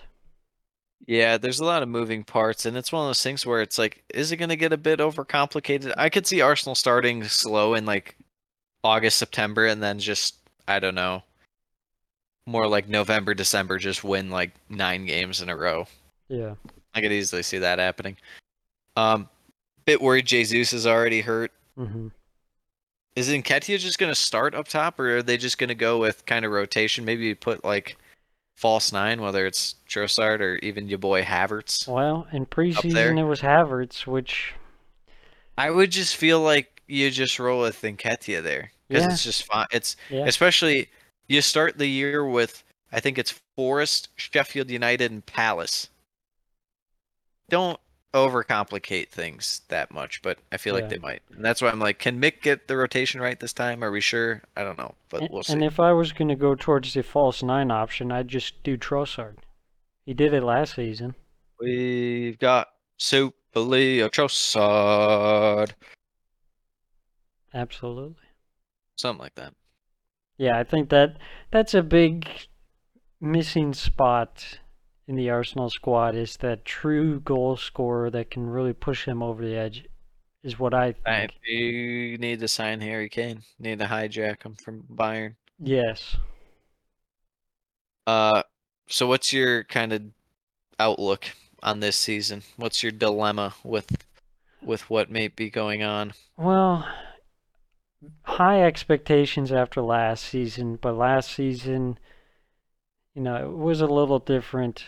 Yeah, 1.05 1.37
there's 1.37 1.59
a 1.59 1.65
lot 1.65 1.83
of 1.83 1.89
moving 1.89 2.23
parts, 2.23 2.65
and 2.65 2.77
it's 2.77 2.93
one 2.93 3.03
of 3.03 3.09
those 3.09 3.21
things 3.21 3.45
where 3.45 3.61
it's 3.61 3.77
like, 3.77 4.01
is 4.13 4.31
it 4.31 4.37
going 4.37 4.47
to 4.47 4.55
get 4.55 4.71
a 4.71 4.77
bit 4.77 4.99
overcomplicated? 4.99 5.93
I 5.97 6.07
could 6.07 6.25
see 6.25 6.39
Arsenal 6.39 6.73
starting 6.73 7.21
slow 7.25 7.73
in 7.73 7.85
like 7.85 8.15
August, 8.81 9.17
September, 9.17 9.65
and 9.65 9.83
then 9.83 9.99
just, 9.99 10.37
I 10.69 10.79
don't 10.79 10.95
know, 10.95 11.21
more 12.45 12.65
like 12.65 12.87
November, 12.87 13.33
December, 13.33 13.77
just 13.77 14.05
win 14.05 14.29
like 14.29 14.51
nine 14.69 15.05
games 15.05 15.41
in 15.41 15.49
a 15.49 15.57
row. 15.57 15.85
Yeah. 16.29 16.55
I 16.95 17.01
could 17.01 17.11
easily 17.11 17.43
see 17.43 17.57
that 17.57 17.77
happening. 17.77 18.15
Um, 18.95 19.27
bit 19.83 20.01
worried 20.01 20.27
Jesus 20.27 20.71
is 20.71 20.87
already 20.87 21.19
hurt. 21.19 21.51
hmm 21.75 22.07
Is 23.17 23.29
Nketiah 23.29 23.79
just 23.79 23.97
going 23.97 24.11
to 24.11 24.15
start 24.15 24.53
up 24.53 24.67
top, 24.67 24.99
or 24.99 25.17
are 25.17 25.23
they 25.23 25.37
just 25.37 25.57
going 25.57 25.69
to 25.69 25.75
go 25.75 25.97
with 25.97 26.23
kind 26.27 26.45
of 26.45 26.51
rotation? 26.51 27.03
Maybe 27.03 27.33
put 27.33 27.65
like 27.65 27.97
false 28.55 28.91
nine, 28.91 29.21
whether 29.21 29.47
it's 29.47 29.73
Trossard 29.89 30.39
or 30.39 30.57
even 30.57 30.87
your 30.87 30.99
boy 30.99 31.23
Havertz. 31.23 31.87
Well, 31.87 32.27
in 32.31 32.45
preseason 32.45 33.17
it 33.17 33.23
was 33.23 33.41
Havertz, 33.41 34.05
which 34.05 34.53
I 35.57 35.71
would 35.71 35.89
just 35.89 36.15
feel 36.15 36.41
like 36.41 36.83
you 36.87 37.09
just 37.09 37.39
roll 37.39 37.61
with 37.61 37.81
Nketiah 37.81 38.43
there 38.43 38.71
because 38.87 39.05
Yeah. 39.05 39.11
it's 39.11 39.23
just 39.23 39.45
fine. 39.45 39.65
It's 39.71 39.95
yeah, 40.11 40.25
especially 40.27 40.87
you 41.27 41.41
start 41.41 41.79
the 41.79 41.87
year 41.87 42.23
with 42.23 42.63
I 42.91 42.99
think 42.99 43.17
it's 43.17 43.33
Forest, 43.55 44.09
Sheffield 44.15 44.69
United, 44.69 45.09
and 45.11 45.25
Palace. 45.25 45.89
Don't 47.49 47.79
overcomplicate 48.13 49.09
things 49.09 49.61
that 49.67 49.91
much, 49.91 50.21
but 50.21 50.39
I 50.51 50.57
feel 50.57 50.75
Yeah. 50.75 50.81
like 50.81 50.89
they 50.89 50.97
might. 50.97 51.21
And 51.35 51.43
that's 51.43 51.61
why 51.61 51.69
I'm 51.69 51.79
like, 51.79 51.99
can 51.99 52.21
Mick 52.21 52.41
get 52.41 52.67
the 52.67 52.77
rotation 52.77 53.19
right 53.21 53.39
this 53.39 53.53
time? 53.53 53.83
Are 53.83 53.91
we 53.91 54.01
sure? 54.01 54.41
I 54.55 54.63
don't 54.63 54.77
know, 54.77 54.95
but 55.09 55.21
and, 55.23 55.29
we'll 55.31 55.43
see. 55.43 55.53
and 55.53 55.63
if 55.63 55.79
I 55.79 55.91
was 55.91 56.13
going 56.13 56.29
to 56.29 56.35
go 56.35 56.55
towards 56.55 56.93
the 56.93 57.03
false 57.03 57.43
nine 57.43 57.69
option, 57.69 58.11
I'd 58.11 58.27
just 58.27 58.63
do 58.63 58.77
Trossard. 58.77 59.37
He 60.05 60.13
did 60.13 60.33
it 60.33 60.41
last 60.43 60.75
season. 60.75 61.15
We've 61.59 62.39
got 62.39 62.69
Super 62.97 63.59
Leo 63.59 64.07
Trossard, 64.09 65.71
Absolutely. 67.53 68.15
something 68.95 69.21
like 69.21 69.35
that. 69.35 69.53
Yeah, 70.37 70.57
I 70.57 70.63
think 70.63 70.89
that 70.89 71.17
that's 71.51 71.73
a 71.73 71.81
big 71.81 72.27
missing 73.19 73.73
spot 73.73 74.59
in 75.07 75.15
the 75.15 75.29
Arsenal 75.29 75.69
squad 75.69 76.15
is 76.15 76.37
that 76.37 76.65
true 76.65 77.19
goal 77.21 77.55
scorer 77.55 78.09
that 78.09 78.29
can 78.29 78.49
really 78.49 78.73
push 78.73 79.05
him 79.05 79.23
over 79.23 79.43
the 79.43 79.55
edge 79.55 79.85
is 80.43 80.59
what 80.59 80.73
I 80.73 80.93
think. 80.93 81.31
you 81.43 82.17
need 82.17 82.39
to 82.41 82.47
sign 82.47 82.81
Harry 82.81 83.09
Kane. 83.09 83.43
Need 83.59 83.79
to 83.79 83.85
hijack 83.85 84.43
him 84.43 84.55
from 84.55 84.83
Bayern. 84.93 85.35
Yes. 85.59 86.17
Uh, 88.05 88.43
so 88.87 89.07
what's 89.07 89.33
your 89.33 89.63
kind 89.63 89.93
of 89.93 90.03
outlook 90.79 91.25
on 91.63 91.79
this 91.79 91.95
season? 91.95 92.43
What's 92.55 92.83
your 92.83 92.91
dilemma 92.91 93.53
with 93.63 94.03
with 94.61 94.89
what 94.89 95.09
may 95.09 95.27
be 95.27 95.49
going 95.49 95.83
on? 95.83 96.13
Well, 96.35 96.87
high 98.23 98.63
expectations 98.63 99.51
after 99.51 99.81
last 99.81 100.25
season, 100.25 100.77
but 100.81 100.95
last 100.95 101.31
season, 101.31 101.97
you 103.17 103.23
know, 103.23 103.35
it 103.35 103.51
was 103.51 103.81
a 103.81 103.87
little 103.87 104.19
different. 104.19 104.85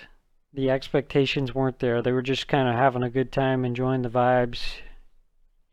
The 0.53 0.69
expectations 0.69 1.55
weren't 1.55 1.79
there. 1.79 2.03
They 2.03 2.11
were 2.11 2.21
just 2.21 2.47
kind 2.47 2.69
of 2.69 2.75
having 2.75 3.01
a 3.01 3.09
good 3.09 3.31
time, 3.31 3.65
enjoying 3.65 4.03
the 4.03 4.09
vibes, 4.09 4.61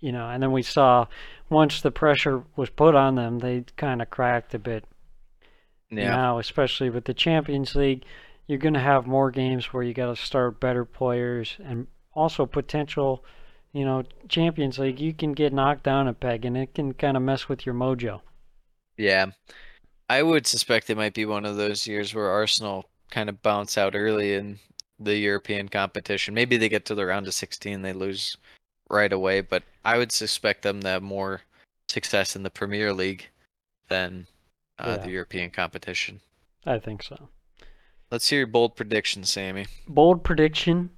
you 0.01 0.11
know, 0.11 0.31
and 0.31 0.43
then 0.43 0.53
we 0.53 0.63
saw 0.63 1.07
once 1.51 1.83
the 1.83 1.91
pressure 1.91 2.45
was 2.57 2.71
put 2.71 2.95
on 2.95 3.17
them, 3.17 3.41
they 3.41 3.67
kind 3.77 4.01
of 4.01 4.09
cracked 4.09 4.55
a 4.55 4.59
bit. 4.59 4.87
Yeah. 5.91 6.09
Now, 6.09 6.39
especially 6.39 6.89
with 6.89 7.05
the 7.05 7.13
Champions 7.13 7.75
League, 7.75 8.07
you're 8.47 8.59
going 8.59 8.73
to 8.73 8.81
have 8.81 9.07
more 9.07 9.31
games 9.31 9.75
where 9.75 9.83
you 9.83 9.93
got 9.93 10.17
to 10.17 10.17
start 10.17 10.59
better 10.59 10.87
players 10.87 11.59
and 11.63 11.87
also 12.15 12.47
potential, 12.47 13.23
you 13.75 13.85
know, 13.85 14.03
Champions 14.31 14.79
League, 14.79 14.99
you 14.99 15.13
can 15.13 15.35
get 15.35 15.53
knocked 15.53 15.83
down 15.83 16.09
a 16.09 16.15
peg 16.15 16.47
and 16.47 16.57
it 16.57 16.75
can 16.75 16.95
kind 16.95 17.19
of 17.19 17.23
mess 17.23 17.51
with 17.51 17.67
your 17.67 17.75
mojo. 17.75 18.23
Yeah. 18.97 19.27
I 20.09 20.23
would 20.23 20.47
suspect 20.47 20.89
it 20.91 20.97
might 20.97 21.15
be 21.15 21.25
one 21.25 21.45
of 21.45 21.57
those 21.57 21.87
years 21.87 22.15
where 22.15 22.31
Arsenal 22.31 22.89
kind 23.11 23.29
of 23.29 23.43
bounce 23.43 23.77
out 23.77 23.95
early 23.95 24.35
in 24.35 24.59
the 24.99 25.17
European 25.17 25.69
competition. 25.69 26.35
Maybe 26.35 26.57
they 26.57 26.69
get 26.69 26.85
to 26.87 26.95
the 26.95 27.07
round 27.07 27.27
of 27.27 27.35
16, 27.35 27.83
they 27.83 27.93
lose 27.93 28.37
right 28.89 29.13
away, 29.13 29.41
but 29.41 29.63
I 29.85 29.99
would 29.99 30.13
suspect 30.13 30.63
them 30.63 30.81
to 30.83 30.89
have 30.89 31.03
more 31.03 31.43
success 31.89 32.37
in 32.37 32.43
the 32.43 32.51
Premier 32.51 32.93
League 32.93 33.29
than 33.89 34.27
uh, 34.79 34.97
Yeah. 34.99 35.05
the 35.07 35.11
European 35.11 35.51
competition. 35.51 36.21
I 36.65 36.79
think 36.79 37.03
so. 37.03 37.29
Let's 38.11 38.29
hear 38.29 38.41
your 38.41 38.47
bold 38.47 38.77
prediction, 38.77 39.25
Sammy. 39.25 39.67
Bold 39.89 40.23
prediction 40.23 40.91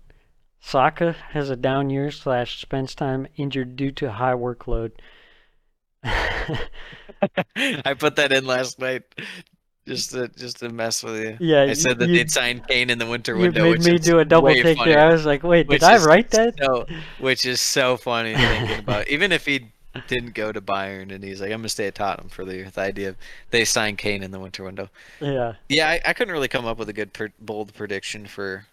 Saka 0.61 1.13
has 1.31 1.51
a 1.51 1.57
down 1.57 1.89
year 1.89 2.11
slash 2.11 2.61
spends 2.61 2.95
time 2.95 3.27
injured 3.37 3.77
due 3.77 3.93
to 3.93 4.13
high 4.13 4.35
workload. 4.35 4.93
I 6.05 7.95
put 7.99 8.17
that 8.17 8.33
in 8.33 8.47
last 8.47 8.79
night 8.79 9.03
just 9.87 10.11
to 10.13 10.29
just 10.29 10.59
to 10.59 10.69
mess 10.69 11.03
with 11.03 11.17
you. 11.17 11.37
yeah, 11.41 11.63
I 11.63 11.73
said 11.73 11.99
that 11.99 12.09
you, 12.09 12.17
they'd 12.17 12.31
sign 12.31 12.63
Kane 12.69 12.91
in 12.91 12.99
the 12.99 13.07
winter 13.07 13.37
window. 13.37 13.65
you 13.65 13.71
made 13.73 13.79
which 13.79 13.93
me 13.93 13.99
do 13.99 14.19
a 14.19 14.25
double 14.25 14.53
take 14.53 14.79
there. 14.85 15.01
I 15.01 15.13
was 15.13 15.27
like, 15.27 15.43
wait, 15.43 15.69
did 15.69 15.83
I 15.83 15.97
write 16.05 16.31
that? 16.31 16.55
So, 16.59 16.87
which 17.19 17.47
is 17.47 17.61
so 17.61 17.97
funny 17.97 18.35
thinking 18.35 18.79
about. 18.79 19.09
Even 19.09 19.33
if 19.33 19.47
he 19.47 19.73
didn't 20.07 20.35
go 20.35 20.53
to 20.53 20.61
Bayern 20.61 21.13
and 21.13 21.25
he's 21.25 21.41
like, 21.41 21.51
I'm 21.51 21.61
gonna 21.61 21.69
stay 21.71 21.87
at 21.87 21.95
Tottenham 21.95 22.29
for 22.29 22.45
the 22.45 22.55
year. 22.55 22.71
The 22.71 22.81
idea 22.81 23.09
of 23.11 23.17
they 23.51 23.65
sign 23.65 23.97
Kane 23.97 24.23
in 24.23 24.31
the 24.31 24.39
winter 24.39 24.63
window. 24.63 24.91
Yeah. 25.21 25.55
Yeah, 25.69 25.89
I, 25.89 26.01
I 26.07 26.13
couldn't 26.13 26.33
really 26.33 26.49
come 26.49 26.67
up 26.67 26.79
with 26.79 26.89
a 26.89 26.93
good 26.93 27.13
per, 27.13 27.31
bold 27.41 27.75
prediction 27.75 28.27
for 28.27 28.67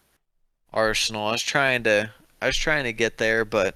Arsenal. 0.73 1.27
I 1.27 1.31
was 1.31 1.41
trying 1.41 1.83
to 1.83 2.11
I 2.41 2.47
was 2.47 2.57
trying 2.57 2.83
to 2.83 2.93
get 2.93 3.17
there, 3.17 3.45
but 3.45 3.75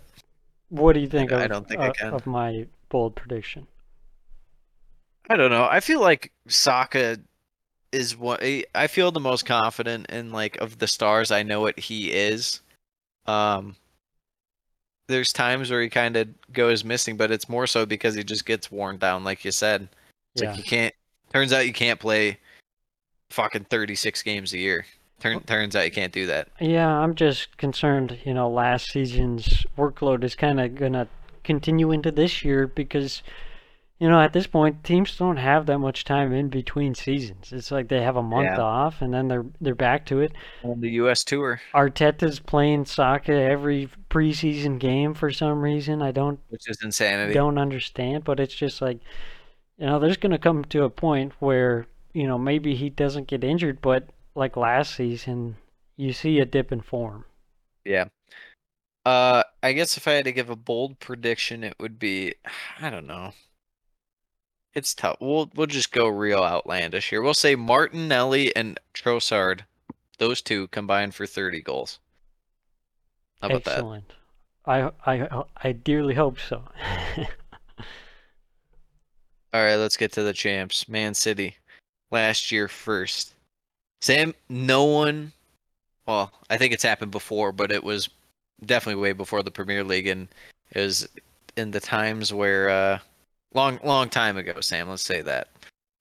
What 0.70 0.94
do 0.94 1.00
you 1.00 1.08
think 1.08 1.32
I 1.32 1.44
of, 1.44 1.50
don't 1.50 1.68
think 1.68 1.80
I 1.80 1.88
uh, 1.88 1.94
can. 1.94 2.14
of 2.14 2.28
my 2.28 2.68
bold 2.90 3.16
prediction? 3.16 3.68
I 5.30 5.36
don't 5.38 5.52
know. 5.52 5.68
I 5.70 5.80
feel 5.80 6.02
like 6.02 6.32
Saka 6.48 7.20
is 7.92 8.18
what 8.18 8.44
I 8.44 8.88
feel 8.88 9.12
the 9.12 9.20
most 9.20 9.46
confident 9.46 10.08
in 10.10 10.32
like 10.32 10.58
of 10.58 10.78
the 10.80 10.88
stars 10.88 11.32
I 11.32 11.44
know 11.44 11.62
what 11.62 11.80
he 11.80 12.12
is. 12.12 12.62
Um 13.26 13.76
there's 15.08 15.34
times 15.34 15.72
where 15.72 15.82
he 15.82 15.90
kind 15.90 16.16
of 16.18 16.28
goes 16.54 16.84
missing, 16.84 17.18
but 17.18 17.32
it's 17.32 17.50
more 17.50 17.66
so 17.66 17.86
because 17.86 18.14
he 18.14 18.24
just 18.24 18.46
gets 18.46 18.72
worn 18.72 18.98
down 18.98 19.24
like 19.24 19.44
you 19.44 19.52
said. 19.52 19.88
It's 20.36 20.44
Yeah. 20.44 20.50
like 20.52 20.58
you 20.58 20.64
can't 20.64 20.94
turns 21.34 21.54
out 21.54 21.66
you 21.66 21.74
can't 21.74 22.00
play 22.00 22.38
fucking 23.32 23.66
36 23.66 24.22
games 24.24 24.54
a 24.54 24.58
year. 24.58 24.86
Turn, 25.20 25.42
turns 25.42 25.76
out 25.76 25.86
you 25.86 25.92
can't 25.92 26.14
do 26.14 26.26
that. 26.28 26.48
Yeah, 26.62 26.88
I'm 26.88 27.14
just 27.14 27.58
concerned, 27.58 28.20
you 28.24 28.34
know, 28.34 28.50
last 28.50 28.88
season's 28.92 29.66
workload 29.78 30.24
is 30.24 30.34
kind 30.34 30.60
of 30.62 30.76
going 30.76 30.94
to 30.94 31.08
continue 31.50 31.92
into 31.92 32.12
this 32.12 32.44
year 32.44 32.68
because, 32.68 33.24
you 34.00 34.08
know, 34.10 34.20
at 34.22 34.34
this 34.34 34.48
point, 34.48 34.84
teams 34.84 35.18
don't 35.18 35.38
have 35.38 35.66
that 35.66 35.80
much 35.80 36.04
time 36.04 36.32
in 36.34 36.50
between 36.50 36.94
seasons. 36.96 37.52
It's 37.52 37.72
like 37.72 37.88
they 37.90 38.02
have 38.02 38.16
a 38.18 38.24
month 38.24 38.58
Yeah. 38.58 38.62
off 38.78 39.02
and 39.02 39.14
then 39.14 39.28
they're 39.28 39.46
they're 39.62 39.76
back 39.76 40.06
to 40.08 40.22
it. 40.22 40.32
On 40.64 40.80
the 40.80 40.92
US 41.04 41.24
tour, 41.24 41.62
Arteta's 41.74 42.40
playing 42.40 42.86
Saka 42.86 43.34
every 43.34 43.90
preseason 44.10 44.80
game 44.80 45.14
for 45.14 45.32
some 45.32 45.62
reason. 45.62 46.02
I 46.02 46.12
don't 46.12 46.40
which 46.50 46.70
is 46.70 46.78
insanity. 46.84 47.34
don't 47.34 47.58
understand, 47.58 48.24
but 48.24 48.40
it's 48.40 48.56
just 48.56 48.82
like, 48.82 49.00
you 49.78 49.86
know, 49.88 50.00
there's 50.00 50.18
going 50.18 50.32
to 50.34 50.38
come 50.48 50.64
to 50.66 50.84
a 50.84 50.90
point 50.90 51.34
where, 51.40 51.88
you 52.14 52.28
know, 52.28 52.38
maybe 52.38 52.76
he 52.76 52.90
doesn't 52.90 53.28
get 53.28 53.44
injured, 53.44 53.82
but 53.82 54.10
like 54.36 54.56
last 54.58 54.96
season, 54.96 55.56
you 55.98 56.14
see 56.14 56.40
a 56.40 56.46
dip 56.46 56.72
in 56.72 56.82
form. 56.82 57.26
Yeah. 57.86 58.06
Uh, 59.06 59.44
I 59.64 59.74
guess 59.74 59.98
if 59.98 60.08
I 60.08 60.14
had 60.14 60.26
to 60.26 60.32
give 60.32 60.50
a 60.50 60.56
bold 60.56 61.00
prediction, 61.00 61.64
it 61.64 61.76
would 61.80 62.00
be 62.00 62.36
I 62.82 62.90
don't 62.90 63.08
know. 63.08 63.34
It's 64.74 64.94
tough. 64.94 65.18
We'll 65.20 65.50
we'll 65.56 65.68
just 65.68 65.92
go 65.92 66.08
real 66.08 66.44
outlandish 66.44 67.10
here. 67.10 67.22
We'll 67.22 67.34
say 67.34 67.56
Martinelli 67.56 68.56
and 68.56 68.80
Trossard, 68.94 69.62
those 70.20 70.42
two 70.42 70.68
combined 70.68 71.16
for 71.16 71.26
30 71.26 71.62
goals. 71.62 72.00
How 73.42 73.48
about 73.48 73.64
that? 73.64 73.78
Excellent. 73.78 74.14
I, 74.66 74.92
I, 75.06 75.44
I 75.64 75.72
dearly 75.72 76.14
hope 76.14 76.38
so. 76.40 76.62
All 79.52 79.64
right, 79.64 79.78
let's 79.78 79.98
get 79.98 80.12
to 80.14 80.24
the 80.24 80.34
champs. 80.34 80.88
Man 80.88 81.14
City, 81.16 81.56
last 82.12 82.52
year 82.52 82.68
first. 82.68 83.34
Sam, 84.02 84.36
no 84.48 84.84
one. 84.84 85.32
Well, 86.06 86.32
I 86.50 86.58
think 86.58 86.74
it's 86.74 86.84
happened 86.84 87.12
before, 87.12 87.52
but 87.52 87.72
it 87.72 87.84
was 87.84 88.10
definitely 88.66 89.02
way 89.02 89.14
before 89.14 89.44
the 89.44 89.52
Premier 89.52 89.84
League, 89.84 90.08
and 90.08 90.28
it 90.72 90.80
was 90.80 91.08
in 91.56 91.72
the 91.72 91.80
times 91.80 92.34
where, 92.34 92.70
uh, 92.70 93.00
long, 93.54 93.80
long 93.84 94.10
time 94.10 94.38
ago. 94.38 94.62
Sam, 94.62 94.90
let's 94.90 95.04
say 95.04 95.22
that, 95.22 95.50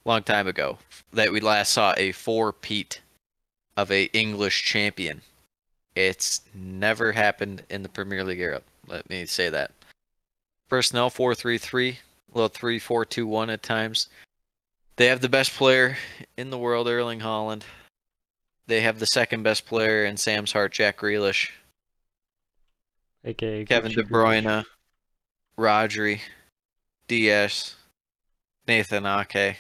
long 0.05 0.23
time 0.23 0.47
ago, 0.47 0.79
that 1.13 1.33
we 1.33 1.41
last 1.41 1.73
saw 1.73 1.95
a 1.97 2.13
four-peat 2.13 3.01
of 3.77 3.91
a 3.91 4.05
English 4.07 4.65
champion. 4.65 5.23
It's 5.95 6.43
never 6.55 7.13
happened 7.13 7.63
in 7.71 7.83
the 7.83 7.89
Premier 7.89 8.23
League 8.25 8.41
era. 8.41 8.63
Let 8.87 9.09
me 9.11 9.27
say 9.27 9.49
that. 9.49 9.73
Personnel 10.69 11.11
four 11.11 11.35
three 11.35 11.59
three 11.59 11.99
little 12.33 12.49
three 12.49 12.79
four 12.79 13.05
two 13.05 13.27
one 13.27 13.51
at 13.51 13.63
times. 13.63 14.09
They 14.97 15.07
have 15.07 15.21
the 15.21 15.29
best 15.29 15.53
player 15.53 15.97
in 16.37 16.51
the 16.51 16.59
world, 16.59 16.89
Erling 16.89 17.21
Haaland. 17.21 17.63
They 18.67 18.83
have 18.83 18.99
the 18.99 19.07
second 19.07 19.45
best 19.45 19.65
player 19.65 20.05
in 20.05 20.17
Sam's 20.17 20.53
heart, 20.53 20.73
Jack 20.73 20.99
Grealish, 20.99 21.51
AKA 23.25 23.65
Kevin 23.65 23.93
De. 23.93 24.03
Bruyne, 24.03 24.65
Rodri, 25.59 26.21
Dias, 27.09 27.77
Nathan 28.67 29.07
Ake, 29.07 29.57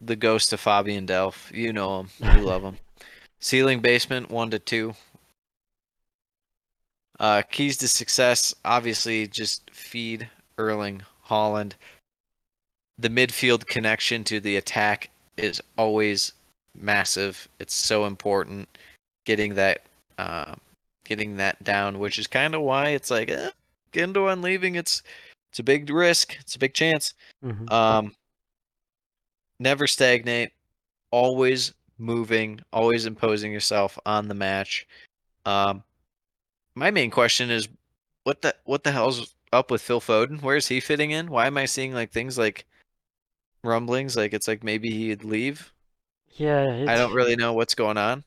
the 0.00 0.16
ghost 0.16 0.52
of 0.52 0.60
Fabian 0.60 1.06
Delph. 1.06 1.52
You 1.52 1.72
know 1.72 2.00
him, 2.00 2.08
you 2.20 2.40
love 2.44 2.62
him. 2.62 2.76
Ceiling 3.40 3.80
basement 3.80 4.30
one 4.30 4.50
to 4.50 4.58
two. 4.58 4.94
Uh, 7.20 7.42
keys 7.50 7.76
to 7.78 7.86
success 7.86 8.54
obviously 8.64 9.28
just 9.28 9.70
feed 9.70 10.28
Erling 10.58 11.02
Haaland. 11.28 11.72
The 12.98 13.08
midfield 13.08 13.66
connection 13.66 14.24
to 14.24 14.40
the 14.40 14.56
attack 14.56 15.10
is 15.36 15.62
always 15.78 16.32
massive. 16.74 17.48
It's 17.58 17.74
so 17.74 18.06
important 18.06 18.68
getting 19.24 19.54
that 19.54 19.82
uh, 20.18 20.54
getting 21.12 21.36
that 21.36 21.62
down, 21.62 21.98
which 21.98 22.18
is 22.18 22.26
kind 22.26 22.54
of 22.54 22.62
why 22.62 22.88
it's 22.88 23.10
like 23.10 23.30
eh, 23.30 23.50
Gundogan 23.92 24.42
leaving. 24.42 24.76
It's 24.76 25.02
it's 25.50 25.58
a 25.58 25.62
big 25.62 25.90
risk. 25.90 26.36
It's 26.40 26.54
a 26.56 26.58
big 26.58 26.72
chance. 26.72 27.12
Mhm. 27.44 27.70
Um, 27.70 28.14
never 29.58 29.86
stagnate. 29.86 30.52
Always 31.10 31.74
moving. 31.98 32.60
Always 32.72 33.04
imposing 33.04 33.52
yourself 33.52 33.98
on 34.06 34.28
the 34.28 34.34
match. 34.34 34.86
Um, 35.44 35.82
my 36.74 36.90
main 36.90 37.10
question 37.10 37.50
is, 37.50 37.68
what 38.24 38.40
the 38.40 38.54
what 38.64 38.82
the 38.84 38.92
hell's 38.92 39.34
up 39.52 39.70
with 39.70 39.82
Phil 39.82 40.00
Foden? 40.00 40.40
Where's 40.40 40.68
he 40.68 40.80
fitting 40.80 41.10
in? 41.10 41.28
Why 41.30 41.46
am 41.46 41.58
I 41.58 41.66
seeing 41.66 41.92
like 41.92 42.10
things 42.12 42.38
like 42.38 42.64
rumblings? 43.62 44.16
Like 44.16 44.32
it's 44.32 44.48
like 44.48 44.64
maybe 44.64 44.90
he'd 44.90 45.24
leave. 45.24 45.70
yeah, 46.36 46.86
I 46.88 46.96
don't 46.96 47.12
really 47.12 47.36
know 47.36 47.52
what's 47.52 47.74
going 47.74 47.98
on. 47.98 48.24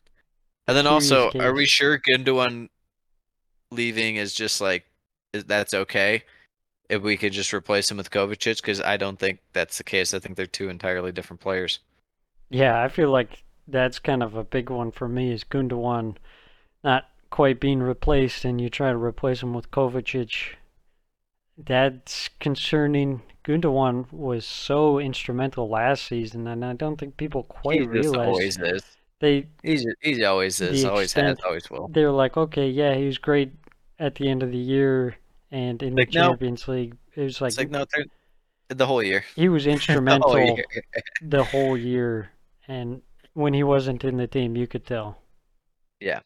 And 0.68 0.76
then 0.78 0.86
also, 0.88 1.32
are 1.40 1.53
we 1.53 1.66
sure 1.66 1.99
Gundogan 1.99 2.70
leaving 3.72 4.16
is 4.16 4.34
just 4.34 4.62
like 4.62 4.86
that's 5.34 5.74
okay? 5.74 6.24
If 6.90 7.02
we 7.02 7.18
could 7.18 7.34
just 7.34 7.54
replace 7.54 7.90
him 7.90 7.98
with 7.98 8.12
Kovacic, 8.12 8.58
because 8.58 8.80
I 8.80 8.98
don't 8.98 9.18
think 9.18 9.40
that's 9.54 9.78
the 9.80 9.84
case. 9.84 10.14
I 10.14 10.20
think 10.20 10.36
they're 10.36 10.46
two 10.46 10.70
entirely 10.70 11.12
different 11.12 11.40
players. 11.40 11.80
Yeah, 12.50 12.82
I 12.82 12.90
feel 12.90 13.10
like 13.10 13.44
that's 13.68 14.00
kind 14.00 14.22
of 14.22 14.36
a 14.36 14.44
big 14.44 14.70
one 14.70 14.92
for 14.92 15.08
me 15.08 15.32
is 15.32 15.44
Gundogan 15.44 16.18
not 16.84 17.10
quite 17.32 17.60
being 17.60 17.82
replaced 17.82 18.46
and 18.46 18.62
you 18.62 18.70
try 18.70 18.92
to 18.92 18.98
replace 18.98 19.42
him 19.42 19.54
with 19.54 19.72
Kovacic. 19.72 20.54
That's 21.58 22.30
concerning. 22.40 23.24
Gundogan 23.44 24.12
was 24.12 24.46
so 24.46 25.00
instrumental 25.00 25.68
last 25.68 26.06
season 26.06 26.48
and 26.48 26.64
I 26.64 26.74
don't 26.74 26.98
think 26.98 27.18
people 27.18 27.44
quite 27.44 27.82
he 27.82 27.88
realize 27.88 28.28
always 28.28 28.58
is. 28.60 28.95
They 29.22 29.48
He's 29.64 29.86
he 30.02 30.24
always 30.26 30.60
is. 30.62 30.84
Always 30.86 31.14
has. 31.14 31.38
Always 31.46 31.70
will. 31.70 31.88
they 31.88 32.04
were 32.04 32.12
like, 32.12 32.36
okay, 32.38 32.68
yeah, 32.70 32.94
he 32.96 33.06
was 33.06 33.18
great 33.18 33.52
at 34.00 34.16
the 34.16 34.28
end 34.30 34.44
of 34.44 34.52
the 34.52 34.58
year 34.58 35.16
and 35.52 35.82
in 35.82 35.96
Like, 35.96 36.12
the 36.12 36.20
no. 36.20 36.30
Champions 36.30 36.68
League. 36.68 36.98
It 37.16 37.22
was 37.22 37.40
like, 37.40 37.58
like 37.58 37.70
no, 37.70 37.86
the 38.70 38.86
whole 38.86 39.02
year. 39.02 39.24
he 39.36 39.48
was 39.48 39.64
The 39.66 39.70
whole 39.70 39.74
instrumental 39.76 40.58
the 41.22 41.44
whole 41.46 41.78
year 41.78 42.32
and 42.68 43.02
when 43.34 43.54
he 43.54 43.64
wasn't 43.64 44.04
in 44.04 44.18
the 44.18 44.28
team 44.28 44.56
you 44.58 44.68
could 44.68 44.86
tell. 44.86 45.18
Yeah. 46.02 46.20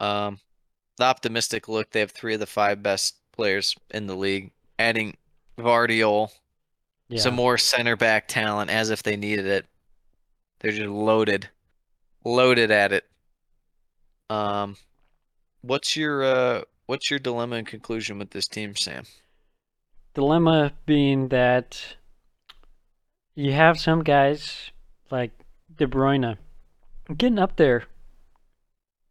Um, 0.00 0.40
the 0.98 1.04
optimistic 1.04 1.68
look. 1.68 1.90
They 1.90 2.00
have 2.00 2.10
three 2.10 2.34
of 2.34 2.40
the 2.40 2.46
five 2.46 2.82
best 2.82 3.16
players 3.32 3.76
in 3.90 4.06
the 4.06 4.16
league. 4.16 4.50
Adding 4.78 5.16
Gvardiol, 5.58 6.30
Yeah. 7.08 7.20
some 7.20 7.34
more 7.34 7.58
center 7.58 7.96
back 7.96 8.26
talent, 8.28 8.70
as 8.70 8.90
if 8.90 9.02
they 9.04 9.16
needed 9.16 9.46
it. 9.46 9.66
They're 10.64 10.72
just 10.72 10.88
loaded, 10.88 11.50
loaded 12.24 12.70
at 12.70 12.90
it. 12.90 13.04
Um, 14.30 14.78
what's 15.60 15.94
your 15.94 16.24
uh, 16.24 16.62
what's 16.86 17.10
your 17.10 17.18
dilemma 17.18 17.56
and 17.56 17.66
conclusion 17.66 18.18
with 18.18 18.30
this 18.30 18.48
team, 18.48 18.74
Sam? 18.74 19.04
dilemma 20.14 20.72
being 20.86 21.28
that 21.28 21.96
you 23.34 23.52
have 23.52 23.78
some 23.78 24.02
guys 24.02 24.70
like 25.10 25.32
De 25.76 25.86
Bruyne 25.86 26.38
getting 27.18 27.38
up 27.38 27.56
there 27.56 27.84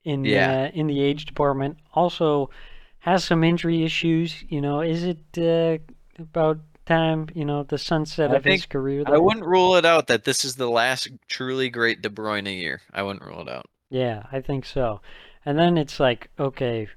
in 0.03 0.25
Yeah. 0.25 0.63
uh, 0.63 0.71
in 0.73 0.87
the 0.87 1.01
age 1.01 1.25
department. 1.27 1.77
Also 1.93 2.49
has 2.97 3.23
some 3.23 3.43
injury 3.43 3.83
issues. 3.83 4.43
You 4.49 4.59
know, 4.59 4.81
is 4.81 5.03
it 5.03 5.19
uh, 5.37 5.77
about 6.19 6.61
time? 6.85 7.27
You 7.33 7.45
know, 7.45 7.63
the 7.63 7.77
sunset 7.77 8.31
I 8.31 8.35
of 8.35 8.43
his 8.43 8.65
career. 8.65 9.03
I 9.05 9.17
wouldn't 9.17 9.45
rule 9.45 9.75
it 9.75 9.85
out 9.85 10.07
that 10.07 10.23
this 10.23 10.43
is 10.45 10.55
the 10.55 10.69
last 10.69 11.09
truly 11.27 11.69
great 11.69 12.01
De 12.01 12.09
Bruyne 12.09 12.47
year. 12.47 12.81
I 12.93 13.03
wouldn't 13.03 13.25
rule 13.25 13.41
it 13.41 13.49
out. 13.49 13.65
Yeah, 13.89 14.23
I 14.31 14.41
think 14.41 14.65
so. 14.65 15.01
And 15.45 15.57
then 15.59 15.77
it's 15.77 15.99
like, 15.99 16.29
okay, 16.39 16.87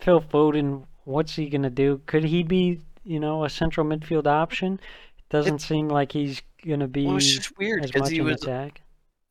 Phil 0.00 0.20
Foden, 0.20 0.84
what's 1.04 1.34
he 1.36 1.48
gonna 1.48 1.70
do? 1.70 2.00
Could 2.06 2.24
he 2.24 2.42
be, 2.42 2.80
you 3.04 3.20
know, 3.20 3.44
a 3.44 3.50
central 3.50 3.86
midfield 3.86 4.26
option? 4.26 4.74
It 5.18 5.28
doesn't 5.30 5.58
seem 5.60 5.88
like 5.88 6.12
he's 6.12 6.40
gonna 6.66 6.88
be 6.88 7.06
Well, 7.06 7.16
it's 7.16 7.34
just 7.36 7.58
weird 7.58 7.84
as 7.84 7.90
because 7.90 8.08
much 8.08 8.12
he 8.12 8.20
was 8.20 8.42
attack. 8.42 8.82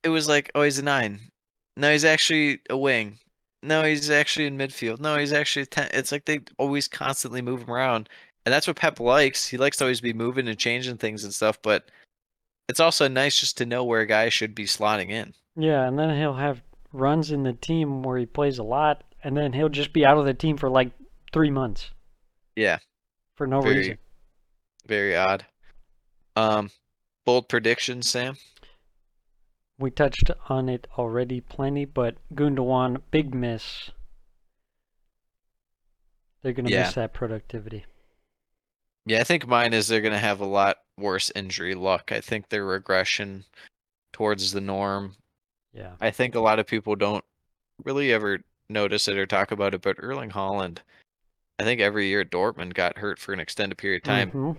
it 0.03 0.09
was 0.09 0.27
like, 0.27 0.51
oh, 0.55 0.61
he's 0.63 0.79
a 0.79 0.83
nine. 0.83 1.19
No, 1.77 1.91
he's 1.91 2.05
actually 2.05 2.59
a 2.69 2.77
wing. 2.77 3.19
No, 3.63 3.83
he's 3.83 4.09
actually 4.11 4.45
in 4.45 4.57
midfield. 4.57 4.99
No, 4.99 5.17
he's 5.17 5.33
actually 5.33 5.63
a 5.63 5.65
ten. 5.65 5.89
It's 5.93 6.11
like 6.11 6.25
they 6.25 6.41
always 6.59 6.87
constantly 6.87 7.41
move 7.41 7.63
him 7.63 7.71
around, 7.71 8.07
and 8.45 8.53
that's 8.53 8.67
what 8.67 8.75
Pep 8.77 8.99
likes. 8.99 9.47
He 9.47 9.57
likes 9.57 9.77
to 9.77 9.83
always 9.85 10.01
be 10.01 10.13
moving 10.13 10.47
and 10.47 10.57
changing 10.57 10.97
things 10.97 11.23
and 11.23 11.33
stuff. 11.33 11.59
But 11.61 11.89
it's 12.69 12.79
also 12.79 13.07
nice 13.07 13.39
just 13.39 13.57
to 13.57 13.65
know 13.65 13.83
where 13.83 14.01
a 14.01 14.05
guy 14.07 14.29
should 14.29 14.55
be 14.55 14.65
slotting 14.65 15.09
in. 15.09 15.33
Yeah, 15.55 15.87
and 15.87 15.97
then 15.97 16.15
he'll 16.17 16.33
have 16.35 16.61
runs 16.91 17.31
in 17.31 17.43
the 17.43 17.53
team 17.53 18.03
where 18.03 18.17
he 18.17 18.25
plays 18.25 18.57
a 18.57 18.63
lot, 18.63 19.03
and 19.23 19.35
then 19.35 19.53
he'll 19.53 19.69
just 19.69 19.93
be 19.93 20.05
out 20.05 20.17
of 20.17 20.25
the 20.25 20.33
team 20.33 20.57
for 20.57 20.69
like 20.69 20.91
three 21.33 21.49
months 21.51 21.91
Yeah, 22.55 22.79
for 23.35 23.45
no 23.47 23.61
Very- 23.61 23.77
reason. 23.77 23.97
very 24.85 25.15
odd. 25.15 25.45
Um, 26.35 26.71
bold 27.25 27.47
predictions, 27.49 28.09
Sam. 28.09 28.37
We 29.77 29.91
touched 29.91 30.31
on 30.47 30.69
it 30.69 30.87
already 30.97 31.41
plenty, 31.41 31.83
but 31.85 32.15
Gundogan, 32.33 33.01
big 33.11 33.33
miss. 33.35 33.91
They're 36.41 36.53
gonna 36.53 36.69
Yeah. 36.69 36.83
miss 36.83 36.93
that 36.95 37.13
productivity. 37.13 37.85
Yeah, 39.05 39.19
I 39.19 39.23
think 39.23 39.47
mine 39.47 39.73
is 39.73 39.87
they're 39.87 40.01
gonna 40.01 40.17
have 40.17 40.39
a 40.39 40.45
lot 40.45 40.77
worse 40.97 41.31
injury 41.35 41.75
luck. 41.75 42.11
I 42.11 42.21
think 42.21 42.49
their 42.49 42.65
regression 42.65 43.45
towards 44.13 44.51
the 44.51 44.61
norm 44.61 45.15
Yeah. 45.73 45.95
I 45.99 46.09
think 46.11 46.35
a 46.35 46.39
lot 46.39 46.57
of 46.59 46.65
people 46.67 46.95
don't 46.95 47.23
really 47.83 48.13
ever 48.13 48.39
notice 48.69 49.07
it 49.09 49.17
or 49.17 49.25
talk 49.25 49.51
about 49.51 49.73
it, 49.73 49.81
but 49.81 49.97
Erling 49.99 50.31
Haaland, 50.31 50.77
I 51.59 51.63
think 51.63 51.81
every 51.81 52.07
year 52.07 52.23
Dortmund 52.23 52.73
got 52.73 52.97
hurt 52.97 53.19
for 53.19 53.33
an 53.33 53.39
extended 53.41 53.77
period 53.77 53.97
of 53.97 54.03
time. 54.03 54.31
Mhm. 54.31 54.57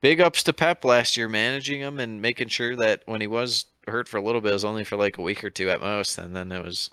Big 0.00 0.20
ups 0.20 0.42
to 0.42 0.52
Pep 0.52 0.84
last 0.84 1.16
year 1.16 1.28
managing 1.28 1.80
him 1.80 1.98
and 2.00 2.20
making 2.20 2.48
sure 2.48 2.76
that 2.76 3.02
when 3.06 3.20
he 3.20 3.26
was 3.28 3.66
hurt 3.86 4.08
for 4.08 4.16
a 4.18 4.22
little 4.22 4.40
bit, 4.40 4.50
it 4.50 4.54
was 4.54 4.64
only 4.64 4.84
for 4.84 4.96
like 4.96 5.16
a 5.16 5.22
week 5.22 5.42
or 5.44 5.50
two 5.50 5.70
at 5.70 5.80
most, 5.80 6.18
and 6.18 6.34
then 6.36 6.50
it 6.52 6.62
was 6.62 6.90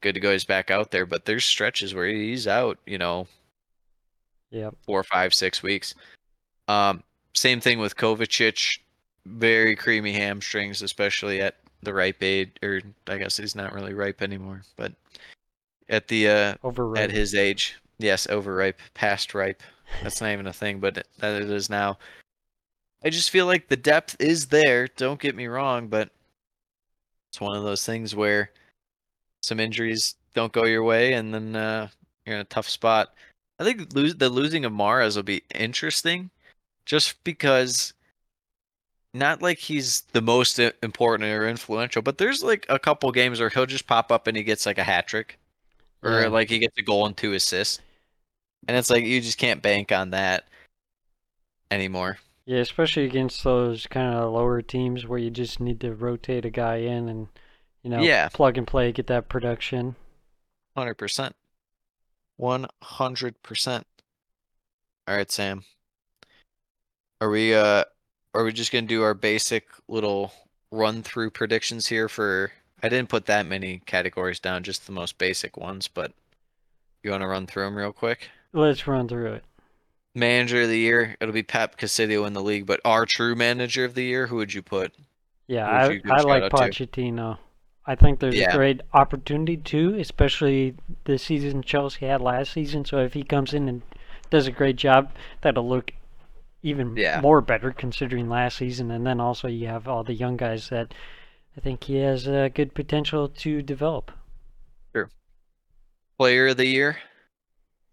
good 0.00 0.14
to 0.14 0.20
go. 0.20 0.32
He's 0.32 0.44
back 0.44 0.70
out 0.70 0.90
there, 0.92 1.04
but 1.04 1.24
there's 1.24 1.44
stretches 1.44 1.92
where 1.92 2.06
he's 2.06 2.46
out, 2.46 2.78
you 2.86 2.96
know, 2.98 3.26
Yep. 4.50 4.74
four, 4.82 5.02
five, 5.04 5.34
six 5.34 5.62
weeks. 5.62 5.94
Um, 6.68 7.02
same 7.34 7.60
thing 7.60 7.78
with 7.78 7.96
Kovacic, 7.96 8.78
very 9.26 9.76
creamy 9.76 10.12
hamstrings, 10.12 10.82
especially 10.82 11.40
at 11.40 11.56
the 11.82 11.94
ripe 11.94 12.22
age, 12.22 12.50
or 12.62 12.80
I 13.06 13.18
guess 13.18 13.36
he's 13.36 13.54
not 13.54 13.72
really 13.72 13.94
ripe 13.94 14.22
anymore, 14.22 14.62
but 14.76 14.92
at 15.88 16.08
the 16.08 16.28
uh, 16.28 16.54
Overrated. 16.64 17.10
at 17.10 17.16
his 17.16 17.34
age, 17.34 17.76
yes, 17.98 18.26
overripe, 18.28 18.80
past 18.94 19.34
ripe. 19.34 19.62
That's 20.02 20.20
not 20.20 20.32
even 20.32 20.46
a 20.46 20.52
thing, 20.52 20.80
but 20.80 21.06
that 21.18 21.42
it 21.42 21.50
is 21.50 21.70
now. 21.70 21.98
I 23.04 23.10
just 23.10 23.30
feel 23.30 23.46
like 23.46 23.68
the 23.68 23.76
depth 23.76 24.16
is 24.18 24.46
there. 24.46 24.88
Don't 24.96 25.20
get 25.20 25.36
me 25.36 25.46
wrong, 25.46 25.86
but 25.88 26.10
it's 27.30 27.40
one 27.40 27.56
of 27.56 27.62
those 27.62 27.86
things 27.86 28.14
where 28.14 28.50
some 29.42 29.60
injuries 29.60 30.16
don't 30.34 30.52
go 30.52 30.64
your 30.64 30.82
way, 30.82 31.12
and 31.14 31.32
then 31.32 31.54
uh, 31.56 31.88
you're 32.26 32.34
in 32.34 32.40
a 32.40 32.44
tough 32.44 32.68
spot. 32.68 33.14
I 33.58 33.64
think 33.64 33.92
lose, 33.94 34.14
the 34.16 34.28
losing 34.28 34.64
of 34.64 34.72
Mahrez 34.72 35.16
will 35.16 35.22
be 35.24 35.42
interesting, 35.54 36.30
just 36.86 37.22
because 37.24 37.92
not 39.14 39.42
like 39.42 39.58
he's 39.58 40.02
the 40.12 40.20
most 40.22 40.58
important 40.58 41.28
or 41.28 41.48
influential, 41.48 42.02
but 42.02 42.18
there's 42.18 42.42
like 42.42 42.66
a 42.68 42.78
couple 42.78 43.10
games 43.10 43.40
where 43.40 43.48
he'll 43.48 43.66
just 43.66 43.86
pop 43.86 44.12
up 44.12 44.26
and 44.26 44.36
he 44.36 44.42
gets 44.44 44.66
like 44.66 44.78
a 44.78 44.84
hat 44.84 45.08
trick, 45.08 45.38
or 46.02 46.20
Yeah. 46.22 46.28
like 46.28 46.48
he 46.50 46.58
gets 46.58 46.78
a 46.78 46.82
goal 46.82 47.06
and 47.06 47.16
two 47.16 47.32
assists, 47.32 47.80
and 48.68 48.76
it's 48.76 48.90
like 48.90 49.04
you 49.04 49.20
just 49.20 49.38
can't 49.38 49.62
bank 49.62 49.90
on 49.92 50.10
that 50.10 50.46
anymore. 51.70 52.18
Yeah, 52.46 52.58
especially 52.60 53.04
against 53.04 53.44
those 53.44 53.86
kind 53.86 54.14
of 54.14 54.32
lower 54.32 54.62
teams 54.62 55.06
where 55.06 55.18
you 55.18 55.30
just 55.30 55.60
need 55.60 55.80
to 55.80 55.94
rotate 55.94 56.46
a 56.46 56.50
guy 56.50 56.76
in 56.76 57.08
and, 57.08 57.28
you 57.82 57.90
know, 57.90 58.00
Yeah. 58.02 58.28
plug 58.30 58.56
and 58.56 58.66
play, 58.66 58.90
get 58.92 59.06
that 59.08 59.28
production. 59.28 59.96
Hundred 60.76 60.94
percent. 60.94 61.34
One 62.38 62.66
hundred 62.80 63.42
percent. 63.42 63.84
All 65.08 65.16
right, 65.16 65.30
Sam. 65.30 65.64
Are 67.20 67.28
we 67.28 67.52
uh 67.52 67.82
are 68.32 68.44
we 68.44 68.52
just 68.52 68.70
gonna 68.70 68.86
do 68.86 69.02
our 69.02 69.12
basic 69.12 69.66
little 69.88 70.32
run 70.70 71.02
through 71.02 71.30
predictions 71.30 71.88
here 71.88 72.08
for 72.08 72.52
I 72.80 72.88
didn't 72.88 73.08
put 73.08 73.26
that 73.26 73.46
many 73.46 73.82
categories 73.86 74.38
down, 74.38 74.62
just 74.62 74.86
the 74.86 74.92
most 74.92 75.18
basic 75.18 75.56
ones, 75.56 75.88
but 75.88 76.12
you 77.02 77.10
wanna 77.10 77.26
run 77.26 77.48
through 77.48 77.64
them 77.64 77.76
real 77.76 77.92
quick? 77.92 78.30
Let's 78.52 78.86
run 78.86 79.08
through 79.08 79.32
it. 79.34 79.44
Manager 80.14 80.62
of 80.62 80.68
the 80.68 80.78
year, 80.78 81.16
it'll 81.20 81.34
be 81.34 81.42
Pep 81.42 81.76
Castillo 81.76 82.24
in 82.24 82.34
the 82.34 82.42
league, 82.42 82.66
but 82.66 82.80
our 82.84 83.04
true 83.04 83.34
manager 83.34 83.84
of 83.84 83.94
the 83.94 84.04
year, 84.04 84.28
who 84.28 84.36
would 84.36 84.54
you 84.54 84.62
put? 84.62 84.94
Yeah, 85.48 85.64
would 85.64 85.90
I 85.90 85.92
you 85.94 86.00
give 86.00 86.24
like 86.24 86.42
out 86.44 86.50
to? 86.50 87.38
I 87.88 87.94
think 87.94 88.20
there's 88.20 88.36
Yeah. 88.36 88.52
a 88.52 88.56
great 88.56 88.82
opportunity 88.92 89.56
too, 89.56 89.94
especially 89.98 90.74
the 91.04 91.18
season 91.18 91.62
Chelsea 91.62 92.04
had 92.06 92.20
last 92.20 92.52
season. 92.52 92.84
So 92.84 92.98
if 92.98 93.14
he 93.14 93.22
comes 93.22 93.54
in 93.54 93.66
and 93.68 93.82
does 94.28 94.46
a 94.46 94.52
great 94.52 94.76
job, 94.76 95.10
that'll 95.40 95.66
look 95.66 95.92
even 96.62 96.94
Yeah. 96.96 97.20
more 97.22 97.40
better 97.40 97.72
considering 97.72 98.28
last 98.28 98.58
season. 98.58 98.90
And 98.90 99.06
then 99.06 99.20
also 99.20 99.48
you 99.48 99.68
have 99.68 99.88
all 99.88 100.04
the 100.04 100.12
young 100.12 100.36
guys 100.36 100.68
that 100.68 100.92
I 101.56 101.60
think 101.60 101.84
he 101.84 101.96
has 101.96 102.26
a 102.26 102.50
good 102.54 102.74
potential 102.74 103.26
to 103.28 103.62
develop. 103.62 104.12
Sure. 104.94 105.10
Player 106.18 106.48
of 106.48 106.58
the 106.58 106.66
year. 106.66 106.98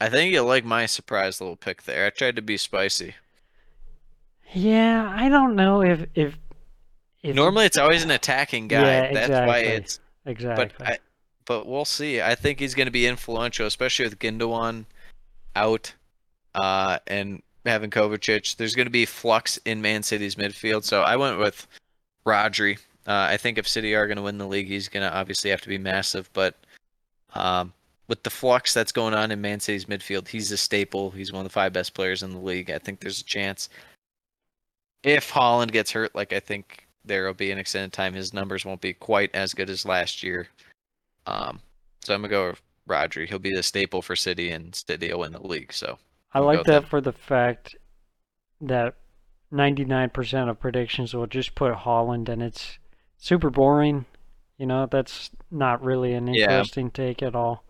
I 0.01 0.09
think 0.09 0.33
you 0.33 0.41
like 0.41 0.65
my 0.65 0.87
surprise 0.87 1.39
little 1.39 1.55
pick 1.55 1.83
there. 1.83 2.05
I 2.05 2.09
tried 2.09 2.35
to 2.35 2.41
be 2.41 2.57
spicy. 2.57 3.15
Yeah, 4.53 5.09
I 5.15 5.29
don't 5.29 5.55
know 5.55 5.81
if 5.81 6.05
if, 6.15 6.37
if 7.29 7.35
Normally, 7.35 7.65
it's 7.65 7.77
always 7.77 8.03
an 8.03 8.11
attacking 8.11 8.67
guy. 8.67 8.81
Yeah, 8.81 9.13
That's 9.13 9.47
why 9.47 9.59
it's. 9.59 9.99
exactly. 10.25 10.69
But 10.77 10.87
I, 10.87 10.97
but 11.45 11.67
we'll 11.67 11.85
see. 11.85 12.21
I 12.21 12.35
think 12.35 12.59
he's 12.59 12.75
going 12.75 12.87
to 12.87 12.91
be 12.91 13.07
influential, 13.07 13.65
especially 13.65 14.05
with 14.05 14.19
Gundogan 14.19 14.85
out, 15.55 15.93
uh, 16.53 16.99
and 17.07 17.41
having 17.65 17.89
Kovacic. 17.89 18.55
There's 18.57 18.75
going 18.75 18.85
to 18.87 18.91
be 18.91 19.05
flux 19.05 19.57
in 19.65 19.81
Man 19.81 20.03
City's 20.03 20.35
midfield, 20.35 20.83
so 20.83 21.01
I 21.01 21.15
went 21.15 21.39
with 21.39 21.67
Rodri. 22.25 22.77
Uh, 23.07 23.27
I 23.29 23.37
think 23.37 23.57
if 23.57 23.67
City 23.67 23.95
are 23.95 24.07
going 24.07 24.17
to 24.17 24.23
win 24.23 24.37
the 24.37 24.47
league, 24.47 24.67
he's 24.67 24.89
going 24.89 25.03
to 25.03 25.15
obviously 25.15 25.49
have 25.51 25.61
to 25.61 25.69
be 25.69 25.77
massive. 25.77 26.29
But 26.33 26.55
um, 27.33 27.73
with 28.07 28.23
the 28.23 28.29
flux 28.29 28.73
that's 28.73 28.91
going 28.91 29.13
on 29.13 29.31
in 29.31 29.41
Man 29.41 29.59
City's 29.59 29.85
midfield, 29.85 30.27
he's 30.27 30.51
a 30.51 30.57
staple. 30.57 31.11
He's 31.11 31.31
one 31.31 31.41
of 31.41 31.45
the 31.45 31.53
five 31.53 31.73
best 31.73 31.93
players 31.93 32.23
in 32.23 32.31
the 32.31 32.39
league. 32.39 32.71
I 32.71 32.79
think 32.79 32.99
there's 32.99 33.21
a 33.21 33.25
chance. 33.25 33.69
If 35.03 35.31
Haaland 35.31 35.71
gets 35.71 35.91
hurt, 35.91 36.15
like 36.15 36.33
I 36.33 36.39
think 36.39 36.84
there 37.05 37.25
will 37.25 37.33
be 37.33 37.51
an 37.51 37.57
extended 37.57 37.93
time, 37.93 38.13
his 38.13 38.33
numbers 38.33 38.65
won't 38.65 38.81
be 38.81 38.93
quite 38.93 39.33
as 39.33 39.53
good 39.53 39.69
as 39.69 39.85
last 39.85 40.23
year. 40.23 40.47
Um, 41.25 41.59
so 42.03 42.13
I'm 42.13 42.21
gonna 42.21 42.29
go 42.29 42.47
with 42.49 42.61
Rodri. 42.87 43.27
He'll 43.27 43.39
be 43.39 43.55
the 43.55 43.63
staple 43.63 44.01
for 44.01 44.15
City, 44.15 44.51
and 44.51 44.75
City 44.75 45.11
will 45.11 45.21
win 45.21 45.31
the 45.33 45.45
league. 45.45 45.73
So 45.73 45.97
I 46.33 46.39
like 46.39 46.65
that 46.65 46.87
for 46.87 47.01
the 47.01 47.13
fact 47.13 47.75
that 48.61 48.95
99% 49.51 50.49
of 50.49 50.59
predictions 50.59 51.13
will 51.13 51.27
just 51.27 51.55
put 51.55 51.73
Haaland, 51.73 52.29
and 52.29 52.43
it's 52.43 52.77
super 53.17 53.49
boring. 53.49 54.05
You 54.57 54.65
know, 54.65 54.85
that's 54.85 55.29
not 55.51 55.83
really 55.83 56.13
an 56.13 56.27
Yeah. 56.27 56.43
interesting 56.59 56.91
take 56.91 57.21
at 57.23 57.35
all. 57.35 57.63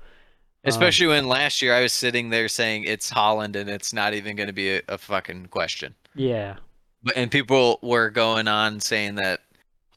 Um, 0.64 0.70
especially 0.70 1.08
when 1.08 1.28
last 1.28 1.62
year 1.62 1.74
I 1.74 1.82
was 1.82 1.94
sitting 1.94 2.30
there 2.30 2.48
saying 2.48 2.84
it's 2.86 3.12
Haaland, 3.12 3.56
and 3.56 3.70
it's 3.70 3.94
not 3.94 4.14
even 4.14 4.36
gonna 4.36 4.54
be 4.54 4.78
a, 4.78 4.82
a 4.88 4.98
fucking 4.98 5.48
question. 5.48 5.96
yeah, 6.16 6.56
But 7.06 7.16
and 7.16 7.32
people 7.32 7.80
were 7.82 8.10
going 8.10 8.50
on 8.50 8.82
saying 8.82 9.16
that 9.16 9.42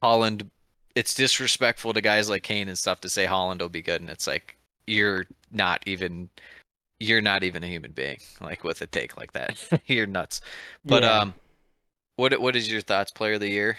Haaland, 0.03 0.49
it's 0.95 1.15
disrespectful 1.15 1.93
to 1.95 2.01
guys 2.01 2.31
like 2.31 2.45
Kane 2.45 2.69
and 2.69 2.79
stuff 2.79 3.01
to 3.01 3.09
say 3.09 3.27
Haaland 3.27 3.61
will 3.61 3.69
be 3.69 3.83
good, 3.83 4.01
and 4.01 4.11
it's 4.11 4.27
like 4.27 4.57
you're 4.87 5.27
not 5.51 5.83
even 5.87 6.29
you're 7.01 7.21
not 7.21 7.43
even 7.43 7.65
a 7.65 7.67
human 7.67 7.93
being 7.93 8.19
like 8.41 8.63
with 8.63 8.81
a 8.83 8.87
take 8.87 9.17
like 9.17 9.33
that. 9.33 9.59
you're 9.87 10.07
nuts. 10.07 10.41
But 10.85 11.03
yeah. 11.03 11.19
um, 11.19 11.35
what 12.17 12.41
what 12.41 12.55
is 12.55 12.71
your 12.71 12.83
thoughts? 12.83 13.11
Player 13.11 13.35
of 13.35 13.41
the 13.41 13.49
year? 13.49 13.79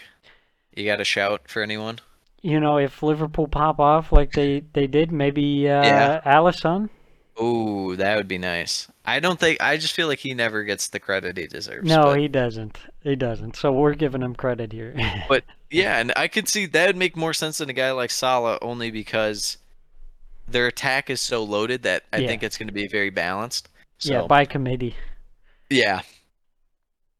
You 0.76 0.86
got 0.86 1.00
a 1.00 1.06
shout 1.06 1.48
for 1.48 1.62
anyone? 1.62 2.00
you 2.42 2.60
know, 2.60 2.78
if 2.78 3.04
Liverpool 3.04 3.48
pop 3.48 3.80
off 3.80 4.12
like 4.12 4.32
they 4.32 4.64
they 4.74 4.88
did, 4.88 5.12
maybe 5.12 5.70
uh, 5.70 5.84
Yeah. 5.84 6.22
Alisson. 6.26 6.90
Ooh, 7.42 7.96
that 7.96 8.16
would 8.18 8.28
be 8.28 8.38
nice. 8.38 8.88
I 9.06 9.20
don't 9.20 9.40
think 9.40 9.62
I 9.62 9.78
just 9.78 9.94
feel 9.94 10.08
like 10.08 10.20
he 10.20 10.34
never 10.34 10.64
gets 10.64 10.88
the 10.90 11.00
credit 11.00 11.38
he 11.38 11.48
deserves. 11.48 11.88
No, 11.88 12.04
but- 12.04 12.20
he 12.20 12.28
doesn't. 12.28 12.78
He 13.02 13.16
doesn't. 13.16 13.56
So 13.56 13.72
we're 13.72 13.94
giving 13.94 14.22
him 14.22 14.36
credit 14.36 14.74
here. 14.74 14.94
But 15.30 15.44
yeah, 15.72 16.00
and 16.00 16.12
I 16.16 16.28
could 16.28 16.50
see 16.50 16.66
that 16.66 16.88
would 16.88 16.98
make 16.98 17.16
more 17.16 17.34
sense 17.34 17.60
than 17.60 17.70
a 17.70 17.74
guy 17.74 17.92
like 17.92 18.12
Salah 18.12 18.58
only 18.62 18.92
because 18.92 19.58
their 20.48 20.68
attack 20.68 21.10
is 21.10 21.22
so 21.22 21.44
loaded 21.44 21.84
that 21.84 22.04
I 22.12 22.18
Yeah. 22.18 22.28
think 22.28 22.44
it's 22.44 22.58
going 22.58 22.68
to 22.68 22.74
be 22.74 22.88
very 22.88 23.10
balanced. 23.12 23.70
So, 24.00 24.14
yeah, 24.14 24.28
by 24.28 24.46
committee. 24.46 24.96
yeah. 25.70 26.02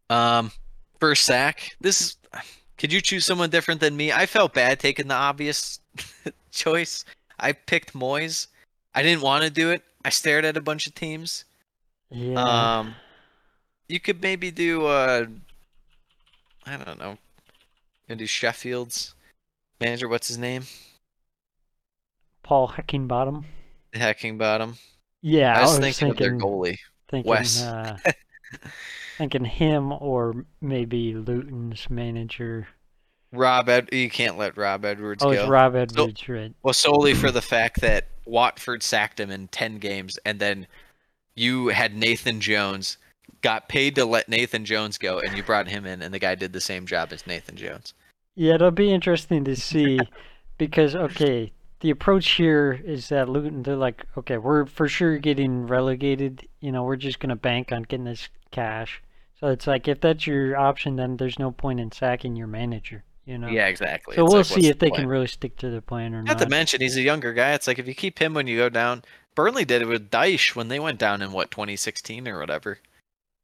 Um, 0.10 0.52
first 1.00 1.26
sack. 1.26 1.76
This 1.82 2.02
is. 2.02 2.16
Could 2.78 2.94
you 2.94 3.02
choose 3.02 3.26
someone 3.26 3.50
different 3.50 3.82
than 3.82 3.96
me? 3.98 4.12
I 4.14 4.26
felt 4.26 4.54
bad 4.54 4.80
taking 4.80 5.08
the 5.10 5.14
obvious 5.14 5.80
choice. 6.52 7.04
I 7.40 7.52
picked 7.52 7.94
Moyes. 7.94 8.48
I 8.96 9.04
didn't 9.04 9.22
want 9.22 9.44
to 9.44 9.50
do 9.50 9.70
it. 9.72 9.84
I 10.04 10.10
stared 10.10 10.46
at 10.46 10.58
a 10.58 10.62
bunch 10.62 10.88
of 10.88 10.96
teams. 10.96 11.46
Yeah. 12.10 12.42
Um, 12.80 12.96
you 13.88 14.00
could 14.00 14.22
maybe 14.22 14.52
do 14.52 14.86
uh, 14.86 15.26
I 16.66 16.78
don't 16.78 17.00
know, 17.00 17.18
gonna 18.08 18.18
do 18.18 18.28
Sheffield's 18.28 19.16
manager. 19.80 20.08
What's 20.08 20.28
his 20.28 20.38
name? 20.38 20.64
Paul 22.44 22.70
Heckingbottom. 22.70 23.44
Hacking 23.94 24.38
bottom. 24.38 24.78
Yeah, 25.22 25.58
I 25.58 25.62
was, 25.62 25.78
thinking, 25.80 26.12
of 26.12 26.18
their 26.18 26.34
goalie. 26.34 26.78
thinking, 27.10 27.30
Wes. 27.30 27.62
uh, 27.62 27.98
thinking 29.18 29.46
him 29.46 29.92
or 29.92 30.46
maybe 30.62 31.14
Luton's 31.14 31.90
manager. 31.90 32.68
Rob 33.32 33.70
Ed. 33.70 33.90
You 33.92 34.10
can't 34.10 34.38
let 34.38 34.58
Rob 34.58 34.86
Edwards 34.86 35.24
Oh, 35.24 35.32
go. 35.32 35.40
it's 35.40 35.50
Rob 35.50 35.76
Edwards, 35.76 36.28
right? 36.28 36.54
Well, 36.64 36.74
solely 36.74 37.14
for 37.14 37.32
the 37.32 37.42
fact 37.42 37.82
that 37.82 38.08
Watford 38.26 38.82
sacked 38.84 39.20
him 39.20 39.30
in 39.30 39.48
ten 39.50 39.78
games, 39.78 40.18
and 40.26 40.40
then 40.40 40.68
you 41.36 41.68
had 41.68 41.96
Nathan 41.96 42.42
Jones, 42.42 42.98
got 43.42 43.70
paid 43.70 43.96
to 43.96 44.06
let 44.06 44.30
Nathan 44.30 44.66
Jones 44.66 44.98
go, 44.98 45.20
and 45.20 45.38
you 45.38 45.44
brought 45.44 45.68
him 45.68 45.86
in, 45.86 46.02
and 46.02 46.14
the 46.14 46.20
guy 46.20 46.36
did 46.36 46.54
the 46.54 46.62
same 46.62 46.86
job 46.86 47.14
as 47.14 47.26
Nathan 47.28 47.56
Jones. 47.56 47.94
Yeah, 48.36 48.56
it'll 48.56 48.72
be 48.72 48.92
interesting 48.92 49.44
to 49.46 49.56
see 49.56 50.00
because 50.58 50.96
okay, 50.96 51.52
the 51.82 51.92
approach 51.92 52.32
here 52.32 52.82
is 52.84 53.10
that 53.10 53.30
Luton 53.30 53.64
they're 53.64 53.76
like, 53.76 54.06
okay, 54.18 54.38
we're 54.38 54.66
for 54.66 54.88
sure 54.88 55.18
getting 55.18 55.68
relegated. 55.68 56.48
You 56.62 56.72
know, 56.72 56.84
we're 56.84 56.96
just 56.96 57.20
gonna 57.20 57.36
bank 57.36 57.72
on 57.72 57.84
getting 57.84 58.06
this 58.06 58.28
cash. 58.52 59.02
So 59.40 59.48
it's 59.48 59.68
like 59.68 59.88
if 59.88 60.02
that's 60.02 60.28
your 60.28 60.58
option, 60.58 60.96
then 60.98 61.16
there's 61.18 61.40
no 61.40 61.52
point 61.52 61.80
in 61.80 61.92
sacking 61.92 62.36
your 62.36 62.48
manager. 62.48 63.04
You 63.30 63.38
know. 63.38 63.48
Yeah, 63.48 63.68
exactly. 63.68 64.16
So 64.16 64.24
It's 64.24 64.32
we'll 64.34 64.40
like, 64.40 64.46
see 64.48 64.68
if 64.70 64.80
the 64.80 64.88
they 64.88 64.92
can 64.92 65.08
really 65.08 65.28
stick 65.28 65.56
to 65.58 65.70
their 65.70 65.82
plan 65.82 66.16
or 66.16 66.24
Not 66.24 66.40
not. 66.40 66.40
to 66.40 66.50
mention 66.50 66.82
he's 66.82 66.98
a 66.98 67.02
younger 67.02 67.32
guy. 67.32 67.54
It's 67.54 67.68
like 67.68 67.78
if 67.78 67.88
you 67.88 67.94
keep 67.94 68.18
him 68.18 68.34
when 68.34 68.48
you 68.48 68.58
go 68.58 68.70
down. 68.70 69.04
Burnley 69.36 69.66
did 69.66 69.84
it 69.84 69.88
with 69.88 70.10
Dyche 70.10 70.56
when 70.56 70.68
they 70.68 70.80
went 70.80 70.98
down 70.98 71.22
in 71.22 71.32
what 71.32 71.52
2016 71.52 72.28
or 72.28 72.40
whatever. 72.40 72.80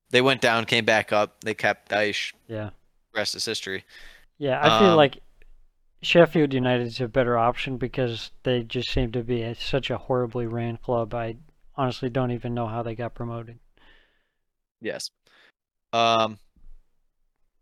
They 0.10 0.22
went 0.22 0.42
down, 0.42 0.66
came 0.66 0.86
back 0.86 1.14
up. 1.14 1.40
They 1.42 1.54
kept 1.54 1.92
Dyche. 1.92 2.34
Yeah. 2.48 2.72
Rest 3.16 3.36
is 3.36 3.46
history. 3.46 3.86
Yeah, 4.40 4.60
I 4.60 4.80
feel 4.80 4.90
Um, 4.90 4.98
like 4.98 5.20
Sheffield 6.02 6.52
United 6.54 6.88
is 6.88 7.00
a 7.00 7.08
better 7.08 7.38
option 7.38 7.78
because 7.78 8.32
they 8.42 8.64
just 8.64 8.90
seem 8.92 9.12
to 9.12 9.22
be 9.24 9.44
a, 9.44 9.54
such 9.54 9.92
a 9.92 9.98
horribly 9.98 10.48
ran 10.48 10.78
club. 10.78 11.14
I 11.14 11.36
honestly 11.76 12.10
don't 12.10 12.32
even 12.32 12.56
know 12.56 12.66
how 12.68 12.82
they 12.82 12.96
got 12.96 13.14
promoted. 13.14 13.60
Yes. 14.82 15.12
Um. 15.94 16.40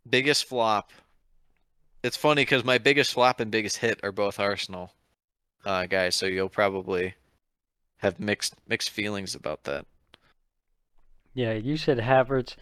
Biggest 0.09 0.45
flop. 0.45 0.91
It's 2.03 2.17
funny 2.17 2.41
because 2.43 2.63
my 2.65 2.77
biggest 2.77 3.13
flop 3.13 3.39
and 3.39 3.49
biggest 3.51 3.77
hit 3.77 3.99
are 4.03 4.11
both 4.11 4.39
Arsenal 4.39 4.93
uh, 5.65 5.85
guys, 5.85 6.15
so 6.15 6.25
you'll 6.25 6.49
probably 6.49 7.15
have 7.97 8.19
mixed 8.19 8.55
mixed 8.67 8.89
feelings 8.89 9.35
about 9.35 9.63
that. 9.63 9.85
Yeah, 11.33 11.53
you 11.53 11.77
said 11.77 11.99
Havertz. 11.99 12.55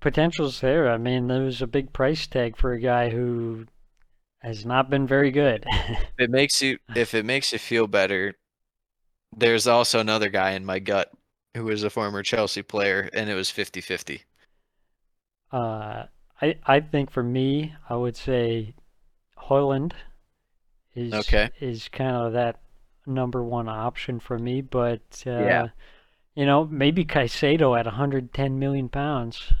Potential's 0.00 0.60
there. 0.60 0.88
I 0.90 0.98
mean, 0.98 1.26
there 1.28 1.42
was 1.42 1.60
a 1.62 1.66
big 1.66 1.92
price 1.92 2.26
tag 2.26 2.56
for 2.56 2.72
a 2.72 2.80
guy 2.80 3.10
who 3.10 3.66
has 4.40 4.64
not 4.66 4.90
been 4.90 5.06
very 5.06 5.30
good. 5.30 5.64
If 5.68 6.08
it 6.18 6.30
makes 6.30 6.60
you 6.62 6.78
if 6.94 7.14
it 7.14 7.24
makes 7.24 7.52
you 7.52 7.58
feel 7.58 7.86
better, 7.86 8.34
there's 9.36 9.66
also 9.66 10.00
another 10.00 10.28
guy 10.28 10.52
in 10.52 10.64
my 10.64 10.78
gut 10.78 11.10
who 11.54 11.64
was 11.64 11.82
a 11.82 11.90
former 11.90 12.22
Chelsea 12.22 12.62
player 12.62 13.08
and 13.12 13.30
it 13.30 13.34
was 13.34 13.50
50-50. 13.50 14.22
uh, 15.52 16.06
I 16.42 16.56
I 16.66 16.80
think 16.80 17.10
for 17.10 17.22
me, 17.22 17.74
I 17.88 17.96
would 17.96 18.16
say 18.16 18.74
Højlund 19.38 19.92
is 20.94 21.12
Okay. 21.14 21.50
is 21.60 21.88
kind 21.88 22.16
of 22.16 22.32
that 22.32 22.60
number 23.06 23.42
one 23.42 23.68
option 23.68 24.20
for 24.20 24.38
me. 24.38 24.60
But 24.60 25.22
uh, 25.26 25.30
Yeah. 25.30 25.68
you 26.34 26.46
know, 26.46 26.66
maybe 26.66 27.04
Caicedo 27.04 27.78
at 27.78 27.86
110 27.86 28.58
million 28.58 28.88
pounds. 28.88 29.52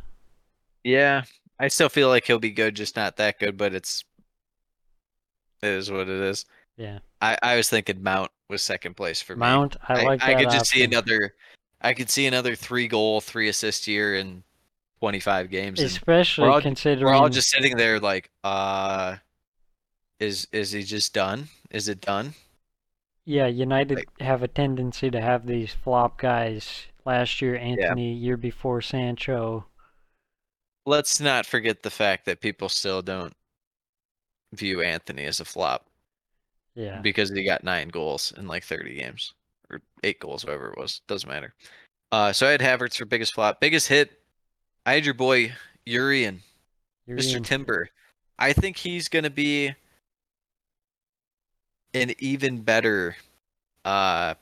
Yeah, 0.82 1.22
I 1.58 1.68
still 1.68 1.88
feel 1.88 2.08
like 2.08 2.26
he'll 2.26 2.38
be 2.38 2.50
good, 2.50 2.74
just 2.74 2.96
not 2.96 3.16
that 3.16 3.38
good, 3.38 3.56
but 3.56 3.74
it's 3.74 4.04
it 5.62 5.68
is 5.68 5.90
what 5.90 6.08
it 6.08 6.20
is. 6.20 6.44
Yeah, 6.76 6.98
I, 7.22 7.38
I 7.42 7.56
was 7.56 7.70
thinking 7.70 8.02
Mount 8.02 8.30
was 8.48 8.62
second 8.62 8.96
place 8.96 9.22
for 9.22 9.34
me. 9.34 9.40
Mount. 9.40 9.76
I, 9.88 10.04
like 10.04 10.22
I 10.22 10.34
that 10.34 10.40
could 10.40 10.50
just 10.50 10.66
see 10.70 10.82
another 10.84 11.34
I 11.80 11.94
could 11.94 12.10
see 12.10 12.26
another 12.26 12.54
three 12.54 12.88
goal, 12.88 13.20
three 13.20 13.48
assist 13.48 13.86
year 13.86 14.16
in 14.16 14.42
25 15.00 15.50
games. 15.50 15.80
especially 15.80 16.44
we're 16.46 16.52
all- 16.54 16.60
considering 16.62 17.04
we're 17.06 17.14
all 17.14 17.28
just 17.28 17.50
sitting 17.50 17.76
there 17.76 18.00
like, 18.00 18.30
uh, 18.42 19.16
is 20.20 20.46
is 20.52 20.72
he 20.72 20.82
just 20.82 21.12
done? 21.12 21.48
Is 21.70 21.88
it 21.88 22.00
done? 22.00 22.34
Yeah, 23.26 23.46
United 23.46 23.98
Like- 23.98 24.20
have 24.20 24.42
a 24.42 24.48
tendency 24.48 25.10
to 25.10 25.20
have 25.20 25.46
these 25.46 25.72
flop 25.72 26.18
guys. 26.18 26.86
Last 27.04 27.42
year, 27.42 27.56
Antony. 27.56 28.14
Year 28.14 28.36
before, 28.36 28.80
Sancho. 28.80 29.66
Let's 30.86 31.20
not 31.20 31.44
forget 31.46 31.82
the 31.82 31.90
fact 31.90 32.24
that 32.26 32.40
people 32.40 32.68
still 32.68 33.02
don't 33.02 33.34
view 34.52 34.82
Antony 34.82 35.24
as 35.24 35.40
a 35.40 35.44
flop. 35.44 35.86
Yeah. 36.76 37.00
because 37.02 37.30
he 37.30 37.44
got 37.44 37.62
nine 37.62 37.88
goals 37.88 38.32
in 38.36 38.48
like 38.48 38.64
30 38.64 38.96
games 38.96 39.32
or 39.70 39.80
eight 40.02 40.18
goals, 40.18 40.44
whatever 40.44 40.72
it 40.72 40.76
was. 40.78 41.02
Doesn't 41.06 41.28
matter. 41.30 41.54
Uh, 42.10 42.32
so 42.32 42.48
I 42.48 42.50
had 42.50 42.60
Havertz 42.60 42.96
for 42.96 43.04
biggest 43.04 43.32
flop, 43.32 43.60
biggest 43.60 43.86
hit. 43.86 44.20
I 44.86 44.94
had 44.94 45.04
your 45.04 45.14
boy 45.14 45.52
Jurrien, 45.86 46.38
Mr. 47.08 47.42
Timber. 47.42 47.88
I 48.38 48.52
think 48.52 48.76
he's 48.76 49.08
gonna 49.08 49.30
be 49.30 49.74
an 51.94 52.12
even 52.18 52.60
better 52.62 53.16
uh 53.84 54.34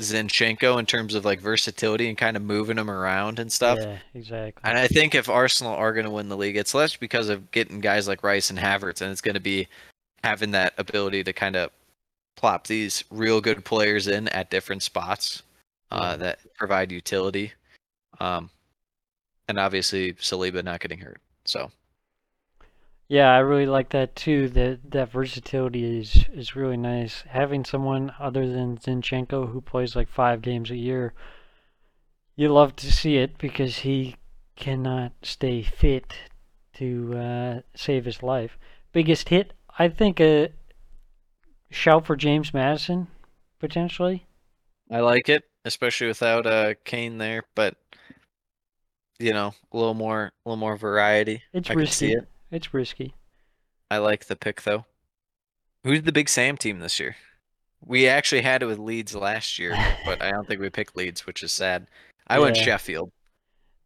Zinchenko 0.00 0.78
in 0.78 0.86
terms 0.86 1.14
of 1.16 1.24
like 1.24 1.40
versatility 1.40 2.08
and 2.08 2.16
kind 2.16 2.36
of 2.36 2.42
moving 2.42 2.78
him 2.78 2.88
around 2.88 3.40
and 3.40 3.50
stuff. 3.50 3.78
Yeah, 3.80 3.98
exactly. 4.14 4.62
And 4.62 4.78
I 4.78 4.86
think 4.86 5.16
if 5.16 5.28
Arsenal 5.28 5.74
are 5.74 5.92
going 5.92 6.04
to 6.06 6.10
win 6.12 6.28
the 6.28 6.36
league, 6.36 6.56
it's 6.56 6.72
less 6.72 6.94
because 6.94 7.28
of 7.28 7.50
getting 7.50 7.80
guys 7.80 8.06
like 8.06 8.22
Rice 8.22 8.48
and 8.50 8.58
Havertz, 8.60 9.00
and 9.02 9.10
it's 9.10 9.20
going 9.20 9.34
to 9.34 9.40
be 9.40 9.66
having 10.22 10.52
that 10.52 10.72
ability 10.78 11.24
to 11.24 11.32
kind 11.32 11.56
of 11.56 11.72
plop 12.36 12.68
these 12.68 13.02
real 13.10 13.40
good 13.40 13.64
players 13.64 14.06
in 14.06 14.28
at 14.28 14.50
different 14.50 14.84
spots 14.84 15.42
uh, 15.90 16.10
Yeah. 16.12 16.16
that 16.18 16.38
provide 16.54 16.92
utility. 16.92 17.52
Um, 18.20 18.50
and 19.48 19.58
obviously 19.58 20.12
Saliba 20.14 20.62
not 20.62 20.80
getting 20.80 21.00
hurt. 21.00 21.20
So 21.44 21.70
Yeah, 23.08 23.32
I 23.32 23.38
really 23.38 23.66
like 23.66 23.90
that 23.90 24.14
too. 24.16 24.48
That 24.50 24.90
that 24.90 25.10
versatility 25.10 25.98
is 25.98 26.26
is 26.32 26.54
really 26.56 26.76
nice. 26.76 27.22
Having 27.28 27.64
someone 27.64 28.12
other 28.20 28.46
than 28.46 28.78
Zinchenko 28.78 29.50
who 29.50 29.60
plays 29.60 29.96
like 29.96 30.08
five 30.08 30.42
games 30.42 30.70
a 30.70 30.76
year, 30.76 31.14
you 32.36 32.48
love 32.52 32.76
to 32.76 32.92
see 32.92 33.16
it 33.16 33.38
because 33.38 33.78
he 33.78 34.16
cannot 34.56 35.12
stay 35.22 35.62
fit 35.62 36.14
to 36.74 37.16
uh, 37.16 37.60
save 37.74 38.04
his 38.04 38.22
life. 38.22 38.58
Biggest 38.92 39.28
hit, 39.28 39.52
I 39.78 39.88
think, 39.88 40.20
a 40.20 40.50
shout 41.70 42.06
for 42.06 42.16
James 42.16 42.52
Maddison 42.54 43.08
potentially. 43.58 44.26
I 44.90 45.00
like 45.00 45.28
it, 45.28 45.44
especially 45.64 46.06
without 46.06 46.46
uh, 46.46 46.74
Kane 46.84 47.18
there. 47.18 47.44
But 47.54 47.76
you 49.18 49.32
know, 49.32 49.54
a 49.72 49.76
little 49.76 49.94
more, 49.94 50.24
a 50.24 50.48
little 50.48 50.56
more 50.58 50.76
variety. 50.76 51.42
It's 51.52 51.70
I 51.70 51.74
risky. 51.74 52.12
it. 52.12 52.28
It's 52.50 52.72
risky. 52.72 53.14
I 53.90 53.98
like 53.98 54.26
the 54.26 54.36
pick 54.36 54.62
though. 54.62 54.84
Who's 55.84 56.02
the 56.02 56.12
Big 56.12 56.28
Sam 56.28 56.56
team 56.56 56.80
this 56.80 56.98
year? 57.00 57.16
We 57.84 58.08
actually 58.08 58.42
had 58.42 58.62
it 58.62 58.66
with 58.66 58.78
Leeds 58.78 59.14
last 59.14 59.58
year, 59.58 59.76
but 60.04 60.20
I 60.20 60.30
don't 60.30 60.46
think 60.46 60.60
we 60.60 60.68
picked 60.68 60.96
Leeds, 60.96 61.26
which 61.26 61.42
is 61.42 61.52
sad. 61.52 61.86
I 62.26 62.38
went 62.40 62.56
Sheffield. 62.56 63.12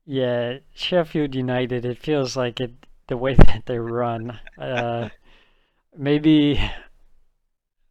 Yeah, 0.06 0.58
Sheffield 0.74 1.34
United. 1.34 1.84
It 1.84 1.98
feels 1.98 2.34
like 2.36 2.58
it 2.60 2.72
the 3.08 3.16
way 3.16 3.34
that 3.36 3.64
they 3.66 3.78
run. 3.78 4.40
Uh, 4.58 5.10
maybe 5.96 6.58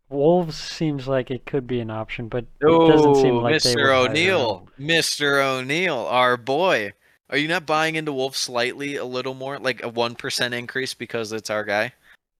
Wolves 0.09 0.57
seems 0.57 1.07
like 1.07 1.31
it 1.31 1.45
could 1.45 1.67
be 1.67 1.79
an 1.79 1.89
option, 1.91 2.27
but 2.27 2.45
it 2.59 2.67
doesn't 2.67 3.15
seem 3.15 3.35
Oh, 3.35 3.39
like 3.39 3.61
they 3.61 3.73
Mr. 3.75 3.95
O'Neil, 3.95 4.67
Mr. 4.79 5.41
O'Neil, 5.43 5.95
our 6.09 6.35
boy. 6.35 6.93
Are 7.31 7.37
you 7.37 7.47
not 7.47 7.65
buying 7.65 7.95
into 7.95 8.11
Wolves 8.11 8.37
slightly 8.37 8.97
a 8.97 9.05
little 9.05 9.33
more, 9.33 9.57
like 9.57 9.83
a 9.83 9.89
one 9.89 10.15
percent 10.15 10.53
increase 10.53 10.93
because 10.93 11.31
it's 11.31 11.49
our 11.49 11.63
guy? 11.63 11.93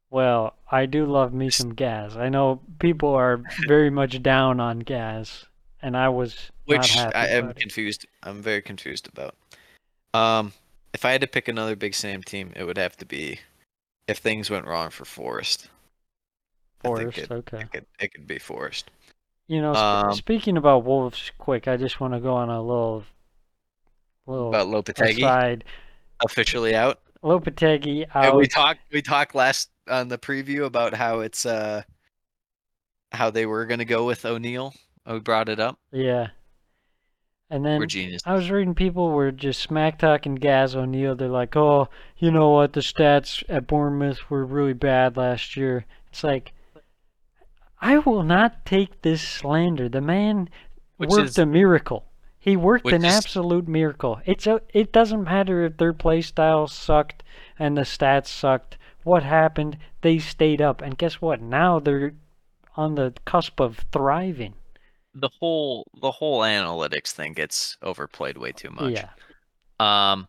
Well, 0.09 0.55
I 0.69 0.85
do 0.85 1.05
love 1.05 1.33
me 1.33 1.49
some 1.49 1.73
Gaz. 1.73 2.17
I 2.17 2.27
know 2.27 2.59
people 2.79 3.09
are 3.09 3.41
very 3.67 3.89
much 4.01 4.21
down 4.21 4.59
on 4.59 4.79
Gaz, 4.79 5.45
and 5.81 5.95
I 5.95 6.09
was 6.09 6.51
Which 6.65 6.97
I 6.97 7.27
am 7.27 7.53
confused. 7.53 8.05
I'm 8.21 8.41
very 8.41 8.61
confused 8.61 9.07
about. 9.07 9.35
Um, 10.13 10.51
if 10.93 11.05
I 11.05 11.11
had 11.11 11.21
to 11.21 11.27
pick 11.27 11.47
another 11.47 11.77
Big 11.77 11.95
Sam 11.95 12.21
team, 12.21 12.51
it 12.55 12.65
would 12.65 12.77
have 12.77 12.97
to 12.97 13.05
be 13.05 13.39
if 14.07 14.17
things 14.17 14.49
went 14.49 14.67
wrong 14.67 14.89
for 14.89 15.05
Forest. 15.05 15.69
Forest, 16.83 17.17
it, 17.17 17.31
okay. 17.31 17.61
it 17.61 17.71
could 17.71 17.85
it 17.99 18.13
could 18.13 18.27
be 18.27 18.39
Forest. 18.39 18.91
You 19.47 19.61
know, 19.61 19.73
sp- 19.75 19.79
Um, 19.79 20.13
speaking 20.13 20.57
about 20.57 20.83
Wolves, 20.83 21.31
quick, 21.37 21.67
I 21.67 21.77
just 21.77 21.99
want 21.99 22.13
to 22.13 22.19
go 22.19 22.33
on 22.33 22.49
a 22.49 22.61
little, 22.61 23.03
little 24.27 24.49
About 24.49 24.67
Lopetegui 24.67 25.17
aside. 25.17 25.63
officially 26.23 26.75
out. 26.75 26.99
Lopetegui 27.23 28.03
And 28.13 28.25
out. 28.25 28.35
we 28.35 28.47
talked 28.47 28.81
we 28.91 29.01
talked 29.01 29.35
last 29.35 29.69
on 29.89 30.07
the 30.07 30.17
preview 30.17 30.65
about 30.65 30.93
how 30.93 31.19
it's 31.19 31.45
uh 31.45 31.83
how 33.11 33.29
they 33.29 33.45
were 33.45 33.65
gonna 33.65 33.85
go 33.85 34.05
with 34.05 34.25
O'Neil. 34.25 34.73
We 35.05 35.19
brought 35.19 35.49
it 35.49 35.59
up. 35.59 35.79
Yeah. 35.91 36.27
And 37.49 37.63
We're 37.63 37.79
then 37.79 37.87
genius. 37.89 38.21
I 38.25 38.33
was 38.33 38.49
reading 38.49 38.73
people 38.75 39.09
were 39.11 39.31
just 39.31 39.59
smack 39.61 39.99
talking 39.99 40.35
Gaz 40.35 40.73
O'Neil. 40.75 41.15
They're 41.15 41.27
like, 41.27 41.55
oh, 41.57 41.89
you 42.17 42.31
know 42.31 42.49
what? 42.51 42.71
The 42.71 42.79
stats 42.79 43.43
at 43.49 43.67
Bournemouth 43.67 44.29
were 44.29 44.45
really 44.45 44.71
bad 44.73 45.17
last 45.17 45.57
year. 45.57 45.85
It's 46.11 46.23
like, 46.23 46.53
I 47.81 47.97
will 47.97 48.23
not 48.23 48.65
take 48.65 49.01
this 49.01 49.21
slander. 49.21 49.89
The 49.89 49.99
man 49.99 50.49
Which 50.95 51.09
worked 51.09 51.29
is- 51.31 51.37
a 51.39 51.45
miracle. 51.45 52.05
He 52.43 52.57
worked 52.57 52.85
Which 52.85 52.95
an 52.95 53.05
is- 53.05 53.13
absolute 53.13 53.67
miracle. 53.67 54.19
It's 54.25 54.47
a, 54.47 54.61
it 54.73 54.91
doesn't 54.91 55.23
matter 55.23 55.63
if 55.63 55.77
their 55.77 55.93
play 55.93 56.21
style 56.21 56.67
sucked 56.67 57.21
and 57.59 57.77
the 57.77 57.81
stats 57.83 58.27
sucked. 58.27 58.77
What 59.03 59.21
happened? 59.23 59.77
They 60.01 60.17
stayed 60.17 60.59
up, 60.61 60.81
and 60.81 60.97
guess 60.97 61.21
what? 61.21 61.39
Now 61.39 61.79
they're 61.79 62.13
on 62.75 62.95
the 62.95 63.13
cusp 63.25 63.59
of 63.59 63.85
thriving. 63.91 64.55
The 65.13 65.29
whole 65.39 65.85
the 66.01 66.09
whole 66.11 66.41
analytics 66.41 67.11
thing 67.11 67.33
gets 67.33 67.77
overplayed 67.83 68.37
way 68.37 68.51
too 68.53 68.69
much. 68.71 68.93
Yeah. 68.93 69.09
Um, 69.79 70.27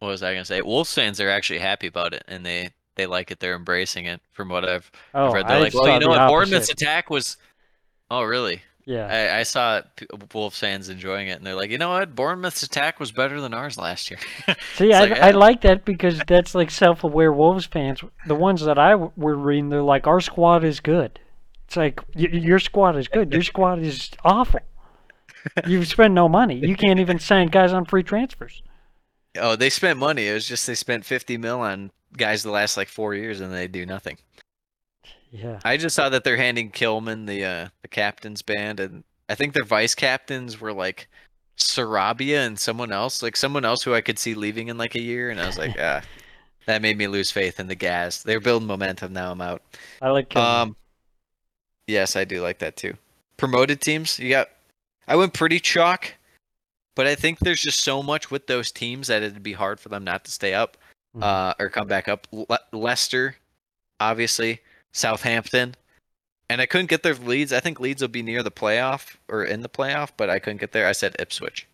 what 0.00 0.08
was 0.08 0.22
I 0.22 0.32
gonna 0.34 0.44
say? 0.44 0.60
Wolves 0.60 0.92
fans 0.92 1.20
are 1.20 1.30
actually 1.30 1.60
happy 1.60 1.86
about 1.86 2.12
it, 2.12 2.24
and 2.28 2.44
they 2.44 2.70
they 2.96 3.06
like 3.06 3.30
it. 3.30 3.40
They're 3.40 3.54
embracing 3.56 4.04
it. 4.06 4.20
From 4.32 4.48
what 4.50 4.68
I've 4.68 4.90
Oh, 5.14 5.32
read, 5.32 5.46
they're 5.48 5.56
I 5.56 5.60
like, 5.60 5.74
well, 5.74 5.92
you 5.92 6.00
know 6.00 6.08
what? 6.08 6.28
Bournemouth's 6.28 6.68
attack 6.70 7.08
was. 7.10 7.36
Oh, 8.10 8.22
really? 8.22 8.62
Yeah. 8.86 9.06
I, 9.06 9.40
I 9.40 9.42
saw 9.42 9.82
Wolves 10.32 10.58
fans 10.58 10.88
enjoying 10.88 11.26
it, 11.26 11.38
and 11.38 11.46
they're 11.46 11.56
like, 11.56 11.70
you 11.70 11.78
know 11.78 11.90
what? 11.90 12.14
Bournemouth's 12.14 12.62
attack 12.62 13.00
was 13.00 13.10
better 13.10 13.40
than 13.40 13.52
ours 13.52 13.76
last 13.76 14.10
year. 14.10 14.20
See, 14.76 14.92
I, 14.92 15.00
like, 15.00 15.18
I 15.18 15.32
oh. 15.32 15.38
like 15.38 15.60
that 15.62 15.84
because 15.84 16.20
that's 16.28 16.54
like 16.54 16.70
self-aware 16.70 17.32
Wolves 17.32 17.66
fans. 17.66 18.02
The 18.28 18.36
ones 18.36 18.64
that 18.64 18.78
I 18.78 18.92
w- 18.92 19.10
were 19.16 19.34
reading, 19.34 19.70
they're 19.70 19.82
like, 19.82 20.06
our 20.06 20.20
squad 20.20 20.62
is 20.62 20.78
good. 20.78 21.18
It's 21.66 21.76
like 21.76 22.00
your 22.14 22.60
squad 22.60 22.96
is 22.96 23.08
good. 23.08 23.32
Your 23.32 23.42
squad 23.42 23.80
is 23.80 24.10
awful. 24.24 24.60
You 25.66 25.84
spend 25.84 26.14
no 26.14 26.28
money. 26.28 26.56
You 26.56 26.76
can't 26.76 27.00
even 27.00 27.18
sign 27.18 27.48
guys 27.48 27.72
on 27.72 27.86
free 27.86 28.04
transfers. 28.04 28.62
Oh, 29.36 29.56
they 29.56 29.70
spent 29.70 29.98
money. 29.98 30.28
It 30.28 30.34
was 30.34 30.46
just 30.46 30.66
they 30.66 30.76
spent 30.76 31.04
50 31.04 31.36
mil 31.38 31.60
on 31.60 31.90
guys 32.16 32.44
the 32.44 32.52
last 32.52 32.76
like 32.76 32.88
four 32.88 33.14
years, 33.14 33.40
and 33.40 33.52
they 33.52 33.66
do 33.66 33.84
nothing. 33.84 34.18
Yeah. 35.30 35.58
I 35.64 35.76
just 35.76 35.96
saw 35.96 36.08
that 36.08 36.24
they're 36.24 36.36
handing 36.36 36.70
Kilman 36.70 37.26
the 37.26 37.44
uh, 37.44 37.68
the 37.82 37.88
captain's 37.88 38.42
band, 38.42 38.80
and 38.80 39.04
I 39.28 39.34
think 39.34 39.52
their 39.54 39.64
vice 39.64 39.94
captains 39.94 40.60
were 40.60 40.72
like 40.72 41.08
Sarabia 41.58 42.46
and 42.46 42.58
someone 42.58 42.92
else, 42.92 43.22
like 43.22 43.36
someone 43.36 43.64
else 43.64 43.82
who 43.82 43.94
I 43.94 44.00
could 44.00 44.18
see 44.18 44.34
leaving 44.34 44.68
in 44.68 44.78
like 44.78 44.94
a 44.94 45.02
year, 45.02 45.30
and 45.30 45.40
I 45.40 45.46
was 45.46 45.58
like, 45.58 45.74
ah, 45.80 46.02
that 46.66 46.82
made 46.82 46.96
me 46.96 47.06
lose 47.08 47.30
faith 47.30 47.60
in 47.60 47.66
the 47.66 47.74
gas. 47.74 48.22
They're 48.22 48.40
building 48.40 48.66
momentum 48.68 49.12
now. 49.12 49.32
I'm 49.32 49.40
out. 49.40 49.62
I 50.00 50.10
like. 50.10 50.30
Kilman. 50.30 50.62
Um, 50.62 50.76
yes, 51.86 52.16
I 52.16 52.24
do 52.24 52.40
like 52.42 52.58
that 52.58 52.76
too. 52.76 52.94
Promoted 53.36 53.80
teams, 53.80 54.18
you 54.18 54.30
got. 54.30 54.48
I 55.08 55.16
went 55.16 55.34
pretty 55.34 55.60
chalk, 55.60 56.14
but 56.94 57.06
I 57.06 57.14
think 57.14 57.38
there's 57.40 57.60
just 57.60 57.80
so 57.80 58.02
much 58.02 58.30
with 58.30 58.46
those 58.46 58.72
teams 58.72 59.08
that 59.08 59.22
it'd 59.22 59.42
be 59.42 59.52
hard 59.52 59.78
for 59.78 59.88
them 59.88 60.02
not 60.04 60.24
to 60.24 60.30
stay 60.30 60.54
up, 60.54 60.76
Mhm. 61.16 61.22
uh, 61.22 61.54
or 61.58 61.68
come 61.68 61.86
back 61.86 62.08
up. 62.08 62.26
Le- 62.32 62.58
Leicester, 62.72 63.36
obviously, 64.00 64.60
Southampton, 64.96 65.74
and 66.48 66.60
I 66.60 66.66
couldn't 66.66 66.88
get 66.90 67.02
their 67.02 67.14
leads. 67.14 67.52
I 67.52 67.60
think 67.60 67.78
Leeds 67.80 68.00
will 68.02 68.08
be 68.08 68.22
near 68.22 68.42
the 68.42 68.50
playoff 68.50 69.16
or 69.28 69.44
in 69.44 69.60
the 69.62 69.68
playoff, 69.68 70.10
but 70.16 70.30
I 70.30 70.38
couldn't 70.38 70.60
get 70.60 70.72
there. 70.72 70.86
I 70.86 70.92
said 70.92 71.14
Ipswich. 71.18 71.66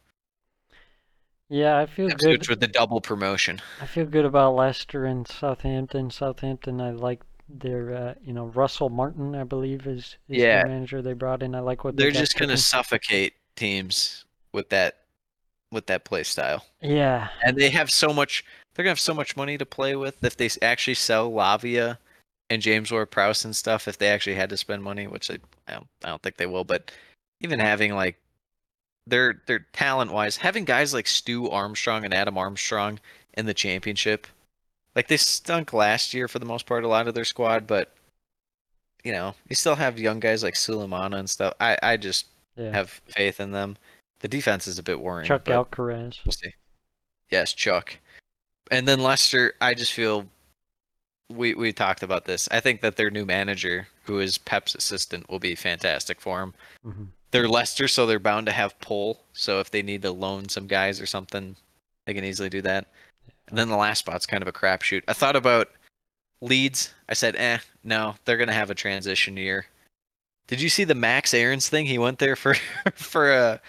yeah, 1.49 1.79
I 1.79 1.87
feel 1.87 2.09
Ipswich 2.11 2.41
good. 2.41 2.49
with 2.49 2.61
the 2.61 2.67
double 2.69 3.01
promotion. 3.01 3.61
I 3.81 3.87
feel 3.87 4.07
good 4.07 4.25
about 4.25 4.55
Leicester 4.57 5.05
and 5.05 5.27
Southampton. 5.29 6.11
Southampton, 6.11 6.81
I 6.81 6.91
like 6.93 7.21
their, 7.49 7.95
uh, 7.95 8.15
you 8.25 8.33
know, 8.33 8.47
Russell 8.47 8.89
Martin, 8.89 9.35
I 9.35 9.45
believe 9.45 9.87
is, 9.87 10.17
is 10.29 10.39
Yeah. 10.39 10.63
the 10.63 10.69
manager 10.71 11.03
they 11.03 11.13
brought 11.13 11.43
in. 11.43 11.55
I 11.55 11.61
like 11.61 11.85
what 11.85 11.97
they 11.97 12.05
They're 12.05 12.13
got 12.13 12.21
just 12.21 12.39
gonna 12.39 12.57
suffocate 12.57 13.35
teams 13.57 14.25
with 14.53 14.71
that 14.71 14.99
with 15.71 15.87
that 15.87 16.05
play 16.05 16.23
style. 16.23 16.65
Yeah. 16.83 17.29
and 17.45 17.57
they 17.57 17.71
have 17.71 17.91
so 17.91 18.13
much 18.13 18.45
they're 18.75 18.83
gonna 18.85 18.91
have 18.93 19.01
so 19.01 19.15
much 19.15 19.37
money 19.37 19.57
to 19.59 19.67
play 19.67 19.97
with 19.97 20.23
if 20.25 20.37
they 20.37 20.49
actually 20.63 20.95
sell 20.95 21.31
Lavia 21.31 21.99
and 22.53 22.61
James 22.63 22.93
Ward 22.93 23.11
Prowse 23.11 23.45
and 23.45 23.57
stuff 23.57 23.89
if 23.89 23.97
they 23.97 24.09
actually 24.09 24.35
had 24.37 24.51
to 24.51 24.57
spend 24.57 24.83
money 24.83 25.07
which 25.07 25.29
they, 25.29 25.39
I 25.67 25.73
don't 25.75 25.87
I 26.05 26.09
don't 26.09 26.23
think 26.23 26.37
they 26.37 26.47
will 26.47 26.65
but 26.65 26.91
even 27.41 27.59
having 27.59 27.95
like 27.95 28.17
their 29.07 29.41
their 29.47 29.61
talent 29.73 30.13
wise 30.13 30.37
having 30.37 30.65
guys 30.65 30.93
like 30.93 31.07
Stu 31.07 31.49
Armstrong 31.49 32.05
and 32.05 32.13
Adam 32.15 32.37
Armstrong 32.37 33.01
in 33.35 33.47
the 33.47 33.55
championship 33.55 34.27
like 34.95 35.09
they 35.09 35.17
stunk 35.17 35.73
last 35.73 36.13
year 36.13 36.29
for 36.29 36.39
the 36.39 36.45
most 36.45 36.67
part 36.67 36.85
a 36.85 36.89
lot 36.89 37.09
of 37.09 37.15
their 37.15 37.25
squad 37.25 37.67
but 37.67 37.93
you 39.03 39.13
know 39.13 39.35
you 39.49 39.57
still 39.57 39.77
have 39.77 39.99
young 39.99 40.21
guys 40.21 40.43
like 40.43 40.55
Sulemana 40.55 41.19
and 41.19 41.31
stuff 41.31 41.55
I 41.59 41.79
I 41.83 41.97
just 41.97 42.27
Yeah. 42.57 42.71
have 42.73 42.91
faith 43.09 43.41
in 43.41 43.53
them 43.53 43.77
the 44.21 44.29
defense 44.29 44.67
is 44.69 44.79
a 44.79 44.83
bit 44.83 45.01
worrying 45.01 45.27
Chuck 45.27 45.47
Alcaraz. 45.47 46.19
We'll 46.25 46.33
see. 46.33 46.55
Yes, 47.31 47.55
Chuck. 47.55 47.97
And 48.71 48.87
then 48.87 49.01
Leicester, 49.01 49.55
I 49.61 49.75
just 49.75 49.93
feel 49.95 50.27
we 51.33 51.55
we 51.55 51.73
talked 51.73 52.03
about 52.03 52.25
this. 52.25 52.49
I 52.51 52.61
think 52.61 52.81
that 52.81 52.97
their 52.97 53.11
new 53.11 53.25
manager, 53.25 53.89
who 54.05 54.19
is 54.21 54.39
Pep's 54.39 54.75
assistant, 54.75 55.29
will 55.29 55.39
be 55.39 55.55
fantastic 55.55 56.21
for 56.21 56.43
him. 56.43 56.55
Mm-hmm. 56.87 57.05
They're 57.31 57.49
Leicester, 57.49 57.89
so 57.89 58.07
they're 58.07 58.19
bound 58.19 58.47
to 58.47 58.53
have 58.53 58.79
pull. 58.81 59.23
So 59.33 59.59
if 59.61 59.71
they 59.71 59.83
need 59.83 60.03
to 60.03 60.11
loan 60.13 60.49
some 60.49 60.67
guys 60.67 61.01
or 61.01 61.07
something, 61.07 61.57
they 62.07 62.15
can 62.15 62.25
easily 62.25 62.49
do 62.51 62.61
that. 62.63 62.89
And 63.49 63.57
then 63.59 63.69
the 63.69 63.77
last 63.77 64.01
spot's 64.01 64.27
kind 64.27 64.43
of 64.43 64.49
a 64.49 64.53
crapshoot. 64.53 65.03
I 65.09 65.13
thought 65.15 65.37
about 65.37 65.71
Leeds. 66.41 66.93
I 67.09 67.15
said, 67.15 67.37
eh, 67.37 67.59
no, 67.85 68.15
they're 68.25 68.37
gonna 68.37 68.53
have 68.53 68.71
a 68.71 68.75
transition 68.75 69.37
year. 69.37 69.67
Did 70.47 70.61
you 70.61 70.69
see 70.69 70.85
the 70.85 70.95
Max 70.95 71.33
Aarons 71.33 71.69
thing? 71.69 71.87
He 71.87 71.99
went 71.99 72.19
there 72.19 72.37
for 72.37 72.55
for 72.95 73.33
a. 73.33 73.61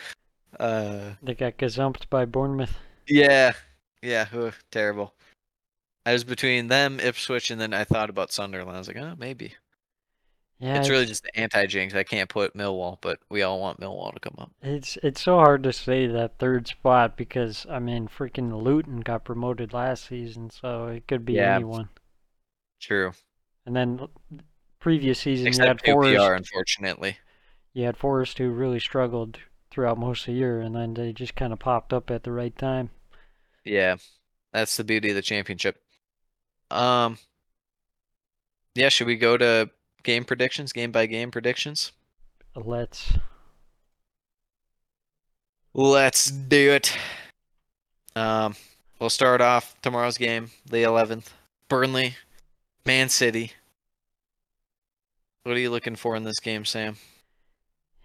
Uh, 0.59 1.13
They 1.23 1.33
got 1.33 1.57
gazumped 1.57 2.09
by 2.09 2.25
Bournemouth. 2.25 2.75
yeah, 3.07 3.53
yeah, 4.01 4.27
ugh, 4.33 4.53
terrible. 4.71 5.13
I 6.05 6.13
was 6.13 6.23
between 6.23 6.67
them, 6.67 6.99
Ipswich, 6.99 7.49
and 7.51 7.59
then 7.61 7.73
I 7.73 7.83
thought 7.85 8.09
about 8.09 8.31
Sunderland. 8.31 8.75
I 8.75 8.79
was 8.79 8.87
like, 8.87 8.97
oh, 8.97 9.15
maybe. 9.17 9.55
Yeah, 10.59 10.77
it's 10.79 10.89
really 10.89 11.05
just 11.05 11.23
the 11.23 11.37
anti-jinx. 11.37 11.93
I 11.93 12.03
can't 12.03 12.29
put 12.29 12.55
Millwall, 12.55 12.97
but 13.01 13.19
we 13.29 13.41
all 13.41 13.59
want 13.59 13.81
Millwall 13.81 14.13
to 14.13 14.19
come 14.19 14.35
up. 14.37 14.51
It's 14.61 14.97
it's 15.03 15.21
so 15.21 15.35
hard 15.37 15.63
to 15.63 15.73
say 15.73 16.07
that 16.07 16.39
third 16.39 16.67
spot 16.67 17.17
because 17.17 17.65
I 17.69 17.79
mean 17.79 18.07
freaking 18.07 18.61
Luton 18.63 19.01
got 19.01 19.25
promoted 19.25 19.73
last 19.73 20.05
season, 20.05 20.49
so 20.49 20.87
it 20.87 21.07
could 21.07 21.25
be 21.25 21.33
Yeah. 21.33 21.55
anyone. 21.55 21.89
True. 22.79 23.11
And 23.65 23.75
then 23.75 24.07
previous 24.79 25.19
season 25.19 25.47
you 25.47 25.59
had 25.59 25.79
Except 25.79 25.83
QPR, 25.83 26.17
Forest. 26.27 26.37
unfortunately. 26.51 27.17
You 27.73 27.85
had 27.85 27.97
Forest 27.97 28.37
who 28.37 28.49
really 28.51 28.79
struggled 28.79 29.39
throughout 29.69 29.97
most 29.97 30.21
of 30.21 30.25
the 30.27 30.33
year, 30.39 30.61
and 30.61 30.75
then 30.75 30.93
they 30.93 31.11
just 31.11 31.35
kind 31.35 31.51
of 31.51 31.59
popped 31.59 31.91
up 31.91 32.09
at 32.09 32.23
the 32.23 32.31
right 32.31 32.57
time. 32.57 32.91
Yeah, 33.65 33.97
that's 34.53 34.77
the 34.77 34.83
beauty 34.85 35.09
of 35.09 35.15
the 35.15 35.21
championship. 35.21 35.82
Um. 36.73 37.17
Yeah, 38.75 38.89
should 38.89 39.07
we 39.07 39.15
go 39.15 39.37
to 39.37 39.69
game 40.01 40.25
predictions, 40.25 40.73
game 40.73 40.91
by 40.91 41.05
game 41.05 41.31
predictions? 41.31 41.91
Let's. 42.55 43.13
Let's 45.75 46.29
do 46.29 46.71
it. 46.71 46.95
Um, 48.15 48.55
we'll 48.99 49.09
start 49.09 49.41
off 49.41 49.75
tomorrow's 49.81 50.17
game, 50.17 50.51
the 50.65 50.83
11th. 50.83 51.27
Burnley, 51.67 52.15
Man 52.85 53.09
City. 53.09 53.53
What 55.43 55.55
are 55.55 55.59
you 55.59 55.71
looking 55.71 55.95
for 55.95 56.15
in 56.15 56.23
this 56.23 56.39
game, 56.39 56.65
Sam? 56.65 56.97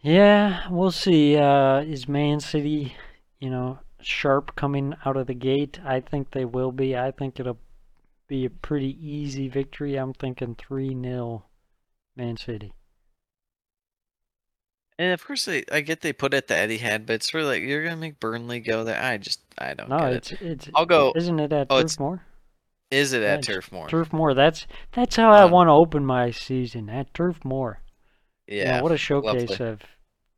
Yeah, 0.01 0.69
we'll 0.71 0.91
see. 0.91 1.37
Uh, 1.37 1.81
is 1.81 2.09
Man 2.09 2.41
City, 2.41 2.95
you 3.39 3.51
know, 3.51 3.81
sharp 4.01 4.57
coming 4.57 4.95
out 5.05 5.17
of 5.17 5.27
the 5.27 5.35
gate? 5.35 5.79
I 5.85 6.01
think 6.01 6.31
they 6.31 6.45
will 6.45 6.73
be. 6.73 6.97
I 6.97 7.11
think 7.11 7.39
it'll 7.39 7.59
be 8.29 8.45
a 8.45 8.51
pretty 8.51 8.97
easy 9.05 9.49
victory. 9.49 9.97
I'm 9.97 10.13
thinking 10.13 10.55
3 10.55 10.91
0 11.03 11.45
Man 12.17 12.37
City. 12.37 12.73
And 14.99 15.13
of 15.13 15.25
course, 15.25 15.45
they, 15.45 15.65
I 15.71 15.81
get 15.81 16.01
they 16.01 16.13
put 16.13 16.35
it 16.35 16.51
at 16.51 16.69
the 16.69 16.77
Etihad, 16.79 17.07
but 17.07 17.15
it's 17.15 17.33
really 17.33 17.61
like 17.61 17.63
you're 17.63 17.85
gonna 17.85 17.97
make 17.97 18.19
Burnley 18.19 18.59
go 18.61 18.83
there. 18.85 19.01
I 19.01 19.17
just, 19.17 19.41
I 19.57 19.75
don't 19.75 19.89
No, 19.89 19.97
it's 20.07 20.33
it. 20.33 20.43
it's. 20.43 20.69
I'll 20.75 20.87
go- 20.87 21.13
Isn't 21.17 21.39
it 21.39 21.53
at 21.53 21.69
oh, 21.71 21.83
Turf 21.83 22.01
Moor? 22.01 22.23
Is 22.91 23.13
it 23.13 23.23
at 23.23 23.39
it's 23.39 23.47
Turf 23.47 23.71
Moor? 23.71 23.89
Turf 23.89 24.13
Moor. 24.13 24.35
That's 24.35 24.67
that's 24.93 25.15
how 25.15 25.31
I 25.31 25.43
Um, 25.43 25.53
want 25.53 25.69
to 25.69 25.73
open 25.73 26.05
my 26.05 26.31
season 26.33 26.89
at 26.91 27.15
Turf 27.15 27.45
Moor. 27.45 27.81
Yeah, 28.49 28.81
what 28.81 28.91
a 28.93 28.97
showcase 28.97 29.51
lovely. 29.51 29.67
of 29.67 29.83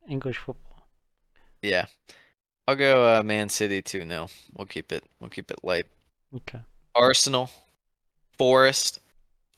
English 0.07 0.37
football. 0.37 0.87
yeah. 1.61 1.85
I'll 2.67 2.75
go 2.75 3.17
uh, 3.19 3.23
Man 3.23 3.49
City 3.49 3.81
two 3.81 4.07
0 4.07 4.27
We'll 4.55 4.67
keep 4.67 4.91
it. 4.91 5.03
We'll 5.19 5.29
keep 5.31 5.49
it 5.49 5.59
light. 5.63 5.87
Okay. 6.35 6.59
Arsenal, 6.93 7.49
Forest. 8.41 8.99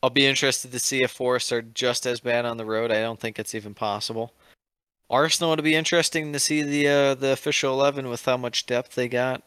I'll 0.01 0.09
be 0.09 0.25
interested 0.25 0.73
to 0.73 0.79
see 0.79 1.03
if 1.03 1.11
Forest 1.11 1.53
are 1.53 1.61
just 1.61 2.05
as 2.05 2.19
bad 2.19 2.43
on 2.43 2.57
the 2.57 2.65
road. 2.65 2.91
I 2.91 2.99
don't 2.99 3.17
think 3.17 3.39
it's 3.39 3.55
even 3.55 3.73
possible. 3.73 4.33
Arsenal, 5.09 5.53
it'll 5.53 5.63
be 5.63 5.73
interesting 5.73 6.33
to 6.33 6.39
see 6.39 6.63
the 6.63 6.89
uh, 6.89 7.15
the 7.15 7.31
official 7.31 7.71
eleven 7.71 8.09
with 8.09 8.25
how 8.25 8.35
much 8.35 8.65
depth 8.65 8.95
they 8.95 9.07
got. 9.07 9.41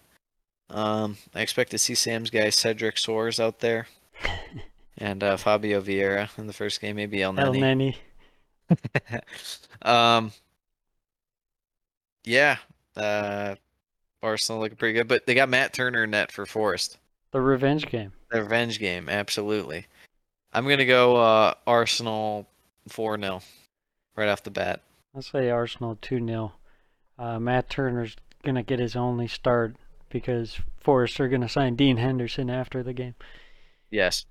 Um, 0.70 1.18
I 1.34 1.42
expect 1.42 1.70
to 1.72 1.78
see 1.78 1.94
Sam's 1.94 2.30
guy 2.30 2.48
Cedric 2.48 2.94
Soares 2.94 3.38
out 3.38 3.60
there, 3.60 3.88
and 4.96 5.22
uh, 5.22 5.36
Fabio 5.36 5.82
Vieira 5.82 6.30
in 6.38 6.46
the 6.46 6.54
first 6.54 6.80
game, 6.80 6.96
maybe 6.96 7.20
El 7.20 7.38
El 7.38 7.52
Neni. 7.52 7.94
Neni. 8.70 9.20
um, 9.86 10.32
yeah, 12.24 12.56
uh, 12.96 13.54
Arsenal 14.22 14.62
looking 14.62 14.78
pretty 14.78 14.94
good, 14.94 15.08
but 15.08 15.26
they 15.26 15.34
got 15.34 15.50
Matt 15.50 15.74
Turner 15.74 16.04
in 16.04 16.12
net 16.12 16.32
for 16.32 16.46
Forest. 16.46 16.96
The 17.32 17.42
revenge 17.42 17.86
game. 17.90 18.12
The 18.30 18.42
revenge 18.42 18.78
game, 18.78 19.08
absolutely. 19.08 19.86
I'm 20.52 20.68
gonna 20.68 20.86
go 20.86 21.16
uh, 21.16 21.54
Arsenal 21.66 22.46
four 22.88 23.18
0 23.18 23.40
right 24.16 24.28
off 24.28 24.42
the 24.42 24.50
bat. 24.50 24.80
Let's 25.14 25.30
say 25.30 25.50
Arsenal 25.50 25.98
2 26.02 26.24
0. 26.26 26.52
Uh, 27.18 27.38
Matt 27.38 27.70
Turner's 27.70 28.16
going 28.42 28.54
to 28.56 28.62
get 28.62 28.78
his 28.78 28.94
only 28.94 29.26
start 29.26 29.74
because 30.10 30.60
Forest 30.78 31.18
are 31.20 31.28
going 31.28 31.40
to 31.40 31.48
sign 31.48 31.74
Dean 31.74 31.96
Henderson 31.96 32.50
after 32.50 32.82
the 32.82 32.92
game. 32.92 33.14
Yes. 33.90 34.26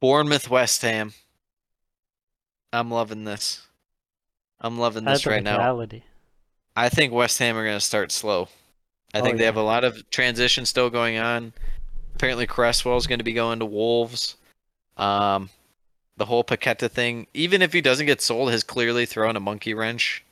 Bournemouth 0.00 0.50
West 0.50 0.82
Ham. 0.82 1.14
I'm 2.72 2.90
loving 2.90 3.24
this. 3.24 3.66
I'm 4.60 4.78
loving 4.78 5.04
this 5.04 5.24
a 5.26 5.30
right 5.30 5.42
now. 5.42 5.56
fatality. 5.56 6.04
I 6.76 6.88
think 6.90 7.12
West 7.12 7.38
Ham 7.38 7.56
are 7.56 7.64
gonna 7.64 7.80
start 7.80 8.12
slow. 8.12 8.48
I 9.14 9.20
Oh, 9.20 9.22
think 9.24 9.38
they 9.38 9.42
yeah. 9.44 9.46
have 9.48 9.56
a 9.56 9.62
lot 9.62 9.82
of 9.84 10.08
transition 10.10 10.64
still 10.66 10.90
going 10.90 11.16
on. 11.18 11.52
Apparently 12.20 12.46
Cresswell's 12.46 13.06
gonna 13.06 13.24
be 13.24 13.32
going 13.32 13.60
to 13.60 13.64
Wolves. 13.64 14.36
Um 14.98 15.48
the 16.18 16.26
whole 16.26 16.44
Paqueta 16.44 16.90
thing, 16.90 17.26
even 17.32 17.62
if 17.62 17.72
he 17.72 17.80
doesn't 17.80 18.04
get 18.04 18.20
sold, 18.20 18.50
has 18.50 18.62
clearly 18.62 19.06
thrown 19.06 19.36
a 19.36 19.40
monkey 19.40 19.72
wrench 19.72 20.22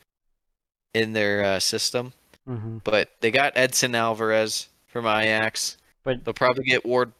in 0.92 1.14
their 1.14 1.42
uh, 1.42 1.58
system. 1.58 2.12
hmm 2.46 2.76
But 2.84 3.12
they 3.20 3.30
got 3.30 3.56
Edson 3.56 3.94
Alvarez 3.94 4.68
from 4.86 5.06
Ajax. 5.06 5.78
But 6.04 6.26
They'll 6.26 6.34
probably 6.34 6.64
get 6.64 6.84
Ward. 6.84 7.12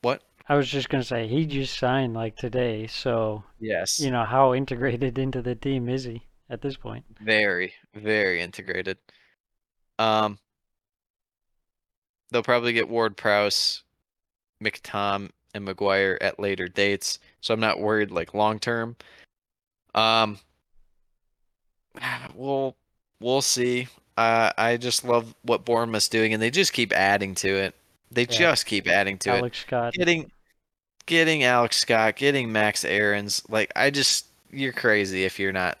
What? 0.00 0.22
I 0.48 0.54
was 0.56 0.66
just 0.66 0.88
going 0.88 1.02
to 1.02 1.06
say, 1.06 1.28
he 1.28 1.44
just 1.44 1.78
signed 1.78 2.14
like 2.14 2.36
today. 2.36 2.86
So, 2.86 3.44
Yes. 3.60 4.00
you 4.00 4.10
know, 4.10 4.24
how 4.24 4.54
integrated 4.54 5.18
into 5.24 5.42
the 5.42 5.54
team 5.54 5.90
is 5.90 6.04
he 6.04 6.22
at 6.48 6.62
this 6.62 6.78
point? 6.78 7.04
Very, 7.20 7.74
very 7.94 8.40
integrated. 8.40 8.96
Um, 9.98 10.38
they'll 12.30 12.42
probably 12.42 12.72
get 12.72 12.88
Ward 12.88 13.18
Prowse, 13.18 13.82
McTom, 14.62 15.30
and 15.54 15.64
Maguire 15.64 16.18
at 16.20 16.38
later 16.38 16.68
dates, 16.68 17.18
so 17.40 17.54
I'm 17.54 17.60
not 17.60 17.80
worried 17.80 18.10
like 18.10 18.34
long 18.34 18.58
term. 18.58 18.96
Um, 19.94 20.38
we'll 22.34 22.76
we'll 23.20 23.42
see. 23.42 23.88
Uh, 24.16 24.50
I 24.56 24.76
just 24.76 25.04
love 25.04 25.34
what 25.42 25.64
Bournemouth's 25.64 26.08
doing, 26.08 26.32
and 26.32 26.42
they 26.42 26.50
just 26.50 26.72
keep 26.72 26.92
adding 26.92 27.34
to 27.36 27.48
it. 27.48 27.74
They 28.10 28.22
Yeah. 28.22 28.26
just 28.38 28.66
keep 28.66 28.88
adding 28.88 29.18
to 29.18 29.30
it 29.34 29.38
Alex 29.38 29.60
Scott. 29.60 29.92
getting 29.94 30.30
getting 31.06 31.44
Alex 31.44 31.76
Scott, 31.78 32.16
getting 32.16 32.50
Max 32.52 32.84
Aarons, 32.84 33.42
like 33.48 33.72
I 33.76 33.90
just 33.90 34.26
you're 34.50 34.72
crazy 34.72 35.24
if 35.24 35.38
you're 35.38 35.52
not 35.52 35.78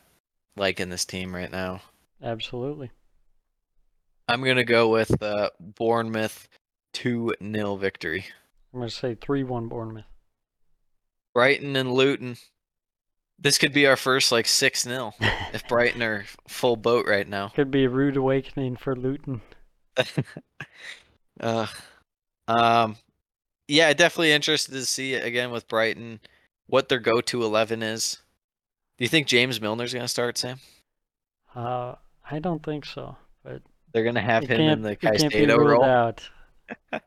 liking 0.56 0.88
this 0.88 1.04
team 1.04 1.34
right 1.34 1.50
now. 1.50 1.82
Absolutely. 2.22 2.90
I'm 4.28 4.42
gonna 4.42 4.64
go 4.64 4.88
with 4.88 5.22
uh, 5.22 5.50
Bournemouth 5.60 6.48
two 6.92 7.34
0 7.42 7.76
victory. 7.76 8.26
I'm 8.72 8.80
going 8.80 8.88
to 8.88 8.94
say 8.94 9.14
3 9.14 9.44
1 9.44 9.68
Bournemouth. 9.68 10.04
Brighton 11.34 11.76
and 11.76 11.92
Luton. 11.92 12.36
This 13.38 13.58
could 13.58 13.72
be 13.72 13.86
our 13.86 13.96
first 13.96 14.32
like 14.32 14.46
six 14.46 14.82
0 14.82 15.12
if 15.52 15.68
Brighton 15.68 16.02
are 16.02 16.24
full 16.48 16.76
boat 16.76 17.06
right 17.06 17.28
now. 17.28 17.48
Could 17.48 17.70
be 17.70 17.84
a 17.84 17.90
rude 17.90 18.16
awakening 18.16 18.76
for 18.76 18.96
Luton. 18.96 19.42
uh, 21.40 21.66
um, 22.48 22.96
yeah, 23.68 23.92
definitely 23.92 24.32
interested 24.32 24.72
to 24.72 24.86
see 24.86 25.12
it 25.12 25.24
again 25.26 25.50
with 25.50 25.68
Brighton. 25.68 26.20
What 26.66 26.88
their 26.88 26.98
go-to 26.98 27.44
eleven 27.44 27.82
is. 27.82 28.18
Do 28.96 29.04
you 29.04 29.08
think 29.08 29.26
James 29.26 29.60
Milner's 29.60 29.92
gonna 29.92 30.08
start, 30.08 30.38
Sam? 30.38 30.58
Uh, 31.54 31.96
I 32.30 32.38
don't 32.38 32.64
think 32.64 32.86
so. 32.86 33.16
But 33.44 33.60
They're 33.92 34.04
gonna 34.04 34.22
have 34.22 34.44
him 34.44 34.60
in 34.60 34.82
the 34.82 34.96
Caicedo 34.96 35.58
role. 35.58 35.84
out. 35.84 36.28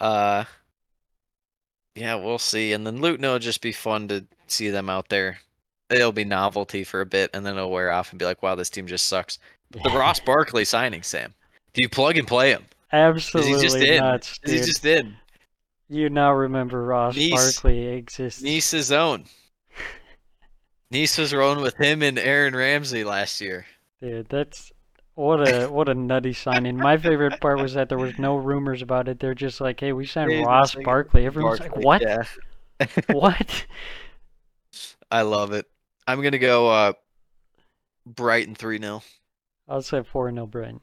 Uh, 0.00 0.44
yeah, 1.94 2.14
we'll 2.14 2.38
see. 2.38 2.72
And 2.72 2.86
then 2.86 3.00
Luton 3.00 3.26
will 3.26 3.38
just 3.38 3.60
be 3.60 3.72
fun 3.72 4.08
to 4.08 4.24
see 4.46 4.70
them 4.70 4.90
out 4.90 5.08
there. 5.08 5.38
It'll 5.90 6.12
be 6.12 6.24
novelty 6.24 6.82
for 6.84 7.00
a 7.00 7.06
bit, 7.06 7.30
and 7.34 7.44
then 7.44 7.56
it'll 7.56 7.70
wear 7.70 7.92
off 7.92 8.10
and 8.10 8.18
be 8.18 8.24
like, 8.24 8.42
"Wow, 8.42 8.54
this 8.54 8.70
team 8.70 8.86
just 8.86 9.06
sucks." 9.06 9.38
The 9.70 9.90
Ross 9.90 10.20
Barkley 10.20 10.64
signing, 10.64 11.02
Sam. 11.02 11.34
Do 11.72 11.82
you 11.82 11.88
plug 11.88 12.16
and 12.16 12.26
play 12.26 12.50
him? 12.50 12.64
Absolutely 12.92 13.54
he 13.54 13.60
just 13.60 13.76
in? 13.76 13.98
nuts, 13.98 14.38
He 14.44 14.56
just 14.58 14.82
did. 14.82 15.14
You 15.88 16.08
now 16.08 16.32
remember 16.32 16.84
Ross. 16.84 17.16
Barkley 17.30 17.88
exists. 17.88 18.42
Nice's 18.42 18.92
own. 18.92 19.24
Nice 20.90 21.18
was 21.18 21.34
rolling 21.34 21.60
with 21.60 21.74
him 21.76 22.02
and 22.02 22.16
Aaron 22.20 22.54
Ramsey 22.54 23.02
last 23.02 23.40
year. 23.40 23.66
Dude, 24.00 24.28
that's 24.28 24.70
what 25.14 25.48
a 25.48 25.66
what 25.70 25.88
a 25.88 25.94
nutty 25.94 26.32
signing. 26.32 26.76
My 26.76 26.96
favorite 26.96 27.40
part 27.40 27.60
was 27.60 27.74
that 27.74 27.88
there 27.88 27.98
was 27.98 28.18
no 28.18 28.36
rumors 28.36 28.82
about 28.82 29.08
it. 29.08 29.20
They're 29.20 29.34
just 29.34 29.60
like, 29.60 29.80
hey, 29.80 29.92
we 29.92 30.06
signed 30.06 30.44
Ross 30.44 30.74
like, 30.74 30.84
Barkley. 30.84 31.26
Everyone's 31.26 31.60
Barkley, 31.60 31.76
like, 31.76 31.84
what? 31.84 32.02
Yeah. 32.02 32.24
what? 33.12 33.66
I 35.10 35.22
love 35.22 35.52
it. 35.52 35.66
I'm 36.06 36.22
gonna 36.22 36.38
go 36.38 36.68
uh 36.68 36.92
Brighton 38.06 38.54
3 38.54 38.78
0. 38.78 39.02
I'll 39.68 39.82
say 39.82 40.02
4 40.02 40.32
0 40.32 40.46
Brighton. 40.46 40.80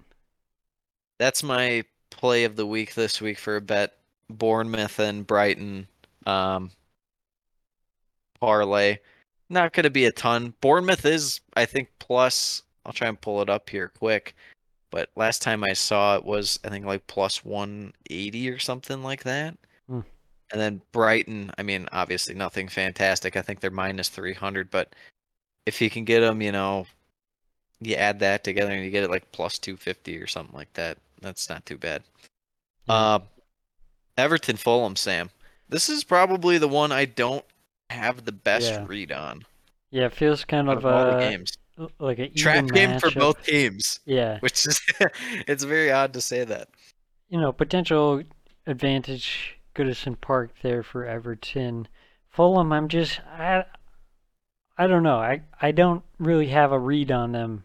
That's 1.19 1.43
my 1.43 1.83
play 2.09 2.45
of 2.45 2.55
the 2.55 2.65
week 2.65 2.93
this 2.93 3.21
week 3.21 3.37
for 3.37 3.55
a 3.55 3.61
bet. 3.61 3.93
Bournemouth 4.29 4.99
and 4.99 5.27
Brighton 5.27 5.87
um 6.25 6.71
parlay. 8.39 8.97
Not 9.49 9.73
gonna 9.73 9.89
be 9.89 10.05
a 10.05 10.11
ton. 10.11 10.53
Bournemouth 10.61 11.05
is, 11.05 11.41
I 11.55 11.65
think, 11.65 11.89
plus 11.99 12.63
I'll 12.85 12.93
try 12.93 13.07
and 13.07 13.19
pull 13.19 13.41
it 13.41 13.49
up 13.49 13.69
here 13.69 13.91
quick. 13.97 14.35
But 14.89 15.09
last 15.15 15.41
time 15.41 15.63
I 15.63 15.73
saw 15.73 16.17
it 16.17 16.25
was 16.25 16.59
I 16.63 16.69
think 16.69 16.85
like 16.85 17.07
plus 17.07 17.45
one 17.45 17.93
eighty 18.09 18.49
or 18.49 18.59
something 18.59 19.03
like 19.03 19.23
that. 19.23 19.55
Hmm. 19.87 20.01
And 20.51 20.59
then 20.59 20.81
Brighton, 20.91 21.51
I 21.57 21.63
mean, 21.63 21.87
obviously 21.93 22.35
nothing 22.35 22.67
fantastic. 22.67 23.37
I 23.37 23.41
think 23.41 23.59
they're 23.61 23.71
minus 23.71 24.09
three 24.09 24.33
hundred, 24.33 24.69
but 24.69 24.93
if 25.65 25.81
you 25.81 25.89
can 25.89 26.03
get 26.03 26.19
them, 26.21 26.41
you 26.41 26.51
know, 26.51 26.87
you 27.79 27.95
add 27.95 28.19
that 28.19 28.43
together 28.43 28.71
and 28.71 28.83
you 28.83 28.91
get 28.91 29.03
it 29.03 29.09
like 29.09 29.31
plus 29.31 29.57
two 29.57 29.77
fifty 29.77 30.17
or 30.17 30.27
something 30.27 30.55
like 30.55 30.73
that. 30.73 30.97
That's 31.21 31.49
not 31.49 31.65
too 31.65 31.77
bad. 31.77 32.03
Yeah. 32.87 32.93
Uh, 32.93 33.19
Everton 34.17 34.57
Fulham, 34.57 34.95
Sam. 34.95 35.29
This 35.69 35.87
is 35.87 36.03
probably 36.03 36.57
the 36.57 36.67
one 36.67 36.91
I 36.91 37.05
don't 37.05 37.45
have 37.89 38.25
the 38.25 38.31
best 38.31 38.71
Yeah. 38.71 38.85
read 38.87 39.11
on 39.11 39.45
Yeah, 39.89 40.07
it 40.07 40.13
feels 40.13 40.43
kind 40.43 40.69
of 40.69 40.85
of 40.85 40.85
uh, 40.85 41.19
games. 41.19 41.57
Like 41.99 42.19
a 42.19 42.29
Trap 42.29 42.55
even 42.57 42.67
game 42.67 42.99
for 42.99 43.11
both 43.11 43.43
teams, 43.43 43.99
Yeah, 44.05 44.39
which 44.39 44.65
is 44.65 44.79
it's 45.47 45.63
very 45.63 45.91
odd 45.91 46.13
to 46.13 46.21
say 46.21 46.43
that. 46.43 46.69
you 47.29 47.39
know, 47.39 47.51
potential 47.51 48.21
advantage 48.67 49.57
Goodison 49.75 50.19
Park 50.19 50.51
there 50.61 50.83
for 50.83 51.05
Everton. 51.05 51.87
Fulham, 52.29 52.71
I'm 52.71 52.87
just 52.87 53.19
I 53.27 53.65
I 54.77 54.87
don't 54.87 55.03
know. 55.03 55.17
I 55.17 55.41
I 55.61 55.71
don't 55.71 56.03
really 56.19 56.47
have 56.47 56.71
a 56.71 56.79
read 56.79 57.11
on 57.11 57.31
them 57.31 57.63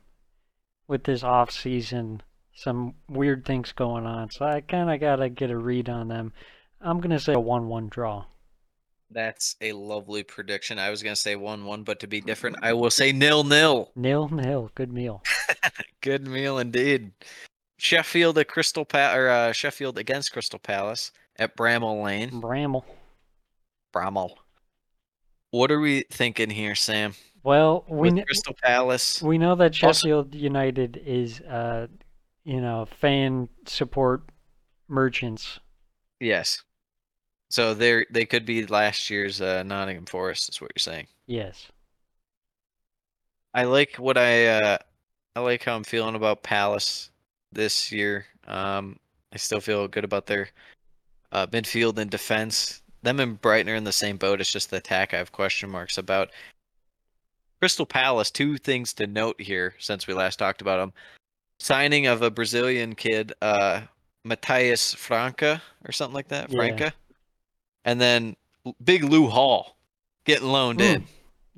with 0.88 1.05
this 1.05 1.22
off 1.22 1.51
season. 1.51 2.22
Some 2.55 2.94
weird 3.09 3.44
things 3.44 3.72
going 3.72 4.06
on, 4.06 4.30
so 4.30 4.47
I 4.47 4.60
kind 4.62 4.90
of 4.90 4.98
gotta 5.01 5.28
get 5.28 5.51
a 5.51 5.59
read 5.59 5.88
on 5.88 6.09
them. 6.09 6.32
I'm 6.80 7.01
gonna 7.01 7.18
say 7.18 7.34
a 7.34 7.40
one-one 7.40 7.88
draw. 7.88 8.24
That's 9.10 9.56
a 9.60 9.72
lovely 9.72 10.22
prediction. 10.22 10.78
I 10.78 10.90
was 10.90 11.02
gonna 11.02 11.16
say 11.16 11.36
one-one, 11.36 11.82
but 11.84 12.00
to 12.00 12.06
be 12.06 12.20
different, 12.20 12.56
I 12.62 12.72
will 12.72 12.90
say 13.00 13.12
nil-nil. 13.12 13.92
Nil 13.94 14.28
nil. 14.28 14.70
Good 14.74 14.92
meal. 14.92 15.22
Good 16.00 16.26
meal 16.26 16.58
indeed. 16.58 17.12
Sheffield 17.78 18.38
at 18.38 18.48
Crystal 18.48 18.84
Pal 18.84 19.16
or 19.16 19.28
uh, 19.28 19.52
Sheffield 19.52 19.98
against 19.98 20.32
Crystal 20.32 20.58
Palace 20.58 21.12
at 21.38 21.56
Bramall 21.56 22.02
Lane. 22.02 22.40
Bramble. 22.40 22.84
Bramall. 23.94 24.30
What 25.50 25.70
are 25.70 25.80
we 25.80 26.02
thinking 26.10 26.50
here, 26.50 26.74
Sam? 26.74 27.14
Well, 27.42 27.84
we 27.88 28.10
kn- 28.10 28.24
Crystal 28.24 28.56
Palace. 28.60 29.22
we 29.22 29.38
know 29.38 29.54
that 29.56 29.82
Also- 29.84 30.00
Sheffield 30.08 30.34
United 30.34 31.00
is 31.06 31.40
uh 31.42 31.86
you 32.44 32.60
know 32.60 32.86
fan 33.00 33.48
support 33.66 34.22
merchants. 34.88 35.60
Yes. 36.18 36.62
So 37.51 37.74
they 37.74 38.05
they 38.10 38.27
could 38.27 38.44
be 38.44 38.66
last 38.66 39.09
year's 39.10 39.40
uh, 39.40 39.62
Nottingham 39.62 40.06
Forest, 40.06 40.48
is 40.48 40.60
what 40.60 40.73
you're 40.74 40.81
saying. 40.81 41.06
Yes. 41.27 41.68
I 43.55 43.64
like 43.64 43.97
what 43.97 44.18
I 44.18 44.47
uh, 44.47 44.78
I 45.35 45.40
like 45.40 45.64
how 45.64 45.77
I'm 45.77 45.85
feeling 45.85 46.14
about 46.14 46.43
Palace 46.43 47.10
this 47.52 47.90
year. 47.93 48.27
Um, 48.47 48.98
I 49.32 49.39
still 49.39 49.60
feel 49.60 49.89
good 49.89 50.05
about 50.05 50.27
their 50.27 50.48
uh, 51.32 51.47
midfield 51.47 51.98
and 51.98 52.10
defense. 52.10 52.82
Them 53.02 53.20
and 53.20 53.40
Brighton 53.40 53.70
are 53.70 53.77
in 53.77 53.85
the 53.85 53.93
same 53.93 54.16
boat. 54.16 54.40
It's 54.40 54.52
just 54.52 54.70
the 54.70 54.78
attack 54.78 55.14
I 55.14 55.18
have 55.18 55.32
question 55.32 55.70
marks 55.70 55.98
about. 55.98 56.31
Crystal 57.60 57.86
Palace. 57.86 58.31
Two 58.31 58.59
things 58.59 58.93
to 58.94 59.06
note 59.06 59.40
here 59.40 59.74
since 59.78 60.06
we 60.06 60.14
last 60.14 60.39
talked 60.39 60.60
about 60.60 60.78
them. 60.78 60.93
Signing 61.59 62.06
of 62.06 62.23
a 62.23 62.31
Brazilian 62.31 62.94
kid, 62.94 63.32
uh, 63.40 63.82
Matheus 64.27 64.94
Franca 64.94 65.62
or 65.86 65.93
something 65.93 66.14
like 66.14 66.28
that. 66.28 66.51
Yeah. 66.51 66.56
Franca, 66.56 66.93
and 67.86 67.98
then 67.98 68.36
Big 68.84 69.02
Lou 69.02 69.28
Hall 69.28 69.76
getting 70.24 70.48
loaned 70.48 70.82
in. 70.82 71.02
Mm, 71.02 71.06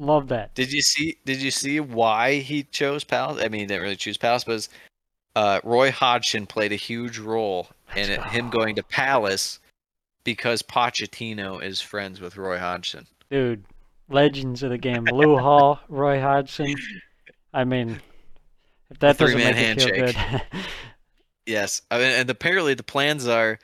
Love 0.01 0.29
that. 0.29 0.55
Did 0.55 0.73
you 0.73 0.81
see? 0.81 1.19
Did 1.25 1.43
you 1.43 1.51
see 1.51 1.81
why 1.81 2.37
he 2.37 2.63
chose 2.63 3.03
Palace? 3.03 3.43
I 3.43 3.49
mean, 3.49 3.63
he 3.63 3.67
didn't 3.67 3.83
really 3.83 3.97
choose 3.97 4.17
Palace, 4.17 4.45
but 4.45 4.53
was, 4.53 4.69
uh, 5.35 5.61
Roy 5.65 5.91
Hodgson 5.91 6.47
played 6.47 6.71
a 6.71 6.77
huge 6.77 7.19
role 7.19 7.69
in 7.97 8.11
it, 8.11 8.23
him 8.27 8.49
going 8.49 8.77
to 8.77 8.85
Palace 8.85 9.59
because 10.23 10.63
Pochettino 10.63 11.61
is 11.61 11.81
friends 11.81 12.21
with 12.21 12.37
Roy 12.37 12.59
Hodgson. 12.59 13.09
Dude, 13.29 13.65
legends 14.09 14.63
of 14.63 14.71
the 14.71 14.79
game. 14.79 15.05
Lou 15.11 15.37
Hall, 15.37 15.81
Roy 15.89 16.21
Hodgson. 16.21 16.77
I 17.53 17.65
mean, 17.65 18.01
if 18.91 19.01
that 19.01 19.19
doesn't 19.19 19.37
make 19.37 19.57
it 19.57 19.83
feel 19.83 19.91
good. 19.91 20.43
Yes, 21.47 21.81
I 21.91 21.97
mean, 21.97 22.11
and 22.11 22.29
apparently 22.29 22.75
the 22.75 22.83
plans 22.83 23.27
are 23.27 23.59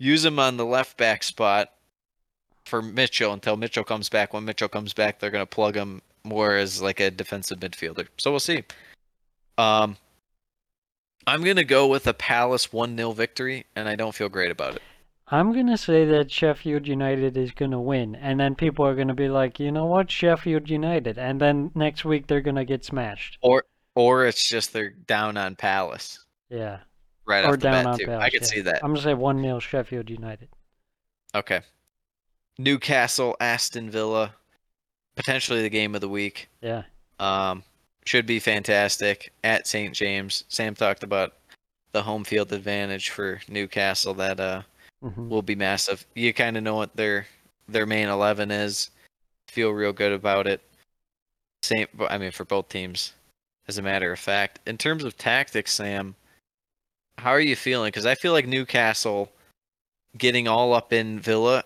use 0.00 0.24
him 0.24 0.40
on 0.40 0.56
the 0.56 0.66
left 0.66 0.96
back 0.96 1.22
spot 1.22 1.68
for 2.68 2.82
Mitchell 2.82 3.32
until 3.32 3.56
Mitchell 3.56 3.84
comes 3.84 4.08
back. 4.08 4.32
When 4.32 4.44
Mitchell 4.44 4.68
comes 4.68 4.92
back, 4.92 5.18
they're 5.18 5.30
gonna 5.30 5.46
plug 5.46 5.74
him 5.74 6.02
more 6.24 6.54
as 6.56 6.80
like 6.82 7.00
a 7.00 7.10
defensive 7.10 7.58
midfielder. 7.58 8.08
So 8.18 8.30
we'll 8.30 8.40
see. 8.40 8.64
Um, 9.56 9.96
I'm 11.26 11.42
gonna 11.42 11.64
go 11.64 11.86
with 11.86 12.06
a 12.06 12.14
Palace 12.14 12.72
one 12.72 12.96
0 12.96 13.12
victory, 13.12 13.66
and 13.74 13.88
I 13.88 13.96
don't 13.96 14.14
feel 14.14 14.28
great 14.28 14.50
about 14.50 14.76
it. 14.76 14.82
I'm 15.30 15.52
going 15.52 15.66
to 15.66 15.76
say 15.76 16.06
that 16.06 16.30
Sheffield 16.30 16.86
United 16.88 17.36
is 17.36 17.52
going 17.52 17.72
to 17.72 17.78
win. 17.78 18.14
And 18.14 18.40
then 18.40 18.54
people 18.54 18.86
are 18.86 18.94
going 18.94 19.08
to 19.08 19.14
be 19.14 19.28
like, 19.28 19.60
you 19.60 19.70
know 19.70 19.84
what? 19.84 20.10
Sheffield 20.10 20.70
United. 20.70 21.18
And 21.18 21.38
then 21.40 21.70
next 21.74 22.04
week 22.04 22.26
they're 22.26 22.40
going 22.40 22.56
to 22.56 22.64
get 22.64 22.84
smashed. 22.84 23.38
Or 23.42 23.64
or 23.94 24.26
it's 24.26 24.48
just 24.48 24.72
they're 24.72 24.90
down 24.90 25.36
on 25.36 25.56
Palace 25.56 26.24
Yeah. 26.48 26.78
right 27.26 27.44
or 27.44 27.48
off 27.48 27.52
the 27.54 27.58
down 27.58 27.84
bat 27.84 27.86
on 27.86 27.98
too. 27.98 28.06
Palace, 28.06 28.24
I 28.24 28.30
could 28.30 28.40
yeah. 28.42 28.46
see 28.46 28.60
that. 28.62 28.76
I'm 28.82 28.90
going 28.90 28.96
to 28.96 29.02
say 29.02 29.14
1 29.14 29.42
0 29.42 29.58
Sheffield 29.58 30.08
United. 30.08 30.48
Okay. 31.34 31.60
Newcastle, 32.58 33.36
Aston 33.40 33.90
Villa, 33.90 34.34
potentially 35.16 35.62
the 35.62 35.70
game 35.70 35.94
of 35.94 36.00
the 36.00 36.08
week. 36.08 36.48
Yeah. 36.60 36.82
Um, 37.20 37.62
should 38.04 38.26
be 38.26 38.40
fantastic 38.40 39.32
at 39.44 39.66
St. 39.66 39.94
James. 39.94 40.44
Sam 40.48 40.74
talked 40.74 41.02
about 41.02 41.34
the 41.92 42.02
home 42.02 42.24
field 42.24 42.52
advantage 42.52 43.10
for 43.10 43.40
Newcastle 43.48 44.14
that 44.14 44.40
uh 44.40 44.62
hmm 45.02 45.28
will 45.28 45.42
be 45.42 45.54
massive. 45.54 46.06
You 46.14 46.32
kind 46.32 46.56
of 46.56 46.62
know 46.62 46.74
what 46.74 46.96
their 46.96 47.26
their 47.68 47.86
main 47.86 48.08
eleven 48.08 48.50
is. 48.50 48.90
Feel 49.48 49.70
real 49.70 49.92
good 49.92 50.12
about 50.12 50.46
it. 50.46 50.60
Same, 51.62 51.86
I 52.08 52.18
mean, 52.18 52.30
for 52.30 52.44
both 52.44 52.68
teams. 52.68 53.12
As 53.68 53.78
a 53.78 53.82
matter 53.82 54.12
of 54.12 54.18
fact, 54.18 54.60
in 54.66 54.78
terms 54.78 55.04
of 55.04 55.18
tactics, 55.18 55.74
Sam, 55.74 56.14
how 57.18 57.30
are 57.30 57.40
you 57.40 57.56
feeling? 57.56 57.88
Because 57.88 58.06
I 58.06 58.14
feel 58.14 58.32
like 58.32 58.46
Newcastle 58.46 59.30
getting 60.16 60.48
all 60.48 60.72
up 60.72 60.92
in 60.92 61.20
Villa. 61.20 61.64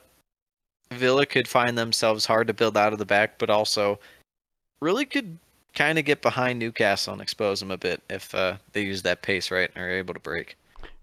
Villa 0.92 1.26
could 1.26 1.48
find 1.48 1.76
themselves 1.76 2.26
hard 2.26 2.46
to 2.46 2.54
build 2.54 2.76
out 2.76 2.92
of 2.92 2.98
the 2.98 3.06
back, 3.06 3.38
but 3.38 3.50
also 3.50 3.98
really 4.80 5.04
could 5.04 5.38
kind 5.74 5.98
of 5.98 6.04
get 6.04 6.22
behind 6.22 6.58
Newcastle 6.58 7.12
and 7.12 7.22
expose 7.22 7.60
them 7.60 7.70
a 7.70 7.78
bit 7.78 8.02
if 8.10 8.34
uh, 8.34 8.56
they 8.72 8.82
use 8.82 9.02
that 9.02 9.22
pace 9.22 9.50
right 9.50 9.70
and 9.74 9.84
are 9.84 9.90
able 9.90 10.14
to 10.14 10.20
break. 10.20 10.56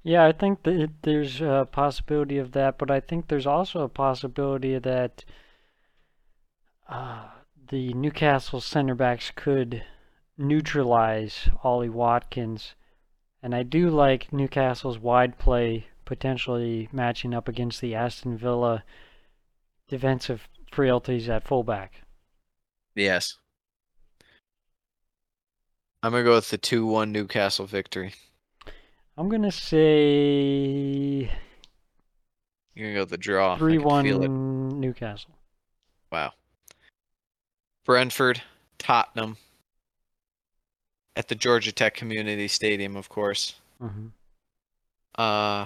Yeah, 0.03 0.25
I 0.25 0.31
think 0.31 0.63
that 0.63 0.91
there's 1.01 1.41
a 1.41 1.67
possibility 1.71 2.37
of 2.37 2.53
that, 2.53 2.77
but 2.77 2.89
I 2.89 2.99
think 2.99 3.27
there's 3.27 3.47
also 3.47 3.81
a 3.81 3.89
possibility 3.89 4.77
that 4.79 5.25
uh, 6.87 7.25
the 7.67 7.93
Newcastle 7.93 8.61
center 8.61 8.95
backs 8.95 9.31
could 9.35 9.83
neutralize 10.37 11.49
Ollie 11.63 11.89
Watkins. 11.89 12.75
And 13.43 13.53
I 13.53 13.63
do 13.63 13.89
like 13.89 14.33
Newcastle's 14.33 14.97
wide 14.97 15.37
play 15.37 15.87
potentially 16.05 16.89
matching 16.91 17.33
up 17.33 17.47
against 17.47 17.81
the 17.81 17.93
Aston 17.93 18.37
Villa 18.37 18.83
defensive 19.89 20.47
frailties 20.71 21.27
at 21.29 21.45
fullback. 21.47 22.01
Yes. 22.95 23.35
I'm 26.01 26.11
gonna 26.11 26.23
go 26.23 26.35
with 26.35 26.49
the 26.49 26.57
two-one 26.57 27.11
Newcastle 27.11 27.65
victory. 27.65 28.13
I'm 29.17 29.27
going 29.27 29.41
to 29.41 29.51
say 29.51 31.29
You're 32.73 32.85
gonna 32.87 32.93
go 32.93 32.99
with 33.01 33.09
the 33.09 33.17
draw. 33.17 33.55
I 33.55 33.57
can 33.57 33.67
3 33.67 33.77
feel 33.77 34.23
it. 34.23 34.29
1 34.29 34.79
Newcastle. 34.79 35.31
Wow. 36.09 36.31
Brentford, 37.85 38.41
Tottenham. 38.77 39.35
At 41.17 41.27
the 41.27 41.35
Georgia 41.35 41.73
Tech 41.73 41.95
Community 41.95 42.47
Stadium, 42.47 42.95
of 42.95 43.09
course. 43.09 43.55
hmm 43.81 44.07
Uh, 45.15 45.65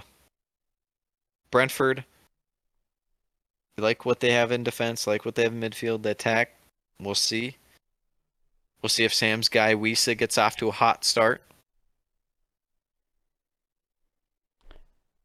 Brentford. 1.51 2.05
Like 3.77 4.05
what 4.05 4.19
they 4.19 4.31
have 4.31 4.51
in 4.51 4.63
defense, 4.63 5.07
like 5.07 5.25
what 5.25 5.35
they 5.35 5.43
have 5.43 5.53
in 5.53 5.61
midfield, 5.61 6.03
the 6.03 6.11
attack. 6.11 6.55
We'll 6.99 7.15
see. 7.15 7.57
We'll 8.81 8.89
see 8.89 9.03
if 9.03 9.13
Sam's 9.13 9.49
guy 9.49 9.73
Wissa 9.73 10.17
gets 10.17 10.37
off 10.37 10.55
to 10.57 10.67
a 10.67 10.71
hot 10.71 11.05
start. 11.05 11.41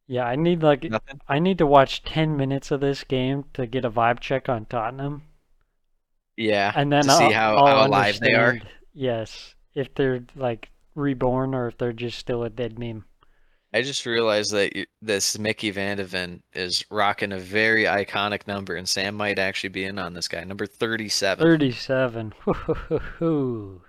Yeah, 0.07 0.25
I 0.25 0.37
need 0.37 0.63
like 0.63 0.85
Nothing. 0.85 1.21
I 1.29 1.39
need 1.39 1.59
to 1.59 1.67
watch 1.67 2.03
10 2.03 2.37
minutes 2.37 2.71
of 2.71 2.81
this 2.81 3.05
game 3.05 3.45
to 3.53 3.67
get 3.67 3.85
a 3.85 3.91
vibe 3.91 4.21
check 4.21 4.49
on 4.49 4.65
Tottenham. 4.65 5.25
Yeah. 6.37 6.73
And 6.75 6.91
then 6.91 7.03
to 7.03 7.11
I'll, 7.11 7.19
see 7.19 7.33
how, 7.33 7.57
I'll 7.57 7.67
how 7.67 7.87
alive 7.87 8.19
they 8.19 8.33
are. 8.33 8.59
Yes, 8.95 9.55
if 9.75 9.95
they're 9.95 10.25
like 10.35 10.71
reborn 10.95 11.55
or 11.55 11.69
if 11.69 11.77
they're 11.77 11.93
just 11.93 12.19
still 12.19 12.43
a 12.43 12.51
dead 12.51 12.79
meme. 12.79 13.05
I 13.75 13.83
just 13.83 14.07
realized 14.07 14.53
that 14.53 14.75
you, 14.75 14.87
this 15.03 15.39
Micky 15.39 15.71
Van 15.71 15.99
de 15.99 16.05
Ven 16.05 16.43
is 16.55 16.85
rocking 16.91 17.33
a 17.33 17.39
very 17.39 17.85
iconic 17.85 18.47
number, 18.47 18.77
and 18.77 18.89
Sam 18.89 19.15
might 19.15 19.39
actually 19.39 19.69
be 19.69 19.85
in 19.85 19.99
on 19.99 20.15
this 20.15 20.27
guy, 20.29 20.43
number 20.45 20.67
37. 20.67 21.47
37. 21.47 22.33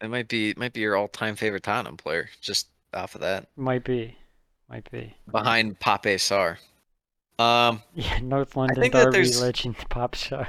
It 0.00 0.10
might 0.10 0.28
be 0.28 0.54
might 0.56 0.72
be 0.72 0.80
your 0.80 0.94
all-time 0.96 1.34
favorite 1.34 1.64
Tottenham 1.64 1.96
player, 1.96 2.30
just 2.40 2.68
off 2.94 3.16
of 3.16 3.20
that, 3.22 3.48
Might 3.56 3.82
be. 3.84 4.16
Might 4.68 4.88
be. 4.90 5.14
behind 5.30 5.80
Pape 5.80 6.18
Sarr. 6.18 6.56
Um, 7.38 7.82
Yeah, 7.94 8.18
North 8.20 8.54
London 8.56 8.90
Derby 8.90 9.32
legend 9.34 9.76
pop 9.88 10.14
star. 10.14 10.48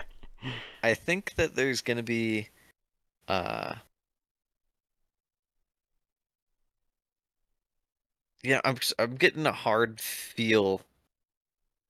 I 0.84 0.94
think 0.94 1.34
that 1.36 1.56
there's 1.56 1.82
gonna 1.82 2.04
be, 2.04 2.50
uh, 3.28 3.74
yeah, 8.44 8.61
I'm 8.64 8.78
I'm 8.98 9.16
getting 9.16 9.45
a 9.45 9.52
hard 9.52 9.99
feel, 9.99 10.82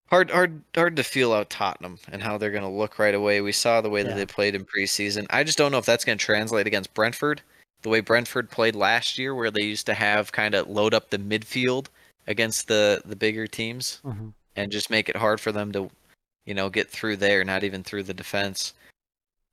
hard 0.10 0.32
hard 0.32 0.62
hard 0.76 0.96
to 0.96 1.04
feel 1.04 1.34
out 1.34 1.50
Tottenham 1.50 2.00
and 2.12 2.22
how 2.22 2.38
they're 2.38 2.52
gonna 2.52 2.72
look 2.72 3.00
right 3.00 3.14
away. 3.16 3.42
We 3.42 3.52
saw 3.52 3.82
the 3.82 3.90
way 3.90 4.04
that 4.04 4.10
Yeah. 4.10 4.16
they 4.16 4.26
played 4.26 4.56
in 4.56 4.66
preseason. 4.66 5.26
I 5.30 5.44
just 5.44 5.58
don't 5.58 5.72
know 5.72 5.78
if 5.78 5.86
that's 5.86 6.06
gonna 6.06 6.18
translate 6.18 6.68
against 6.68 6.94
Brentford, 6.94 7.42
the 7.82 7.90
way 7.90 8.02
Brentford 8.02 8.50
played 8.50 8.76
last 8.76 9.18
year, 9.18 9.36
where 9.36 9.52
they 9.52 9.64
used 9.64 9.86
to 9.88 9.94
have 9.94 10.32
kind 10.32 10.56
of 10.56 10.68
load 10.68 10.94
up 10.94 11.10
the 11.10 11.20
midfield 11.20 11.88
against 12.28 12.68
the 12.68 13.02
the 13.06 13.16
bigger 13.16 13.48
teams 13.48 14.00
Mhm. 14.04 14.34
and 14.56 14.72
just 14.72 14.90
make 14.90 15.10
it 15.10 15.16
hard 15.16 15.40
for 15.40 15.52
them 15.52 15.72
to, 15.74 15.90
you 16.46 16.54
know, 16.54 16.70
get 16.70 16.90
through 16.90 17.18
there, 17.18 17.44
not 17.44 17.64
even 17.64 17.84
through 17.84 18.04
the 18.04 18.14
defense. 18.14 18.74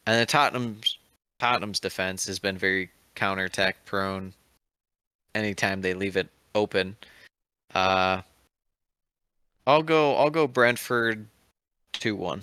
And 0.07 0.21
the 0.21 0.27
Tottenham's 0.27 0.99
Tottenham's 1.39 1.81
defense 1.81 2.27
has 2.27 2.39
been 2.39 2.57
very 2.57 2.91
counterattack 3.15 3.85
prone. 3.85 4.33
Anytime 5.35 5.83
they 5.83 5.93
leave 5.93 6.17
it 6.17 6.29
open, 6.57 6.97
uh, 7.75 8.23
I'll 9.67 9.83
go. 9.83 10.17
I'll 10.17 10.31
go 10.31 10.47
Brentford 10.47 11.27
two 11.93 12.17
one. 12.17 12.43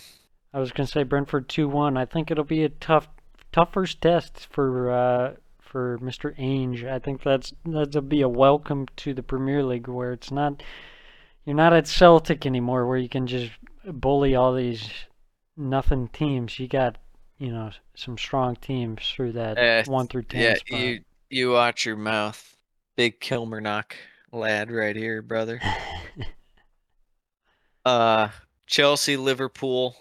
I 0.54 0.60
was 0.60 0.72
gonna 0.72 0.88
say 0.88 1.04
Brentford 1.04 1.50
two 1.50 1.68
one. 1.68 1.98
I 1.98 2.06
think 2.06 2.30
it'll 2.32 2.44
be 2.44 2.64
a 2.64 2.70
tough, 2.70 3.08
tough 3.52 3.74
first 3.74 4.02
test 4.02 4.48
for 4.52 4.92
uh, 4.92 5.34
for 5.60 5.98
Mr. 6.00 6.34
Ange. 6.38 6.84
I 6.84 7.00
think 7.00 7.24
that's 7.24 7.54
that'll 7.66 8.02
be 8.02 8.22
a 8.22 8.30
welcome 8.30 8.86
to 8.98 9.14
the 9.14 9.24
Premier 9.24 9.64
League 9.64 9.88
where 9.88 10.12
it's 10.14 10.32
not 10.32 10.62
you're 11.46 11.56
not 11.56 11.74
at 11.74 11.88
Celtic 11.88 12.46
anymore 12.46 12.88
where 12.88 12.98
you 12.98 13.10
can 13.10 13.26
just 13.28 13.52
bully 13.86 14.36
all 14.36 14.54
these 14.54 14.90
nothing 15.58 16.10
teams. 16.10 16.60
You 16.60 16.68
got 16.68 16.98
you 17.38 17.52
know 17.52 17.72
some 17.96 18.18
strong 18.18 18.56
teams 18.58 19.02
through 19.16 19.32
that 19.34 19.58
Uh, 19.58 19.90
one 19.90 20.08
through 20.08 20.24
ten 20.24 20.42
Yeah, 20.42 20.56
spot. 20.56 20.80
you 20.80 21.02
you 21.30 21.52
watch 21.52 21.86
your 21.86 21.96
mouth, 21.96 22.53
big 22.96 23.20
Kilmarnock 23.20 23.96
lad 24.32 24.72
right 24.72 24.96
here, 24.96 25.22
brother. 25.22 25.60
Uh, 27.86 28.30
Chelsea, 28.66 29.18
Liverpool. 29.18 29.96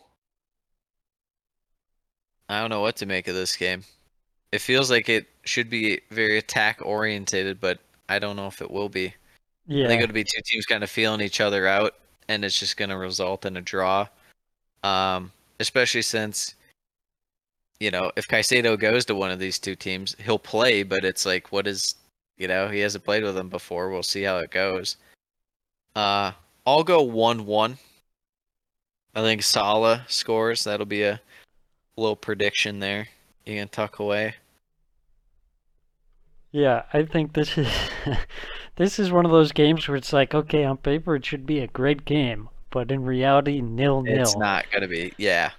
I 2.49 2.61
don't 2.61 2.71
know 2.71 2.81
what 2.81 2.97
to 2.97 3.07
make 3.07 3.29
of 3.29 3.35
this 3.35 3.57
game. 3.57 3.83
It 4.53 4.61
feels 4.61 4.91
like 4.91 5.09
it 5.09 5.27
should 5.45 5.71
be 5.71 6.01
very 6.11 6.39
attack 6.39 6.81
orientated, 6.85 7.61
but 7.61 7.81
I 8.09 8.19
don't 8.19 8.37
know 8.37 8.47
if 8.47 8.61
it 8.61 8.71
will 8.71 8.89
be. 8.89 9.15
Yeah. 9.67 9.87
I 9.87 9.89
think 9.89 10.03
it'll 10.03 10.15
be 10.15 10.25
two 10.25 10.43
teams 10.45 10.67
kind 10.67 10.85
of 10.85 10.91
feeling 10.91 11.21
each 11.21 11.41
other 11.41 11.67
out, 11.67 11.95
and 12.29 12.45
it's 12.45 12.59
just 12.59 12.77
going 12.77 12.91
to 12.91 12.97
result 12.97 13.47
in 13.47 13.57
a 13.57 13.63
draw. 13.63 14.07
Um, 14.83 15.33
especially 15.61 16.03
since, 16.03 16.55
you 17.81 17.91
know, 17.91 18.13
if 18.17 18.29
Caicedo 18.29 18.79
goes 18.79 19.05
to 19.07 19.15
one 19.15 19.31
of 19.31 19.39
these 19.39 19.59
two 19.59 19.75
teams, 19.75 20.15
he'll 20.23 20.39
play, 20.39 20.83
but 20.83 21.05
it's 21.05 21.25
like, 21.25 21.53
what 21.53 21.67
is, 21.67 21.95
you 22.37 22.49
know, 22.49 22.69
he 22.69 22.81
hasn't 22.81 23.05
played 23.05 23.23
with 23.23 23.35
them 23.35 23.49
before. 23.49 23.91
We'll 23.91 24.03
see 24.03 24.23
how 24.23 24.39
it 24.39 24.51
goes. 24.51 24.97
Uh, 25.95 26.33
I'll 26.67 26.85
go 26.85 27.03
one-one. 27.03 27.79
I 29.15 29.21
think 29.21 29.43
Salah 29.43 30.05
scores. 30.09 30.65
That'll 30.65 30.87
be 30.87 31.03
a 31.03 31.21
little 31.97 32.17
prediction 32.17 32.79
there. 32.81 33.09
You 33.45 33.57
can 33.57 33.69
tuck 33.69 33.99
away. 33.99 34.35
yeah. 36.53 36.85
I 36.93 37.05
think 37.05 37.35
this 37.35 37.59
is 37.59 37.69
this 38.77 38.99
is 38.99 39.11
one 39.13 39.25
of 39.25 39.31
those 39.31 39.53
games 39.53 39.87
where 39.87 39.97
it's 39.97 40.13
like, 40.13 40.35
okay, 40.35 40.65
on 40.65 40.79
paper 40.79 41.17
it 41.17 41.27
should 41.27 41.45
be 41.45 41.61
a 41.61 41.67
great 41.67 42.05
game, 42.05 42.49
but 42.71 42.91
in 42.91 43.05
reality, 43.05 43.61
nil 43.61 44.03
nil. 44.03 44.23
It's 44.23 44.37
not 44.37 44.65
gonna 44.73 44.89
be. 44.89 45.13
Yeah, 45.19 45.51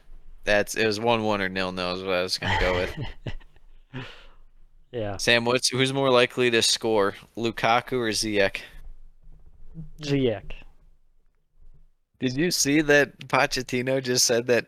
that's 0.43 0.75
it 0.75 0.87
was 0.87 0.99
one-one 0.99 1.41
or 1.41 1.49
nil-nil 1.49 1.95
is 1.97 2.03
what 2.03 2.13
I 2.13 2.23
was 2.23 2.37
gonna 2.37 2.59
go 2.59 2.73
with. 2.73 2.95
Yeah, 4.93 5.17
Sam, 5.17 5.43
what's 5.43 5.69
who's 5.69 5.91
more 5.91 6.11
likely 6.11 6.51
to 6.51 6.61
score, 6.61 7.15
Lukaku 7.35 7.93
or 7.93 8.09
Ziyech? 8.09 8.61
Ziyech. 10.01 10.51
Did 12.19 12.37
you 12.37 12.51
see 12.51 12.81
that 12.81 13.17
Pochettino 13.27 14.01
just 14.03 14.25
said 14.25 14.45
that 14.47 14.67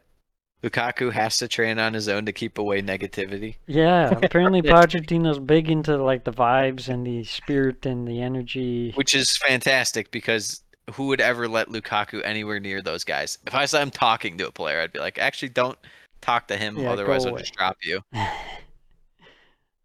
Lukaku 0.64 1.12
has 1.12 1.38
to 1.38 1.48
train 1.48 1.78
on 1.78 1.94
his 1.94 2.10
own 2.10 2.26
to 2.26 2.34
keep 2.34 2.58
away 2.58 2.82
negativity? 2.82 3.58
Yeah, 3.68 4.10
apparently 4.24 4.64
Pochettino's 4.64 5.38
big 5.38 5.70
into 5.70 5.96
like 6.04 6.24
the 6.24 6.34
vibes 6.34 6.90
and 6.90 7.06
the 7.06 7.24
spirit 7.24 7.86
and 7.86 8.08
the 8.08 8.20
energy. 8.24 8.94
Which 8.96 9.14
is 9.14 9.38
fantastic 9.38 10.10
because 10.10 10.64
who 10.94 11.06
would 11.06 11.22
ever 11.22 11.48
let 11.48 11.70
Lukaku 11.70 12.22
anywhere 12.26 12.60
near 12.60 12.82
those 12.82 13.04
guys? 13.04 13.38
If 13.46 13.54
I 13.54 13.66
saw 13.66 13.80
him 13.80 13.92
talking 13.92 14.40
to 14.40 14.48
a 14.48 14.52
player, 14.52 14.82
I'd 14.82 14.92
be 14.92 15.00
like, 15.00 15.20
actually, 15.20 15.50
don't 15.50 15.78
talk 16.22 16.48
to 16.48 16.58
him, 16.58 16.78
Yeah, 16.78 16.92
otherwise 16.92 17.28
I'll 17.28 17.38
just 17.38 17.54
drop 17.54 17.78
you. 17.84 18.02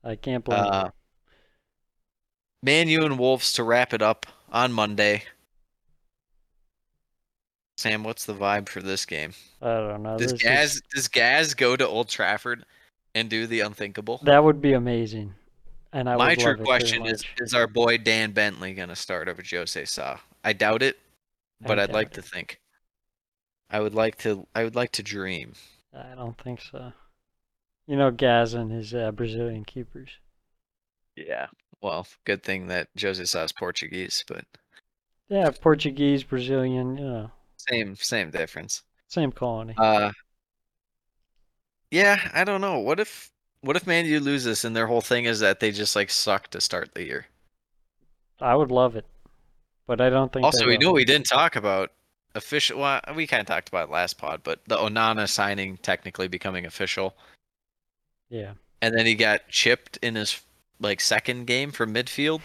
I 0.04 0.16
can't 0.16 0.44
blame 0.44 0.60
Uh, 0.64 0.90
Man 2.62 2.88
U 2.88 3.04
and 3.04 3.18
Wolves 3.18 3.52
to 3.54 3.64
wrap 3.64 3.92
it 3.92 4.02
up 4.02 4.26
on 4.50 4.72
Monday. 4.72 5.24
Sam, 7.76 8.04
what's 8.04 8.26
the 8.26 8.34
vibe 8.34 8.68
for 8.68 8.82
this 8.82 9.06
game? 9.06 9.32
I 9.62 9.74
don't 9.74 10.02
know. 10.02 10.18
Does 10.18 10.32
this 10.32 10.40
is- 10.40 10.42
Gaz 10.42 10.82
does 10.94 11.08
Gaz 11.08 11.54
go 11.54 11.76
to 11.76 11.86
Old 11.86 12.08
Trafford 12.08 12.64
and 13.14 13.30
do 13.30 13.46
the 13.46 13.60
unthinkable? 13.60 14.20
that 14.24 14.44
would 14.44 14.60
be 14.60 14.74
amazing. 14.74 15.34
And 15.92 16.08
I 16.08 16.16
My 16.16 16.28
would 16.30 16.40
true 16.40 16.52
it 16.52 16.60
question 16.64 17.06
is. 17.06 17.24
Is 17.38 17.54
our 17.54 17.66
boy 17.66 17.98
Dan 17.98 18.32
Bentley 18.32 18.74
gonna 18.74 18.94
start 18.96 19.28
over 19.28 19.42
Jose 19.48 19.84
Sa? 19.86 20.18
I 20.44 20.52
doubt 20.52 20.82
it, 20.82 20.98
but 21.60 21.78
I 21.78 21.84
I'd 21.84 21.92
like 21.92 22.10
doubt 22.10 22.22
to 22.22 22.22
think. 22.22 22.60
I 23.70 23.80
would 23.80 23.94
like 23.94 24.16
to. 24.18 24.46
I 24.54 24.64
would 24.64 24.76
like 24.76 24.92
to 24.92 25.02
dream. 25.02 25.54
I 25.94 26.14
don't 26.14 26.38
think 26.40 26.60
so. 26.60 26.92
You 27.90 27.96
know, 27.96 28.12
Gaz 28.12 28.54
and 28.54 28.70
his 28.70 28.94
uh, 28.94 29.10
Brazilian 29.10 29.64
keepers. 29.64 30.10
Yeah. 31.16 31.48
Well, 31.82 32.06
good 32.24 32.44
thing 32.44 32.68
that 32.68 32.86
Jose 33.00 33.24
Sa 33.24 33.42
is 33.42 33.50
Portuguese, 33.50 34.24
but 34.28 34.44
Yeah, 35.28 35.50
Portuguese, 35.50 36.22
Brazilian, 36.22 36.96
you 36.96 37.04
know, 37.04 37.30
same 37.56 37.96
same 37.96 38.30
difference. 38.30 38.84
same 39.08 39.32
colony. 39.32 39.74
Uh. 39.76 40.12
Yeah, 41.90 42.30
I 42.32 42.44
don't 42.44 42.60
know. 42.60 42.78
What 42.78 43.00
if 43.00 43.32
what 43.62 43.74
if 43.74 43.88
Man 43.88 44.06
U 44.06 44.20
loses 44.20 44.64
and 44.64 44.76
their 44.76 44.86
whole 44.86 45.00
thing 45.00 45.24
is 45.24 45.40
that 45.40 45.58
they 45.58 45.72
just 45.72 45.96
like 45.96 46.10
suck 46.10 46.46
to 46.50 46.60
start 46.60 46.94
the 46.94 47.02
year? 47.02 47.26
I 48.40 48.54
would 48.54 48.70
love 48.70 48.94
it, 48.94 49.04
but 49.88 50.00
I 50.00 50.10
don't 50.10 50.32
think. 50.32 50.44
Also, 50.44 50.64
we 50.64 50.78
knew 50.78 50.92
we 50.92 51.04
didn't 51.04 51.26
talk 51.26 51.56
about 51.56 51.90
official. 52.36 52.78
Well, 52.78 53.00
we 53.16 53.26
kind 53.26 53.40
of 53.40 53.48
talked 53.48 53.68
about 53.68 53.88
it 53.88 53.92
last 53.92 54.16
pod, 54.16 54.42
but 54.44 54.60
the 54.68 54.76
Onana 54.76 55.28
signing 55.28 55.76
technically 55.78 56.28
becoming 56.28 56.66
official, 56.66 57.16
Yeah, 58.30 58.52
and 58.80 58.94
then 58.96 59.04
he 59.06 59.14
got 59.14 59.48
chipped 59.48 59.98
in 60.02 60.14
his 60.14 60.40
like 60.78 61.00
second 61.00 61.46
game 61.46 61.72
from 61.72 61.92
midfield, 61.92 62.40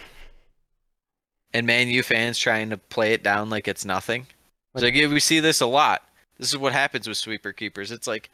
and 1.54 1.66
Man 1.66 1.88
U 1.90 2.04
fans 2.04 2.38
trying 2.38 2.70
to 2.72 2.78
play 2.78 3.14
it 3.14 3.24
down 3.24 3.50
like 3.50 3.68
it's 3.68 3.86
nothing. 3.86 4.28
It's 4.74 4.84
Like- 4.84 4.94
yeah, 4.96 5.08
we 5.08 5.20
see 5.20 5.40
this 5.40 5.62
a 5.62 5.66
lot. 5.66 6.04
This 6.38 6.50
is 6.50 6.58
what 6.58 6.74
happens 6.74 7.08
with 7.08 7.18
sweeper 7.18 7.54
keepers. 7.54 7.92
It's 7.92 8.08
like 8.08 8.30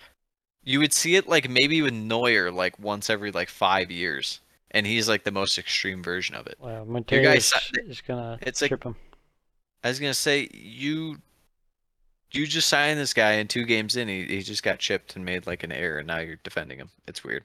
you 0.63 0.79
would 0.79 0.93
see 0.93 1.15
it 1.15 1.27
like 1.27 1.49
maybe 1.49 1.81
with 1.81 1.93
Neuer 1.93 2.51
like 2.51 2.77
once 2.79 3.09
every 3.09 3.31
like 3.31 3.49
five 3.49 3.91
years, 3.91 4.39
and 4.71 4.87
he's 4.87 5.07
like 5.07 5.23
the 5.23 5.31
most 5.31 5.57
extreme 5.59 6.01
version 6.01 6.35
of 6.35 6.47
it. 6.47 6.55
well, 6.59 6.85
Your 7.11 7.21
guys 7.21 7.51
Mateus 7.53 7.89
is 7.89 8.01
gonna 8.01 8.39
it's 8.41 8.61
like- 8.61 8.83
him. 8.83 8.95
I 9.83 9.89
was 9.89 9.99
gonna 9.99 10.13
say 10.13 10.47
you 10.53 11.17
you 12.31 12.47
just 12.47 12.69
signed 12.69 12.99
this 12.99 13.13
guy 13.13 13.33
and 13.33 13.49
two 13.49 13.65
games 13.65 13.95
in 13.95 14.07
he, 14.07 14.25
he 14.25 14.41
just 14.41 14.63
got 14.63 14.79
chipped 14.79 15.15
and 15.15 15.25
made 15.25 15.45
like 15.47 15.63
an 15.63 15.71
error 15.71 15.99
and 15.99 16.07
now 16.07 16.19
you're 16.19 16.37
defending 16.43 16.77
him. 16.77 16.89
It's 17.07 17.23
weird. 17.23 17.43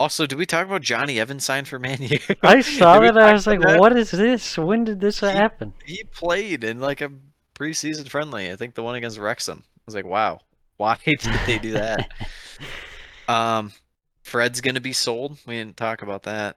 Also, 0.00 0.26
did 0.26 0.38
we 0.38 0.46
talk 0.46 0.66
about 0.66 0.82
Jonny 0.82 1.20
Evans 1.20 1.44
signed 1.44 1.68
for 1.68 1.78
Man 1.78 1.98
U? 2.02 2.18
I 2.42 2.60
saw 2.62 2.98
that. 2.98 3.16
I 3.16 3.32
was 3.32 3.46
like, 3.46 3.60
that? 3.60 3.78
"What 3.78 3.96
is 3.96 4.10
this? 4.10 4.58
When 4.58 4.84
did 4.84 5.00
this 5.00 5.20
He- 5.20 5.26
happen?" 5.26 5.72
He 5.84 6.02
played 6.04 6.64
in 6.64 6.80
like 6.80 7.00
a 7.00 7.10
preseason 7.54 8.08
friendly. 8.08 8.50
I 8.50 8.56
think 8.56 8.74
the 8.74 8.82
one 8.82 8.96
against 8.96 9.18
Wrexham. 9.18 9.62
I 9.64 9.80
was 9.86 9.94
like, 9.94 10.04
wow, 10.04 10.40
why 10.78 10.98
did 11.04 11.20
they 11.46 11.58
do 11.58 11.72
that? 11.72 12.10
um, 13.28 13.72
Fred's 14.22 14.60
gonna 14.60 14.80
be 14.80 14.92
sold. 14.92 15.38
We 15.46 15.54
didn't 15.54 15.76
talk 15.76 16.02
about 16.02 16.24
that. 16.24 16.56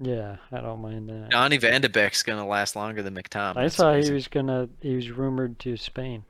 Yeah, 0.00 0.36
I 0.50 0.60
don't 0.60 0.80
mind 0.80 1.08
that. 1.10 1.30
Johnny 1.30 1.56
Van 1.58 1.80
de 1.80 1.88
Beek's 1.88 2.22
gonna 2.22 2.46
last 2.46 2.76
longer 2.76 3.02
than 3.02 3.14
McTom. 3.14 3.56
I 3.56 3.64
That's 3.64 3.76
saw 3.76 3.94
he 3.94 4.10
was 4.10 4.28
gonna. 4.28 4.68
He 4.80 4.96
was 4.96 5.10
rumored 5.10 5.58
to 5.60 5.76
Spain. 5.76 6.24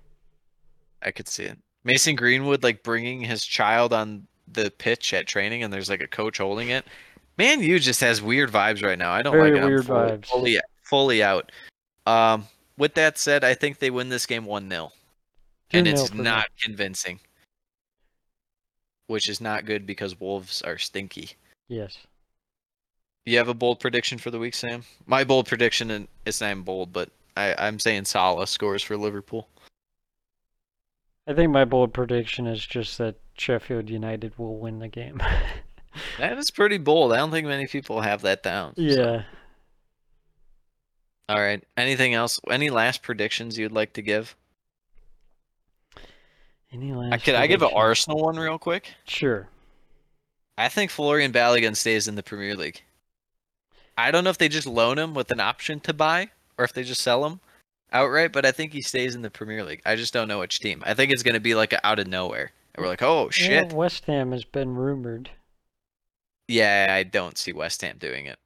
I 1.05 1.11
could 1.11 1.29
see 1.29 1.45
it. 1.45 1.59
Mason 1.85 2.17
Greenwood 2.17 2.63
like 2.63 2.83
bringing 2.83 3.21
his 3.21 3.45
child 3.45 3.93
on 3.93 4.27
the 4.51 4.71
pitch 4.79 5.13
at 5.15 5.27
training, 5.27 5.63
and 5.63 5.73
there's 5.73 5.91
like 5.91 6.01
a 6.01 6.09
coach 6.09 6.39
holding 6.39 6.71
it. 6.71 6.85
Man, 7.37 7.61
you 7.61 7.79
just 7.79 8.01
has 8.01 8.23
weird 8.23 8.51
vibes 8.51 8.83
right 8.83 8.99
now. 8.99 9.13
I 9.13 9.23
don't 9.23 9.33
Very 9.33 9.51
like 9.51 9.59
it. 9.59 9.63
I'm 9.63 9.69
weird 9.69 9.87
fully, 9.87 10.11
vibes. 10.11 10.27
Fully, 10.27 10.61
fully 10.83 11.23
out. 11.23 11.53
Um, 12.07 12.47
with 12.79 12.95
that 12.95 13.19
said, 13.19 13.45
I 13.45 13.55
think 13.55 13.79
they 13.79 13.91
win 13.91 14.09
this 14.09 14.27
game 14.27 14.45
one 14.45 14.69
0 14.69 14.93
and 15.73 15.89
it's 15.89 16.09
for 16.09 16.17
me. 16.17 16.23
not 16.23 16.47
convincing, 16.61 17.21
which 19.07 19.29
is 19.29 19.41
not 19.41 19.67
good 19.67 19.87
because 19.87 20.19
Wolves 20.21 20.63
are 20.63 20.79
stinky. 20.79 21.31
Yes. 21.69 21.99
You 23.27 23.39
have 23.39 23.49
a 23.49 23.55
bold 23.55 23.81
prediction 23.81 24.19
for 24.19 24.31
the 24.31 24.39
week, 24.39 24.55
Sam? 24.55 24.85
My 25.07 25.25
bold 25.25 25.47
prediction, 25.47 25.91
and 25.91 26.09
it's 26.27 26.41
not 26.41 26.51
even 26.51 26.63
bold, 26.63 26.93
but 26.93 27.11
I, 27.37 27.55
I'm 27.59 27.79
saying 27.79 28.05
Salah 28.05 28.47
scores 28.47 28.83
for 28.83 28.97
Liverpool. 28.97 29.49
I 31.27 31.35
think 31.35 31.51
my 31.51 31.65
bold 31.65 31.95
prediction 31.95 32.47
is 32.47 32.65
just 32.65 32.99
that 32.99 33.17
Sheffield 33.39 33.89
United 33.89 34.39
will 34.39 34.59
win 34.59 34.79
the 34.79 34.89
game. 34.89 35.23
That 36.19 36.39
is 36.39 36.51
pretty 36.51 36.79
bold. 36.79 37.13
I 37.13 37.19
don't 37.19 37.31
think 37.31 37.47
many 37.47 37.69
people 37.69 38.01
have 38.01 38.23
that 38.23 38.43
down. 38.43 38.75
so. 38.75 38.83
yeah. 38.83 39.23
All 41.29 41.41
right. 41.41 41.63
Anything 41.77 42.15
else? 42.15 42.41
Any 42.51 42.69
last 42.69 43.03
predictions 43.03 43.57
you'd 43.57 43.73
like 43.73 43.93
to 43.95 44.03
give? 44.03 44.35
Any 46.73 46.93
last 46.93 47.13
I 47.13 47.19
could 47.19 47.35
I 47.37 47.47
give 47.47 47.63
an? 47.63 47.71
Arsenal 47.73 48.21
one 48.21 48.37
real 48.37 48.59
quick. 48.59 48.93
Sure. 49.07 49.49
I 50.59 50.69
think 50.69 50.91
Folarin 50.91 51.33
Balogun 51.33 51.77
stays 51.77 52.09
in 52.09 52.17
the 52.17 52.23
Premier 52.23 52.57
League. 52.57 52.83
I 53.97 54.11
don't 54.11 54.25
know 54.25 54.31
if 54.31 54.39
they 54.39 54.49
just 54.49 54.67
loan 54.67 54.99
him 54.99 55.15
with 55.15 55.31
an 55.31 55.41
option 55.41 55.79
to 55.81 55.93
buy 55.93 56.31
or 56.59 56.65
if 56.65 56.73
they 56.73 56.83
just 56.83 57.01
sell 57.01 57.25
him 57.25 57.39
outright, 57.95 58.33
but 58.33 58.45
I 58.45 58.53
think 58.53 58.73
he 58.73 58.83
stays 58.83 59.15
in 59.15 59.23
the 59.23 59.31
Premier 59.31 59.65
League. 59.65 59.81
I 59.87 59.97
just 59.97 60.13
don't 60.13 60.29
know 60.29 60.41
which 60.41 60.61
team. 60.61 60.83
I 60.85 60.93
think 60.93 61.13
it's 61.13 61.23
going 61.23 61.35
to 61.35 61.41
be 61.41 61.55
like 61.55 61.73
a 61.73 61.87
out 61.87 61.99
of 61.99 62.07
nowhere. 62.07 62.53
And 62.75 62.83
we're 62.83 62.91
like, 62.91 63.03
oh 63.03 63.31
shit. 63.31 63.71
Yeah, 63.71 63.75
West 63.75 64.05
Ham 64.07 64.33
has 64.33 64.45
been 64.45 64.75
rumored. 64.75 65.31
Yeah, 66.49 66.89
I 66.91 67.05
don't 67.05 67.39
see 67.39 67.53
West 67.53 67.81
Ham 67.83 67.97
doing 67.99 68.27
it. 68.27 68.39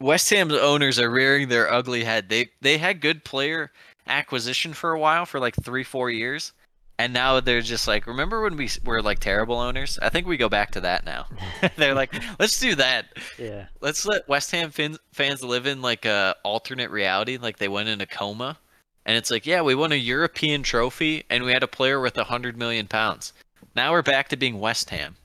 West 0.00 0.28
Ham's 0.30 0.54
owners 0.54 0.98
are 0.98 1.10
rearing 1.10 1.48
their 1.48 1.72
ugly 1.72 2.04
head. 2.04 2.28
They 2.28 2.50
they 2.60 2.78
had 2.78 3.00
good 3.00 3.24
player 3.24 3.70
acquisition 4.06 4.72
for 4.72 4.92
a 4.92 4.98
while, 4.98 5.26
for 5.26 5.38
like 5.38 5.54
three, 5.62 5.84
four 5.84 6.10
years, 6.10 6.52
and 7.00 7.14
now 7.14 7.40
they're 7.40 7.62
just 7.62 7.88
like, 7.88 8.06
remember 8.06 8.42
when 8.42 8.56
we 8.56 8.68
were 8.84 9.00
like 9.00 9.20
terrible 9.20 9.56
owners? 9.56 9.98
I 10.02 10.10
think 10.10 10.26
we 10.26 10.36
go 10.36 10.50
back 10.50 10.72
to 10.72 10.82
that 10.82 11.06
now. 11.06 11.28
they're 11.76 11.94
like, 11.94 12.12
let's 12.38 12.60
do 12.60 12.74
that. 12.74 13.06
Yeah. 13.38 13.68
Let's 13.80 14.04
let 14.04 14.28
West 14.28 14.50
Ham 14.50 14.70
fans 14.70 14.98
fans 15.10 15.42
live 15.42 15.66
in 15.66 15.80
like 15.80 16.04
a 16.04 16.36
alternate 16.44 16.90
reality, 16.90 17.38
like 17.38 17.56
they 17.56 17.68
went 17.68 17.88
in 17.88 18.02
a 18.02 18.06
coma, 18.06 18.58
and 19.06 19.16
it's 19.16 19.30
like, 19.30 19.46
yeah, 19.46 19.62
we 19.62 19.74
won 19.74 19.92
a 19.92 19.96
European 19.96 20.62
trophy, 20.62 21.24
and 21.30 21.42
we 21.42 21.52
had 21.52 21.62
a 21.62 21.66
player 21.66 21.98
worth 21.98 22.18
a 22.18 22.24
hundred 22.24 22.58
million 22.58 22.86
pounds. 22.86 23.32
Now 23.74 23.92
we're 23.92 24.02
back 24.02 24.28
to 24.28 24.36
being 24.36 24.60
West 24.60 24.90
Ham. 24.90 25.16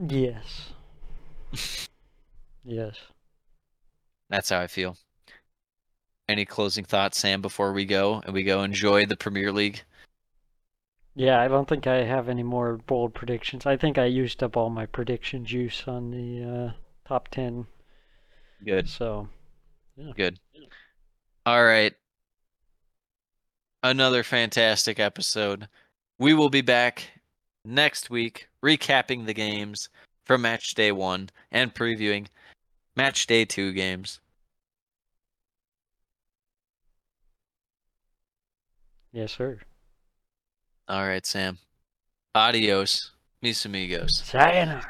Yes. 0.00 0.70
yes. 2.64 2.96
That's 4.28 4.48
how 4.48 4.58
I 4.58 4.66
feel. 4.66 4.96
Any 6.28 6.44
closing 6.44 6.84
thoughts, 6.84 7.20
Sam, 7.20 7.40
before 7.40 7.72
we 7.72 7.84
go 7.84 8.20
and 8.24 8.34
we 8.34 8.42
go 8.42 8.64
enjoy 8.64 9.06
the 9.06 9.16
Premier 9.16 9.52
League? 9.52 9.84
Yeah, 11.14 11.40
I 11.40 11.48
don't 11.48 11.68
think 11.68 11.86
I 11.86 12.04
have 12.04 12.28
any 12.28 12.42
more 12.42 12.76
bold 12.76 13.14
predictions. 13.14 13.66
I 13.66 13.76
think 13.76 13.98
I 13.98 14.04
used 14.04 14.42
up 14.42 14.56
all 14.56 14.70
my 14.70 14.86
prediction 14.86 15.44
juice 15.44 15.84
on 15.86 16.10
the 16.10 16.44
uh, 16.44 16.72
top 17.08 17.28
10. 17.28 17.66
Good. 18.64 18.88
So, 18.88 19.28
Good. 20.14 20.38
All 21.44 21.64
right. 21.64 21.94
Another 23.82 24.22
fantastic 24.22 25.00
episode. 25.00 25.68
We 26.18 26.34
will 26.34 26.50
be 26.50 26.60
back 26.60 27.10
next 27.64 28.10
week 28.10 28.48
recapping 28.62 29.26
the 29.26 29.34
games 29.34 29.88
from 30.24 30.42
match 30.42 30.74
day 30.74 30.92
one 30.92 31.30
and 31.50 31.74
previewing 31.74 32.26
match 32.94 33.26
day 33.26 33.44
two 33.44 33.72
games. 33.72 34.20
yes, 39.12 39.32
sir. 39.32 39.58
All 40.90 41.06
right, 41.06 41.24
Sam. 41.24 41.56
Adios, 42.34 43.12
mis 43.40 43.64
amigos. 43.64 44.22
Sayonara. 44.24 44.82